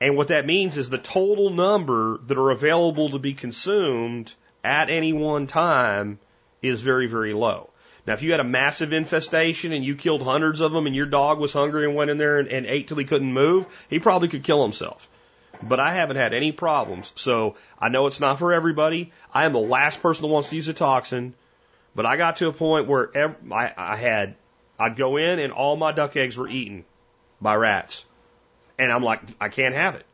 And 0.00 0.16
what 0.16 0.28
that 0.28 0.46
means 0.46 0.76
is 0.76 0.90
the 0.90 0.98
total 0.98 1.50
number 1.50 2.18
that 2.26 2.36
are 2.36 2.50
available 2.50 3.10
to 3.10 3.18
be 3.18 3.32
consumed 3.32 4.34
at 4.62 4.90
any 4.90 5.12
one 5.12 5.46
time 5.46 6.18
is 6.60 6.82
very, 6.82 7.06
very 7.06 7.32
low. 7.32 7.70
Now, 8.06 8.12
if 8.12 8.22
you 8.22 8.30
had 8.30 8.40
a 8.40 8.44
massive 8.44 8.92
infestation 8.92 9.72
and 9.72 9.84
you 9.84 9.96
killed 9.96 10.22
hundreds 10.22 10.60
of 10.60 10.72
them 10.72 10.86
and 10.86 10.94
your 10.94 11.06
dog 11.06 11.40
was 11.40 11.52
hungry 11.52 11.84
and 11.84 11.96
went 11.96 12.10
in 12.10 12.18
there 12.18 12.38
and, 12.38 12.48
and 12.48 12.66
ate 12.66 12.88
till 12.88 12.98
he 12.98 13.04
couldn't 13.04 13.32
move, 13.32 13.66
he 13.88 13.98
probably 13.98 14.28
could 14.28 14.44
kill 14.44 14.62
himself. 14.62 15.08
But 15.62 15.80
I 15.80 15.94
haven't 15.94 16.16
had 16.16 16.34
any 16.34 16.52
problems. 16.52 17.12
So 17.16 17.56
I 17.78 17.88
know 17.88 18.06
it's 18.06 18.20
not 18.20 18.38
for 18.38 18.52
everybody. 18.52 19.12
I 19.32 19.46
am 19.46 19.54
the 19.54 19.58
last 19.58 20.02
person 20.02 20.22
that 20.22 20.32
wants 20.32 20.50
to 20.50 20.56
use 20.56 20.68
a 20.68 20.74
toxin. 20.74 21.34
But 21.94 22.06
I 22.06 22.16
got 22.16 22.36
to 22.36 22.48
a 22.48 22.52
point 22.52 22.86
where 22.86 23.10
ev 23.16 23.36
I, 23.50 23.72
I 23.76 23.96
had, 23.96 24.36
I'd 24.78 24.96
go 24.96 25.16
in 25.16 25.38
and 25.38 25.52
all 25.52 25.76
my 25.76 25.92
duck 25.92 26.16
eggs 26.16 26.36
were 26.36 26.48
eaten 26.48 26.84
by 27.40 27.54
rats. 27.56 28.04
And 28.78 28.92
I'm 28.92 29.02
like, 29.02 29.20
I 29.40 29.48
can't 29.48 29.74
have 29.74 29.94
it. 29.96 30.06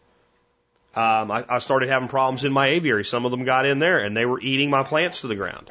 Um, 0.95 1.31
I, 1.31 1.45
I 1.49 1.59
started 1.59 1.89
having 1.89 2.09
problems 2.09 2.45
in 2.45 2.53
my 2.53 2.69
aviary. 2.69 3.05
Some 3.05 3.25
of 3.25 3.31
them 3.31 3.45
got 3.45 3.67
in 3.67 3.79
there 3.79 3.99
and 3.99 4.17
they 4.17 4.27
were 4.27 4.41
eating 4.41 4.71
my 4.71 4.83
plants 4.83 5.23
to 5.23 5.29
the 5.29 5.35
ground. 5.35 5.71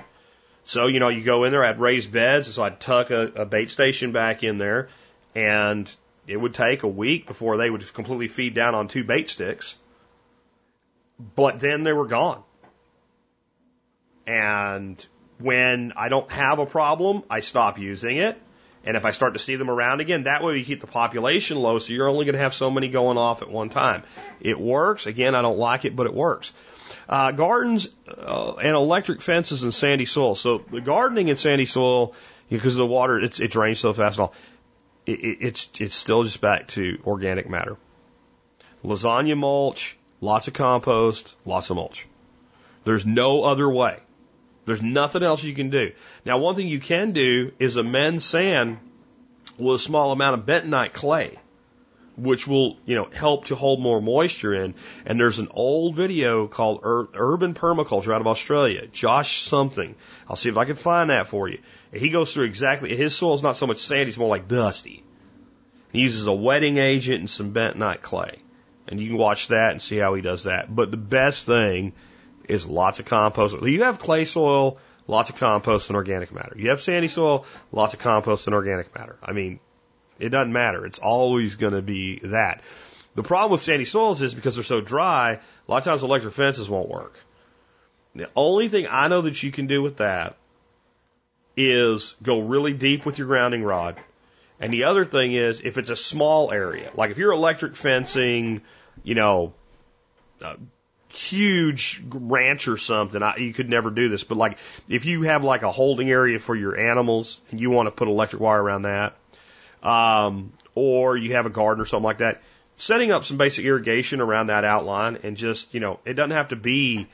So, 0.64 0.88
you 0.88 1.00
know, 1.00 1.10
you 1.10 1.24
go 1.24 1.44
in 1.44 1.52
there, 1.52 1.64
I'd 1.64 1.80
raised 1.80 2.12
beds, 2.12 2.54
so 2.54 2.64
I'd 2.64 2.80
tuck 2.80 3.12
a, 3.12 3.22
a 3.36 3.46
bait 3.46 3.72
station 3.72 4.12
back 4.12 4.44
in 4.44 4.58
there, 4.58 4.90
and 5.34 5.94
it 6.28 6.38
would 6.38 6.54
take 6.54 6.84
a 6.84 6.88
week 6.88 7.28
before 7.28 7.58
they 7.58 7.70
would 7.70 7.94
completely 7.94 8.28
feed 8.28 8.54
down 8.54 8.76
on 8.76 8.88
two 8.88 9.04
bait 9.04 9.30
sticks. 9.30 9.78
But 11.36 11.60
then 11.60 11.84
they 11.84 11.94
were 11.94 12.08
gone. 12.08 12.44
And 14.28 15.04
when 15.40 15.94
I 15.96 16.10
don't 16.10 16.32
have 16.32 16.60
a 16.60 16.66
problem, 16.66 17.24
I 17.30 17.40
stop 17.40 17.80
using 17.80 18.18
it. 18.18 18.40
And 18.84 18.98
if 18.98 19.06
I 19.06 19.12
start 19.12 19.34
to 19.34 19.40
see 19.40 19.56
them 19.56 19.70
around 19.70 20.02
again, 20.02 20.24
that 20.24 20.44
way 20.44 20.54
we 20.54 20.64
keep 20.64 20.82
the 20.82 20.88
population 20.88 21.58
low, 21.58 21.78
so 21.78 21.94
you're 21.94 22.10
only 22.10 22.26
going 22.26 22.34
to 22.34 22.40
have 22.40 22.54
so 22.54 22.72
many 22.72 22.90
going 22.90 23.18
off 23.18 23.42
at 23.44 23.50
one 23.50 23.70
time. 23.70 24.04
It 24.40 24.60
works. 24.60 25.06
Again, 25.06 25.36
I 25.36 25.42
don't 25.44 25.60
like 25.60 25.86
it, 25.86 25.96
but 25.96 26.08
it 26.08 26.14
works. 26.14 26.52
Uh, 27.08 27.32
gardens 27.32 27.90
uh, 28.08 28.56
and 28.56 28.76
electric 28.76 29.22
fences 29.22 29.64
and 29.64 29.74
sandy 29.74 30.06
soil. 30.06 30.36
So 30.36 30.60
the 30.72 30.82
gardening 30.82 31.28
in 31.28 31.36
sandy 31.36 31.66
soil, 31.66 32.16
because 32.50 32.76
of 32.76 32.80
the 32.80 32.88
water 32.88 33.20
it's, 33.20 33.40
it 33.40 33.52
drains 33.52 33.80
so 33.80 33.94
fast 33.94 34.18
and 34.18 34.28
all, 34.28 34.34
it, 35.06 35.20
it, 35.20 35.38
it's 35.42 35.70
it's 35.80 35.96
still 35.96 36.24
just 36.24 36.42
back 36.42 36.68
to 36.70 37.00
organic 37.06 37.50
matter. 37.50 37.78
Lasagna 38.84 39.38
mulch, 39.38 39.98
lots 40.22 40.48
of 40.48 40.54
compost, 40.54 41.36
lots 41.46 41.70
of 41.70 41.76
mulch. 41.76 42.08
There's 42.84 43.06
no 43.06 43.44
other 43.44 43.70
way. 43.70 44.00
There's 44.66 44.82
nothing 44.82 45.24
else 45.24 45.44
you 45.44 45.56
can 45.56 45.70
do. 45.70 45.92
Now, 46.26 46.38
one 46.38 46.56
thing 46.56 46.68
you 46.68 46.80
can 46.80 47.12
do 47.12 47.52
is 47.60 47.78
amend 47.78 48.22
sand 48.22 48.78
with 49.58 49.76
a 49.76 49.80
small 49.80 50.12
amount 50.12 50.40
of 50.40 50.46
bentonite 50.46 50.94
clay, 50.94 51.40
which 52.16 52.48
will, 52.48 52.78
you 52.86 52.96
know, 52.96 53.08
help 53.12 53.46
to 53.46 53.56
hold 53.56 53.82
more 53.82 54.02
moisture 54.02 54.54
in. 54.54 54.76
And 55.06 55.20
there's 55.20 55.40
an 55.40 55.48
old 55.52 55.96
video 55.96 56.48
called 56.48 56.82
Ur- 56.84 57.10
Urban 57.14 57.54
Permaculture 57.54 58.14
out 58.14 58.22
of 58.22 58.28
Australia. 58.28 58.86
Josh 58.88 59.42
something. 59.42 59.96
I'll 60.30 60.36
see 60.36 60.50
if 60.50 60.58
I 60.58 60.66
can 60.66 60.76
find 60.76 61.10
that 61.10 61.28
for 61.28 61.48
you. 61.48 61.60
He 61.92 62.10
goes 62.10 62.34
through 62.34 62.46
exactly, 62.46 62.96
his 62.96 63.16
soil's 63.16 63.44
not 63.44 63.58
so 63.58 63.68
much 63.68 63.80
sandy, 63.80 64.10
it's 64.10 64.18
more 64.18 64.30
like 64.30 64.48
dusty. 64.48 65.04
He 65.92 66.02
uses 66.02 66.28
a 66.28 66.34
wetting 66.34 66.78
agent 66.78 67.20
and 67.20 67.30
some 67.30 67.52
bentonite 67.52 68.02
clay. 68.02 68.38
And 68.88 69.00
you 69.00 69.10
can 69.10 69.18
watch 69.18 69.50
that 69.50 69.72
and 69.72 69.82
see 69.82 69.98
how 69.98 70.14
he 70.14 70.22
does 70.22 70.44
that. 70.44 70.74
But 70.74 70.92
the 70.92 70.98
best 70.98 71.46
thing 71.46 71.94
is 72.48 72.68
lots 72.68 73.00
of 73.00 73.06
compost. 73.06 73.62
You 73.62 73.84
have 73.84 74.00
clay 74.00 74.26
soil, 74.26 74.78
lots 75.08 75.30
of 75.30 75.38
compost 75.38 75.90
and 75.90 75.98
organic 75.98 76.34
matter. 76.34 76.56
You 76.58 76.70
have 76.70 76.82
sandy 76.82 77.08
soil, 77.08 77.46
lots 77.72 77.94
of 77.94 78.00
compost 78.00 78.48
and 78.48 78.54
organic 78.54 78.94
matter. 78.96 79.18
I 79.22 79.34
mean, 79.34 79.60
it 80.20 80.30
doesn't 80.30 80.54
matter. 80.54 80.86
It's 80.86 81.00
always 81.00 81.56
going 81.56 81.74
to 81.74 81.82
be 81.82 82.20
that. 82.24 82.62
The 83.16 83.24
problem 83.24 83.52
with 83.52 83.62
sandy 83.62 83.86
soils 83.86 84.22
is 84.22 84.34
because 84.34 84.56
they're 84.56 84.64
so 84.64 84.82
dry, 84.82 85.34
a 85.34 85.40
lot 85.68 85.80
of 85.80 85.84
times 85.84 86.04
electric 86.04 86.34
fences 86.34 86.70
won't 86.70 86.90
work. 86.90 87.20
The 88.16 88.30
only 88.36 88.70
thing 88.70 88.88
I 88.90 89.08
know 89.08 89.22
that 89.22 89.42
you 89.42 89.52
can 89.52 89.68
do 89.68 89.82
with 89.82 89.98
that 89.98 90.38
is 91.58 92.16
go 92.24 92.40
really 92.40 92.74
deep 92.74 93.06
with 93.06 93.18
your 93.18 93.28
grounding 93.28 93.64
rod. 93.64 93.98
And 94.60 94.72
the 94.72 94.86
other 94.86 95.06
thing 95.06 95.34
is, 95.34 95.62
if 95.62 95.78
it's 95.78 95.90
a 95.90 95.96
small 95.96 96.52
area, 96.52 96.92
like 96.96 97.12
if 97.12 97.18
you're 97.18 97.32
electric 97.32 97.76
fencing, 97.76 98.62
you 99.04 99.16
know, 99.16 99.54
uh, 100.42 100.56
huge 101.14 102.02
ranch 102.10 102.68
or 102.68 102.78
something, 102.78 103.22
I, 103.22 103.38
you 103.38 103.54
could 103.54 103.70
never 103.70 103.90
do 103.90 104.10
this. 104.10 104.24
But 104.24 104.38
like, 104.38 104.58
if 104.88 105.06
you 105.06 105.24
have 105.24 105.44
like 105.44 105.64
a 105.64 105.72
holding 105.72 106.10
area 106.10 106.40
for 106.40 106.56
your 106.56 106.78
animals 106.78 107.40
and 107.52 107.60
you 107.60 107.70
want 107.70 107.88
to 107.88 107.92
put 107.92 108.08
electric 108.08 108.42
wire 108.42 108.62
around 108.62 108.84
that, 108.84 109.16
um, 109.84 110.54
or 110.76 111.18
you 111.18 111.36
have 111.36 111.46
a 111.46 111.50
garden 111.50 111.82
or 111.82 111.86
something 111.86 112.06
like 112.06 112.20
that, 112.20 112.42
setting 112.76 113.12
up 113.12 113.24
some 113.24 113.38
basic 113.38 113.66
irrigation 113.66 114.22
around 114.22 114.48
that 114.48 114.66
outline 114.66 115.20
and 115.24 115.38
just, 115.38 115.74
you 115.74 115.80
know, 115.80 116.00
it 116.06 116.14
doesn't 116.14 116.32
have 116.32 116.50
to 116.50 116.56
be 116.56 117.08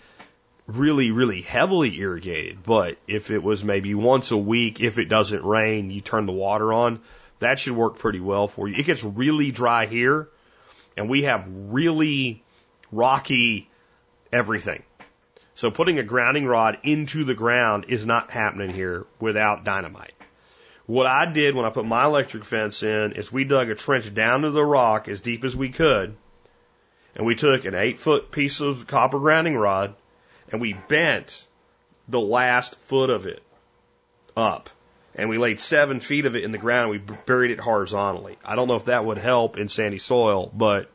really, 0.67 1.11
really 1.11 1.41
heavily 1.41 1.97
irrigated, 1.97 2.61
but 2.63 2.97
if 3.07 3.31
it 3.31 3.41
was 3.41 3.63
maybe 3.63 3.95
once 3.95 4.31
a 4.31 4.37
week, 4.37 4.81
if 4.81 4.99
it 4.99 5.05
doesn't 5.05 5.43
rain, 5.43 5.89
you 5.89 6.01
turn 6.01 6.25
the 6.25 6.33
water 6.33 6.73
on, 6.73 6.99
that 7.39 7.59
should 7.59 7.73
work 7.73 7.97
pretty 7.97 8.19
well 8.19 8.47
for 8.47 8.67
you. 8.67 8.75
It 8.75 8.85
gets 8.85 9.03
really 9.03 9.51
dry 9.51 9.85
here, 9.85 10.27
and 10.97 11.09
we 11.09 11.23
have 11.23 11.45
really 11.47 12.43
rocky 12.91 13.66
everything. 14.31 14.83
So 15.55 15.71
putting 15.71 15.97
a 15.97 16.03
grounding 16.03 16.45
rod 16.45 16.77
into 16.83 17.23
the 17.23 17.33
ground 17.33 17.85
is 17.87 18.05
not 18.05 18.31
happening 18.31 18.69
here 18.69 19.07
without 19.19 19.63
dynamite. 19.63 20.13
What 20.85 21.07
I 21.07 21.25
did 21.25 21.55
when 21.55 21.65
I 21.65 21.69
put 21.69 21.85
my 21.85 22.05
electric 22.05 22.45
fence 22.45 22.83
in 22.83 23.13
is 23.13 23.31
we 23.31 23.43
dug 23.43 23.69
a 23.69 23.75
trench 23.75 24.13
down 24.13 24.41
to 24.41 24.51
the 24.51 24.63
rock 24.63 25.07
as 25.07 25.21
deep 25.21 25.43
as 25.43 25.55
we 25.55 25.69
could, 25.69 26.15
and 27.15 27.25
we 27.25 27.35
took 27.35 27.65
an 27.65 27.75
eight 27.75 27.97
foot 27.97 28.31
piece 28.31 28.61
of 28.61 28.87
copper 28.87 29.19
grounding 29.19 29.57
rod 29.57 29.95
and 30.51 30.61
we 30.61 30.73
bent 30.73 31.45
the 32.07 32.19
last 32.19 32.75
foot 32.75 33.09
of 33.09 33.25
it 33.25 33.41
up. 34.35 34.69
And 35.15 35.29
we 35.29 35.39
laid 35.39 35.59
seven 35.59 35.99
feet 35.99 36.25
of 36.25 36.35
it 36.35 36.43
in 36.43 36.51
the 36.51 36.59
ground 36.59 36.91
and 36.91 37.01
we 37.09 37.15
buried 37.25 37.51
it 37.51 37.59
horizontally. 37.59 38.37
I 38.45 38.55
don't 38.55 38.67
know 38.67 38.75
if 38.75 38.85
that 38.85 39.03
would 39.03 39.17
help 39.17 39.57
in 39.57 39.67
sandy 39.67 39.97
soil, 39.97 40.51
but 40.53 40.91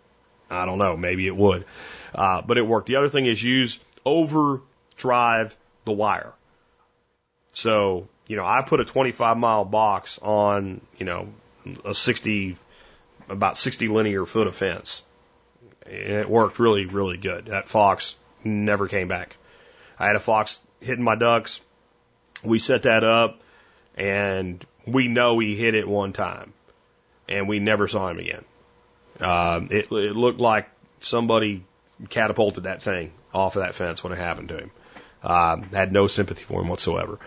I 0.48 0.64
don't 0.64 0.78
know. 0.78 0.96
Maybe 0.96 1.26
it 1.26 1.36
would. 1.36 1.64
Uh, 2.14 2.42
but 2.42 2.58
it 2.58 2.62
worked. 2.62 2.86
The 2.86 2.96
other 2.96 3.08
thing 3.08 3.26
is 3.26 3.42
use 3.42 3.80
overdrive 4.04 5.56
the 5.84 5.92
wire. 5.92 6.32
So, 7.52 8.08
you 8.26 8.36
know, 8.36 8.44
I 8.44 8.62
put 8.62 8.80
a 8.80 8.84
25 8.84 9.36
mile 9.36 9.64
box 9.64 10.18
on, 10.20 10.80
you 10.98 11.06
know, 11.06 11.28
a 11.84 11.94
60, 11.94 12.56
about 13.28 13.58
60 13.58 13.88
linear 13.88 14.26
foot 14.26 14.46
of 14.46 14.54
fence. 14.54 15.02
And 15.86 15.94
it 15.94 16.28
worked 16.28 16.58
really, 16.58 16.86
really 16.86 17.16
good. 17.16 17.46
That 17.46 17.68
fox 17.68 18.16
never 18.44 18.88
came 18.88 19.08
back. 19.08 19.36
I 19.98 20.06
had 20.06 20.16
a 20.16 20.20
fox 20.20 20.58
hitting 20.80 21.04
my 21.04 21.16
ducks. 21.16 21.60
We 22.42 22.58
set 22.58 22.82
that 22.82 23.04
up 23.04 23.40
and 23.96 24.64
we 24.86 25.08
know 25.08 25.38
he 25.38 25.54
hit 25.54 25.74
it 25.74 25.86
one 25.86 26.12
time 26.12 26.52
and 27.28 27.48
we 27.48 27.58
never 27.58 27.88
saw 27.88 28.08
him 28.08 28.18
again. 28.18 28.44
Um, 29.20 29.68
it, 29.70 29.92
it 29.92 30.16
looked 30.16 30.40
like 30.40 30.68
somebody 31.00 31.64
catapulted 32.08 32.64
that 32.64 32.82
thing 32.82 33.12
off 33.32 33.56
of 33.56 33.62
that 33.62 33.74
fence 33.74 34.02
when 34.02 34.12
it 34.12 34.18
happened 34.18 34.48
to 34.48 34.58
him. 34.58 34.70
Um, 35.22 35.62
had 35.70 35.92
no 35.92 36.08
sympathy 36.08 36.42
for 36.42 36.60
him 36.60 36.68
whatsoever. 36.68 37.18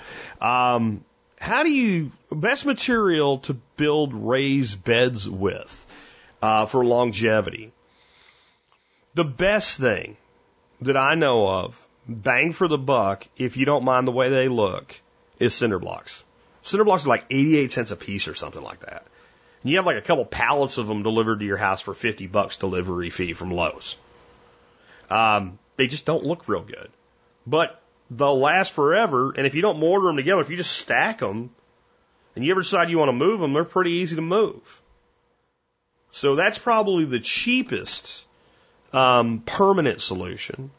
Um, 0.42 1.04
how 1.40 1.64
do 1.64 1.72
you 1.72 2.12
best 2.32 2.66
material 2.66 3.40
to 3.40 3.54
build 3.78 4.14
raised 4.14 4.84
beds 4.84 5.30
with 5.30 5.86
uh, 6.42 6.66
for 6.66 6.84
longevity? 6.84 7.72
The 9.14 9.24
best 9.24 9.80
thing 9.80 10.18
that 10.82 10.98
I 10.98 11.16
know 11.16 11.48
of, 11.48 11.88
bang 12.08 12.52
for 12.52 12.68
the 12.68 12.78
buck, 12.78 13.28
if 13.38 13.58
you 13.58 13.66
don't 13.66 13.86
mind 13.86 14.08
the 14.08 14.12
way 14.12 14.30
they 14.30 14.48
look, 14.48 15.00
is 15.40 15.54
cinder 15.54 15.80
blocks. 15.80 16.24
Cinder 16.64 16.84
blocks 16.84 17.06
are 17.06 17.10
like 17.10 17.26
88 17.30 17.72
cents 17.72 17.92
a 17.92 17.96
piece 17.96 18.28
or 18.28 18.36
something 18.36 18.64
like 18.64 18.82
that. 18.82 19.06
And 19.62 19.72
you 19.72 19.78
have 19.78 19.86
like 19.86 19.98
a 19.98 20.02
couple 20.02 20.26
pallets 20.26 20.78
of 20.78 20.88
them 20.88 21.04
delivered 21.04 21.40
to 21.40 21.46
your 21.46 21.58
house 21.58 21.82
for 21.82 21.94
50 21.94 22.28
bucks 22.28 22.58
delivery 22.58 23.10
fee 23.10 23.34
from 23.34 23.52
Lowe's. 23.52 23.98
Um, 25.10 25.60
they 25.78 25.88
just 25.88 26.06
don't 26.06 26.24
look 26.24 26.48
real 26.48 26.64
good. 26.64 26.90
But 27.46 27.82
they'll 28.10 28.40
last 28.40 28.74
forever. 28.74 29.34
And 29.36 29.46
if 29.46 29.56
you 29.56 29.62
don't 29.62 29.80
mortar 29.80 30.08
them 30.08 30.18
together, 30.18 30.42
if 30.42 30.50
you 30.50 30.58
just 30.58 30.72
stack 30.72 31.20
them, 31.20 31.52
and 32.36 32.44
you 32.44 32.52
ever 32.52 32.62
decide 32.62 32.90
you 32.90 32.98
want 32.98 33.10
to 33.10 33.14
move 33.14 33.40
them, 33.40 33.54
they're 33.54 33.64
pretty 33.64 33.92
easy 33.92 34.16
to 34.16 34.22
move. 34.22 34.82
So 36.12 36.36
that's 36.36 36.58
probably 36.58 37.06
the 37.06 37.20
cheapest 37.20 38.26
um, 38.94 39.42
permanent 39.46 40.02
solution. 40.02 40.72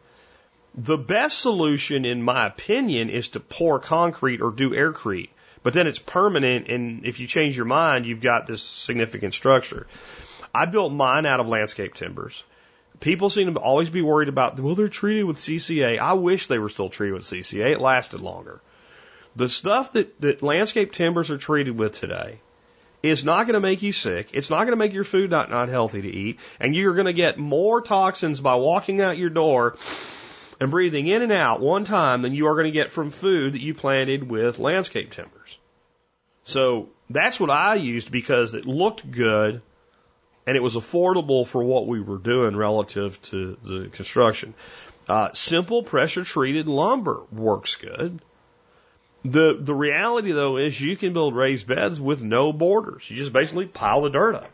The 0.75 0.99
best 0.99 1.41
solution, 1.41 2.05
in 2.05 2.23
my 2.23 2.47
opinion, 2.47 3.09
is 3.09 3.29
to 3.31 3.41
pour 3.41 3.79
concrete 3.79 4.43
or 4.43 4.51
do 4.51 4.71
aircrete. 4.71 5.31
But 5.63 5.73
then 5.73 5.87
it's 5.87 5.99
permanent, 5.99 6.69
and 6.69 7.05
if 7.05 7.19
you 7.19 7.27
change 7.27 7.57
your 7.57 7.67
mind, 7.67 8.07
you've 8.07 8.21
got 8.21 8.47
this 8.47 8.63
significant 8.63 9.35
structure. 9.35 9.87
I 10.55 10.67
built 10.67 10.93
mine 10.93 11.27
out 11.27 11.41
of 11.41 11.49
landscape 11.49 11.95
timbers. 11.95 12.45
People 13.01 13.31
seem 13.31 13.53
to 13.53 13.61
always 13.61 13.91
be 13.91 14.03
worried 14.03 14.29
about, 14.29 14.59
well, 14.59 14.75
they're 14.75 14.89
treated 14.89 15.25
with 15.25 15.39
CCA. 15.39 15.99
I 15.99 16.15
wish 16.15 16.47
they 16.47 16.59
were 16.59 16.69
still 16.69 16.89
treated 16.89 17.15
with 17.15 17.25
CCA. 17.25 17.73
It 17.73 17.81
lasted 17.81 18.21
longer. 18.21 18.61
The 19.35 19.49
stuff 19.49 19.93
that, 19.93 20.19
that 20.21 20.43
landscape 20.43 20.93
timbers 20.93 21.31
are 21.31 21.39
treated 21.39 21.79
with 21.79 21.93
today 22.01 22.41
is 23.03 23.25
not 23.25 23.45
going 23.45 23.55
to 23.55 23.61
make 23.61 23.83
you 23.83 23.93
sick. 23.93 24.31
It's 24.33 24.51
not 24.51 24.61
going 24.61 24.71
to 24.71 24.77
make 24.77 24.95
your 24.95 25.05
food 25.05 25.31
not, 25.31 25.51
not 25.51 25.69
healthy 25.69 26.03
to 26.03 26.09
eat. 26.09 26.41
And 26.59 26.75
you're 26.75 26.95
going 26.95 27.07
to 27.07 27.13
get 27.13 27.39
more 27.39 27.83
toxins 27.83 28.41
by 28.41 28.55
walking 28.55 29.01
out 29.01 29.19
your 29.19 29.31
door 29.31 29.77
and 30.59 30.71
breathing 30.71 31.07
in 31.07 31.23
and 31.23 31.33
out 31.33 31.61
one 31.61 31.85
time 31.85 32.23
than 32.23 32.35
you 32.35 32.47
are 32.47 32.55
going 32.55 32.65
to 32.65 32.71
get 32.71 32.91
from 32.91 33.11
food 33.11 33.53
that 33.53 33.61
you 33.61 33.75
planted 33.75 34.29
with 34.29 34.59
landscape 34.59 35.13
timbers. 35.13 35.59
So 36.45 36.89
that's 37.11 37.39
what 37.39 37.51
I 37.51 37.75
used 37.75 38.11
because 38.11 38.55
it 38.55 38.67
looked 38.67 39.11
good 39.11 39.61
and 40.47 40.57
it 40.57 40.63
was 40.63 40.77
affordable 40.77 41.47
for 41.47 41.63
what 41.63 41.87
we 41.87 42.01
were 42.01 42.19
doing 42.19 42.57
relative 42.57 43.21
to 43.23 43.57
the 43.63 43.89
construction. 43.89 44.55
Uh, 45.09 45.31
simple 45.35 45.83
pressure 45.83 46.25
treated 46.25 46.69
lumber 46.69 47.23
works 47.33 47.77
good. 47.77 48.21
The 49.25 49.59
the 49.61 49.75
reality 49.75 50.33
though 50.33 50.57
is 50.57 50.81
you 50.81 50.97
can 50.97 51.13
build 51.13 51.35
raised 51.35 51.67
beds 51.67 52.01
with 52.01 52.23
no 52.23 52.53
borders. 52.53 53.11
You 53.11 53.17
just 53.17 53.33
basically 53.33 53.67
pile 53.67 54.03
the 54.03 54.11
dirt 54.11 54.37
up. 54.37 54.51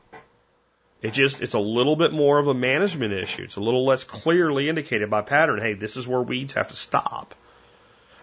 It 1.02 1.12
just 1.12 1.42
it's 1.42 1.54
a 1.54 1.58
little 1.58 1.96
bit 1.96 2.12
more 2.12 2.38
of 2.38 2.48
a 2.48 2.54
management 2.54 3.12
issue. 3.12 3.42
It's 3.42 3.56
a 3.56 3.60
little 3.60 3.84
less 3.84 4.04
clearly 4.04 4.68
indicated 4.68 5.10
by 5.10 5.22
pattern. 5.22 5.60
Hey, 5.60 5.74
this 5.74 5.96
is 5.96 6.08
where 6.08 6.22
weeds 6.22 6.54
have 6.54 6.68
to 6.68 6.76
stop. 6.76 7.34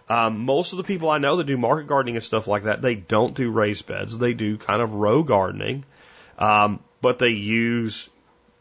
Um, 0.08 0.40
most 0.40 0.74
of 0.74 0.78
the 0.78 0.84
people 0.84 1.10
I 1.10 1.20
know 1.20 1.36
that 1.36 1.44
do 1.44 1.58
market 1.58 1.86
gardening 1.86 2.16
and 2.16 2.24
stuff 2.24 2.48
like 2.48 2.64
that, 2.64 2.82
they 2.82 2.96
don't 2.96 3.36
do 3.36 3.52
raised 3.52 3.86
beds. 3.86 4.18
They 4.18 4.34
do 4.34 4.58
kind 4.58 4.82
of 4.82 4.96
row 4.96 5.22
gardening, 5.22 5.86
um, 6.40 6.80
but 7.02 7.20
they 7.20 7.30
use, 7.30 8.10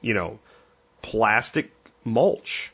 you 0.00 0.14
know, 0.14 0.38
plastic 1.02 1.70
mulch, 2.04 2.72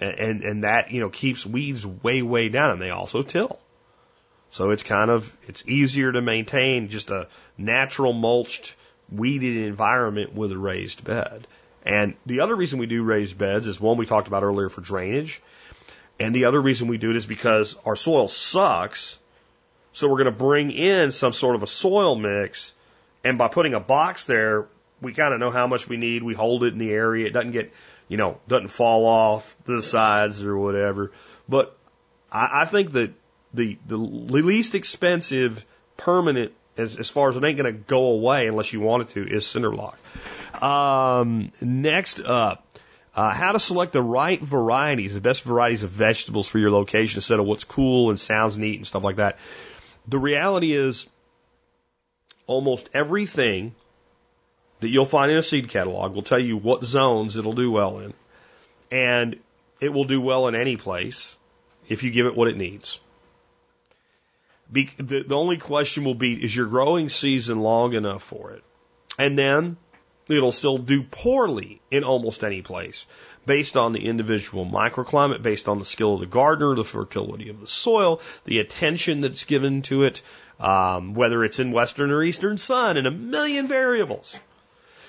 and, 0.00 0.18
and 0.18 0.42
and 0.42 0.64
that 0.64 0.90
you 0.90 1.00
know 1.00 1.08
keeps 1.08 1.46
weeds 1.46 1.86
way 1.86 2.22
way 2.22 2.48
down, 2.48 2.70
and 2.70 2.82
they 2.82 2.90
also 2.90 3.22
till. 3.22 3.58
So 4.50 4.70
it's 4.70 4.82
kind 4.82 5.10
of, 5.10 5.36
it's 5.46 5.66
easier 5.66 6.12
to 6.12 6.22
maintain 6.22 6.88
just 6.88 7.10
a 7.10 7.28
natural 7.58 8.12
mulched, 8.12 8.74
weeded 9.10 9.56
environment 9.66 10.34
with 10.34 10.52
a 10.52 10.58
raised 10.58 11.04
bed. 11.04 11.46
And 11.84 12.14
the 12.24 12.40
other 12.40 12.54
reason 12.54 12.78
we 12.78 12.86
do 12.86 13.04
raised 13.04 13.36
beds 13.36 13.66
is 13.66 13.80
one 13.80 13.96
we 13.96 14.06
talked 14.06 14.28
about 14.28 14.42
earlier 14.42 14.68
for 14.68 14.80
drainage. 14.80 15.42
And 16.18 16.34
the 16.34 16.46
other 16.46 16.60
reason 16.60 16.88
we 16.88 16.98
do 16.98 17.10
it 17.10 17.16
is 17.16 17.26
because 17.26 17.76
our 17.84 17.96
soil 17.96 18.28
sucks. 18.28 19.18
So 19.92 20.08
we're 20.08 20.24
going 20.24 20.32
to 20.32 20.44
bring 20.44 20.70
in 20.70 21.12
some 21.12 21.32
sort 21.32 21.54
of 21.54 21.62
a 21.62 21.66
soil 21.66 22.16
mix. 22.16 22.72
And 23.26 23.38
by 23.38 23.48
putting 23.48 23.74
a 23.74 23.80
box 23.80 24.24
there, 24.24 24.68
we 25.00 25.12
kind 25.12 25.34
of 25.34 25.40
know 25.40 25.50
how 25.50 25.66
much 25.66 25.88
we 25.88 25.96
need. 25.96 26.22
We 26.22 26.34
hold 26.34 26.62
it 26.62 26.72
in 26.72 26.78
the 26.78 26.92
area. 26.92 27.26
It 27.26 27.32
doesn't 27.32 27.50
get, 27.50 27.72
you 28.06 28.16
know, 28.16 28.38
doesn't 28.46 28.68
fall 28.68 29.04
off 29.04 29.56
the 29.64 29.82
sides 29.82 30.44
or 30.44 30.56
whatever. 30.56 31.10
But 31.48 31.76
I, 32.30 32.62
I 32.62 32.64
think 32.66 32.92
that 32.92 33.14
the, 33.52 33.78
the 33.84 33.96
least 33.96 34.76
expensive 34.76 35.66
permanent, 35.96 36.52
as, 36.76 36.94
as 36.96 37.10
far 37.10 37.28
as 37.28 37.36
it 37.36 37.42
ain't 37.42 37.58
going 37.58 37.74
to 37.74 37.80
go 37.80 38.06
away 38.12 38.46
unless 38.46 38.72
you 38.72 38.78
want 38.78 39.02
it 39.02 39.08
to, 39.14 39.28
is 39.28 39.44
cinder 39.44 39.72
block. 39.72 39.98
Um, 40.62 41.50
next 41.60 42.20
up, 42.20 42.64
uh, 43.16 43.34
how 43.34 43.50
to 43.52 43.58
select 43.58 43.92
the 43.92 44.02
right 44.02 44.40
varieties, 44.40 45.14
the 45.14 45.20
best 45.20 45.42
varieties 45.42 45.82
of 45.82 45.90
vegetables 45.90 46.46
for 46.46 46.60
your 46.60 46.70
location 46.70 47.18
instead 47.18 47.40
of 47.40 47.46
what's 47.46 47.64
cool 47.64 48.10
and 48.10 48.20
sounds 48.20 48.56
neat 48.56 48.76
and 48.76 48.86
stuff 48.86 49.02
like 49.02 49.16
that. 49.16 49.36
The 50.06 50.20
reality 50.20 50.72
is, 50.74 51.08
almost 52.46 52.88
everything 52.94 53.74
that 54.80 54.88
you'll 54.88 55.06
find 55.06 55.30
in 55.30 55.38
a 55.38 55.42
seed 55.42 55.68
catalog 55.68 56.14
will 56.14 56.22
tell 56.22 56.38
you 56.38 56.56
what 56.56 56.84
zones 56.84 57.36
it'll 57.36 57.54
do 57.54 57.70
well 57.70 57.98
in. 58.00 58.14
And 58.90 59.38
it 59.80 59.92
will 59.92 60.04
do 60.04 60.20
well 60.20 60.48
in 60.48 60.54
any 60.54 60.76
place 60.76 61.36
if 61.88 62.02
you 62.02 62.10
give 62.10 62.26
it 62.26 62.36
what 62.36 62.48
it 62.48 62.56
needs. 62.56 63.00
Be, 64.70 64.90
the, 64.96 65.22
the 65.22 65.36
only 65.36 65.58
question 65.58 66.04
will 66.04 66.14
be 66.14 66.34
is 66.34 66.54
your 66.54 66.66
growing 66.66 67.08
season 67.08 67.60
long 67.60 67.94
enough 67.94 68.22
for 68.22 68.52
it? 68.52 68.64
And 69.18 69.38
then 69.38 69.76
it'll 70.28 70.52
still 70.52 70.78
do 70.78 71.02
poorly 71.02 71.80
in 71.90 72.04
almost 72.04 72.42
any 72.42 72.62
place 72.62 73.06
based 73.46 73.76
on 73.76 73.92
the 73.92 74.06
individual 74.06 74.66
microclimate, 74.66 75.40
based 75.40 75.68
on 75.68 75.78
the 75.78 75.84
skill 75.84 76.14
of 76.14 76.20
the 76.20 76.26
gardener, 76.26 76.74
the 76.74 76.84
fertility 76.84 77.48
of 77.48 77.60
the 77.60 77.66
soil, 77.66 78.20
the 78.44 78.58
attention 78.58 79.20
that's 79.20 79.44
given 79.44 79.82
to 79.82 80.02
it, 80.02 80.22
um, 80.60 81.14
whether 81.14 81.44
it's 81.44 81.58
in 81.58 81.72
western 81.72 82.10
or 82.10 82.22
eastern 82.22 82.58
sun, 82.58 82.96
and 82.96 83.06
a 83.06 83.10
million 83.10 83.66
variables. 83.66 84.38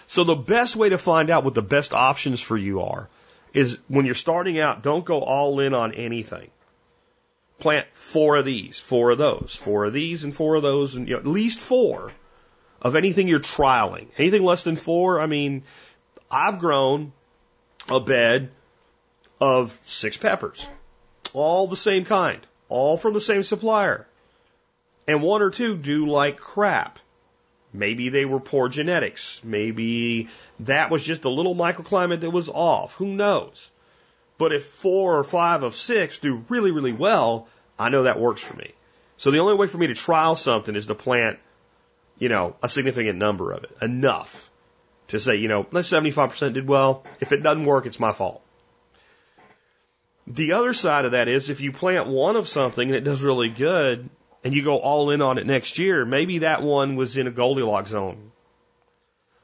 So 0.07 0.23
the 0.23 0.35
best 0.35 0.75
way 0.75 0.89
to 0.89 0.97
find 0.97 1.29
out 1.29 1.43
what 1.43 1.53
the 1.53 1.61
best 1.61 1.93
options 1.93 2.41
for 2.41 2.57
you 2.57 2.81
are 2.81 3.09
is 3.53 3.79
when 3.87 4.05
you're 4.05 4.15
starting 4.15 4.59
out, 4.59 4.83
don't 4.83 5.05
go 5.05 5.19
all 5.19 5.59
in 5.59 5.73
on 5.73 5.93
anything. 5.93 6.49
Plant 7.59 7.87
four 7.93 8.37
of 8.37 8.45
these, 8.45 8.79
four 8.79 9.11
of 9.11 9.17
those, 9.17 9.55
four 9.55 9.85
of 9.85 9.93
these, 9.93 10.23
and 10.23 10.35
four 10.35 10.55
of 10.55 10.63
those, 10.63 10.95
and 10.95 11.07
you 11.07 11.15
know, 11.15 11.19
at 11.19 11.27
least 11.27 11.59
four 11.59 12.11
of 12.81 12.95
anything 12.95 13.27
you're 13.27 13.39
trialing. 13.39 14.07
Anything 14.17 14.43
less 14.43 14.63
than 14.63 14.75
four, 14.75 15.19
I 15.19 15.25
mean, 15.25 15.63
I've 16.29 16.59
grown 16.59 17.13
a 17.89 17.99
bed 17.99 18.51
of 19.41 19.79
six 19.83 20.17
peppers, 20.17 20.65
all 21.33 21.67
the 21.67 21.75
same 21.75 22.05
kind, 22.05 22.45
all 22.69 22.97
from 22.97 23.13
the 23.13 23.21
same 23.21 23.43
supplier. 23.43 24.07
And 25.07 25.21
one 25.21 25.41
or 25.41 25.49
two 25.49 25.77
do 25.77 26.05
like 26.05 26.37
crap. 26.37 26.99
Maybe 27.73 28.09
they 28.09 28.25
were 28.25 28.39
poor 28.39 28.69
genetics. 28.69 29.41
Maybe 29.43 30.29
that 30.61 30.89
was 30.89 31.05
just 31.05 31.25
a 31.25 31.29
little 31.29 31.55
microclimate 31.55 32.21
that 32.21 32.31
was 32.31 32.49
off. 32.49 32.95
Who 32.95 33.07
knows? 33.07 33.71
But 34.37 34.53
if 34.53 34.65
four 34.65 35.17
or 35.17 35.23
five 35.23 35.63
of 35.63 35.75
six 35.75 36.19
do 36.19 36.43
really, 36.49 36.71
really 36.71 36.93
well, 36.93 37.47
I 37.79 37.89
know 37.89 38.03
that 38.03 38.19
works 38.19 38.41
for 38.41 38.55
me. 38.55 38.73
So 39.17 39.31
the 39.31 39.39
only 39.39 39.55
way 39.55 39.67
for 39.67 39.77
me 39.77 39.87
to 39.87 39.95
trial 39.95 40.35
something 40.35 40.75
is 40.75 40.87
to 40.87 40.95
plant, 40.95 41.39
you 42.19 42.29
know, 42.29 42.55
a 42.61 42.69
significant 42.69 43.17
number 43.17 43.51
of 43.51 43.63
it, 43.63 43.71
enough 43.81 44.51
to 45.07 45.19
say, 45.19 45.37
you 45.37 45.47
know, 45.47 45.65
let's 45.71 45.89
75% 45.89 46.53
did 46.53 46.67
well. 46.67 47.03
If 47.19 47.31
it 47.31 47.41
doesn't 47.41 47.65
work, 47.65 47.85
it's 47.85 47.99
my 47.99 48.11
fault. 48.11 48.41
The 50.27 50.53
other 50.53 50.73
side 50.73 51.05
of 51.05 51.11
that 51.11 51.27
is 51.27 51.49
if 51.49 51.61
you 51.61 51.71
plant 51.71 52.07
one 52.07 52.35
of 52.35 52.47
something 52.47 52.87
and 52.87 52.95
it 52.95 53.03
does 53.03 53.21
really 53.21 53.49
good 53.49 54.09
and 54.47 54.55
you 54.55 54.63
go 54.63 54.77
all 54.77 55.09
in 55.09 55.21
on 55.21 55.37
it 55.37 55.45
next 55.45 55.77
year, 55.77 56.05
maybe 56.05 56.37
that 56.37 56.61
one 56.63 56.95
was 56.95 57.17
in 57.17 57.27
a 57.27 57.31
Goldilocks 57.31 57.89
zone. 57.89 58.31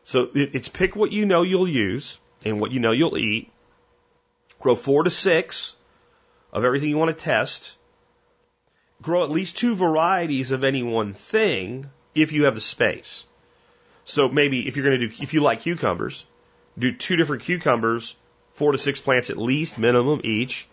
So 0.05 0.29
it's 0.33 0.69
pick 0.69 0.95
what 0.95 1.11
you 1.11 1.25
know 1.25 1.41
you'll 1.41 1.67
use 1.67 2.17
and 2.45 2.61
what 2.61 2.71
you 2.71 2.79
know 2.79 2.93
you'll 2.93 3.17
eat. 3.17 3.51
Grow 4.61 4.75
four 4.75 5.03
to 5.03 5.09
six 5.09 5.75
of 6.53 6.63
everything 6.63 6.89
you 6.89 6.97
want 6.97 7.17
to 7.17 7.21
test. 7.21 7.75
Grow 9.01 9.25
at 9.25 9.29
least 9.29 9.57
two 9.57 9.75
varieties 9.75 10.51
of 10.51 10.63
any 10.63 10.83
one 10.83 11.13
thing 11.13 11.89
if 12.15 12.31
you 12.31 12.45
have 12.45 12.55
the 12.55 12.61
space. 12.61 13.25
So 14.05 14.29
maybe 14.29 14.65
if 14.69 14.77
you're 14.77 14.85
going 14.85 15.01
to 15.01 15.07
do, 15.09 15.15
if 15.21 15.33
you 15.33 15.41
like 15.41 15.63
cucumbers, 15.63 16.25
do 16.79 16.93
two 16.93 17.17
different 17.17 17.43
cucumbers, 17.43 18.15
four 18.53 18.71
to 18.71 18.77
six 18.77 19.01
plants 19.01 19.29
at 19.29 19.37
least, 19.37 19.77
minimum 19.77 20.21
each. 20.23 20.65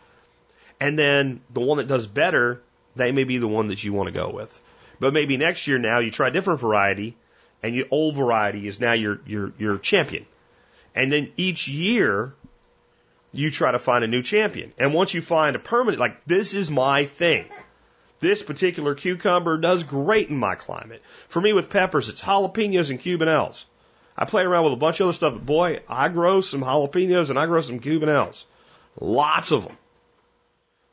And 0.78 0.96
then 0.96 1.40
the 1.50 1.60
one 1.60 1.78
that 1.78 1.88
does 1.88 2.06
better, 2.06 2.62
that 2.96 3.14
may 3.14 3.24
be 3.24 3.38
the 3.38 3.48
one 3.48 3.68
that 3.68 3.82
you 3.82 3.92
want 3.92 4.08
to 4.08 4.12
go 4.12 4.30
with. 4.30 4.60
But 4.98 5.12
maybe 5.12 5.36
next 5.36 5.66
year 5.66 5.78
now 5.78 6.00
you 6.00 6.10
try 6.10 6.28
a 6.28 6.30
different 6.30 6.60
variety 6.60 7.16
and 7.62 7.74
your 7.74 7.86
old 7.90 8.14
variety 8.14 8.66
is 8.66 8.80
now 8.80 8.92
your, 8.92 9.20
your, 9.26 9.52
your 9.58 9.78
champion. 9.78 10.26
And 10.94 11.12
then 11.12 11.32
each 11.36 11.68
year 11.68 12.32
you 13.32 13.50
try 13.50 13.70
to 13.70 13.78
find 13.78 14.04
a 14.04 14.08
new 14.08 14.22
champion. 14.22 14.72
And 14.78 14.92
once 14.92 15.14
you 15.14 15.22
find 15.22 15.56
a 15.56 15.58
permanent, 15.58 16.00
like 16.00 16.24
this 16.26 16.54
is 16.54 16.70
my 16.70 17.06
thing. 17.06 17.46
This 18.20 18.42
particular 18.42 18.94
cucumber 18.94 19.56
does 19.56 19.84
great 19.84 20.28
in 20.28 20.36
my 20.36 20.54
climate. 20.54 21.02
For 21.28 21.40
me 21.40 21.52
with 21.52 21.70
peppers, 21.70 22.08
it's 22.08 22.20
jalapenos 22.20 22.90
and 22.90 23.00
cubanelles. 23.00 23.64
I 24.16 24.26
play 24.26 24.42
around 24.42 24.64
with 24.64 24.74
a 24.74 24.76
bunch 24.76 25.00
of 25.00 25.06
other 25.06 25.14
stuff, 25.14 25.32
but 25.34 25.46
boy, 25.46 25.80
I 25.88 26.08
grow 26.10 26.42
some 26.42 26.60
jalapenos 26.60 27.30
and 27.30 27.38
I 27.38 27.46
grow 27.46 27.62
some 27.62 27.80
cubanelles. 27.80 28.44
Lots 29.00 29.52
of 29.52 29.64
them. 29.64 29.76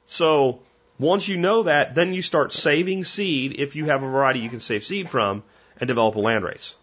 So 0.06 0.62
once 1.00 1.28
you 1.28 1.38
know 1.38 1.64
that, 1.64 1.96
then 1.96 2.14
you 2.14 2.22
start 2.22 2.54
saving 2.54 3.04
seed 3.04 3.56
if 3.60 3.76
you 3.76 3.86
have 3.86 4.04
a 4.04 4.08
variety 4.08 4.40
you 4.40 4.50
can 4.50 4.60
save 4.60 4.84
seed 4.84 5.10
from 5.10 5.44
and 5.80 5.88
develop 5.88 6.16
a 6.16 6.20
landrace. 6.20 6.76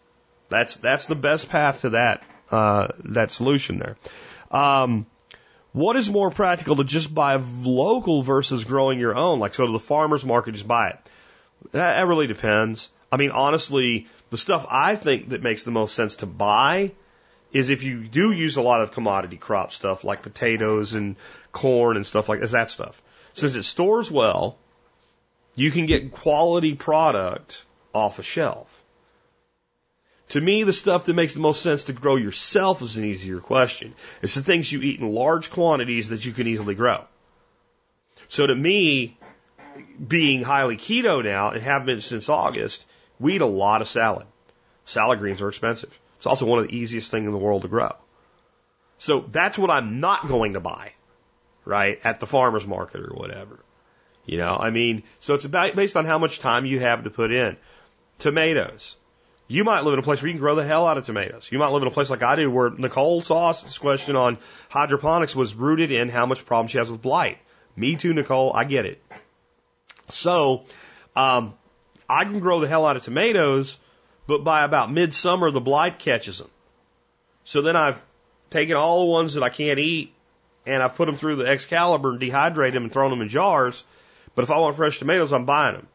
That's 0.48 0.76
that's 0.76 1.06
the 1.06 1.14
best 1.14 1.48
path 1.48 1.80
to 1.80 1.90
that 1.90 2.22
uh, 2.50 2.88
that 3.04 3.30
solution 3.30 3.78
there. 3.78 3.96
Um, 4.50 5.06
what 5.72 5.96
is 5.96 6.08
more 6.08 6.30
practical 6.30 6.76
to 6.76 6.84
just 6.84 7.12
buy 7.12 7.34
local 7.62 8.22
versus 8.22 8.62
growing 8.64 9.00
your 9.00 9.16
own? 9.16 9.40
Like 9.40 9.56
go 9.56 9.66
to 9.66 9.72
the 9.72 9.80
farmer's 9.80 10.24
market, 10.24 10.52
just 10.52 10.68
buy 10.68 10.90
it. 10.90 10.98
That, 11.72 11.96
that 11.96 12.06
really 12.06 12.28
depends. 12.28 12.90
I 13.10 13.16
mean, 13.16 13.30
honestly, 13.30 14.06
the 14.30 14.36
stuff 14.36 14.66
I 14.70 14.96
think 14.96 15.30
that 15.30 15.42
makes 15.42 15.64
the 15.64 15.70
most 15.70 15.94
sense 15.94 16.16
to 16.16 16.26
buy 16.26 16.92
is 17.52 17.70
if 17.70 17.82
you 17.82 18.04
do 18.04 18.32
use 18.32 18.56
a 18.56 18.62
lot 18.62 18.80
of 18.80 18.92
commodity 18.92 19.36
crop 19.36 19.72
stuff 19.72 20.04
like 20.04 20.22
potatoes 20.22 20.94
and 20.94 21.16
corn 21.52 21.96
and 21.96 22.06
stuff 22.06 22.28
like 22.28 22.40
that, 22.40 22.50
that 22.50 22.70
stuff. 22.70 23.02
Since 23.34 23.56
it 23.56 23.64
stores 23.64 24.10
well, 24.10 24.56
you 25.54 25.70
can 25.70 25.86
get 25.86 26.12
quality 26.12 26.74
product 26.74 27.64
off 27.92 28.18
a 28.18 28.22
shelf. 28.22 28.82
To 30.30 30.40
me, 30.40 30.62
the 30.64 30.72
stuff 30.72 31.04
that 31.04 31.14
makes 31.14 31.34
the 31.34 31.40
most 31.40 31.62
sense 31.62 31.84
to 31.84 31.92
grow 31.92 32.16
yourself 32.16 32.80
is 32.80 32.96
an 32.96 33.04
easier 33.04 33.38
question. 33.38 33.94
It's 34.22 34.34
the 34.34 34.42
things 34.42 34.72
you 34.72 34.80
eat 34.80 35.00
in 35.00 35.08
large 35.10 35.50
quantities 35.50 36.08
that 36.08 36.24
you 36.24 36.32
can 36.32 36.46
easily 36.46 36.74
grow. 36.74 37.04
So 38.28 38.46
to 38.46 38.54
me, 38.54 39.18
being 40.06 40.42
highly 40.42 40.76
keto 40.76 41.22
now 41.22 41.50
and 41.50 41.62
have 41.62 41.84
been 41.84 42.00
since 42.00 42.28
August, 42.28 42.84
we 43.20 43.34
eat 43.34 43.42
a 43.42 43.46
lot 43.46 43.82
of 43.82 43.88
salad. 43.88 44.26
Salad 44.86 45.18
greens 45.18 45.42
are 45.42 45.48
expensive. 45.48 45.98
It's 46.16 46.26
also 46.26 46.46
one 46.46 46.58
of 46.58 46.68
the 46.68 46.76
easiest 46.76 47.10
things 47.10 47.26
in 47.26 47.32
the 47.32 47.38
world 47.38 47.62
to 47.62 47.68
grow. 47.68 47.94
So 48.98 49.24
that's 49.30 49.58
what 49.58 49.70
I'm 49.70 50.00
not 50.00 50.28
going 50.28 50.54
to 50.54 50.60
buy, 50.60 50.92
right, 51.64 52.00
at 52.04 52.20
the 52.20 52.26
farmer's 52.26 52.66
market 52.66 53.00
or 53.00 53.14
whatever. 53.14 53.58
You 54.26 54.38
know, 54.38 54.56
I 54.56 54.70
mean, 54.70 55.02
so 55.20 55.34
it's 55.34 55.44
about 55.44 55.76
based 55.76 55.96
on 55.96 56.04
how 56.06 56.18
much 56.18 56.38
time 56.38 56.64
you 56.64 56.80
have 56.80 57.04
to 57.04 57.10
put 57.10 57.30
in. 57.30 57.56
Tomatoes. 58.18 58.96
You 59.46 59.64
might 59.64 59.84
live 59.84 59.92
in 59.92 59.98
a 59.98 60.02
place 60.02 60.22
where 60.22 60.28
you 60.28 60.34
can 60.34 60.40
grow 60.40 60.54
the 60.54 60.64
hell 60.64 60.86
out 60.86 60.96
of 60.96 61.04
tomatoes. 61.04 61.48
You 61.50 61.58
might 61.58 61.68
live 61.68 61.82
in 61.82 61.88
a 61.88 61.90
place 61.90 62.08
like 62.08 62.22
I 62.22 62.36
do 62.36 62.50
where 62.50 62.70
Nicole 62.70 63.20
Sauce's 63.20 63.76
question 63.76 64.16
on 64.16 64.38
hydroponics 64.70 65.36
was 65.36 65.54
rooted 65.54 65.92
in 65.92 66.08
how 66.08 66.24
much 66.24 66.46
problem 66.46 66.68
she 66.68 66.78
has 66.78 66.90
with 66.90 67.02
blight. 67.02 67.38
Me 67.76 67.96
too, 67.96 68.14
Nicole. 68.14 68.52
I 68.54 68.64
get 68.64 68.86
it. 68.86 69.02
So, 70.08 70.64
um, 71.14 71.54
I 72.08 72.24
can 72.24 72.40
grow 72.40 72.60
the 72.60 72.68
hell 72.68 72.86
out 72.86 72.96
of 72.96 73.02
tomatoes, 73.02 73.78
but 74.26 74.44
by 74.44 74.64
about 74.64 74.90
midsummer, 74.90 75.50
the 75.50 75.60
blight 75.60 75.98
catches 75.98 76.38
them. 76.38 76.50
So 77.44 77.60
then 77.60 77.76
I've 77.76 78.00
taken 78.48 78.76
all 78.76 79.04
the 79.04 79.10
ones 79.12 79.34
that 79.34 79.42
I 79.42 79.50
can't 79.50 79.78
eat 79.78 80.13
and 80.66 80.82
I've 80.82 80.94
put 80.94 81.06
them 81.06 81.16
through 81.16 81.36
the 81.36 81.46
Excalibur 81.46 82.10
and 82.10 82.20
dehydrated 82.20 82.74
them 82.74 82.84
and 82.84 82.92
thrown 82.92 83.10
them 83.10 83.20
in 83.20 83.28
jars. 83.28 83.84
But 84.34 84.42
if 84.42 84.50
I 84.50 84.58
want 84.58 84.76
fresh 84.76 84.98
tomatoes, 84.98 85.32
I'm 85.32 85.44
buying 85.44 85.76
them. 85.76 85.86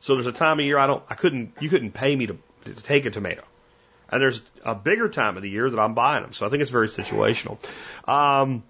So 0.00 0.14
there's 0.14 0.26
a 0.26 0.32
time 0.32 0.58
of 0.58 0.66
year 0.66 0.78
I 0.78 0.86
don't, 0.86 1.02
I 1.08 1.14
couldn't, 1.14 1.54
you 1.60 1.68
couldn't 1.68 1.92
pay 1.92 2.14
me 2.14 2.26
to 2.26 2.36
to 2.64 2.74
take 2.74 3.06
a 3.06 3.10
tomato. 3.10 3.42
And 4.10 4.20
there's 4.20 4.42
a 4.64 4.74
bigger 4.74 5.08
time 5.08 5.36
of 5.36 5.42
the 5.42 5.50
year 5.50 5.68
that 5.68 5.78
I'm 5.78 5.94
buying 5.94 6.22
them. 6.22 6.32
So 6.32 6.46
I 6.46 6.50
think 6.50 6.62
it's 6.62 6.70
very 6.70 6.88
situational. 6.88 7.58
Um, 8.08 8.62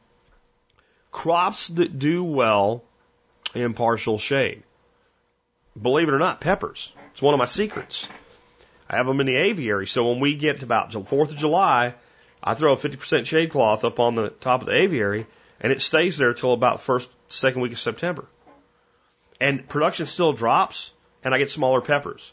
crops 1.11 1.69
that 1.69 1.99
do 1.99 2.25
well 2.25 2.83
in 3.55 3.75
partial 3.75 4.19
shade. 4.19 4.63
believe 5.81 6.09
it 6.09 6.15
or 6.15 6.19
not, 6.19 6.41
peppers. 6.41 6.93
It's 7.13 7.23
one 7.23 7.35
of 7.35 7.39
my 7.39 7.47
secrets. 7.47 8.09
I 8.89 8.97
have 8.97 9.07
them 9.07 9.21
in 9.21 9.27
the 9.27 9.37
aviary, 9.37 9.87
so 9.87 10.11
when 10.11 10.21
we 10.21 10.37
get 10.37 10.61
to 10.61 10.65
about 10.65 10.93
the 10.93 11.01
4th 11.01 11.31
of 11.31 11.37
July, 11.37 11.95
I 12.43 12.55
throw 12.55 12.75
a 12.75 12.77
50% 12.77 13.25
shade 13.25 13.51
cloth 13.51 13.85
up 13.85 13.99
on 13.99 14.15
the 14.15 14.29
top 14.29 14.61
of 14.61 14.67
the 14.67 14.75
aviary, 14.75 15.27
and 15.61 15.73
it 15.73 15.81
stays 15.81 16.19
there 16.19 16.35
till 16.35 16.53
about 16.53 16.81
first, 16.81 17.11
second 17.29 17.63
week 17.63 17.73
of 17.73 17.81
September. 17.81 18.27
And 19.41 19.69
production 19.69 20.07
still 20.07 20.33
drops, 20.33 20.93
and 21.23 21.35
I 21.35 21.39
get 21.39 21.51
smaller 21.51 21.81
peppers. 21.81 22.33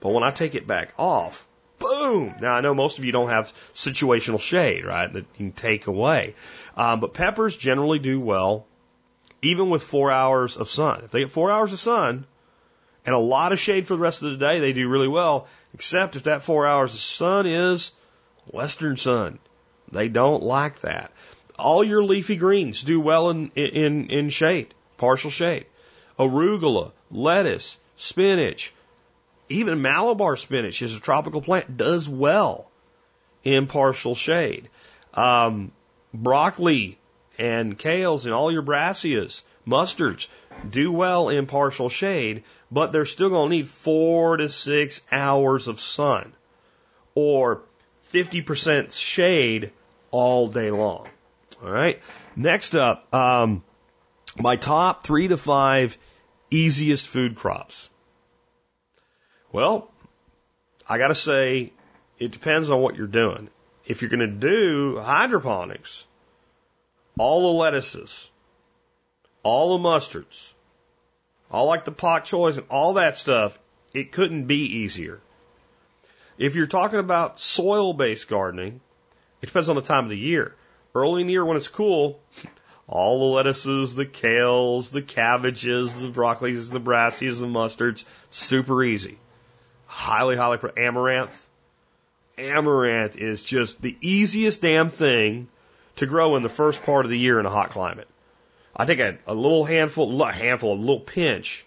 But 0.00 0.10
when 0.10 0.24
I 0.24 0.30
take 0.30 0.54
it 0.54 0.66
back 0.66 0.92
off, 0.98 1.46
boom! 1.78 2.34
Now 2.40 2.54
I 2.54 2.60
know 2.60 2.74
most 2.74 2.98
of 2.98 3.04
you 3.04 3.12
don't 3.12 3.28
have 3.28 3.52
situational 3.74 4.40
shade, 4.40 4.84
right, 4.84 5.12
that 5.12 5.20
you 5.20 5.36
can 5.36 5.52
take 5.52 5.86
away. 5.86 6.34
Um, 6.76 7.00
but 7.00 7.14
peppers 7.14 7.56
generally 7.56 7.98
do 7.98 8.20
well, 8.20 8.66
even 9.42 9.70
with 9.70 9.82
four 9.82 10.10
hours 10.10 10.56
of 10.56 10.68
sun. 10.68 11.02
If 11.04 11.10
they 11.10 11.20
get 11.20 11.30
four 11.30 11.50
hours 11.50 11.72
of 11.72 11.80
sun 11.80 12.26
and 13.04 13.14
a 13.14 13.18
lot 13.18 13.52
of 13.52 13.58
shade 13.58 13.86
for 13.86 13.94
the 13.94 14.00
rest 14.00 14.22
of 14.22 14.30
the 14.30 14.36
day, 14.36 14.60
they 14.60 14.72
do 14.72 14.88
really 14.88 15.08
well, 15.08 15.46
except 15.74 16.16
if 16.16 16.24
that 16.24 16.42
four 16.42 16.66
hours 16.66 16.94
of 16.94 17.00
sun 17.00 17.46
is 17.46 17.92
western 18.46 18.96
sun. 18.96 19.38
They 19.90 20.08
don't 20.08 20.42
like 20.42 20.80
that. 20.80 21.12
All 21.62 21.84
your 21.84 22.02
leafy 22.02 22.36
greens 22.36 22.82
do 22.82 23.00
well 23.00 23.30
in, 23.30 23.50
in, 23.54 24.10
in 24.10 24.28
shade, 24.28 24.74
partial 24.98 25.30
shade. 25.30 25.66
Arugula, 26.18 26.92
lettuce, 27.10 27.78
spinach, 27.96 28.74
even 29.48 29.82
Malabar 29.82 30.36
spinach 30.36 30.82
is 30.82 30.96
a 30.96 31.00
tropical 31.00 31.40
plant, 31.40 31.76
does 31.76 32.08
well 32.08 32.70
in 33.44 33.66
partial 33.66 34.14
shade. 34.14 34.68
Um, 35.14 35.72
broccoli 36.12 36.98
and 37.38 37.78
kales 37.78 38.24
and 38.24 38.34
all 38.34 38.52
your 38.52 38.62
brassicas, 38.62 39.42
mustards 39.66 40.28
do 40.68 40.92
well 40.92 41.28
in 41.28 41.46
partial 41.46 41.88
shade, 41.88 42.44
but 42.70 42.92
they're 42.92 43.06
still 43.06 43.30
going 43.30 43.50
to 43.50 43.56
need 43.56 43.68
four 43.68 44.36
to 44.36 44.48
six 44.48 45.00
hours 45.10 45.68
of 45.68 45.80
sun 45.80 46.32
or 47.14 47.62
50% 48.12 48.92
shade 48.98 49.70
all 50.10 50.48
day 50.48 50.70
long. 50.70 51.08
All 51.62 51.70
right. 51.70 52.00
Next 52.34 52.74
up, 52.74 53.14
um, 53.14 53.62
my 54.36 54.56
top 54.56 55.04
three 55.04 55.28
to 55.28 55.36
five 55.36 55.96
easiest 56.50 57.06
food 57.06 57.36
crops. 57.36 57.88
Well, 59.52 59.90
I 60.88 60.98
got 60.98 61.08
to 61.08 61.14
say, 61.14 61.72
it 62.18 62.32
depends 62.32 62.70
on 62.70 62.80
what 62.80 62.96
you're 62.96 63.06
doing. 63.06 63.48
If 63.86 64.02
you're 64.02 64.10
going 64.10 64.20
to 64.20 64.26
do 64.26 64.98
hydroponics, 64.98 66.06
all 67.18 67.42
the 67.42 67.58
lettuces, 67.58 68.30
all 69.42 69.76
the 69.76 69.88
mustards, 69.88 70.52
all 71.50 71.66
like 71.66 71.84
the 71.84 71.92
pak 71.92 72.24
choys 72.24 72.58
and 72.58 72.66
all 72.70 72.94
that 72.94 73.16
stuff, 73.16 73.58
it 73.92 74.12
couldn't 74.12 74.46
be 74.46 74.78
easier. 74.78 75.20
If 76.38 76.56
you're 76.56 76.66
talking 76.66 76.98
about 76.98 77.38
soil 77.38 77.92
based 77.92 78.28
gardening, 78.28 78.80
it 79.42 79.46
depends 79.46 79.68
on 79.68 79.76
the 79.76 79.82
time 79.82 80.04
of 80.04 80.10
the 80.10 80.18
year. 80.18 80.54
Early 80.94 81.22
in 81.22 81.26
the 81.26 81.32
year 81.32 81.44
when 81.44 81.56
it's 81.56 81.68
cool, 81.68 82.20
all 82.86 83.18
the 83.18 83.36
lettuces, 83.36 83.94
the 83.94 84.04
kales, 84.04 84.90
the 84.90 85.00
cabbages, 85.00 86.02
the 86.02 86.08
broccolis, 86.08 86.70
the 86.70 86.80
brassies, 86.80 87.40
the 87.40 87.46
mustards, 87.46 88.04
super 88.28 88.82
easy. 88.82 89.18
Highly, 89.86 90.36
highly, 90.36 90.58
for 90.58 90.78
amaranth. 90.78 91.48
Amaranth 92.36 93.16
is 93.16 93.42
just 93.42 93.80
the 93.80 93.96
easiest 94.00 94.60
damn 94.60 94.90
thing 94.90 95.48
to 95.96 96.06
grow 96.06 96.36
in 96.36 96.42
the 96.42 96.48
first 96.48 96.82
part 96.82 97.04
of 97.04 97.10
the 97.10 97.18
year 97.18 97.40
in 97.40 97.46
a 97.46 97.50
hot 97.50 97.70
climate. 97.70 98.08
I 98.76 98.84
take 98.84 99.00
a, 99.00 99.18
a 99.26 99.34
little 99.34 99.64
handful, 99.64 100.22
a 100.22 100.32
handful, 100.32 100.74
a 100.74 100.76
little 100.78 101.00
pinch 101.00 101.64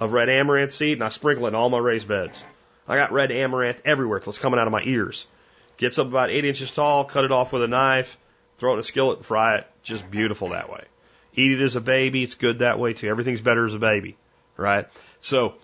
of 0.00 0.12
red 0.12 0.28
amaranth 0.28 0.72
seed 0.72 0.98
and 0.98 1.04
I 1.04 1.10
sprinkle 1.10 1.46
it 1.46 1.50
in 1.50 1.54
all 1.54 1.70
my 1.70 1.78
raised 1.78 2.08
beds. 2.08 2.42
I 2.86 2.96
got 2.96 3.12
red 3.12 3.30
amaranth 3.30 3.82
everywhere 3.84 4.20
till 4.20 4.30
it's 4.30 4.38
coming 4.38 4.58
out 4.58 4.66
of 4.66 4.72
my 4.72 4.82
ears. 4.82 5.26
Gets 5.76 5.98
up 5.98 6.06
about 6.06 6.30
eight 6.30 6.44
inches 6.44 6.72
tall, 6.72 7.04
cut 7.04 7.24
it 7.24 7.32
off 7.32 7.52
with 7.52 7.62
a 7.62 7.68
knife, 7.68 8.16
throw 8.58 8.72
it 8.72 8.74
in 8.74 8.80
a 8.80 8.84
skillet 8.84 9.18
and 9.18 9.26
fry 9.26 9.58
it. 9.58 9.66
Just 9.82 10.10
beautiful 10.10 10.50
that 10.50 10.70
way. 10.70 10.84
Eat 11.34 11.52
it 11.52 11.62
as 11.62 11.76
a 11.76 11.80
baby. 11.80 12.22
It's 12.22 12.34
good 12.34 12.60
that 12.60 12.78
way 12.78 12.92
too. 12.92 13.08
Everything's 13.08 13.40
better 13.40 13.64
as 13.64 13.74
a 13.74 13.78
baby, 13.78 14.16
right? 14.56 14.88
So 15.20 15.54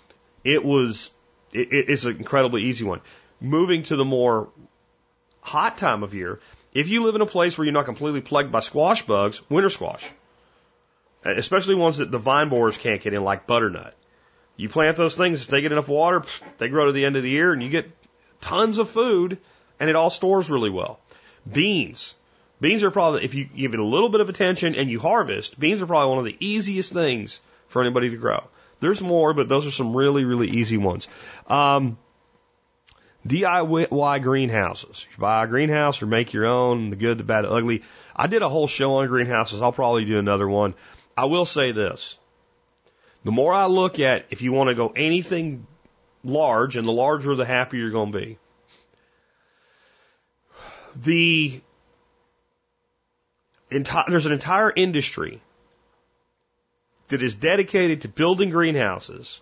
it 0.45 0.65
was, 0.65 1.13
it, 1.53 1.69
it's 1.71 2.05
an 2.05 2.17
incredibly 2.17 2.63
easy 2.63 2.85
one. 2.85 3.01
Moving 3.41 3.83
to 3.85 3.97
the 3.97 4.05
more 4.05 4.49
hot 5.41 5.77
time 5.77 6.03
of 6.03 6.15
year, 6.15 6.41
if 6.73 6.89
you 6.89 7.03
live 7.05 7.15
in 7.15 7.21
a 7.21 7.27
place 7.27 7.59
where 7.59 7.65
you're 7.65 7.73
not 7.73 7.85
completely 7.85 8.21
plagued 8.21 8.53
by 8.53 8.61
squash 8.61 9.03
bugs, 9.03 9.43
winter 9.51 9.71
squash, 9.71 10.09
especially 11.25 11.75
ones 11.75 11.99
that 11.99 12.11
the 12.11 12.19
vine 12.19 12.49
borers 12.49 12.79
can't 12.79 13.01
get 13.01 13.15
in, 13.15 13.25
like 13.25 13.47
butternut. 13.47 13.95
You 14.57 14.69
plant 14.69 14.97
those 14.97 15.17
things, 15.17 15.43
if 15.43 15.49
they 15.49 15.63
get 15.63 15.73
enough 15.73 15.89
water, 15.89 16.23
they 16.59 16.69
grow 16.69 16.87
to 16.87 16.93
the 16.93 17.05
end 17.05 17.17
of 17.17 17.23
the 17.23 17.31
year 17.31 17.53
and 17.53 17.63
you 17.63 17.71
get 17.71 17.91
tons 18.41 18.79
of 18.79 18.89
food 18.89 19.39
and 19.81 19.91
it 19.91 19.97
all 19.97 20.11
stores 20.11 20.49
really 20.49 20.71
well. 20.71 21.01
Beans. 21.51 22.15
Beans 22.61 22.83
are 22.83 22.91
probably, 22.91 23.25
if 23.25 23.35
you 23.35 23.45
give 23.45 23.75
it 23.75 23.81
a 23.81 23.85
little 23.85 24.09
bit 24.09 24.21
of 24.21 24.29
attention 24.29 24.75
and 24.75 24.91
you 24.91 25.01
harvest, 25.01 25.59
beans 25.59 25.83
are 25.83 25.87
probably 25.87 26.11
one 26.11 26.19
of 26.19 26.25
the 26.25 26.37
easiest 26.41 26.93
things 26.93 27.41
for 27.67 27.83
anybody 27.83 28.11
to 28.11 28.17
grow. 28.17 28.45
There's 28.81 29.01
more, 29.01 29.35
but 29.35 29.49
those 29.49 29.67
are 29.67 29.71
some 29.71 29.97
really, 29.97 30.25
really 30.25 30.49
easy 30.49 30.77
ones. 30.77 31.09
Um, 31.47 31.99
DIY 33.27 34.23
greenhouses. 34.23 35.07
You 35.11 35.17
buy 35.19 35.45
a 35.45 35.47
greenhouse 35.47 36.03
or 36.03 36.07
make 36.07 36.33
your 36.33 36.47
own, 36.47 36.91
the 36.91 36.97
good, 36.97 37.19
the 37.19 37.25
bad, 37.25 37.45
the 37.45 37.51
ugly. 37.51 37.83
I 38.15 38.27
did 38.27 38.43
a 38.43 38.49
whole 38.49 38.67
show 38.67 38.97
on 38.97 39.09
greenhouses. 39.09 39.63
I'll 39.63 39.73
probably 39.73 40.05
do 40.05 40.19
another 40.19 40.49
one. 40.49 40.75
I 41.17 41.25
will 41.25 41.47
say 41.47 41.73
this. 41.73 42.19
The 43.25 43.33
more 43.33 43.55
I 43.55 43.67
look 43.67 43.99
at 43.99 44.27
if 44.31 44.43
you 44.43 44.53
want 44.53 44.69
to 44.69 44.75
go 44.75 44.89
anything 44.89 45.67
large, 46.23 46.77
and 46.77 46.85
the 46.85 46.93
larger 46.93 47.35
the 47.35 47.45
happier 47.45 47.81
you're 47.81 47.91
going 47.91 48.13
to 48.13 48.19
be. 48.19 48.39
The 50.97 51.61
enti- 53.75 54.07
there's 54.07 54.27
an 54.27 54.33
entire 54.33 54.73
industry 54.75 55.41
that 57.09 57.23
is 57.23 57.35
dedicated 57.35 58.03
to 58.03 58.09
building 58.09 58.51
greenhouses 58.51 59.41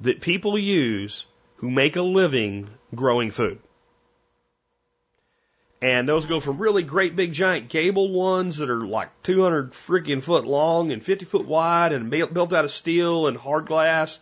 that 0.00 0.20
people 0.20 0.58
use 0.58 1.26
who 1.56 1.70
make 1.70 1.96
a 1.96 2.02
living 2.02 2.68
growing 2.94 3.30
food. 3.30 3.58
And 5.82 6.08
those 6.08 6.26
go 6.26 6.40
from 6.40 6.58
really 6.58 6.82
great 6.82 7.16
big 7.16 7.32
giant 7.32 7.68
gable 7.68 8.10
ones 8.10 8.58
that 8.58 8.70
are 8.70 8.86
like 8.86 9.10
200 9.24 9.72
freaking 9.72 10.22
foot 10.22 10.46
long 10.46 10.90
and 10.90 11.04
50 11.04 11.26
foot 11.26 11.46
wide 11.46 11.92
and 11.92 12.10
built 12.10 12.52
out 12.52 12.64
of 12.64 12.70
steel 12.70 13.26
and 13.26 13.36
hard 13.36 13.66
glass 13.66 14.18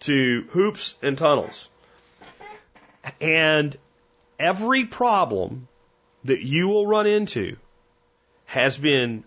to 0.00 0.44
hoops 0.50 0.94
and 1.02 1.18
tunnels. 1.18 1.68
And 3.20 3.76
every 4.38 4.84
problem 4.86 5.68
that 6.24 6.40
you 6.40 6.68
will 6.68 6.86
run 6.86 7.06
into 7.06 7.56
has 8.46 8.78
been 8.78 9.24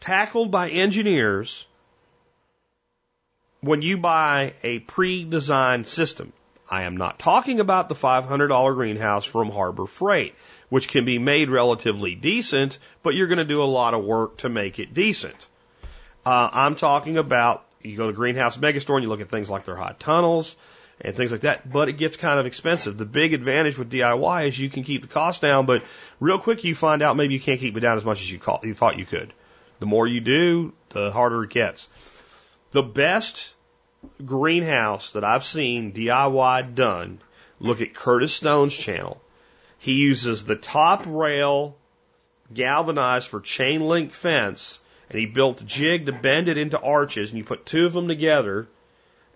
tackled 0.00 0.50
by 0.50 0.70
engineers 0.70 1.66
when 3.60 3.82
you 3.82 3.98
buy 3.98 4.54
a 4.62 4.78
pre-designed 4.78 5.86
system. 5.86 6.32
I 6.70 6.84
am 6.84 6.96
not 6.96 7.18
talking 7.18 7.60
about 7.60 7.88
the 7.88 7.94
$500 7.94 8.74
greenhouse 8.74 9.24
from 9.24 9.50
Harbor 9.50 9.86
Freight, 9.86 10.34
which 10.68 10.88
can 10.88 11.04
be 11.04 11.18
made 11.18 11.50
relatively 11.50 12.14
decent, 12.14 12.78
but 13.02 13.14
you're 13.14 13.26
going 13.26 13.38
to 13.38 13.44
do 13.44 13.62
a 13.62 13.64
lot 13.64 13.92
of 13.92 14.04
work 14.04 14.38
to 14.38 14.48
make 14.48 14.78
it 14.78 14.94
decent. 14.94 15.48
Uh, 16.24 16.48
I'm 16.52 16.76
talking 16.76 17.16
about 17.16 17.64
you 17.82 17.96
go 17.96 18.06
to 18.06 18.12
Greenhouse 18.12 18.56
Megastore 18.56 18.96
and 18.96 19.02
you 19.02 19.08
look 19.08 19.20
at 19.20 19.30
things 19.30 19.50
like 19.50 19.64
their 19.64 19.76
hot 19.76 19.98
tunnels 19.98 20.54
and 21.00 21.16
things 21.16 21.32
like 21.32 21.42
that, 21.42 21.70
but 21.70 21.88
it 21.88 21.94
gets 21.94 22.16
kind 22.16 22.38
of 22.38 22.46
expensive. 22.46 22.98
The 22.98 23.06
big 23.06 23.32
advantage 23.32 23.78
with 23.78 23.90
DIY 23.90 24.48
is 24.48 24.58
you 24.58 24.68
can 24.68 24.82
keep 24.82 25.02
the 25.02 25.08
cost 25.08 25.40
down, 25.40 25.66
but 25.66 25.82
real 26.18 26.38
quick 26.38 26.64
you 26.64 26.74
find 26.74 27.02
out 27.02 27.16
maybe 27.16 27.34
you 27.34 27.40
can't 27.40 27.60
keep 27.60 27.76
it 27.76 27.80
down 27.80 27.96
as 27.96 28.04
much 28.04 28.20
as 28.20 28.30
you, 28.30 28.38
call, 28.38 28.60
you 28.62 28.74
thought 28.74 28.98
you 28.98 29.06
could. 29.06 29.32
The 29.78 29.86
more 29.86 30.06
you 30.06 30.20
do, 30.20 30.74
the 30.90 31.10
harder 31.10 31.44
it 31.44 31.50
gets. 31.50 31.88
The 32.72 32.82
best 32.82 33.54
greenhouse 34.24 35.12
that 35.12 35.24
I've 35.24 35.44
seen 35.44 35.92
DIY 35.92 36.74
done, 36.74 37.20
look 37.58 37.80
at 37.80 37.94
Curtis 37.94 38.34
Stone's 38.34 38.76
channel. 38.76 39.20
He 39.78 39.92
uses 39.92 40.44
the 40.44 40.56
top 40.56 41.04
rail 41.06 41.76
galvanized 42.52 43.28
for 43.28 43.40
chain 43.40 43.80
link 43.80 44.12
fence 44.12 44.80
and 45.08 45.18
he 45.18 45.26
built 45.26 45.60
a 45.60 45.64
jig 45.64 46.06
to 46.06 46.12
bend 46.12 46.48
it 46.48 46.58
into 46.58 46.78
arches 46.78 47.30
and 47.30 47.38
you 47.38 47.44
put 47.44 47.64
two 47.64 47.86
of 47.86 47.92
them 47.92 48.08
together 48.08 48.68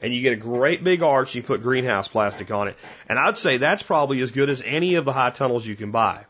and 0.05 0.15
you 0.15 0.21
get 0.21 0.35
a 0.35 0.37
great 0.37 0.85
big 0.85 1.01
arch 1.01 1.35
you 1.35 1.43
put 1.43 1.63
greenhouse 1.63 2.09
plastic 2.09 2.51
on 2.51 2.69
it. 2.69 2.77
And 3.09 3.19
I'd 3.19 3.39
say 3.39 3.57
that's 3.57 3.83
probably 3.83 4.21
as 4.21 4.33
good 4.33 4.51
as 4.51 4.63
any 4.63 4.97
of 4.97 5.07
the 5.07 5.15
high 5.15 5.31
tunnels 5.31 5.67
you 5.67 5.77
can 5.77 5.93
buy. 5.93 6.27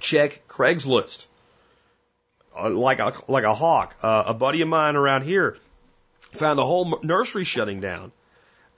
Check 0.00 0.48
Craigslist. 0.48 1.28
Uh, 2.58 2.68
like 2.70 2.98
a, 2.98 3.12
like 3.28 3.44
a 3.44 3.54
hawk. 3.54 3.94
Uh, 4.02 4.24
a 4.26 4.34
buddy 4.34 4.60
of 4.62 4.66
mine 4.66 4.96
around 4.96 5.22
here 5.22 5.56
found 6.32 6.58
a 6.58 6.64
whole 6.64 6.98
nursery 7.04 7.44
shutting 7.44 7.80
down 7.80 8.10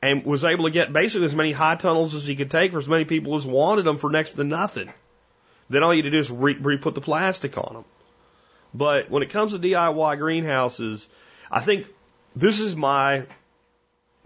and 0.02 0.26
was 0.26 0.44
able 0.44 0.64
to 0.64 0.70
get 0.70 0.92
basically 0.92 1.24
as 1.24 1.34
many 1.34 1.52
high 1.52 1.76
tunnels 1.76 2.14
as 2.14 2.26
he 2.26 2.36
could 2.36 2.50
take 2.50 2.72
for 2.72 2.78
as 2.78 2.86
many 2.86 3.06
people 3.06 3.36
as 3.36 3.46
wanted 3.46 3.86
them 3.86 3.96
for 3.96 4.10
next 4.10 4.32
to 4.32 4.44
nothing. 4.44 4.92
Then 5.70 5.82
all 5.82 5.94
you 5.94 6.02
had 6.02 6.10
to 6.10 6.10
do 6.10 6.18
is 6.18 6.30
re, 6.30 6.54
re 6.60 6.76
put 6.76 6.94
the 6.94 7.00
plastic 7.00 7.56
on 7.56 7.72
them. 7.72 7.84
But 8.74 9.08
when 9.08 9.22
it 9.22 9.30
comes 9.30 9.52
to 9.52 9.58
DIY 9.58 10.18
greenhouses, 10.18 11.08
I 11.50 11.60
think 11.60 11.86
this 12.36 12.60
is 12.60 12.76
my 12.76 13.24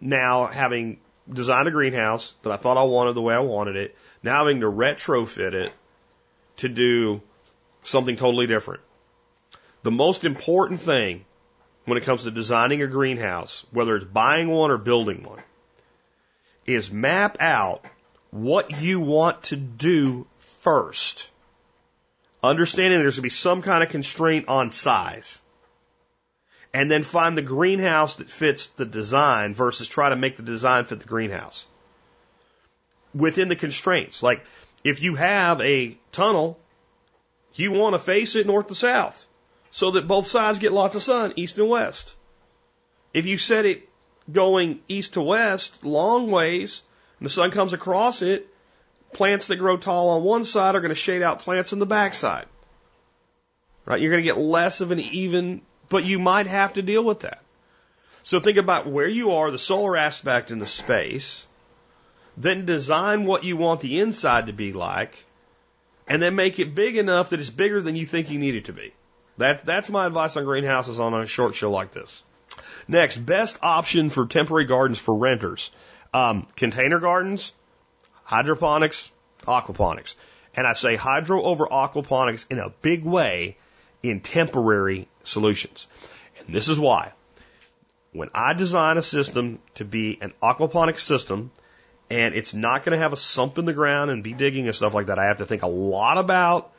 now 0.00 0.46
having 0.46 0.98
designed 1.30 1.68
a 1.68 1.70
greenhouse 1.70 2.34
that 2.42 2.52
I 2.52 2.56
thought 2.56 2.76
I 2.76 2.84
wanted 2.84 3.14
the 3.14 3.22
way 3.22 3.34
I 3.34 3.40
wanted 3.40 3.76
it, 3.76 3.96
now 4.22 4.38
having 4.38 4.60
to 4.60 4.66
retrofit 4.66 5.54
it 5.54 5.72
to 6.58 6.68
do 6.68 7.22
something 7.82 8.16
totally 8.16 8.46
different. 8.46 8.80
The 9.82 9.90
most 9.90 10.24
important 10.24 10.80
thing 10.80 11.24
when 11.84 11.98
it 11.98 12.04
comes 12.04 12.24
to 12.24 12.30
designing 12.30 12.82
a 12.82 12.86
greenhouse, 12.86 13.64
whether 13.70 13.96
it's 13.96 14.04
buying 14.04 14.48
one 14.48 14.70
or 14.70 14.78
building 14.78 15.22
one, 15.22 15.40
is 16.66 16.90
map 16.90 17.36
out 17.40 17.84
what 18.30 18.82
you 18.82 19.00
want 19.00 19.44
to 19.44 19.56
do 19.56 20.26
first. 20.38 21.30
Understanding 22.42 23.00
there's 23.00 23.16
going 23.16 23.22
to 23.22 23.22
be 23.22 23.30
some 23.30 23.62
kind 23.62 23.82
of 23.82 23.88
constraint 23.88 24.48
on 24.48 24.70
size. 24.70 25.40
And 26.76 26.90
then 26.90 27.04
find 27.04 27.38
the 27.38 27.42
greenhouse 27.56 28.16
that 28.16 28.28
fits 28.28 28.68
the 28.68 28.84
design 28.84 29.54
versus 29.54 29.88
try 29.88 30.10
to 30.10 30.16
make 30.16 30.36
the 30.36 30.42
design 30.42 30.84
fit 30.84 31.00
the 31.00 31.08
greenhouse. 31.08 31.64
Within 33.14 33.48
the 33.48 33.56
constraints. 33.56 34.22
Like, 34.22 34.44
if 34.84 35.00
you 35.00 35.14
have 35.14 35.62
a 35.62 35.96
tunnel, 36.12 36.58
you 37.54 37.72
want 37.72 37.94
to 37.94 37.98
face 37.98 38.36
it 38.36 38.46
north 38.46 38.66
to 38.66 38.74
south 38.74 39.24
so 39.70 39.92
that 39.92 40.06
both 40.06 40.26
sides 40.26 40.58
get 40.58 40.70
lots 40.70 40.94
of 40.94 41.02
sun, 41.02 41.32
east 41.36 41.56
and 41.56 41.70
west. 41.70 42.14
If 43.14 43.24
you 43.24 43.38
set 43.38 43.64
it 43.64 43.88
going 44.30 44.80
east 44.86 45.14
to 45.14 45.22
west, 45.22 45.82
long 45.82 46.30
ways, 46.30 46.82
and 47.18 47.24
the 47.24 47.32
sun 47.32 47.52
comes 47.52 47.72
across 47.72 48.20
it, 48.20 48.48
plants 49.14 49.46
that 49.46 49.56
grow 49.56 49.78
tall 49.78 50.10
on 50.10 50.24
one 50.24 50.44
side 50.44 50.74
are 50.74 50.82
going 50.82 50.90
to 50.90 50.94
shade 50.94 51.22
out 51.22 51.38
plants 51.38 51.72
on 51.72 51.78
the 51.78 51.86
backside. 51.86 52.44
Right? 53.86 53.98
You're 53.98 54.10
going 54.10 54.22
to 54.22 54.30
get 54.30 54.36
less 54.36 54.82
of 54.82 54.90
an 54.90 55.00
even, 55.00 55.62
but 55.88 56.04
you 56.04 56.18
might 56.18 56.46
have 56.46 56.74
to 56.74 56.82
deal 56.82 57.04
with 57.04 57.20
that. 57.20 57.42
So 58.22 58.40
think 58.40 58.58
about 58.58 58.86
where 58.86 59.08
you 59.08 59.32
are, 59.32 59.50
the 59.50 59.58
solar 59.58 59.96
aspect 59.96 60.50
in 60.50 60.58
the 60.58 60.66
space, 60.66 61.46
then 62.36 62.66
design 62.66 63.24
what 63.24 63.44
you 63.44 63.56
want 63.56 63.80
the 63.80 64.00
inside 64.00 64.46
to 64.46 64.52
be 64.52 64.72
like, 64.72 65.24
and 66.08 66.20
then 66.20 66.34
make 66.34 66.58
it 66.58 66.74
big 66.74 66.96
enough 66.96 67.30
that 67.30 67.40
it's 67.40 67.50
bigger 67.50 67.80
than 67.80 67.96
you 67.96 68.04
think 68.04 68.30
you 68.30 68.38
need 68.38 68.54
it 68.54 68.66
to 68.66 68.72
be. 68.72 68.92
That, 69.38 69.64
that's 69.64 69.90
my 69.90 70.06
advice 70.06 70.36
on 70.36 70.44
greenhouses 70.44 70.98
on 70.98 71.14
a 71.14 71.26
short 71.26 71.54
show 71.54 71.70
like 71.70 71.92
this. 71.92 72.22
Next, 72.88 73.16
best 73.16 73.58
option 73.62 74.10
for 74.10 74.26
temporary 74.26 74.64
gardens 74.64 74.98
for 74.98 75.14
renters. 75.14 75.70
Um, 76.14 76.46
container 76.56 76.98
gardens, 77.00 77.52
hydroponics, 78.24 79.10
aquaponics. 79.46 80.14
And 80.54 80.66
I 80.66 80.72
say 80.72 80.96
hydro 80.96 81.42
over 81.42 81.66
aquaponics 81.66 82.46
in 82.50 82.58
a 82.58 82.70
big 82.70 83.04
way 83.04 83.58
in 84.02 84.20
temporary 84.20 85.08
solutions. 85.26 85.86
And 86.38 86.54
this 86.54 86.68
is 86.68 86.78
why. 86.78 87.12
When 88.12 88.30
I 88.34 88.54
design 88.54 88.96
a 88.96 89.02
system 89.02 89.58
to 89.74 89.84
be 89.84 90.18
an 90.20 90.32
aquaponic 90.42 90.98
system, 90.98 91.50
and 92.10 92.34
it's 92.34 92.54
not 92.54 92.84
going 92.84 92.96
to 92.96 93.02
have 93.02 93.12
a 93.12 93.16
sump 93.16 93.58
in 93.58 93.64
the 93.64 93.72
ground 93.72 94.10
and 94.10 94.22
be 94.22 94.32
digging 94.32 94.66
and 94.66 94.74
stuff 94.74 94.94
like 94.94 95.06
that, 95.06 95.18
I 95.18 95.26
have 95.26 95.38
to 95.38 95.46
think 95.46 95.62
a 95.62 95.68
lot 95.68 96.18
about 96.18 96.72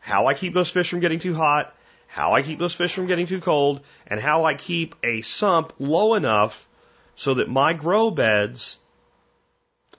how 0.00 0.26
I 0.26 0.34
keep 0.34 0.54
those 0.54 0.70
fish 0.70 0.90
from 0.90 1.00
getting 1.00 1.18
too 1.18 1.34
hot, 1.34 1.74
how 2.06 2.34
I 2.34 2.42
keep 2.42 2.58
those 2.58 2.74
fish 2.74 2.94
from 2.94 3.06
getting 3.06 3.26
too 3.26 3.40
cold, 3.40 3.80
and 4.06 4.20
how 4.20 4.44
I 4.44 4.54
keep 4.54 4.94
a 5.02 5.22
sump 5.22 5.72
low 5.78 6.14
enough 6.14 6.68
so 7.16 7.34
that 7.34 7.48
my 7.48 7.72
grow 7.72 8.10
beds 8.10 8.78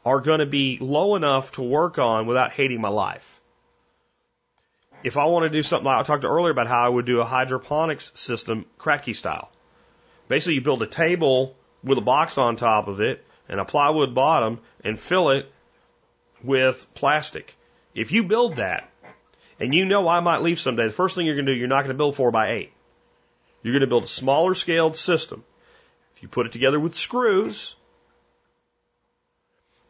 are 0.05 0.21
going 0.21 0.39
to 0.39 0.45
be 0.45 0.77
low 0.79 1.15
enough 1.15 1.51
to 1.53 1.61
work 1.61 1.99
on 1.99 2.25
without 2.25 2.51
hating 2.51 2.79
my 2.79 2.89
life. 2.89 3.38
If 5.03 5.17
I 5.17 5.25
want 5.25 5.43
to 5.43 5.49
do 5.49 5.63
something, 5.63 5.85
like 5.85 5.99
I 5.99 6.03
talked 6.03 6.25
earlier 6.25 6.51
about 6.51 6.67
how 6.67 6.85
I 6.85 6.89
would 6.89 7.05
do 7.05 7.21
a 7.21 7.25
hydroponics 7.25 8.11
system, 8.15 8.65
Kratky 8.77 9.15
style. 9.15 9.49
Basically, 10.27 10.55
you 10.55 10.61
build 10.61 10.81
a 10.81 10.87
table 10.87 11.55
with 11.83 11.97
a 11.97 12.01
box 12.01 12.37
on 12.37 12.57
top 12.57 12.87
of 12.87 12.99
it 12.99 13.25
and 13.47 13.59
a 13.59 13.65
plywood 13.65 14.13
bottom 14.13 14.59
and 14.83 14.99
fill 14.99 15.29
it 15.29 15.51
with 16.43 16.85
plastic. 16.93 17.55
If 17.95 18.11
you 18.11 18.23
build 18.23 18.57
that, 18.57 18.89
and 19.59 19.73
you 19.73 19.85
know 19.85 20.07
I 20.07 20.19
might 20.19 20.41
leave 20.41 20.59
someday, 20.59 20.85
the 20.85 20.91
first 20.91 21.15
thing 21.15 21.25
you're 21.25 21.35
going 21.35 21.45
to 21.45 21.53
do, 21.53 21.59
you're 21.59 21.67
not 21.67 21.83
going 21.83 21.95
to 21.95 21.97
build 21.97 22.15
four 22.15 22.31
by 22.31 22.51
eight. 22.51 22.73
You're 23.63 23.73
going 23.73 23.81
to 23.81 23.87
build 23.87 24.03
a 24.03 24.07
smaller 24.07 24.53
scaled 24.53 24.95
system. 24.95 25.43
If 26.15 26.23
you 26.23 26.29
put 26.29 26.45
it 26.45 26.51
together 26.51 26.79
with 26.79 26.95
screws, 26.95 27.75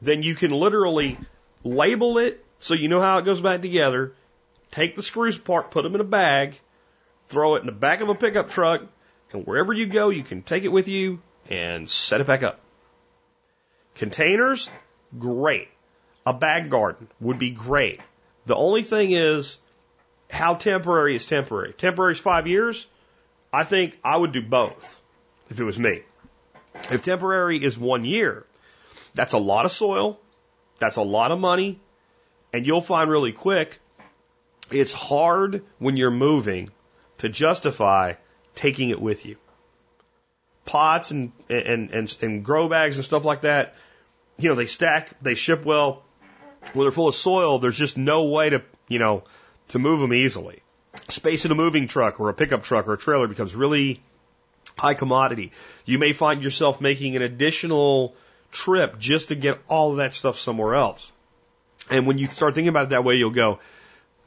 then 0.02 0.24
you 0.24 0.36
can 0.36 0.52
literally 0.52 1.18
label 1.64 2.18
it 2.18 2.44
so 2.60 2.74
you 2.74 2.88
know 2.88 3.02
how 3.02 3.18
it 3.18 3.26
goes 3.26 3.42
back 3.42 3.62
together, 3.62 4.14
take 4.72 4.96
the 4.96 5.04
screws 5.04 5.38
apart, 5.38 5.72
put 5.72 5.84
them 5.84 5.96
in 5.96 6.02
a 6.02 6.06
bag, 6.06 6.60
throw 7.28 7.56
it 7.56 7.62
in 7.62 7.66
the 7.66 7.72
back 7.72 8.02
of 8.02 8.10
a 8.10 8.16
pickup 8.16 8.50
truck, 8.50 8.84
and 9.32 9.46
wherever 9.46 9.74
you 9.74 9.86
go, 9.86 10.10
you 10.10 10.24
can 10.24 10.42
take 10.42 10.64
it 10.64 10.72
with 10.72 10.88
you 10.88 11.22
and 11.50 11.90
set 11.90 12.22
it 12.22 12.28
back 12.28 12.44
up. 12.44 12.60
Containers, 13.96 14.70
great. 15.18 15.68
A 16.26 16.34
bag 16.34 16.70
garden 16.70 17.08
would 17.20 17.40
be 17.40 17.52
great. 17.52 18.02
The 18.46 18.56
only 18.56 18.84
thing 18.84 19.12
is, 19.12 19.58
how 20.30 20.56
temporary 20.56 21.16
is 21.16 21.26
temporary? 21.26 21.74
Temporary 21.74 22.14
is 22.14 22.20
five 22.20 22.48
years. 22.48 22.88
I 23.52 23.64
think 23.64 23.98
I 24.04 24.16
would 24.16 24.32
do 24.32 24.42
both 24.42 25.02
if 25.50 25.60
it 25.60 25.64
was 25.64 25.80
me. 25.80 26.04
If 26.92 27.04
temporary 27.04 27.64
is 27.64 27.78
one 27.78 28.06
year, 28.06 28.46
that's 29.14 29.34
a 29.34 29.40
lot 29.40 29.66
of 29.66 29.72
soil. 29.72 30.20
That's 30.78 30.96
a 30.96 31.02
lot 31.02 31.32
of 31.32 31.40
money. 31.40 31.80
And 32.54 32.66
you'll 32.66 32.82
find 32.82 33.10
really 33.10 33.32
quick, 33.32 33.80
it's 34.72 34.94
hard 34.94 35.64
when 35.78 35.98
you're 35.98 36.12
moving 36.12 36.70
to 37.20 37.30
justify 37.30 38.14
taking 38.56 38.90
it 38.90 39.02
with 39.02 39.26
you. 39.26 39.38
Pots 40.66 41.12
and, 41.12 41.32
and, 41.50 41.92
and, 41.92 42.18
and 42.22 42.46
grow 42.46 42.68
bags 42.68 42.96
and 42.96 43.06
stuff 43.06 43.26
like 43.26 43.42
that, 43.42 43.76
you 44.38 44.50
know, 44.50 44.56
they 44.56 44.68
stack, 44.68 45.12
they 45.22 45.36
ship 45.36 45.66
well. 45.66 46.04
When 46.74 46.86
they're 46.86 46.92
full 46.92 47.08
of 47.08 47.16
soil, 47.16 47.60
there's 47.60 47.78
just 47.78 47.98
no 47.98 48.26
way 48.26 48.50
to, 48.50 48.64
you 48.88 49.00
know, 49.00 49.24
to 49.70 49.80
move 49.80 50.00
them 50.00 50.14
easily. 50.14 50.62
Space 51.08 51.46
in 51.46 51.52
a 51.52 51.56
moving 51.56 51.88
truck 51.88 52.20
or 52.20 52.30
a 52.30 52.34
pickup 52.34 52.64
truck 52.64 52.88
or 52.88 52.94
a 52.94 52.98
trailer 52.98 53.28
becomes 53.28 53.56
really 53.56 54.02
high 54.78 54.94
commodity. 54.94 55.52
You 55.86 56.00
may 56.00 56.14
find 56.14 56.44
yourself 56.44 56.82
making 56.82 57.16
an 57.16 57.22
additional 57.22 58.16
trip 58.52 59.00
just 59.00 59.30
to 59.30 59.36
get 59.36 59.60
all 59.68 59.92
of 59.92 59.98
that 59.98 60.14
stuff 60.14 60.38
somewhere 60.38 60.76
else. 60.76 61.12
And 61.90 62.06
when 62.06 62.18
you 62.18 62.28
start 62.28 62.56
thinking 62.56 62.70
about 62.70 62.86
it 62.86 62.90
that 62.90 63.04
way, 63.04 63.16
you'll 63.16 63.32
go, 63.32 63.60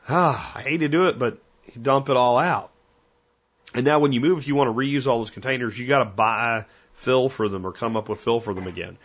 ah, 0.08 0.52
I 0.54 0.62
hate 0.62 0.78
to 0.78 0.88
do 0.88 1.08
it, 1.08 1.18
but 1.18 1.38
you 1.66 1.80
dump 1.80 2.08
it 2.08 2.16
all 2.16 2.38
out. 2.38 2.70
And 3.74 3.84
now 3.84 4.00
when 4.00 4.12
you 4.12 4.20
move, 4.20 4.38
if 4.38 4.48
you 4.48 4.54
want 4.54 4.68
to 4.68 4.74
reuse 4.74 5.06
all 5.06 5.18
those 5.18 5.30
containers, 5.30 5.78
you 5.78 5.86
got 5.86 6.00
to 6.00 6.04
buy 6.04 6.66
fill 6.92 7.28
for 7.28 7.48
them 7.48 7.66
or 7.66 7.72
come 7.72 7.96
up 7.96 8.08
with 8.08 8.20
fill 8.20 8.40
for 8.40 8.54
them 8.54 8.66
again. 8.66 8.98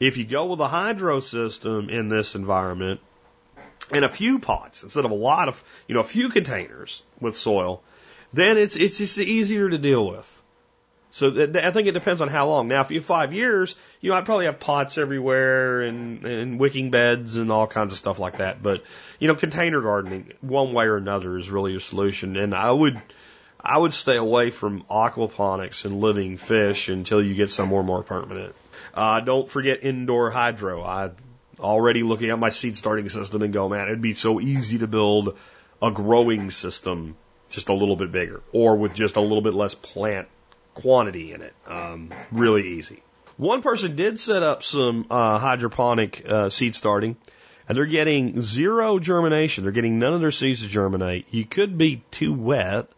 If 0.00 0.16
you 0.16 0.24
go 0.24 0.46
with 0.46 0.60
a 0.60 0.68
hydro 0.68 1.20
system 1.20 1.88
in 1.90 2.08
this 2.08 2.34
environment 2.34 3.00
and 3.90 4.04
a 4.04 4.08
few 4.08 4.38
pots 4.38 4.82
instead 4.82 5.04
of 5.04 5.10
a 5.10 5.14
lot 5.14 5.48
of, 5.48 5.62
you 5.86 5.94
know, 5.94 6.00
a 6.00 6.04
few 6.04 6.28
containers 6.28 7.02
with 7.20 7.36
soil, 7.36 7.82
then 8.32 8.58
it's, 8.58 8.76
it's 8.76 8.98
just 8.98 9.18
easier 9.18 9.68
to 9.68 9.78
deal 9.78 10.06
with. 10.06 10.35
So 11.10 11.30
th- 11.30 11.56
I 11.56 11.70
think 11.70 11.88
it 11.88 11.92
depends 11.92 12.20
on 12.20 12.28
how 12.28 12.48
long. 12.48 12.68
Now, 12.68 12.82
if 12.82 12.90
you 12.90 12.98
have 12.98 13.06
five 13.06 13.32
years, 13.32 13.76
you 14.00 14.10
know, 14.10 14.16
I'd 14.16 14.26
probably 14.26 14.46
have 14.46 14.60
pots 14.60 14.98
everywhere 14.98 15.82
and, 15.82 16.24
and 16.24 16.60
wicking 16.60 16.90
beds 16.90 17.36
and 17.36 17.50
all 17.50 17.66
kinds 17.66 17.92
of 17.92 17.98
stuff 17.98 18.18
like 18.18 18.38
that. 18.38 18.62
But, 18.62 18.82
you 19.18 19.28
know, 19.28 19.34
container 19.34 19.80
gardening, 19.80 20.32
one 20.40 20.72
way 20.72 20.86
or 20.86 20.96
another 20.96 21.38
is 21.38 21.50
really 21.50 21.74
a 21.76 21.80
solution. 21.80 22.36
And 22.36 22.54
I 22.54 22.70
would, 22.70 23.00
I 23.60 23.78
would 23.78 23.94
stay 23.94 24.16
away 24.16 24.50
from 24.50 24.82
aquaponics 24.82 25.84
and 25.84 26.00
living 26.00 26.36
fish 26.36 26.88
until 26.88 27.22
you 27.22 27.34
get 27.34 27.50
somewhere 27.50 27.82
more 27.82 28.02
permanent. 28.02 28.54
Uh, 28.92 29.20
don't 29.20 29.48
forget 29.48 29.84
indoor 29.84 30.30
hydro. 30.30 30.82
I 30.82 31.10
already 31.58 32.02
looking 32.02 32.30
at 32.30 32.38
my 32.38 32.50
seed 32.50 32.76
starting 32.76 33.08
system 33.08 33.42
and 33.42 33.52
go, 33.52 33.68
man, 33.68 33.86
it'd 33.86 34.02
be 34.02 34.12
so 34.12 34.40
easy 34.40 34.78
to 34.78 34.86
build 34.86 35.36
a 35.80 35.90
growing 35.90 36.50
system 36.50 37.16
just 37.48 37.68
a 37.68 37.74
little 37.74 37.96
bit 37.96 38.12
bigger 38.12 38.42
or 38.52 38.76
with 38.76 38.94
just 38.94 39.16
a 39.16 39.20
little 39.20 39.42
bit 39.42 39.54
less 39.54 39.74
plant 39.74 40.28
quantity 40.76 41.32
in 41.32 41.42
it. 41.42 41.54
Um, 41.66 42.10
really 42.30 42.74
easy. 42.78 43.02
One 43.36 43.62
person 43.62 43.96
did 43.96 44.20
set 44.20 44.42
up 44.42 44.62
some 44.62 45.06
uh, 45.10 45.38
hydroponic 45.38 46.24
uh, 46.26 46.48
seed 46.50 46.74
starting, 46.74 47.16
and 47.68 47.76
they're 47.76 47.86
getting 47.86 48.40
zero 48.42 48.98
germination. 48.98 49.64
They're 49.64 49.72
getting 49.72 49.98
none 49.98 50.14
of 50.14 50.20
their 50.20 50.30
seeds 50.30 50.62
to 50.62 50.68
germinate. 50.68 51.26
You 51.30 51.44
could 51.44 51.76
be 51.76 52.02
too 52.10 52.32
wet. 52.32 52.88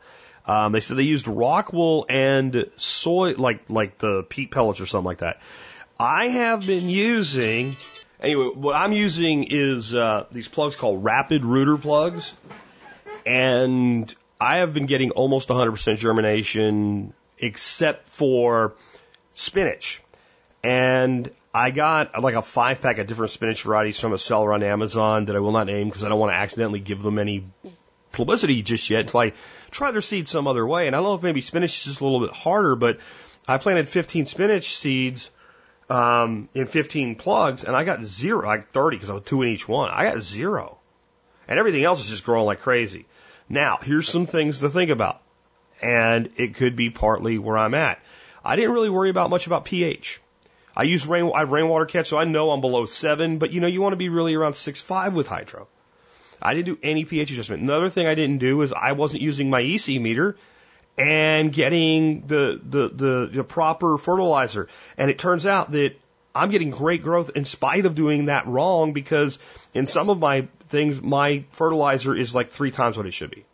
Um, 0.44 0.72
they 0.72 0.80
said 0.80 0.96
they 0.96 1.02
used 1.02 1.28
rock 1.28 1.72
wool 1.72 2.06
and 2.08 2.70
soy, 2.76 3.34
like 3.34 3.68
like 3.68 3.98
the 3.98 4.22
peat 4.22 4.50
pellets 4.50 4.80
or 4.80 4.86
something 4.86 5.06
like 5.06 5.18
that. 5.18 5.40
I 6.00 6.28
have 6.28 6.66
been 6.66 6.88
using 6.88 7.76
anyway. 8.20 8.50
What 8.54 8.76
I'm 8.76 8.92
using 8.92 9.44
is 9.44 9.94
uh, 9.94 10.26
these 10.32 10.48
plugs 10.48 10.76
called 10.76 11.04
Rapid 11.04 11.44
Rooter 11.44 11.76
plugs, 11.76 12.34
and 13.26 14.12
I 14.40 14.58
have 14.58 14.72
been 14.72 14.86
getting 14.86 15.10
almost 15.10 15.48
100% 15.48 15.98
germination 15.98 17.12
except 17.38 18.08
for 18.08 18.74
spinach. 19.34 20.02
And 20.62 21.30
I 21.54 21.70
got 21.70 22.20
like 22.22 22.34
a 22.34 22.42
five 22.42 22.80
pack 22.80 22.98
of 22.98 23.06
different 23.06 23.30
spinach 23.30 23.62
varieties 23.62 23.98
from 23.98 24.12
a 24.12 24.18
seller 24.18 24.52
on 24.52 24.62
Amazon 24.62 25.26
that 25.26 25.36
I 25.36 25.40
will 25.40 25.52
not 25.52 25.66
name 25.66 25.88
because 25.88 26.04
I 26.04 26.08
don't 26.08 26.18
want 26.18 26.32
to 26.32 26.36
accidentally 26.36 26.80
give 26.80 27.02
them 27.02 27.18
any 27.18 27.44
publicity 28.12 28.62
just 28.62 28.90
yet 28.90 29.02
until 29.02 29.20
I 29.20 29.32
try 29.70 29.90
their 29.90 30.00
seeds 30.00 30.30
some 30.30 30.46
other 30.46 30.66
way. 30.66 30.86
And 30.86 30.96
I 30.96 30.98
don't 30.98 31.08
know 31.08 31.14
if 31.14 31.22
maybe 31.22 31.40
spinach 31.40 31.78
is 31.78 31.84
just 31.84 32.00
a 32.00 32.04
little 32.04 32.20
bit 32.20 32.32
harder, 32.32 32.76
but 32.76 32.98
I 33.46 33.58
planted 33.58 33.88
15 33.88 34.26
spinach 34.26 34.76
seeds 34.76 35.30
um, 35.88 36.48
in 36.54 36.66
15 36.66 37.16
plugs, 37.16 37.64
and 37.64 37.74
I 37.74 37.84
got 37.84 38.02
zero, 38.02 38.46
like 38.46 38.70
30 38.72 38.96
because 38.96 39.10
I 39.10 39.14
was 39.14 39.22
two 39.22 39.42
in 39.42 39.48
each 39.48 39.66
one. 39.66 39.90
I 39.90 40.04
got 40.04 40.20
zero, 40.20 40.78
and 41.46 41.58
everything 41.58 41.84
else 41.84 42.00
is 42.00 42.10
just 42.10 42.24
growing 42.24 42.44
like 42.44 42.60
crazy. 42.60 43.06
Now, 43.48 43.78
here's 43.80 44.08
some 44.08 44.26
things 44.26 44.58
to 44.58 44.68
think 44.68 44.90
about, 44.90 45.22
and 45.80 46.30
it 46.36 46.54
could 46.54 46.76
be 46.76 46.90
partly 46.90 47.38
where 47.38 47.58
I'm 47.58 47.74
at. 47.74 48.00
I 48.44 48.56
didn't 48.56 48.72
really 48.72 48.90
worry 48.90 49.10
about 49.10 49.30
much 49.30 49.46
about 49.46 49.64
pH. 49.64 50.20
I 50.76 50.84
use 50.84 51.06
rain, 51.06 51.30
I 51.34 51.40
have 51.40 51.50
rainwater 51.50 51.86
catch, 51.86 52.08
so 52.08 52.18
I 52.18 52.24
know 52.24 52.50
I'm 52.50 52.60
below 52.60 52.86
seven, 52.86 53.38
but 53.38 53.50
you 53.50 53.60
know, 53.60 53.66
you 53.66 53.82
want 53.82 53.94
to 53.94 53.96
be 53.96 54.08
really 54.08 54.34
around 54.34 54.54
six 54.54 54.80
five 54.80 55.14
with 55.14 55.26
hydro. 55.26 55.66
I 56.40 56.54
didn't 56.54 56.66
do 56.66 56.78
any 56.82 57.04
pH 57.04 57.32
adjustment. 57.32 57.62
Another 57.62 57.88
thing 57.88 58.06
I 58.06 58.14
didn't 58.14 58.38
do 58.38 58.62
is 58.62 58.72
I 58.72 58.92
wasn't 58.92 59.22
using 59.22 59.50
my 59.50 59.60
EC 59.60 60.00
meter 60.00 60.36
and 60.96 61.52
getting 61.52 62.26
the, 62.26 62.60
the, 62.62 62.88
the, 62.88 63.30
the 63.32 63.44
proper 63.44 63.98
fertilizer. 63.98 64.68
And 64.96 65.10
it 65.10 65.18
turns 65.18 65.46
out 65.46 65.72
that 65.72 65.94
I'm 66.34 66.50
getting 66.50 66.70
great 66.70 67.02
growth 67.02 67.30
in 67.34 67.44
spite 67.44 67.86
of 67.86 67.94
doing 67.94 68.26
that 68.26 68.46
wrong 68.46 68.92
because 68.92 69.38
in 69.74 69.86
some 69.86 70.10
of 70.10 70.18
my 70.18 70.46
things, 70.68 71.00
my 71.00 71.44
fertilizer 71.52 72.14
is 72.14 72.34
like 72.34 72.50
three 72.50 72.70
times 72.70 72.96
what 72.96 73.06
it 73.06 73.14
should 73.14 73.30
be. 73.30 73.44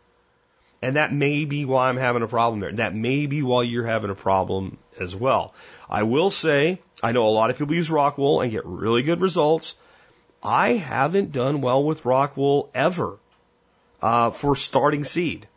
And 0.84 0.96
that 0.96 1.14
may 1.14 1.46
be 1.46 1.64
why 1.64 1.88
I'm 1.88 1.96
having 1.96 2.20
a 2.20 2.28
problem 2.28 2.60
there. 2.60 2.72
That 2.72 2.94
may 2.94 3.24
be 3.24 3.42
why 3.42 3.62
you're 3.62 3.86
having 3.86 4.10
a 4.10 4.14
problem 4.14 4.76
as 5.00 5.16
well. 5.16 5.54
I 5.88 6.02
will 6.02 6.30
say, 6.30 6.78
I 7.02 7.12
know 7.12 7.26
a 7.26 7.30
lot 7.30 7.48
of 7.48 7.56
people 7.56 7.74
use 7.74 7.90
rock 7.90 8.18
wool 8.18 8.42
and 8.42 8.52
get 8.52 8.66
really 8.66 9.02
good 9.02 9.22
results. 9.22 9.76
I 10.42 10.74
haven't 10.74 11.32
done 11.32 11.62
well 11.62 11.82
with 11.82 12.04
rock 12.04 12.36
wool 12.36 12.68
ever 12.74 13.16
uh, 14.02 14.28
for 14.28 14.56
starting 14.56 15.04
seed. 15.04 15.48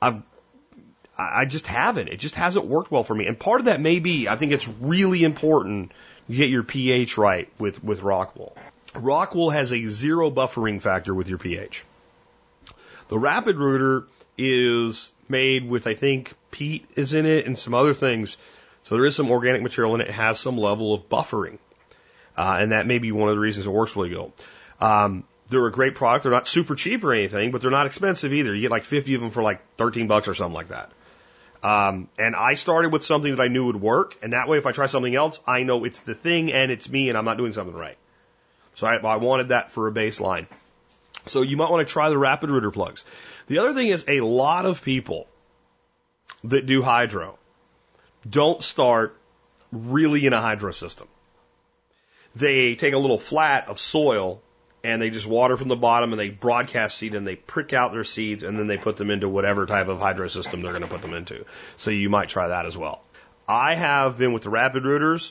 I've 0.00 0.22
I 1.18 1.44
just 1.44 1.66
haven't. 1.66 2.08
It 2.08 2.16
just 2.16 2.34
hasn't 2.34 2.64
worked 2.64 2.90
well 2.90 3.04
for 3.04 3.14
me. 3.14 3.26
And 3.26 3.38
part 3.38 3.60
of 3.60 3.66
that 3.66 3.78
may 3.78 3.98
be 3.98 4.26
I 4.26 4.36
think 4.36 4.52
it's 4.52 4.66
really 4.66 5.22
important 5.22 5.92
you 6.26 6.38
get 6.38 6.48
your 6.48 6.62
pH 6.62 7.18
right 7.18 7.50
with 7.58 7.84
with 7.84 8.00
rock 8.00 8.34
wool. 8.36 8.56
Rock 8.94 9.34
wool 9.34 9.50
has 9.50 9.70
a 9.70 9.84
zero 9.84 10.30
buffering 10.30 10.80
factor 10.80 11.12
with 11.12 11.28
your 11.28 11.36
pH. 11.36 11.84
The 13.08 13.18
rapid 13.18 13.56
rooter 13.58 14.06
is 14.38 15.12
made 15.28 15.68
with 15.68 15.86
I 15.86 15.94
think 15.94 16.34
peat 16.50 16.86
is 16.94 17.14
in 17.14 17.26
it 17.26 17.46
and 17.46 17.58
some 17.58 17.74
other 17.74 17.94
things. 17.94 18.36
So 18.82 18.96
there 18.96 19.04
is 19.04 19.14
some 19.14 19.30
organic 19.30 19.62
material 19.62 19.94
in 19.94 20.00
it. 20.00 20.08
It 20.08 20.14
has 20.14 20.38
some 20.40 20.58
level 20.58 20.92
of 20.94 21.08
buffering. 21.08 21.58
Uh, 22.36 22.58
and 22.60 22.72
that 22.72 22.86
may 22.86 22.98
be 22.98 23.12
one 23.12 23.28
of 23.28 23.34
the 23.34 23.40
reasons 23.40 23.66
it 23.66 23.70
works 23.70 23.94
really 23.94 24.10
good. 24.10 24.32
Um, 24.80 25.24
they're 25.48 25.66
a 25.66 25.72
great 25.72 25.94
product. 25.94 26.24
They're 26.24 26.32
not 26.32 26.48
super 26.48 26.74
cheap 26.74 27.04
or 27.04 27.12
anything, 27.12 27.50
but 27.50 27.60
they're 27.60 27.70
not 27.70 27.86
expensive 27.86 28.32
either. 28.32 28.54
You 28.54 28.62
get 28.62 28.70
like 28.70 28.84
50 28.84 29.14
of 29.14 29.20
them 29.20 29.30
for 29.30 29.42
like 29.42 29.60
13 29.76 30.08
bucks 30.08 30.26
or 30.26 30.34
something 30.34 30.54
like 30.54 30.68
that. 30.68 30.90
Um, 31.62 32.08
and 32.18 32.34
I 32.34 32.54
started 32.54 32.92
with 32.92 33.04
something 33.04 33.36
that 33.36 33.40
I 33.40 33.48
knew 33.48 33.66
would 33.66 33.80
work, 33.80 34.16
and 34.20 34.32
that 34.32 34.48
way, 34.48 34.58
if 34.58 34.66
I 34.66 34.72
try 34.72 34.86
something 34.86 35.14
else, 35.14 35.38
I 35.46 35.62
know 35.62 35.84
it's 35.84 36.00
the 36.00 36.14
thing 36.14 36.52
and 36.52 36.72
it's 36.72 36.88
me, 36.88 37.08
and 37.08 37.16
I'm 37.16 37.24
not 37.24 37.36
doing 37.36 37.52
something 37.52 37.74
right. 37.74 37.96
So 38.74 38.86
I, 38.86 38.96
I 38.96 39.16
wanted 39.16 39.48
that 39.48 39.70
for 39.70 39.86
a 39.86 39.92
baseline. 39.92 40.46
So 41.26 41.42
you 41.42 41.56
might 41.56 41.70
want 41.70 41.86
to 41.86 41.92
try 41.92 42.08
the 42.08 42.18
rapid 42.18 42.50
rooter 42.50 42.72
plugs. 42.72 43.04
The 43.52 43.58
other 43.58 43.74
thing 43.74 43.88
is 43.88 44.02
a 44.08 44.20
lot 44.20 44.64
of 44.64 44.82
people 44.82 45.26
that 46.44 46.64
do 46.64 46.80
hydro 46.80 47.38
don't 48.26 48.62
start 48.62 49.14
really 49.70 50.24
in 50.24 50.32
a 50.32 50.40
hydro 50.40 50.70
system. 50.70 51.06
They 52.34 52.76
take 52.76 52.94
a 52.94 52.98
little 52.98 53.18
flat 53.18 53.68
of 53.68 53.78
soil 53.78 54.40
and 54.82 55.02
they 55.02 55.10
just 55.10 55.26
water 55.26 55.58
from 55.58 55.68
the 55.68 55.76
bottom 55.76 56.14
and 56.14 56.18
they 56.18 56.30
broadcast 56.30 56.96
seed 56.96 57.14
and 57.14 57.26
they 57.26 57.36
prick 57.36 57.74
out 57.74 57.92
their 57.92 58.04
seeds 58.04 58.42
and 58.42 58.58
then 58.58 58.68
they 58.68 58.78
put 58.78 58.96
them 58.96 59.10
into 59.10 59.28
whatever 59.28 59.66
type 59.66 59.88
of 59.88 59.98
hydro 59.98 60.28
system 60.28 60.62
they're 60.62 60.72
going 60.72 60.80
to 60.80 60.88
put 60.88 61.02
them 61.02 61.12
into. 61.12 61.44
So 61.76 61.90
you 61.90 62.08
might 62.08 62.30
try 62.30 62.48
that 62.48 62.64
as 62.64 62.78
well. 62.78 63.02
I 63.46 63.74
have 63.74 64.16
been 64.16 64.32
with 64.32 64.44
the 64.44 64.48
rapid 64.48 64.86
rooters, 64.86 65.30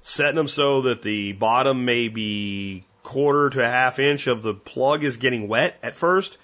setting 0.00 0.34
them 0.34 0.48
so 0.48 0.82
that 0.82 1.02
the 1.02 1.34
bottom 1.34 1.84
may 1.84 2.08
be 2.08 2.82
quarter 3.04 3.48
to 3.50 3.64
a 3.64 3.70
half 3.70 4.00
inch 4.00 4.26
of 4.26 4.42
the 4.42 4.54
plug 4.54 5.04
is 5.04 5.18
getting 5.18 5.46
wet 5.46 5.78
at 5.84 5.94
first. 5.94 6.36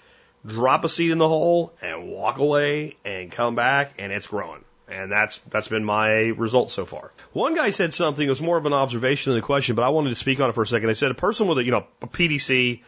Drop 0.46 0.84
a 0.84 0.88
seed 0.88 1.10
in 1.10 1.18
the 1.18 1.28
hole 1.28 1.72
and 1.82 2.08
walk 2.08 2.38
away 2.38 2.96
and 3.04 3.30
come 3.30 3.54
back 3.54 3.94
and 3.98 4.12
it's 4.12 4.26
growing. 4.26 4.64
And 4.88 5.10
that's 5.10 5.38
that's 5.50 5.66
been 5.66 5.84
my 5.84 6.10
result 6.10 6.70
so 6.70 6.84
far. 6.84 7.10
One 7.32 7.54
guy 7.54 7.70
said 7.70 7.92
something, 7.92 8.24
it 8.24 8.30
was 8.30 8.40
more 8.40 8.56
of 8.56 8.66
an 8.66 8.72
observation 8.72 9.32
than 9.32 9.40
a 9.40 9.42
question, 9.42 9.74
but 9.74 9.82
I 9.82 9.88
wanted 9.88 10.10
to 10.10 10.14
speak 10.14 10.40
on 10.40 10.48
it 10.48 10.52
for 10.52 10.62
a 10.62 10.66
second. 10.66 10.86
They 10.86 10.94
said 10.94 11.10
a 11.10 11.14
person 11.14 11.48
with 11.48 11.58
a 11.58 11.64
you 11.64 11.72
know 11.72 11.86
a 12.02 12.06
PDC 12.06 12.82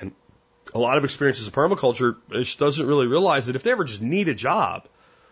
and 0.00 0.12
a 0.72 0.78
lot 0.78 0.96
of 0.96 1.04
experience 1.04 1.40
as 1.40 1.50
permaculture 1.50 2.16
doesn't 2.58 2.86
really 2.86 3.08
realize 3.08 3.46
that 3.46 3.56
if 3.56 3.64
they 3.64 3.72
ever 3.72 3.82
just 3.82 4.00
need 4.00 4.28
a 4.28 4.34
job, 4.34 4.86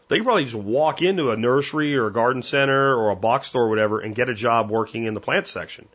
they 0.09 0.21
probably 0.21 0.45
just 0.45 0.57
walk 0.57 1.03
into 1.03 1.31
a 1.31 1.37
nursery 1.37 1.97
or 1.97 2.07
a 2.07 2.13
garden 2.13 2.43
center 2.43 2.97
or 2.97 3.11
a 3.11 3.17
box 3.17 3.49
store 3.49 3.65
or 3.65 3.69
whatever 3.69 4.01
and 4.01 4.15
get 4.15 4.29
a 4.29 4.35
job 4.35 4.71
working 4.71 5.05
in 5.05 5.15
the 5.15 5.21
plant 5.21 5.47
section. 5.47 5.87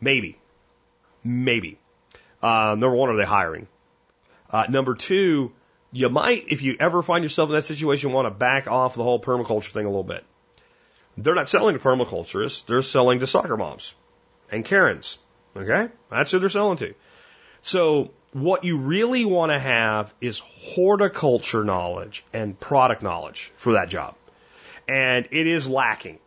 Maybe. 0.00 0.38
Maybe. 1.24 1.78
Uh, 2.42 2.76
number 2.78 2.94
one, 2.94 3.10
are 3.10 3.16
they 3.16 3.24
hiring? 3.24 3.66
Uh, 4.50 4.64
number 4.68 4.94
two, 4.94 5.52
you 5.92 6.08
might, 6.08 6.44
if 6.48 6.62
you 6.62 6.76
ever 6.78 7.02
find 7.02 7.24
yourself 7.24 7.50
in 7.50 7.56
that 7.56 7.64
situation, 7.64 8.12
want 8.12 8.26
to 8.26 8.30
back 8.30 8.68
off 8.68 8.94
the 8.94 9.02
whole 9.02 9.20
permaculture 9.20 9.70
thing 9.70 9.86
a 9.86 9.88
little 9.88 10.04
bit. 10.04 10.24
They're 11.16 11.34
not 11.34 11.48
selling 11.48 11.74
to 11.74 11.80
permaculturists, 11.80 12.64
they're 12.66 12.82
selling 12.82 13.20
to 13.20 13.26
soccer 13.26 13.56
moms 13.56 13.94
and 14.50 14.64
Karens. 14.64 15.18
Okay? 15.56 15.88
That's 16.10 16.30
who 16.30 16.38
they're 16.38 16.48
selling 16.48 16.78
to. 16.78 16.94
So, 17.62 18.10
what 18.32 18.64
you 18.64 18.78
really 18.78 19.24
want 19.24 19.50
to 19.50 19.58
have 19.58 20.12
is 20.20 20.38
horticulture 20.38 21.64
knowledge 21.64 22.24
and 22.32 22.58
product 22.58 23.02
knowledge 23.02 23.50
for 23.56 23.72
that 23.72 23.88
job. 23.88 24.14
And 24.86 25.26
it 25.30 25.46
is 25.46 25.68
lacking. 25.68 26.18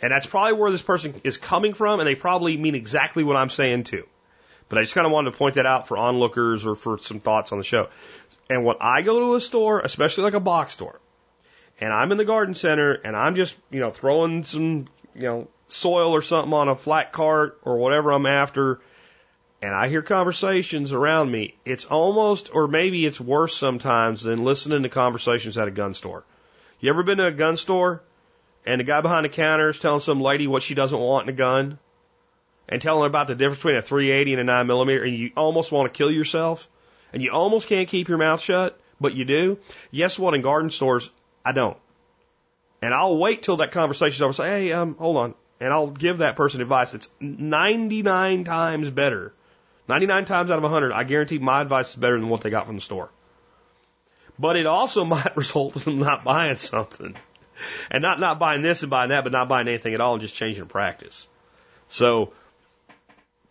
And 0.00 0.10
that's 0.10 0.26
probably 0.26 0.54
where 0.54 0.70
this 0.70 0.82
person 0.82 1.20
is 1.22 1.36
coming 1.36 1.74
from, 1.74 2.00
and 2.00 2.08
they 2.08 2.14
probably 2.14 2.56
mean 2.56 2.74
exactly 2.74 3.22
what 3.22 3.36
I'm 3.36 3.50
saying 3.50 3.84
too. 3.84 4.06
But 4.72 4.78
I 4.78 4.82
just 4.84 4.94
kind 4.94 5.06
of 5.06 5.12
wanted 5.12 5.32
to 5.32 5.36
point 5.36 5.56
that 5.56 5.66
out 5.66 5.86
for 5.86 5.98
onlookers 5.98 6.64
or 6.64 6.74
for 6.74 6.96
some 6.96 7.20
thoughts 7.20 7.52
on 7.52 7.58
the 7.58 7.64
show. 7.64 7.90
And 8.48 8.64
when 8.64 8.76
I 8.80 9.02
go 9.02 9.20
to 9.20 9.34
a 9.34 9.40
store, 9.42 9.80
especially 9.80 10.24
like 10.24 10.32
a 10.32 10.40
box 10.40 10.72
store, 10.72 10.98
and 11.78 11.92
I'm 11.92 12.10
in 12.10 12.16
the 12.16 12.24
garden 12.24 12.54
center 12.54 12.92
and 12.94 13.14
I'm 13.14 13.34
just, 13.34 13.58
you 13.70 13.80
know, 13.80 13.90
throwing 13.90 14.44
some, 14.44 14.86
you 15.14 15.24
know, 15.24 15.48
soil 15.68 16.14
or 16.14 16.22
something 16.22 16.54
on 16.54 16.70
a 16.70 16.74
flat 16.74 17.12
cart 17.12 17.60
or 17.64 17.76
whatever 17.76 18.12
I'm 18.12 18.24
after, 18.24 18.80
and 19.60 19.74
I 19.74 19.88
hear 19.88 20.00
conversations 20.00 20.94
around 20.94 21.30
me, 21.30 21.54
it's 21.66 21.84
almost, 21.84 22.48
or 22.54 22.66
maybe 22.66 23.04
it's 23.04 23.20
worse 23.20 23.54
sometimes 23.54 24.22
than 24.22 24.42
listening 24.42 24.84
to 24.84 24.88
conversations 24.88 25.58
at 25.58 25.68
a 25.68 25.70
gun 25.70 25.92
store. 25.92 26.24
You 26.80 26.88
ever 26.88 27.02
been 27.02 27.18
to 27.18 27.26
a 27.26 27.30
gun 27.30 27.58
store 27.58 28.00
and 28.64 28.80
the 28.80 28.84
guy 28.84 29.02
behind 29.02 29.26
the 29.26 29.28
counter 29.28 29.68
is 29.68 29.78
telling 29.78 30.00
some 30.00 30.22
lady 30.22 30.46
what 30.46 30.62
she 30.62 30.74
doesn't 30.74 30.98
want 30.98 31.28
in 31.28 31.34
a 31.34 31.36
gun? 31.36 31.78
And 32.72 32.80
telling 32.80 33.06
about 33.06 33.26
the 33.26 33.34
difference 33.34 33.58
between 33.58 33.76
a 33.76 33.82
380 33.82 34.32
and 34.32 34.40
a 34.40 34.44
9 34.44 34.66
millimeter, 34.66 35.04
and 35.04 35.14
you 35.14 35.30
almost 35.36 35.70
want 35.72 35.92
to 35.92 35.96
kill 35.96 36.10
yourself, 36.10 36.66
and 37.12 37.22
you 37.22 37.30
almost 37.30 37.68
can't 37.68 37.86
keep 37.86 38.08
your 38.08 38.16
mouth 38.16 38.40
shut, 38.40 38.80
but 38.98 39.14
you 39.14 39.26
do. 39.26 39.58
Guess 39.92 40.18
what? 40.18 40.32
In 40.32 40.40
garden 40.40 40.70
stores, 40.70 41.10
I 41.44 41.52
don't. 41.52 41.76
And 42.80 42.94
I'll 42.94 43.18
wait 43.18 43.42
till 43.42 43.58
that 43.58 43.72
conversation's 43.72 44.22
over. 44.22 44.32
Say, 44.32 44.48
hey, 44.48 44.72
um, 44.72 44.96
hold 44.98 45.18
on, 45.18 45.34
and 45.60 45.70
I'll 45.70 45.88
give 45.88 46.18
that 46.18 46.34
person 46.34 46.62
advice 46.62 46.94
It's 46.94 47.10
99 47.20 48.44
times 48.44 48.90
better. 48.90 49.34
99 49.86 50.24
times 50.24 50.50
out 50.50 50.56
of 50.56 50.62
100, 50.62 50.92
I 50.92 51.04
guarantee 51.04 51.38
my 51.38 51.60
advice 51.60 51.90
is 51.90 51.96
better 51.96 52.18
than 52.18 52.30
what 52.30 52.40
they 52.40 52.48
got 52.48 52.64
from 52.64 52.76
the 52.76 52.80
store. 52.80 53.10
But 54.38 54.56
it 54.56 54.64
also 54.64 55.04
might 55.14 55.36
result 55.36 55.76
in 55.76 55.82
them 55.82 55.98
not 55.98 56.24
buying 56.24 56.56
something. 56.56 57.16
And 57.90 58.00
not, 58.00 58.18
not 58.18 58.38
buying 58.38 58.62
this 58.62 58.82
and 58.82 58.88
buying 58.88 59.10
that, 59.10 59.24
but 59.24 59.32
not 59.32 59.46
buying 59.46 59.68
anything 59.68 59.92
at 59.92 60.00
all 60.00 60.14
and 60.14 60.22
just 60.22 60.34
changing 60.34 60.66
practice. 60.66 61.28
So 61.88 62.32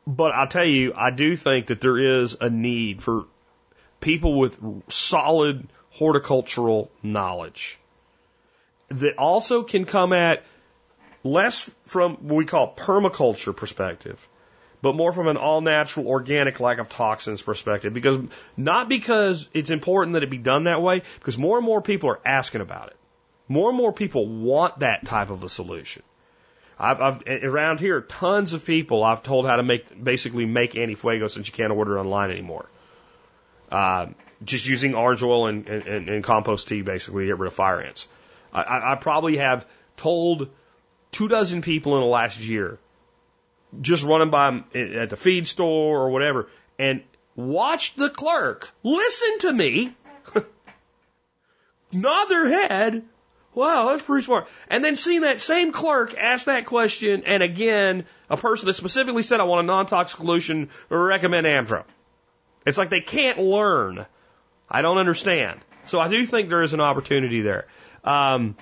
but 0.06 0.32
I'll 0.34 0.48
tell 0.48 0.66
you, 0.66 0.94
I 0.96 1.12
do 1.12 1.36
think 1.36 1.68
that 1.68 1.82
there 1.82 2.22
is 2.22 2.36
a 2.40 2.50
need 2.50 3.02
for 3.02 3.26
people 4.00 4.40
with 4.40 4.60
solid 4.90 5.68
horticultural 5.92 6.92
knowledge 7.04 7.80
that 8.90 9.18
also 9.18 9.64
can 9.64 9.86
come 9.86 10.14
at 10.14 10.44
less 11.24 11.70
from 11.86 12.16
what 12.16 12.36
we 12.36 12.46
call 12.46 12.74
permaculture 12.74 13.56
perspective, 13.56 14.28
but 14.82 14.96
more 14.96 15.12
from 15.12 15.28
an 15.28 15.38
all 15.38 15.62
natural, 15.62 16.08
organic, 16.08 16.60
lack 16.60 16.80
of 16.80 16.90
toxins 16.90 17.42
perspective. 17.42 17.94
Because 17.94 18.20
not 18.58 18.90
because 18.90 19.48
it's 19.54 19.70
important 19.70 20.14
that 20.14 20.24
it 20.24 20.30
be 20.30 20.38
done 20.38 20.64
that 20.64 20.82
way, 20.82 21.04
because 21.20 21.38
more 21.38 21.58
and 21.58 21.66
more 21.66 21.82
people 21.82 22.10
are 22.10 22.20
asking 22.26 22.62
about 22.62 22.88
it. 22.88 22.98
More 23.48 23.70
and 23.70 23.78
more 23.78 23.94
people 23.94 24.28
want 24.28 24.80
that 24.80 25.06
type 25.06 25.30
of 25.30 25.44
a 25.44 25.50
solution. 25.50 26.04
I've, 26.82 27.00
I've 27.00 27.24
around 27.44 27.80
here 27.80 28.02
tons 28.02 28.54
of 28.54 28.66
people 28.66 29.04
I've 29.04 29.22
told 29.22 29.46
how 29.46 29.58
to 29.58 29.64
make 29.64 30.04
basically 30.04 30.48
make 30.48 30.76
anti-fuego 30.76 31.28
since 31.28 31.48
you 31.48 31.54
can't 31.54 31.72
order 31.72 32.00
online 32.00 32.32
anymore. 32.32 32.66
Uh, 33.72 34.08
just 34.44 34.68
using 34.68 34.96
orange 34.96 35.22
oil 35.22 35.46
and, 35.46 35.68
and, 35.68 36.10
and 36.10 36.24
compost 36.24 36.68
tea 36.68 36.82
basically 36.82 37.24
to 37.24 37.28
get 37.28 37.38
rid 37.38 37.48
of 37.48 37.54
fire 37.54 37.80
ants. 37.82 38.08
I, 38.52 38.94
I 38.94 38.96
probably 38.96 39.38
have 39.38 39.68
told 39.96 40.50
two 41.12 41.28
dozen 41.28 41.62
people 41.62 41.96
in 41.96 42.02
the 42.02 42.08
last 42.08 42.42
year, 42.42 42.80
just 43.80 44.04
running 44.04 44.32
by 44.32 44.64
at 44.74 45.12
the 45.12 45.18
feed 45.18 45.48
store 45.48 46.02
or 46.02 46.10
whatever, 46.10 46.50
and 46.80 47.04
watch 47.36 47.94
the 47.94 48.10
clerk 48.10 48.72
listen 48.82 49.40
to 49.40 49.54
me, 49.54 49.96
nod 51.92 52.26
their 52.26 52.50
head, 52.50 53.04
Wow, 53.54 53.90
that's 53.90 54.04
pretty 54.04 54.24
smart. 54.26 54.48
And 54.70 54.84
then 54.84 54.96
seeing 54.96 55.22
that 55.22 55.42
same 55.42 55.74
clerk 55.74 56.16
ask 56.18 56.46
that 56.46 56.66
question, 56.66 57.24
and 57.26 57.44
again, 57.44 58.06
a 58.30 58.38
person 58.38 58.68
that 58.68 58.74
specifically 58.74 59.24
said, 59.24 59.42
I 59.42 59.44
want 59.44 59.66
a 59.66 59.68
non 59.68 59.88
toxic 59.88 60.18
solution, 60.18 60.70
recommend 60.90 61.46
Amdro. 61.46 61.84
It's 62.66 62.78
like 62.78 62.90
they 62.90 63.02
can't 63.02 63.40
learn. 63.40 64.06
I 64.70 64.82
don't 64.82 64.98
understand. 64.98 65.60
So 65.84 66.00
I 66.00 66.08
do 66.08 66.26
think 66.26 66.48
there 66.48 66.62
is 66.62 66.74
an 66.74 66.80
opportunity 66.80 67.42
there. 67.42 67.66
Um, 68.06 68.56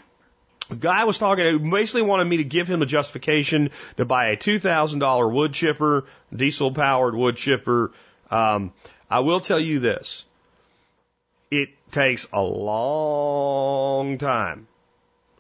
the 0.70 0.78
guy 0.78 1.04
was 1.04 1.20
talking, 1.20 1.46
he 1.46 1.70
basically 1.70 2.02
wanted 2.04 2.26
me 2.26 2.38
to 2.38 2.44
give 2.44 2.68
him 2.68 2.82
a 2.82 2.86
justification 2.86 3.70
to 3.98 4.06
buy 4.06 4.30
a 4.30 4.38
$2,000 4.38 5.34
wood 5.34 5.54
chipper, 5.54 6.06
diesel 6.36 6.72
powered 6.72 7.14
wood 7.14 7.36
chipper. 7.36 7.92
Um, 8.32 8.74
I 9.10 9.20
will 9.20 9.40
tell 9.40 9.60
you 9.60 9.80
this. 9.80 10.26
It 11.52 11.70
takes 11.92 12.28
a 12.32 12.42
long 12.42 14.18
time 14.18 14.68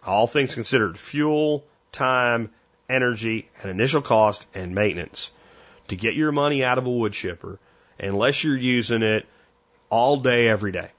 all 0.06 0.28
things 0.28 0.54
considered 0.54 0.98
fuel, 0.98 1.64
time, 1.92 2.50
energy, 2.90 3.50
and 3.62 3.70
initial 3.70 4.02
cost 4.02 4.48
and 4.54 4.74
maintenance 4.74 5.32
to 5.90 5.96
get 5.96 6.16
your 6.16 6.32
money 6.32 6.64
out 6.64 6.78
of 6.78 6.86
a 6.86 6.90
wood 6.90 7.14
chipper 7.14 7.60
unless 8.00 8.44
you're 8.44 8.58
using 8.58 9.04
it 9.04 9.26
all 9.90 10.18
day, 10.18 10.48
every 10.48 10.72
day. 10.72 10.90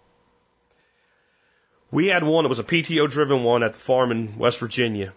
We 1.91 2.07
had 2.07 2.23
one, 2.23 2.45
it 2.45 2.49
was 2.49 2.59
a 2.59 2.65
PTO 2.65 3.09
driven 3.11 3.43
one 3.43 3.63
at 3.63 3.73
the 3.73 3.79
farm 3.79 4.13
in 4.13 4.39
West 4.39 4.61
Virginia. 4.61 5.13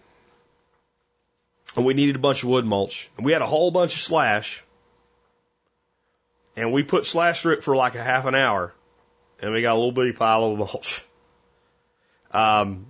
And 1.76 1.84
we 1.84 1.94
needed 1.94 2.16
a 2.16 2.20
bunch 2.20 2.42
of 2.42 2.48
wood 2.48 2.64
mulch. 2.64 3.10
And 3.16 3.24
we 3.24 3.32
had 3.32 3.42
a 3.42 3.46
whole 3.46 3.70
bunch 3.70 3.94
of 3.94 4.00
slash. 4.00 4.64
And 6.56 6.72
we 6.72 6.82
put 6.82 7.04
slash 7.04 7.42
through 7.42 7.54
it 7.54 7.64
for 7.64 7.76
like 7.76 7.94
a 7.94 8.02
half 8.02 8.26
an 8.26 8.34
hour. 8.34 8.72
And 9.40 9.52
we 9.52 9.62
got 9.62 9.72
a 9.72 9.78
little 9.78 9.92
bitty 9.92 10.12
pile 10.12 10.44
of 10.44 10.58
mulch. 10.58 11.04
Um, 12.30 12.86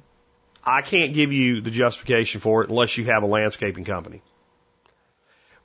I 0.65 0.83
can't 0.83 1.13
give 1.13 1.33
you 1.33 1.61
the 1.61 1.71
justification 1.71 2.41
for 2.41 2.63
it 2.65 2.71
unless 2.71 2.97
you 2.97 3.05
have 3.07 3.23
a 3.23 3.27
landscaping 3.27 3.85
company. 3.85 4.23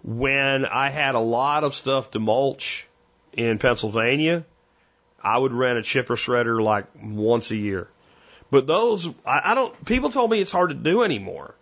When 0.04 0.66
I 0.66 0.90
had 0.90 1.16
a 1.16 1.20
lot 1.20 1.64
of 1.64 1.74
stuff 1.74 2.12
to 2.12 2.20
mulch 2.20 2.88
in 3.34 3.60
Pennsylvania, 3.60 4.46
I 5.22 5.38
would 5.38 5.54
rent 5.54 5.78
a 5.78 5.84
chipper 5.84 6.16
shredder 6.16 6.62
like 6.62 6.86
once 7.02 7.52
a 7.52 7.56
year. 7.56 7.90
But 8.52 8.68
those, 8.68 9.08
I, 9.26 9.52
I 9.52 9.56
don't, 9.56 9.86
people 9.86 10.10
told 10.10 10.32
me 10.32 10.42
it's 10.42 10.52
hard 10.52 10.70
to 10.70 10.76
do 10.76 11.04
anymore. 11.04 11.54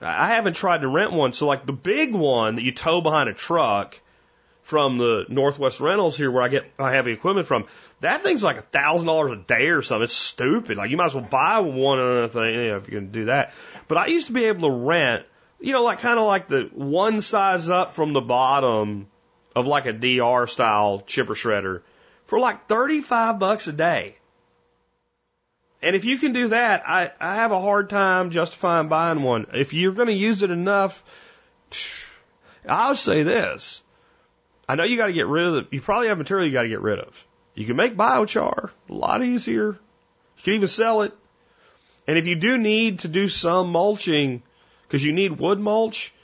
I 0.00 0.28
haven't 0.28 0.54
tried 0.54 0.80
to 0.82 0.88
rent 0.88 1.12
one. 1.12 1.32
So 1.32 1.46
like 1.46 1.66
the 1.66 1.72
big 1.72 2.14
one 2.14 2.56
that 2.56 2.62
you 2.62 2.72
tow 2.72 3.00
behind 3.00 3.28
a 3.28 3.34
truck 3.34 4.00
from 4.70 4.98
the 4.98 5.26
Northwest 5.28 5.80
Rentals 5.80 6.16
here 6.16 6.30
where 6.30 6.44
I 6.44 6.48
get 6.48 6.78
my 6.78 6.92
heavy 6.92 7.10
equipment 7.10 7.48
from, 7.48 7.66
that 8.00 8.22
thing's 8.22 8.44
like 8.44 8.56
a 8.56 8.62
thousand 8.62 9.08
dollars 9.08 9.32
a 9.32 9.42
day 9.42 9.66
or 9.66 9.82
something. 9.82 10.04
It's 10.04 10.12
stupid. 10.12 10.76
Like 10.76 10.90
you 10.90 10.96
might 10.96 11.06
as 11.06 11.14
well 11.16 11.26
buy 11.28 11.58
one 11.58 11.98
other 11.98 12.28
thing 12.28 12.54
you 12.54 12.68
know, 12.68 12.76
if 12.76 12.88
you 12.88 12.94
can 12.94 13.10
do 13.10 13.24
that. 13.24 13.52
But 13.88 13.98
I 13.98 14.06
used 14.06 14.28
to 14.28 14.32
be 14.32 14.44
able 14.44 14.70
to 14.70 14.74
rent, 14.74 15.26
you 15.60 15.72
know, 15.72 15.82
like 15.82 15.98
kind 15.98 16.20
of 16.20 16.26
like 16.26 16.46
the 16.46 16.70
one 16.72 17.20
size 17.20 17.68
up 17.68 17.92
from 17.92 18.12
the 18.12 18.20
bottom 18.20 19.08
of 19.56 19.66
like 19.66 19.86
a 19.86 19.92
DR 19.92 20.46
style 20.46 21.00
chipper 21.00 21.34
shredder 21.34 21.82
for 22.26 22.38
like 22.38 22.68
35 22.68 23.40
bucks 23.40 23.66
a 23.66 23.72
day. 23.72 24.16
And 25.82 25.96
if 25.96 26.04
you 26.04 26.18
can 26.18 26.32
do 26.32 26.48
that, 26.48 26.88
I, 26.88 27.10
I 27.18 27.36
have 27.36 27.50
a 27.50 27.60
hard 27.60 27.90
time 27.90 28.30
justifying 28.30 28.86
buying 28.86 29.24
one. 29.24 29.46
If 29.52 29.74
you're 29.74 29.92
going 29.92 30.08
to 30.08 30.14
use 30.14 30.44
it 30.44 30.50
enough, 30.52 31.02
I'll 32.68 32.94
say 32.94 33.24
this. 33.24 33.82
I 34.70 34.76
know 34.76 34.84
you 34.84 34.96
got 34.96 35.08
to 35.08 35.12
get 35.12 35.26
rid 35.26 35.46
of. 35.46 35.66
You 35.72 35.80
probably 35.80 36.06
have 36.06 36.18
material 36.18 36.46
you 36.46 36.52
got 36.52 36.62
to 36.62 36.68
get 36.68 36.80
rid 36.80 37.00
of. 37.00 37.26
You 37.56 37.66
can 37.66 37.74
make 37.74 37.96
biochar 37.96 38.70
a 38.88 38.92
lot 38.92 39.24
easier. 39.24 39.70
You 39.72 40.42
can 40.44 40.52
even 40.52 40.68
sell 40.68 41.02
it. 41.02 41.12
And 42.06 42.16
if 42.16 42.26
you 42.26 42.36
do 42.36 42.56
need 42.56 43.00
to 43.00 43.08
do 43.08 43.26
some 43.26 43.72
mulching, 43.72 44.44
because 44.86 45.04
you 45.04 45.12
need 45.12 45.40
wood 45.40 45.58
mulch, 45.58 46.14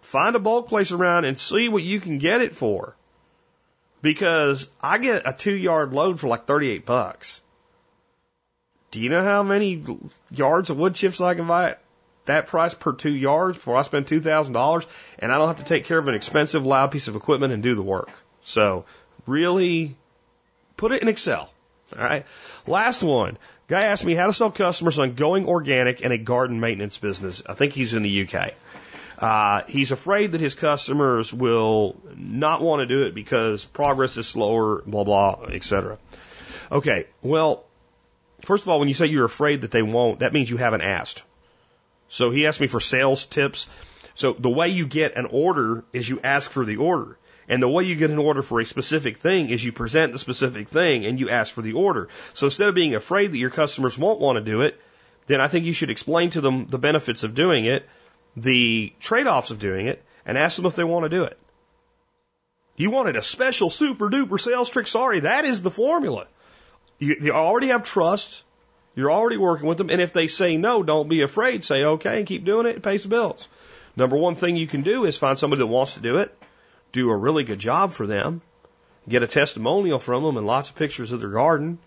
find 0.00 0.34
a 0.34 0.40
bulk 0.40 0.68
place 0.68 0.90
around 0.90 1.26
and 1.26 1.38
see 1.38 1.68
what 1.68 1.84
you 1.84 2.00
can 2.00 2.18
get 2.18 2.40
it 2.40 2.56
for. 2.56 2.96
Because 4.02 4.68
I 4.80 4.98
get 4.98 5.22
a 5.24 5.32
two 5.32 5.54
yard 5.54 5.92
load 5.92 6.18
for 6.18 6.26
like 6.26 6.44
38 6.44 6.84
bucks. 6.86 7.40
Do 8.90 9.00
you 9.00 9.10
know 9.10 9.22
how 9.22 9.44
many 9.44 9.84
yards 10.32 10.70
of 10.70 10.76
wood 10.76 10.96
chips 10.96 11.20
I 11.20 11.36
can 11.36 11.46
buy 11.46 11.76
that 12.26 12.46
price 12.46 12.74
per 12.74 12.92
two 12.92 13.14
yards 13.14 13.56
before 13.56 13.76
I 13.76 13.82
spend 13.82 14.06
$2,000 14.06 14.86
and 15.18 15.32
I 15.32 15.38
don't 15.38 15.48
have 15.48 15.58
to 15.58 15.64
take 15.64 15.84
care 15.84 15.98
of 15.98 16.08
an 16.08 16.14
expensive 16.14 16.64
loud 16.64 16.90
piece 16.90 17.08
of 17.08 17.16
equipment 17.16 17.52
and 17.52 17.62
do 17.62 17.74
the 17.74 17.82
work? 17.82 18.10
So 18.42 18.84
really 19.26 19.96
Put 20.76 20.92
it 20.92 21.02
in 21.02 21.08
Excel. 21.08 21.50
All 21.96 22.04
right. 22.04 22.26
Last 22.66 23.02
one. 23.02 23.38
Guy 23.68 23.84
asked 23.84 24.04
me 24.04 24.14
how 24.14 24.26
to 24.26 24.32
sell 24.32 24.50
customers 24.50 24.98
on 24.98 25.14
going 25.14 25.46
organic 25.46 26.00
in 26.00 26.12
a 26.12 26.18
garden 26.18 26.60
maintenance 26.60 26.98
business. 26.98 27.42
I 27.46 27.54
think 27.54 27.72
he's 27.72 27.94
in 27.94 28.02
the 28.02 28.28
UK. 28.28 28.54
Uh, 29.18 29.62
he's 29.66 29.92
afraid 29.92 30.32
that 30.32 30.40
his 30.40 30.54
customers 30.54 31.32
will 31.32 31.96
not 32.14 32.60
want 32.60 32.80
to 32.80 32.86
do 32.86 33.06
it 33.06 33.14
because 33.14 33.64
progress 33.64 34.16
is 34.16 34.26
slower, 34.28 34.82
blah, 34.82 35.04
blah, 35.04 35.46
etc. 35.50 35.98
Okay. 36.70 37.06
Well, 37.22 37.64
first 38.44 38.64
of 38.64 38.68
all, 38.68 38.78
when 38.78 38.88
you 38.88 38.94
say 38.94 39.06
you're 39.06 39.24
afraid 39.24 39.62
that 39.62 39.70
they 39.70 39.82
won't, 39.82 40.20
that 40.20 40.32
means 40.32 40.50
you 40.50 40.58
haven't 40.58 40.82
asked. 40.82 41.24
So 42.08 42.30
he 42.30 42.46
asked 42.46 42.60
me 42.60 42.66
for 42.66 42.80
sales 42.80 43.26
tips. 43.26 43.66
So 44.14 44.32
the 44.32 44.50
way 44.50 44.68
you 44.68 44.86
get 44.86 45.16
an 45.16 45.26
order 45.26 45.84
is 45.92 46.08
you 46.08 46.20
ask 46.22 46.50
for 46.50 46.64
the 46.64 46.76
order. 46.76 47.18
And 47.48 47.62
the 47.62 47.68
way 47.68 47.84
you 47.84 47.94
get 47.94 48.10
an 48.10 48.18
order 48.18 48.42
for 48.42 48.60
a 48.60 48.64
specific 48.64 49.18
thing 49.18 49.50
is 49.50 49.64
you 49.64 49.72
present 49.72 50.12
the 50.12 50.18
specific 50.18 50.68
thing 50.68 51.06
and 51.06 51.20
you 51.20 51.30
ask 51.30 51.54
for 51.54 51.62
the 51.62 51.74
order. 51.74 52.08
So 52.34 52.46
instead 52.46 52.68
of 52.68 52.74
being 52.74 52.94
afraid 52.94 53.32
that 53.32 53.38
your 53.38 53.50
customers 53.50 53.96
won't 53.96 54.20
want 54.20 54.36
to 54.36 54.44
do 54.44 54.62
it, 54.62 54.80
then 55.26 55.40
I 55.40 55.48
think 55.48 55.64
you 55.64 55.72
should 55.72 55.90
explain 55.90 56.30
to 56.30 56.40
them 56.40 56.66
the 56.66 56.78
benefits 56.78 57.22
of 57.22 57.34
doing 57.34 57.66
it, 57.66 57.88
the 58.36 58.92
trade 59.00 59.26
offs 59.26 59.50
of 59.50 59.58
doing 59.58 59.86
it, 59.86 60.04
and 60.24 60.36
ask 60.36 60.56
them 60.56 60.66
if 60.66 60.74
they 60.74 60.84
want 60.84 61.04
to 61.04 61.08
do 61.08 61.24
it. 61.24 61.38
You 62.76 62.90
wanted 62.90 63.16
a 63.16 63.22
special 63.22 63.70
super 63.70 64.10
duper 64.10 64.40
sales 64.40 64.68
trick. 64.68 64.86
Sorry, 64.86 65.20
that 65.20 65.44
is 65.44 65.62
the 65.62 65.70
formula. 65.70 66.26
You, 66.98 67.16
you 67.20 67.32
already 67.32 67.68
have 67.68 67.84
trust. 67.84 68.44
You're 68.96 69.12
already 69.12 69.36
working 69.36 69.68
with 69.68 69.78
them. 69.78 69.90
And 69.90 70.00
if 70.00 70.12
they 70.12 70.26
say 70.26 70.56
no, 70.56 70.82
don't 70.82 71.08
be 71.08 71.22
afraid. 71.22 71.62
Say 71.62 71.84
okay 71.84 72.18
and 72.18 72.26
keep 72.26 72.44
doing 72.44 72.66
it 72.66 72.74
and 72.74 72.82
pay 72.82 72.96
the 72.96 73.08
bills. 73.08 73.46
Number 73.94 74.16
one 74.16 74.34
thing 74.34 74.56
you 74.56 74.66
can 74.66 74.82
do 74.82 75.04
is 75.04 75.16
find 75.16 75.38
somebody 75.38 75.60
that 75.60 75.66
wants 75.68 75.94
to 75.94 76.00
do 76.00 76.16
it 76.16 76.36
do 76.96 77.10
a 77.10 77.16
really 77.16 77.44
good 77.44 77.58
job 77.58 77.92
for 77.92 78.06
them, 78.06 78.40
get 79.08 79.22
a 79.22 79.26
testimonial 79.26 79.98
from 79.98 80.24
them 80.24 80.36
and 80.36 80.46
lots 80.46 80.70
of 80.70 80.76
pictures 80.76 81.12
of 81.12 81.20
their 81.20 81.30
garden, 81.30 81.78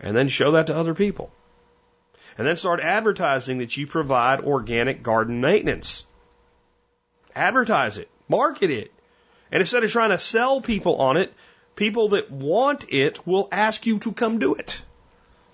and 0.00 0.16
then 0.16 0.28
show 0.28 0.52
that 0.52 0.66
to 0.66 0.76
other 0.76 0.94
people. 0.94 1.30
And 2.36 2.46
then 2.46 2.56
start 2.56 2.80
advertising 2.80 3.58
that 3.58 3.76
you 3.76 3.86
provide 3.86 4.40
organic 4.40 5.02
garden 5.02 5.40
maintenance. 5.40 6.04
Advertise 7.34 7.96
it, 7.96 8.10
market 8.28 8.70
it. 8.70 8.92
And 9.50 9.60
instead 9.60 9.84
of 9.84 9.90
trying 9.90 10.10
to 10.10 10.18
sell 10.18 10.60
people 10.60 10.96
on 10.96 11.16
it, 11.16 11.32
people 11.76 12.10
that 12.10 12.30
want 12.30 12.84
it 12.88 13.26
will 13.26 13.48
ask 13.52 13.86
you 13.86 14.00
to 14.00 14.12
come 14.12 14.38
do 14.38 14.54
it. 14.54 14.82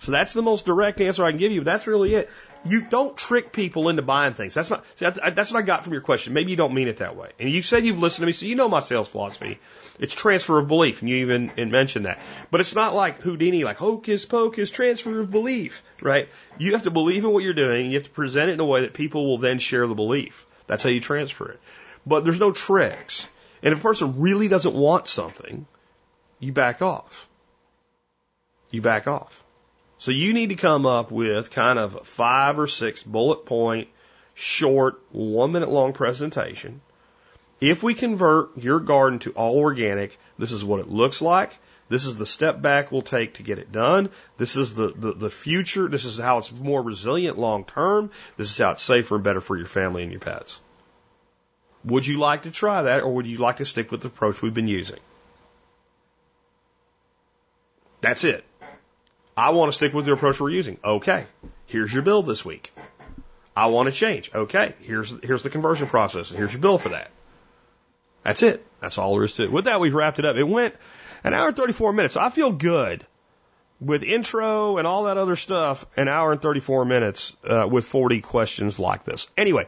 So 0.03 0.11
that's 0.11 0.33
the 0.33 0.41
most 0.41 0.65
direct 0.65 0.99
answer 0.99 1.23
I 1.23 1.31
can 1.31 1.39
give 1.39 1.53
you. 1.53 1.61
But 1.61 1.71
that's 1.71 1.87
really 1.87 2.13
it. 2.13 2.29
You 2.65 2.81
don't 2.81 3.17
trick 3.17 3.53
people 3.53 3.87
into 3.87 4.01
buying 4.01 4.33
things. 4.33 4.53
That's 4.53 4.69
not, 4.69 4.83
see, 4.95 5.05
that's 5.05 5.53
what 5.53 5.59
I 5.59 5.61
got 5.61 5.85
from 5.85 5.93
your 5.93 6.01
question. 6.01 6.33
Maybe 6.33 6.51
you 6.51 6.57
don't 6.57 6.73
mean 6.73 6.89
it 6.89 6.97
that 6.97 7.15
way. 7.15 7.29
And 7.39 7.49
you 7.49 7.61
said 7.61 7.85
you've 7.85 7.99
listened 7.99 8.23
to 8.23 8.25
me, 8.25 8.33
so 8.33 8.45
you 8.45 8.55
know 8.55 8.67
my 8.67 8.81
sales 8.81 9.07
philosophy. 9.07 9.59
It's 9.99 10.13
transfer 10.13 10.57
of 10.57 10.67
belief, 10.67 11.01
and 11.01 11.09
you 11.09 11.17
even 11.17 11.51
mentioned 11.71 12.05
that. 12.05 12.19
But 12.51 12.59
it's 12.59 12.75
not 12.75 12.93
like 12.93 13.21
Houdini, 13.21 13.63
like 13.63 13.77
hocus 13.77 14.25
pocus, 14.25 14.71
transfer 14.71 15.19
of 15.19 15.31
belief, 15.31 15.83
right? 16.01 16.29
You 16.57 16.73
have 16.73 16.83
to 16.83 16.91
believe 16.91 17.23
in 17.23 17.31
what 17.31 17.43
you're 17.43 17.53
doing, 17.53 17.83
and 17.83 17.91
you 17.91 17.97
have 17.97 18.07
to 18.07 18.13
present 18.13 18.49
it 18.49 18.53
in 18.53 18.59
a 18.59 18.65
way 18.65 18.81
that 18.81 18.93
people 18.93 19.25
will 19.25 19.37
then 19.37 19.59
share 19.59 19.87
the 19.87 19.95
belief. 19.95 20.45
That's 20.67 20.83
how 20.83 20.89
you 20.89 20.99
transfer 21.01 21.51
it. 21.51 21.59
But 22.05 22.25
there's 22.25 22.39
no 22.39 22.51
tricks. 22.51 23.27
And 23.61 23.71
if 23.71 23.79
a 23.79 23.81
person 23.81 24.19
really 24.19 24.49
doesn't 24.49 24.73
want 24.73 25.07
something, 25.07 25.65
you 26.39 26.51
back 26.51 26.81
off. 26.81 27.29
You 28.71 28.81
back 28.81 29.07
off. 29.07 29.42
So 30.03 30.11
you 30.11 30.33
need 30.33 30.49
to 30.49 30.55
come 30.55 30.85
up 30.85 31.11
with 31.11 31.49
kind 31.49 31.79
of 31.79 32.05
five 32.05 32.59
or 32.59 32.67
six 32.67 33.01
bullet 33.01 33.45
point, 33.45 33.87
short, 34.33 34.99
one 35.13 35.53
minute 35.53 35.69
long 35.69 35.93
presentation. 35.93 36.81
If 37.61 37.83
we 37.83 37.93
convert 37.93 38.57
your 38.57 38.81
garden 38.81 39.19
to 39.19 39.31
all 39.31 39.59
organic, 39.59 40.19
this 40.37 40.51
is 40.51 40.61
what 40.61 40.81
it 40.81 40.89
looks 40.89 41.21
like. 41.21 41.57
This 41.87 42.05
is 42.05 42.17
the 42.17 42.25
step 42.25 42.61
back 42.61 42.91
we'll 42.91 43.01
take 43.01 43.35
to 43.35 43.43
get 43.43 43.59
it 43.59 43.71
done. 43.71 44.09
This 44.35 44.57
is 44.57 44.75
the, 44.75 44.91
the, 44.93 45.13
the 45.13 45.29
future. 45.29 45.87
This 45.87 46.03
is 46.03 46.17
how 46.17 46.39
it's 46.39 46.51
more 46.51 46.81
resilient 46.81 47.37
long 47.37 47.63
term. 47.63 48.11
This 48.35 48.51
is 48.51 48.57
how 48.57 48.71
it's 48.71 48.83
safer 48.83 49.15
and 49.15 49.23
better 49.23 49.39
for 49.39 49.55
your 49.55 49.67
family 49.67 50.03
and 50.03 50.11
your 50.11 50.19
pets. 50.19 50.59
Would 51.85 52.05
you 52.05 52.19
like 52.19 52.41
to 52.41 52.51
try 52.51 52.81
that 52.81 53.03
or 53.03 53.15
would 53.15 53.25
you 53.25 53.37
like 53.37 53.55
to 53.55 53.65
stick 53.65 53.89
with 53.89 54.01
the 54.01 54.09
approach 54.09 54.41
we've 54.41 54.53
been 54.53 54.67
using? 54.67 54.99
That's 58.01 58.25
it. 58.25 58.43
I 59.35 59.51
want 59.51 59.71
to 59.71 59.75
stick 59.75 59.93
with 59.93 60.05
the 60.05 60.13
approach 60.13 60.39
we're 60.39 60.49
using. 60.49 60.77
Okay. 60.83 61.25
Here's 61.65 61.93
your 61.93 62.03
bill 62.03 62.23
this 62.23 62.45
week. 62.45 62.73
I 63.55 63.67
want 63.67 63.87
to 63.87 63.91
change. 63.91 64.31
Okay. 64.33 64.75
Here's, 64.81 65.13
here's 65.23 65.43
the 65.43 65.49
conversion 65.49 65.87
process. 65.87 66.31
and 66.31 66.37
Here's 66.37 66.53
your 66.53 66.61
bill 66.61 66.77
for 66.77 66.89
that. 66.89 67.11
That's 68.23 68.43
it. 68.43 68.65
That's 68.79 68.97
all 68.97 69.15
there 69.15 69.23
is 69.23 69.33
to 69.35 69.43
it. 69.43 69.51
With 69.51 69.65
that, 69.65 69.79
we've 69.79 69.93
wrapped 69.93 70.19
it 70.19 70.25
up. 70.25 70.35
It 70.35 70.43
went 70.43 70.75
an 71.23 71.33
hour 71.33 71.47
and 71.47 71.57
34 71.57 71.93
minutes. 71.93 72.15
I 72.15 72.29
feel 72.29 72.51
good 72.51 73.05
with 73.81 74.03
intro 74.03 74.77
and 74.77 74.87
all 74.87 75.03
that 75.03 75.17
other 75.17 75.35
stuff, 75.35 75.85
an 75.97 76.07
hour 76.07 76.31
and 76.31 76.41
34 76.41 76.85
minutes 76.85 77.35
uh, 77.43 77.67
with 77.69 77.85
40 77.85 78.21
questions 78.21 78.79
like 78.79 79.03
this. 79.03 79.27
Anyway, 79.37 79.67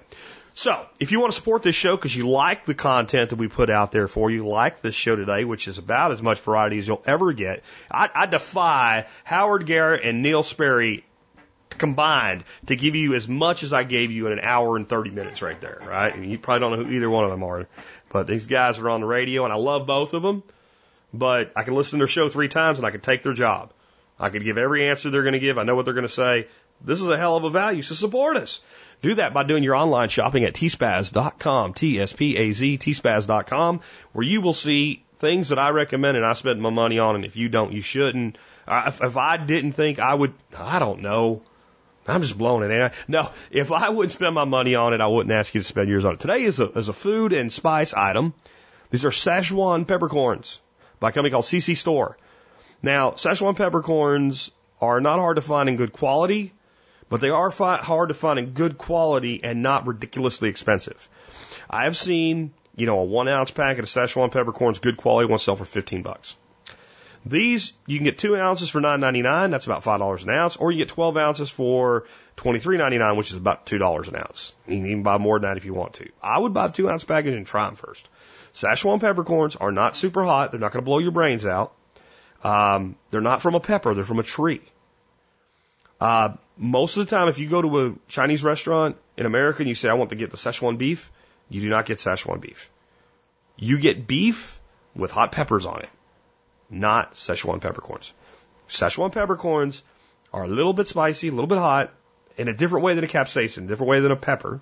so 0.57 0.85
if 1.01 1.11
you 1.11 1.19
want 1.19 1.33
to 1.33 1.35
support 1.35 1.63
this 1.63 1.75
show 1.75 1.97
because 1.97 2.15
you 2.15 2.29
like 2.29 2.65
the 2.65 2.73
content 2.73 3.31
that 3.31 3.35
we 3.35 3.49
put 3.49 3.69
out 3.69 3.91
there 3.91 4.07
for 4.07 4.31
you, 4.31 4.47
like 4.47 4.81
this 4.81 4.95
show 4.95 5.13
today, 5.13 5.43
which 5.43 5.67
is 5.67 5.77
about 5.77 6.13
as 6.13 6.21
much 6.21 6.39
variety 6.39 6.79
as 6.79 6.87
you'll 6.87 7.03
ever 7.05 7.33
get, 7.33 7.61
I, 7.91 8.09
I 8.15 8.25
defy 8.25 9.05
Howard 9.25 9.65
Garrett 9.65 10.05
and 10.05 10.23
Neil 10.23 10.43
Sperry 10.43 11.03
combined 11.71 12.45
to 12.67 12.77
give 12.77 12.95
you 12.95 13.15
as 13.15 13.27
much 13.27 13.63
as 13.63 13.73
I 13.73 13.83
gave 13.83 14.13
you 14.13 14.27
in 14.27 14.31
an 14.31 14.39
hour 14.39 14.77
and 14.77 14.87
30 14.87 15.09
minutes 15.09 15.41
right 15.41 15.59
there, 15.59 15.81
right? 15.85 16.17
Mean, 16.17 16.31
you 16.31 16.39
probably 16.39 16.61
don't 16.61 16.79
know 16.79 16.85
who 16.85 16.93
either 16.93 17.09
one 17.09 17.25
of 17.25 17.31
them 17.31 17.43
are, 17.43 17.67
but 18.07 18.25
these 18.25 18.47
guys 18.47 18.79
are 18.79 18.89
on 18.89 19.01
the 19.01 19.07
radio 19.07 19.43
and 19.43 19.51
I 19.51 19.57
love 19.57 19.85
both 19.85 20.13
of 20.13 20.23
them, 20.23 20.41
but 21.13 21.51
I 21.57 21.63
can 21.63 21.75
listen 21.75 21.99
to 21.99 22.03
their 22.05 22.07
show 22.07 22.29
three 22.29 22.47
times 22.47 22.79
and 22.79 22.87
I 22.87 22.91
can 22.91 23.01
take 23.01 23.23
their 23.23 23.33
job. 23.33 23.73
I 24.17 24.29
could 24.29 24.45
give 24.45 24.57
every 24.57 24.87
answer 24.87 25.09
they're 25.09 25.23
going 25.23 25.33
to 25.33 25.39
give. 25.39 25.57
I 25.57 25.63
know 25.63 25.75
what 25.75 25.83
they're 25.83 25.93
going 25.93 26.07
to 26.07 26.09
say. 26.09 26.47
This 26.85 27.01
is 27.01 27.07
a 27.07 27.17
hell 27.17 27.35
of 27.35 27.43
a 27.43 27.49
value, 27.49 27.81
so 27.81 27.95
support 27.95 28.37
us. 28.37 28.61
Do 29.01 29.15
that 29.15 29.33
by 29.33 29.43
doing 29.43 29.63
your 29.63 29.75
online 29.75 30.09
shopping 30.09 30.43
at 30.43 30.53
tspaz.com, 30.53 31.73
T-S-P-A-Z, 31.73 32.77
tspaz.com, 32.77 33.81
where 34.13 34.25
you 34.25 34.41
will 34.41 34.53
see 34.53 35.03
things 35.19 35.49
that 35.49 35.59
I 35.59 35.69
recommend 35.69 36.17
and 36.17 36.25
I 36.25 36.33
spend 36.33 36.61
my 36.61 36.69
money 36.69 36.99
on, 36.99 37.15
and 37.15 37.25
if 37.25 37.35
you 37.35 37.49
don't, 37.49 37.73
you 37.73 37.81
shouldn't. 37.81 38.37
Uh, 38.67 38.83
if, 38.87 39.01
if 39.01 39.17
I 39.17 39.37
didn't 39.37 39.73
think 39.73 39.99
I 39.99 40.13
would, 40.13 40.33
I 40.57 40.79
don't 40.79 41.01
know. 41.01 41.41
I'm 42.07 42.21
just 42.21 42.37
blowing 42.37 42.69
it. 42.69 42.93
No, 43.07 43.31
if 43.49 43.71
I 43.71 43.89
wouldn't 43.89 44.11
spend 44.11 44.35
my 44.35 44.45
money 44.45 44.75
on 44.75 44.93
it, 44.93 45.01
I 45.01 45.07
wouldn't 45.07 45.33
ask 45.33 45.55
you 45.55 45.61
to 45.61 45.65
spend 45.65 45.89
yours 45.89 46.05
on 46.05 46.13
it. 46.13 46.19
Today 46.19 46.43
is 46.43 46.59
a, 46.59 46.71
is 46.77 46.87
a 46.87 46.93
food 46.93 47.33
and 47.33 47.51
spice 47.51 47.95
item. 47.95 48.33
These 48.91 49.05
are 49.05 49.09
Szechuan 49.09 49.87
peppercorns 49.87 50.61
by 50.99 51.09
a 51.09 51.11
company 51.11 51.31
called 51.31 51.45
CC 51.45 51.75
Store. 51.75 52.17
Now, 52.83 53.11
Szechuan 53.11 53.55
peppercorns 53.55 54.51
are 54.79 55.01
not 55.01 55.17
hard 55.17 55.37
to 55.37 55.41
find 55.41 55.67
in 55.67 55.77
good 55.77 55.93
quality, 55.93 56.53
but 57.09 57.21
they 57.21 57.29
are 57.29 57.51
fi- 57.51 57.77
hard 57.77 58.09
to 58.09 58.15
find 58.15 58.39
in 58.39 58.51
good 58.51 58.77
quality 58.77 59.41
and 59.43 59.61
not 59.61 59.87
ridiculously 59.87 60.49
expensive. 60.49 61.07
I 61.69 61.85
have 61.85 61.97
seen, 61.97 62.53
you 62.75 62.85
know, 62.85 62.99
a 62.99 63.03
one 63.03 63.27
ounce 63.27 63.51
packet 63.51 63.83
of 63.83 63.89
Szechuan 63.89 64.31
peppercorns, 64.31 64.79
good 64.79 64.97
quality, 64.97 65.29
one 65.29 65.39
sell 65.39 65.55
for 65.55 65.65
15 65.65 66.01
bucks. 66.01 66.35
These, 67.27 67.73
you 67.87 67.97
can 67.97 68.05
get 68.05 68.19
two 68.19 68.37
ounces 68.37 68.69
for 68.69 68.79
$9.99, 68.79 69.49
that's 69.49 69.65
about 69.65 69.83
$5 69.83 70.23
an 70.23 70.29
ounce, 70.29 70.57
or 70.57 70.71
you 70.71 70.77
get 70.77 70.89
12 70.89 71.17
ounces 71.17 71.49
for 71.49 72.05
$23.99, 72.37 73.17
which 73.17 73.31
is 73.31 73.37
about 73.37 73.65
$2 73.65 74.07
an 74.07 74.15
ounce. 74.15 74.53
You 74.67 74.75
can 74.75 74.85
even 74.85 75.03
buy 75.03 75.17
more 75.17 75.39
than 75.39 75.49
that 75.49 75.57
if 75.57 75.65
you 75.65 75.73
want 75.73 75.95
to. 75.95 76.09
I 76.21 76.37
would 76.37 76.53
buy 76.53 76.67
the 76.67 76.73
two 76.73 76.87
ounce 76.87 77.03
package 77.03 77.33
and 77.33 77.47
try 77.47 77.65
them 77.65 77.75
first. 77.75 78.07
Szechuan 78.53 79.01
peppercorns 79.01 79.55
are 79.55 79.71
not 79.71 79.95
super 79.95 80.23
hot, 80.23 80.51
they're 80.51 80.59
not 80.59 80.71
going 80.71 80.83
to 80.83 80.85
blow 80.85 80.99
your 80.99 81.11
brains 81.11 81.47
out. 81.47 81.73
Um, 82.43 82.95
they're 83.09 83.21
not 83.21 83.41
from 83.41 83.55
a 83.55 83.59
pepper, 83.59 83.95
they're 83.95 84.05
from 84.05 84.19
a 84.19 84.23
tree. 84.23 84.61
Uh, 85.99 86.33
most 86.57 86.97
of 86.97 87.05
the 87.05 87.09
time, 87.09 87.27
if 87.27 87.39
you 87.39 87.49
go 87.49 87.61
to 87.61 87.85
a 87.85 87.93
Chinese 88.07 88.43
restaurant 88.43 88.97
in 89.17 89.25
America 89.25 89.59
and 89.59 89.69
you 89.69 89.75
say, 89.75 89.89
I 89.89 89.93
want 89.93 90.09
to 90.09 90.15
get 90.15 90.31
the 90.31 90.37
Szechuan 90.37 90.77
beef, 90.77 91.11
you 91.49 91.61
do 91.61 91.69
not 91.69 91.85
get 91.85 91.99
Szechuan 91.99 92.41
beef. 92.41 92.69
You 93.57 93.79
get 93.79 94.07
beef 94.07 94.59
with 94.95 95.11
hot 95.11 95.31
peppers 95.31 95.65
on 95.65 95.81
it, 95.81 95.89
not 96.69 97.13
Szechuan 97.13 97.61
peppercorns. 97.61 98.13
Szechuan 98.67 99.11
peppercorns 99.11 99.83
are 100.33 100.43
a 100.43 100.47
little 100.47 100.73
bit 100.73 100.87
spicy, 100.87 101.29
a 101.29 101.31
little 101.31 101.47
bit 101.47 101.57
hot, 101.57 101.93
in 102.37 102.47
a 102.47 102.53
different 102.53 102.83
way 102.83 102.95
than 102.95 103.03
a 103.03 103.07
capsaicin, 103.07 103.67
different 103.67 103.89
way 103.89 103.99
than 104.01 104.11
a 104.11 104.15
pepper, 104.15 104.59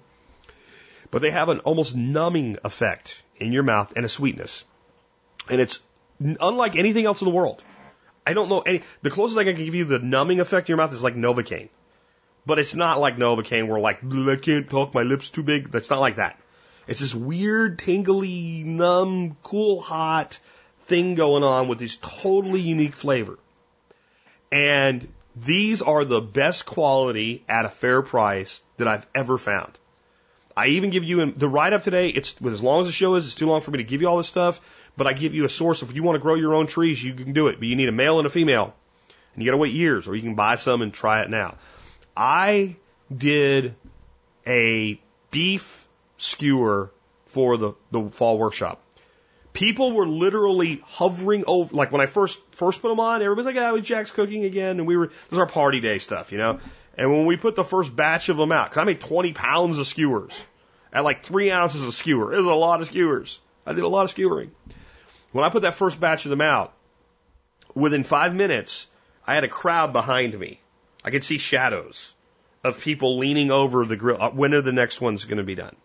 but 1.10 1.22
they 1.22 1.32
have 1.32 1.50
an 1.50 1.60
almost 1.60 1.96
numbing 1.96 2.58
effect 2.64 3.22
in 3.38 3.52
your 3.52 3.64
mouth 3.64 3.94
and 3.96 4.06
a 4.06 4.10
sweetness. 4.10 4.64
And 5.50 5.60
it's 5.60 5.80
unlike 6.20 6.76
anything 6.76 7.06
else 7.06 7.22
in 7.22 7.28
the 7.28 7.34
world. 7.34 7.64
I 8.26 8.34
don't 8.34 8.50
know 8.50 8.60
any. 8.60 8.82
The 9.02 9.10
closest 9.10 9.38
I 9.38 9.44
can 9.44 9.56
give 9.56 9.76
you 9.76 9.86
the 9.86 10.00
numbing 10.00 10.40
effect 10.40 10.70
in 10.70 10.74
your 10.74 10.78
mouth 10.78 10.94
is 10.94 11.04
like 11.04 11.16
Novocaine, 11.16 11.70
but 12.46 12.60
it's 12.60 12.76
not 12.76 13.00
like 13.00 13.18
Novocaine 13.18 13.68
where 13.68 13.80
like 13.80 14.00
I 14.04 14.36
can't 14.38 14.70
talk, 14.70 14.94
my 14.94 15.04
lips 15.04 15.30
too 15.30 15.44
big. 15.44 15.72
That's 15.72 15.90
not 15.90 16.00
like 16.00 16.18
that. 16.18 16.40
It's 16.88 17.00
this 17.00 17.16
weird, 17.16 17.80
tingly, 17.80 18.64
numb, 18.64 19.38
cool, 19.44 19.82
hot 19.82 20.40
thing 20.82 21.16
going 21.16 21.44
on 21.44 21.68
with 21.68 21.80
this 21.80 21.98
totally 21.98 22.60
unique 22.60 22.96
flavor. 22.96 23.40
And 24.52 25.08
these 25.36 25.82
are 25.82 26.06
the 26.06 26.22
best 26.22 26.66
quality 26.66 27.44
at 27.48 27.66
a 27.66 27.70
fair 27.70 28.02
price 28.02 28.62
that 28.78 28.88
I've 28.88 29.08
ever 29.16 29.38
found. 29.38 29.72
I 30.56 30.68
even 30.68 30.92
give 30.92 31.04
you 31.04 31.32
the 31.32 31.48
write 31.48 31.74
up 31.74 31.82
today. 31.82 32.10
It's 32.10 32.36
as 32.46 32.62
long 32.62 32.82
as 32.82 32.86
the 32.86 32.92
show 32.92 33.16
is, 33.16 33.26
it's 33.26 33.36
too 33.36 33.48
long 33.48 33.62
for 33.62 33.72
me 33.72 33.78
to 33.78 33.84
give 33.84 34.02
you 34.02 34.08
all 34.08 34.18
this 34.18 34.28
stuff. 34.28 34.62
But 34.96 35.08
I 35.08 35.14
give 35.14 35.34
you 35.34 35.46
a 35.46 35.50
source. 35.50 35.82
If 35.82 35.96
you 35.96 36.04
want 36.04 36.16
to 36.16 36.20
grow 36.20 36.36
your 36.36 36.54
own 36.54 36.68
trees, 36.68 37.04
you 37.04 37.14
can 37.14 37.34
do 37.34 37.48
it. 37.48 37.60
But 37.60 37.68
you 37.68 37.76
need 37.76 37.90
a 37.90 37.94
male 37.94 38.20
and 38.20 38.28
a 38.28 38.30
female. 38.30 38.74
And 39.34 39.44
you 39.44 39.50
got 39.50 39.54
to 39.56 39.58
wait 39.58 39.74
years, 39.74 40.08
or 40.08 40.16
you 40.16 40.22
can 40.22 40.36
buy 40.36 40.56
some 40.56 40.82
and 40.82 40.94
try 40.94 41.22
it 41.22 41.30
now. 41.30 41.56
I 42.16 42.76
did 43.16 43.76
a 44.46 45.00
beef 45.32 45.88
skewer 46.18 46.92
for 47.26 47.58
the, 47.58 47.74
the 47.92 48.10
fall 48.12 48.38
workshop. 48.38 48.82
People 49.54 49.94
were 49.94 50.08
literally 50.08 50.82
hovering 50.86 51.44
over, 51.46 51.76
like 51.76 51.92
when 51.92 52.02
I 52.02 52.08
first 52.08 52.40
first 52.56 52.82
put 52.82 52.90
them 52.90 53.00
on, 53.00 53.22
everybody's 53.22 53.56
like, 53.56 53.64
"Ah, 53.64 53.72
oh, 53.72 53.80
Jack's 53.80 54.10
cooking 54.10 54.46
again," 54.46 54.80
and 54.80 54.88
we 54.88 54.98
were 54.98 55.08
this 55.08 55.32
was 55.32 55.40
our 55.40 55.46
party 55.46 55.80
day 55.80 56.00
stuff, 56.00 56.32
you 56.32 56.40
know. 56.40 56.60
And 56.98 57.12
when 57.12 57.26
we 57.28 57.38
put 57.38 57.56
the 57.56 57.64
first 57.64 57.96
batch 57.96 58.30
of 58.30 58.38
them 58.38 58.52
out, 58.52 58.72
cause 58.72 58.80
I 58.80 58.84
made 58.84 59.00
20 59.00 59.34
pounds 59.34 59.78
of 59.78 59.86
skewers 59.86 60.44
at 60.92 61.04
like 61.04 61.24
three 61.24 61.52
ounces 61.52 61.82
of 61.82 61.94
skewer. 61.94 62.34
It 62.34 62.38
was 62.38 62.46
a 62.46 62.54
lot 62.54 62.82
of 62.82 62.88
skewers. 62.88 63.40
I 63.66 63.74
did 63.74 63.84
a 63.84 63.88
lot 63.88 64.04
of 64.04 64.12
skewering. 64.12 64.52
When 65.34 65.44
I 65.44 65.50
put 65.50 65.64
that 65.64 65.74
first 65.74 66.00
batch 66.00 66.26
of 66.26 66.30
them 66.30 66.42
out, 66.42 66.74
within 67.76 68.04
five 68.04 68.34
minutes, 68.34 68.88
I 69.28 69.36
had 69.36 69.44
a 69.44 69.50
crowd 69.50 69.92
behind 69.92 70.40
me. 70.40 70.60
I 71.04 71.10
could 71.10 71.24
see 71.24 71.38
shadows 71.38 72.14
of 72.64 72.80
people 72.80 73.18
leaning 73.18 73.52
over 73.52 73.84
the 73.86 73.98
grill. 73.98 74.22
Uh, 74.22 74.30
When 74.30 74.54
are 74.54 74.62
the 74.62 74.72
next 74.72 75.02
ones 75.02 75.26
going 75.26 75.40
to 75.40 75.44
be 75.44 75.56
done? 75.56 75.76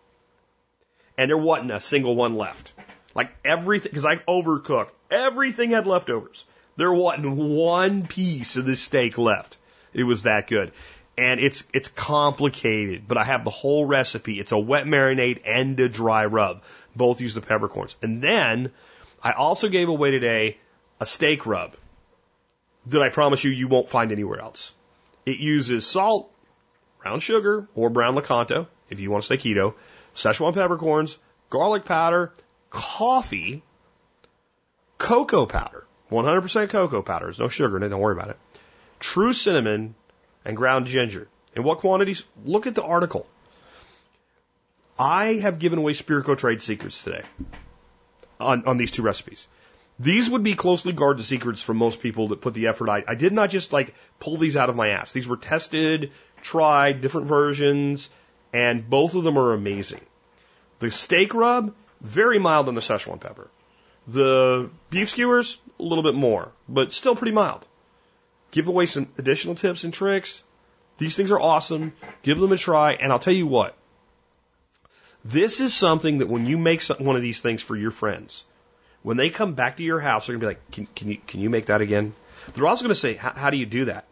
And 1.17 1.31
there 1.31 1.39
wasn't 1.39 1.73
a 1.73 1.81
single 1.81 2.15
one 2.15 2.37
left. 2.37 2.73
Like 3.15 3.31
everything, 3.45 3.91
because 3.91 4.05
I 4.05 4.17
overcook, 4.17 4.91
everything 5.11 5.71
had 5.71 5.87
leftovers. 5.87 6.45
There 6.77 6.93
wasn't 6.93 7.35
one 7.35 8.07
piece 8.07 8.57
of 8.57 8.65
this 8.65 8.81
steak 8.81 9.19
left. 9.19 9.57
It 9.93 10.05
was 10.05 10.25
that 10.25 10.47
good. 10.47 10.73
And 11.17 11.41
it's 11.41 11.65
it's 11.73 11.89
complicated, 11.89 13.09
but 13.09 13.17
I 13.17 13.25
have 13.25 13.45
the 13.45 13.51
whole 13.51 13.87
recipe. 13.87 14.39
It's 14.39 14.53
a 14.53 14.59
wet 14.59 14.87
marinade 14.87 15.41
and 15.45 15.81
a 15.81 15.89
dry 15.89 16.27
rub. 16.27 16.63
Both 16.95 17.21
use 17.21 17.35
the 17.35 17.41
peppercorns. 17.41 17.97
And 18.03 18.23
then 18.23 18.71
I 19.23 19.33
also 19.33 19.69
gave 19.69 19.89
away 19.89 20.11
today 20.11 20.59
a 21.01 21.07
steak 21.07 21.47
rub 21.47 21.75
that 22.87 23.03
I 23.03 23.09
promise 23.09 23.43
you 23.45 23.51
you 23.51 23.69
won't 23.69 23.89
find 23.89 24.13
anywhere 24.13 24.41
else. 24.41 24.73
It 25.27 25.39
uses 25.39 25.87
salt, 25.87 26.31
brown 27.03 27.21
sugar, 27.21 27.69
or 27.75 27.91
brown 27.91 28.15
Lakanto, 28.15 28.67
if 28.89 29.01
you 29.01 29.11
want 29.11 29.25
to 29.25 29.27
stay 29.27 29.37
keto, 29.37 29.75
Szechuan 30.15 30.55
peppercorns, 30.55 31.19
garlic 31.51 31.85
powder, 31.85 32.33
coffee, 32.71 33.63
cocoa 34.97 35.47
powder, 35.47 35.85
100% 36.11 36.71
cocoa 36.71 37.03
powder. 37.03 37.27
There's 37.27 37.39
no 37.39 37.49
sugar 37.49 37.77
in 37.77 37.83
it, 37.83 37.89
don't 37.89 38.01
worry 38.01 38.17
about 38.17 38.31
it. 38.31 38.37
True 39.01 39.33
cinnamon 39.33 39.95
and 40.45 40.57
ground 40.57 40.87
ginger. 40.87 41.29
In 41.55 41.63
what 41.63 41.79
quantities? 41.79 42.25
Look 42.45 42.67
at 42.67 42.75
the 42.75 42.83
article. 42.83 43.27
I 44.99 45.35
have 45.35 45.59
given 45.59 45.79
away 45.79 45.93
Spirko 45.93 46.37
trade 46.37 46.63
secrets 46.63 47.03
today 47.03 47.23
on, 48.41 48.67
on 48.67 48.77
these 48.77 48.91
two 48.91 49.03
recipes. 49.03 49.49
These 50.01 50.31
would 50.31 50.45
be 50.45 50.55
closely 50.55 50.93
guarded 50.93 51.25
secrets 51.25 51.61
from 51.61 51.77
most 51.77 52.01
people 52.01 52.29
that 52.29 52.41
put 52.41 52.55
the 52.55 52.69
effort. 52.69 52.89
I, 52.89 53.03
I 53.07 53.15
did 53.17 53.33
not 53.33 53.51
just 53.51 53.73
like 53.73 53.95
pull 54.21 54.37
these 54.37 54.57
out 54.57 54.71
of 54.71 54.77
my 54.77 54.91
ass. 54.91 55.13
These 55.13 55.27
were 55.27 55.37
tested, 55.37 56.13
tried, 56.41 57.01
different 57.01 57.27
versions, 57.27 58.09
and 58.53 58.89
both 58.89 59.15
of 59.15 59.25
them 59.25 59.39
are 59.39 59.53
amazing. 59.53 60.01
The 60.79 60.93
steak 60.93 61.35
rub, 61.35 61.75
very 62.01 62.39
mild 62.39 62.69
on 62.69 62.77
the 62.77 62.81
Szechuan 62.81 63.21
pepper. 63.21 63.49
The 64.07 64.71
beef 64.89 65.11
skewers, 65.11 65.59
a 65.81 65.83
little 65.83 66.05
bit 66.05 66.15
more, 66.15 66.53
but 66.69 66.93
still 66.93 67.17
pretty 67.17 67.33
mild. 67.33 67.67
Give 68.53 68.69
away 68.69 68.87
some 68.87 69.09
additional 69.19 69.57
tips 69.57 69.85
and 69.85 69.93
tricks. 69.93 70.43
These 70.99 71.17
things 71.17 71.31
are 71.31 71.41
awesome. 71.41 71.93
Give 72.23 72.39
them 72.39 72.53
a 72.53 72.57
try, 72.57 72.93
and 72.93 73.13
I'll 73.13 73.19
tell 73.19 73.35
you 73.35 73.47
what. 73.47 73.77
This 75.25 75.61
is 75.61 75.75
something 75.75 76.19
that 76.19 76.29
when 76.29 76.47
you 76.47 76.59
make 76.59 76.81
some, 76.81 76.99
one 76.99 77.17
of 77.17 77.23
these 77.23 77.41
things 77.41 77.63
for 77.63 77.77
your 77.77 77.91
friends, 77.91 78.45
when 79.03 79.17
they 79.17 79.31
come 79.31 79.55
back 79.55 79.77
to 79.77 79.83
your 79.83 80.01
house, 80.01 80.27
they're 80.27 80.37
gonna 80.37 80.41
be 80.41 80.55
like, 80.55 80.71
"Can, 80.71 80.87
can 80.95 81.09
you 81.09 81.19
can 81.27 81.41
you 81.41 81.51
make 81.51 81.67
that 81.67 81.81
again?" 81.81 82.15
They're 82.53 82.67
also 82.67 82.85
gonna 82.85 82.95
say, 82.95 83.15
"How 83.15 83.33
how 83.35 83.51
do 83.51 83.57
you 83.57 83.67
do 83.67 83.87
that?" 83.87 84.07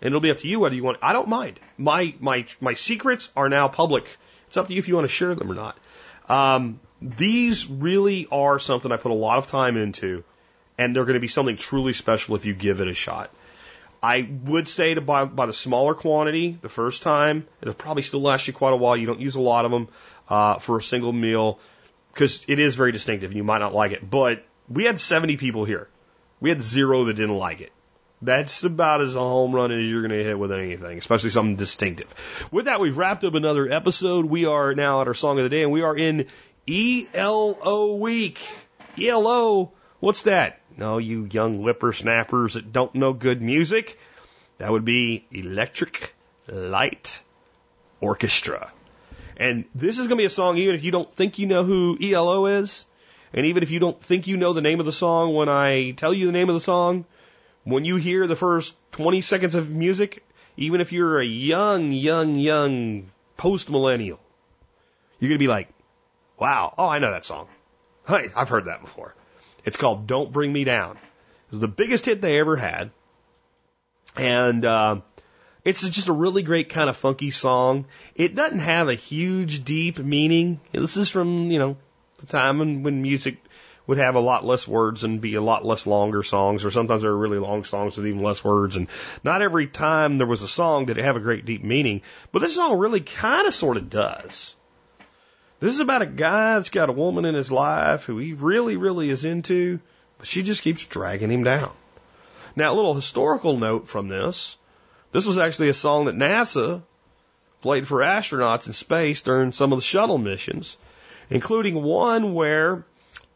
And 0.00 0.08
it'll 0.08 0.20
be 0.20 0.30
up 0.30 0.38
to 0.38 0.48
you 0.48 0.60
whether 0.60 0.74
you 0.74 0.84
want. 0.84 0.98
I 1.02 1.12
don't 1.12 1.28
mind. 1.28 1.60
My 1.78 2.14
my 2.20 2.46
my 2.60 2.74
secrets 2.74 3.30
are 3.36 3.48
now 3.48 3.68
public. 3.68 4.16
It's 4.48 4.56
up 4.56 4.68
to 4.68 4.74
you 4.74 4.78
if 4.78 4.88
you 4.88 4.94
want 4.94 5.06
to 5.06 5.12
share 5.12 5.34
them 5.34 5.50
or 5.50 5.54
not. 5.54 5.78
Um, 6.28 6.80
these 7.00 7.66
really 7.66 8.26
are 8.30 8.58
something 8.58 8.90
I 8.90 8.96
put 8.96 9.12
a 9.12 9.14
lot 9.14 9.38
of 9.38 9.46
time 9.46 9.76
into, 9.76 10.24
and 10.78 10.94
they're 10.94 11.04
going 11.04 11.14
to 11.14 11.20
be 11.20 11.28
something 11.28 11.56
truly 11.56 11.92
special 11.92 12.36
if 12.36 12.46
you 12.46 12.54
give 12.54 12.80
it 12.80 12.88
a 12.88 12.94
shot. 12.94 13.30
I 14.02 14.28
would 14.44 14.68
say 14.68 14.94
to 14.94 15.00
buy, 15.00 15.24
buy 15.24 15.46
the 15.46 15.52
smaller 15.52 15.94
quantity 15.94 16.58
the 16.60 16.68
first 16.68 17.02
time. 17.02 17.46
It'll 17.60 17.74
probably 17.74 18.02
still 18.02 18.20
last 18.20 18.46
you 18.46 18.52
quite 18.52 18.72
a 18.72 18.76
while. 18.76 18.96
You 18.96 19.06
don't 19.06 19.20
use 19.20 19.34
a 19.34 19.40
lot 19.40 19.64
of 19.64 19.70
them 19.70 19.88
uh, 20.28 20.58
for 20.58 20.78
a 20.78 20.82
single 20.82 21.12
meal 21.12 21.58
because 22.12 22.44
it 22.48 22.58
is 22.58 22.76
very 22.76 22.92
distinctive 22.92 23.30
and 23.30 23.36
you 23.36 23.44
might 23.44 23.58
not 23.58 23.74
like 23.74 23.92
it. 23.92 24.08
But 24.08 24.44
we 24.68 24.84
had 24.84 25.00
70 25.00 25.36
people 25.36 25.64
here. 25.64 25.88
We 26.40 26.50
had 26.50 26.60
zero 26.60 27.04
that 27.04 27.14
didn't 27.14 27.36
like 27.36 27.60
it. 27.60 27.72
That's 28.22 28.64
about 28.64 29.02
as 29.02 29.14
a 29.14 29.20
home 29.20 29.54
run 29.54 29.72
as 29.72 29.86
you're 29.86 30.00
going 30.00 30.18
to 30.18 30.24
hit 30.24 30.38
with 30.38 30.50
anything, 30.50 30.96
especially 30.96 31.30
something 31.30 31.56
distinctive. 31.56 32.48
With 32.50 32.64
that, 32.64 32.80
we've 32.80 32.96
wrapped 32.96 33.24
up 33.24 33.34
another 33.34 33.70
episode. 33.70 34.24
We 34.24 34.46
are 34.46 34.74
now 34.74 35.02
at 35.02 35.08
our 35.08 35.14
song 35.14 35.38
of 35.38 35.44
the 35.44 35.50
day, 35.50 35.62
and 35.62 35.70
we 35.70 35.82
are 35.82 35.94
in 35.94 36.26
ELO 36.66 37.96
week. 37.96 38.40
ELO, 38.98 39.72
what's 40.06 40.22
that? 40.22 40.60
No, 40.76 40.98
you 40.98 41.28
young 41.32 41.58
whippersnappers 41.58 42.54
that 42.54 42.72
don't 42.72 42.94
know 42.94 43.12
good 43.12 43.42
music. 43.42 43.98
That 44.58 44.70
would 44.70 44.84
be 44.84 45.26
Electric 45.32 46.14
Light 46.46 47.20
Orchestra. 48.00 48.70
And 49.36 49.64
this 49.74 49.98
is 49.98 50.06
going 50.06 50.18
to 50.18 50.22
be 50.22 50.26
a 50.26 50.30
song, 50.30 50.58
even 50.58 50.76
if 50.76 50.84
you 50.84 50.92
don't 50.92 51.12
think 51.12 51.40
you 51.40 51.46
know 51.48 51.64
who 51.64 51.98
ELO 52.00 52.46
is, 52.46 52.86
and 53.34 53.46
even 53.46 53.64
if 53.64 53.72
you 53.72 53.80
don't 53.80 54.00
think 54.00 54.28
you 54.28 54.36
know 54.36 54.52
the 54.52 54.60
name 54.60 54.78
of 54.78 54.86
the 54.86 54.92
song 54.92 55.34
when 55.34 55.48
I 55.48 55.90
tell 55.90 56.14
you 56.14 56.26
the 56.26 56.32
name 56.32 56.48
of 56.48 56.54
the 56.54 56.60
song, 56.60 57.04
when 57.64 57.84
you 57.84 57.96
hear 57.96 58.28
the 58.28 58.36
first 58.36 58.76
20 58.92 59.22
seconds 59.22 59.56
of 59.56 59.70
music, 59.72 60.24
even 60.56 60.80
if 60.80 60.92
you're 60.92 61.18
a 61.18 61.26
young, 61.26 61.90
young, 61.90 62.36
young 62.36 63.10
post 63.36 63.70
millennial, 63.70 64.20
you're 65.18 65.30
going 65.30 65.38
to 65.40 65.42
be 65.42 65.48
like, 65.48 65.68
wow, 66.38 66.72
oh, 66.78 66.86
I 66.86 67.00
know 67.00 67.10
that 67.10 67.24
song. 67.24 67.48
Hey, 68.06 68.28
I've 68.36 68.48
heard 68.48 68.66
that 68.66 68.82
before. 68.82 69.16
It's 69.66 69.76
called 69.76 70.06
Don't 70.06 70.32
Bring 70.32 70.52
Me 70.52 70.64
Down. 70.64 70.96
It 70.96 71.50
was 71.50 71.60
the 71.60 71.68
biggest 71.68 72.06
hit 72.06 72.22
they 72.22 72.38
ever 72.38 72.56
had. 72.56 72.90
And, 74.16 74.64
uh, 74.64 75.00
it's 75.64 75.86
just 75.86 76.08
a 76.08 76.12
really 76.12 76.44
great 76.44 76.68
kind 76.68 76.88
of 76.88 76.96
funky 76.96 77.32
song. 77.32 77.86
It 78.14 78.36
doesn't 78.36 78.60
have 78.60 78.88
a 78.88 78.94
huge, 78.94 79.64
deep 79.64 79.98
meaning. 79.98 80.60
This 80.72 80.96
is 80.96 81.10
from, 81.10 81.50
you 81.50 81.58
know, 81.58 81.76
the 82.18 82.26
time 82.26 82.60
when, 82.60 82.84
when 82.84 83.02
music 83.02 83.38
would 83.86 83.98
have 83.98 84.16
a 84.16 84.20
lot 84.20 84.44
less 84.44 84.66
words 84.66 85.04
and 85.04 85.20
be 85.20 85.34
a 85.34 85.42
lot 85.42 85.64
less 85.64 85.86
longer 85.86 86.22
songs, 86.22 86.64
or 86.64 86.70
sometimes 86.70 87.02
there 87.02 87.12
were 87.12 87.18
really 87.18 87.38
long 87.38 87.64
songs 87.64 87.96
with 87.96 88.06
even 88.06 88.22
less 88.22 88.42
words. 88.42 88.76
And 88.76 88.88
not 89.22 89.42
every 89.42 89.66
time 89.66 90.18
there 90.18 90.26
was 90.26 90.42
a 90.42 90.48
song 90.48 90.86
did 90.86 90.98
it 90.98 91.04
have 91.04 91.16
a 91.16 91.20
great 91.20 91.44
deep 91.44 91.62
meaning, 91.62 92.02
but 92.32 92.40
this 92.40 92.56
song 92.56 92.78
really 92.78 93.00
kind 93.00 93.46
of 93.46 93.54
sort 93.54 93.76
of 93.76 93.88
does. 93.88 94.55
This 95.58 95.72
is 95.72 95.80
about 95.80 96.02
a 96.02 96.06
guy 96.06 96.54
that's 96.54 96.68
got 96.68 96.90
a 96.90 96.92
woman 96.92 97.24
in 97.24 97.34
his 97.34 97.50
life 97.50 98.04
who 98.04 98.18
he 98.18 98.34
really, 98.34 98.76
really 98.76 99.08
is 99.08 99.24
into, 99.24 99.80
but 100.18 100.26
she 100.26 100.42
just 100.42 100.62
keeps 100.62 100.84
dragging 100.84 101.30
him 101.30 101.44
down. 101.44 101.72
Now, 102.54 102.72
a 102.72 102.74
little 102.74 102.94
historical 102.94 103.56
note 103.56 103.88
from 103.88 104.08
this. 104.08 104.56
This 105.12 105.26
was 105.26 105.38
actually 105.38 105.70
a 105.70 105.74
song 105.74 106.06
that 106.06 106.14
NASA 106.14 106.82
played 107.62 107.88
for 107.88 108.00
astronauts 108.00 108.66
in 108.66 108.74
space 108.74 109.22
during 109.22 109.52
some 109.52 109.72
of 109.72 109.78
the 109.78 109.82
shuttle 109.82 110.18
missions, 110.18 110.76
including 111.30 111.82
one 111.82 112.34
where 112.34 112.84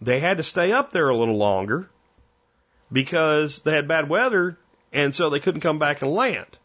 they 0.00 0.20
had 0.20 0.36
to 0.36 0.42
stay 0.42 0.72
up 0.72 0.92
there 0.92 1.08
a 1.08 1.16
little 1.16 1.36
longer 1.36 1.88
because 2.92 3.60
they 3.60 3.72
had 3.72 3.88
bad 3.88 4.08
weather 4.08 4.58
and 4.92 5.14
so 5.14 5.30
they 5.30 5.40
couldn't 5.40 5.60
come 5.60 5.78
back 5.78 6.02
and 6.02 6.12
land. 6.12 6.58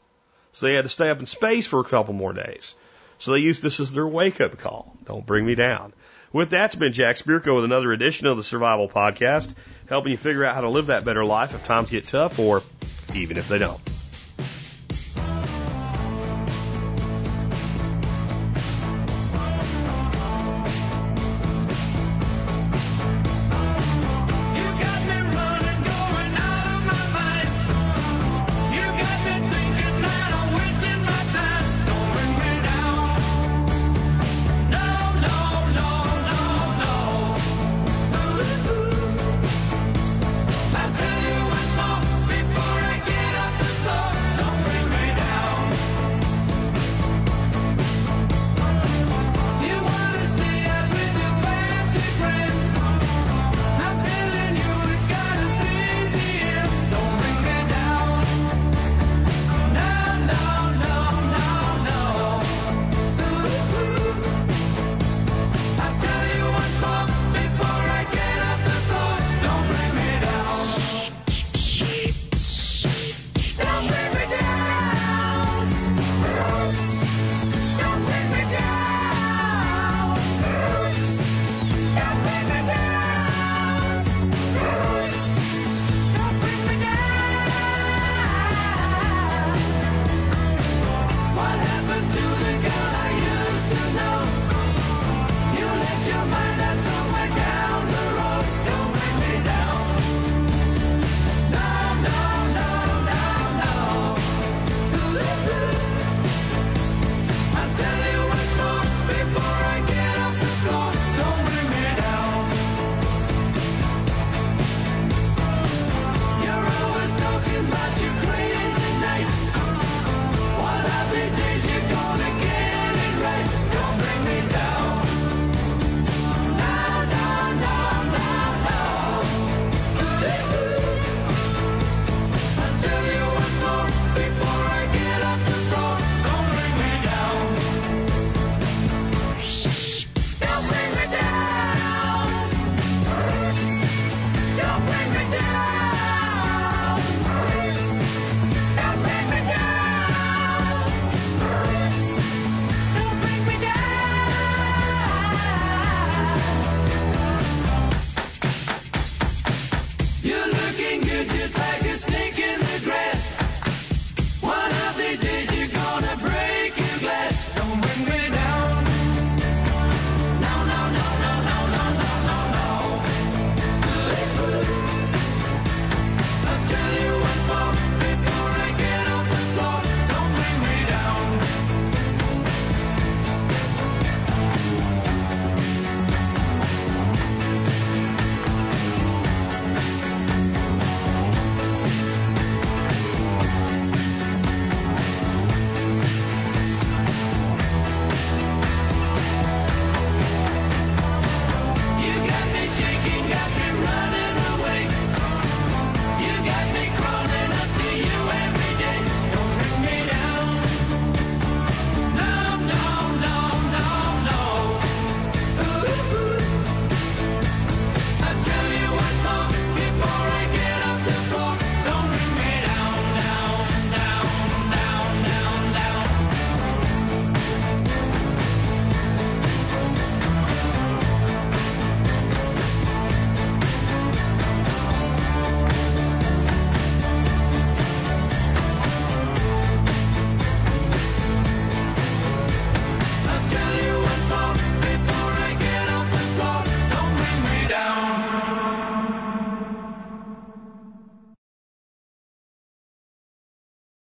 So 0.52 0.66
they 0.66 0.74
had 0.74 0.84
to 0.84 0.90
stay 0.90 1.10
up 1.10 1.20
in 1.20 1.26
space 1.26 1.68
for 1.68 1.80
a 1.80 1.86
couple 1.86 2.14
more 2.14 2.34
days. 2.34 2.76
So 3.26 3.32
they 3.32 3.40
use 3.40 3.60
this 3.60 3.80
as 3.80 3.92
their 3.92 4.06
wake 4.06 4.40
up 4.40 4.56
call. 4.60 4.96
Don't 5.06 5.26
bring 5.26 5.48
me 5.48 5.56
down. 5.56 5.94
With 6.32 6.52
that, 6.52 6.66
it's 6.66 6.76
been 6.76 6.94
Jack 6.94 7.16
Spirko 7.16 7.56
with 7.56 7.66
another 7.66 7.92
edition 7.92 8.28
of 8.28 8.38
the 8.38 8.44
Survival 8.44 8.88
Podcast, 8.88 9.52
helping 9.90 10.12
you 10.12 10.18
figure 10.18 10.46
out 10.46 10.54
how 10.54 10.62
to 10.62 10.70
live 10.70 10.88
that 10.88 11.06
better 11.06 11.26
life 11.26 11.56
if 11.56 11.64
times 11.64 11.90
get 11.90 12.08
tough 12.08 12.38
or 12.38 12.62
even 13.16 13.38
if 13.38 13.48
they 13.48 13.58
don't. 13.58 13.82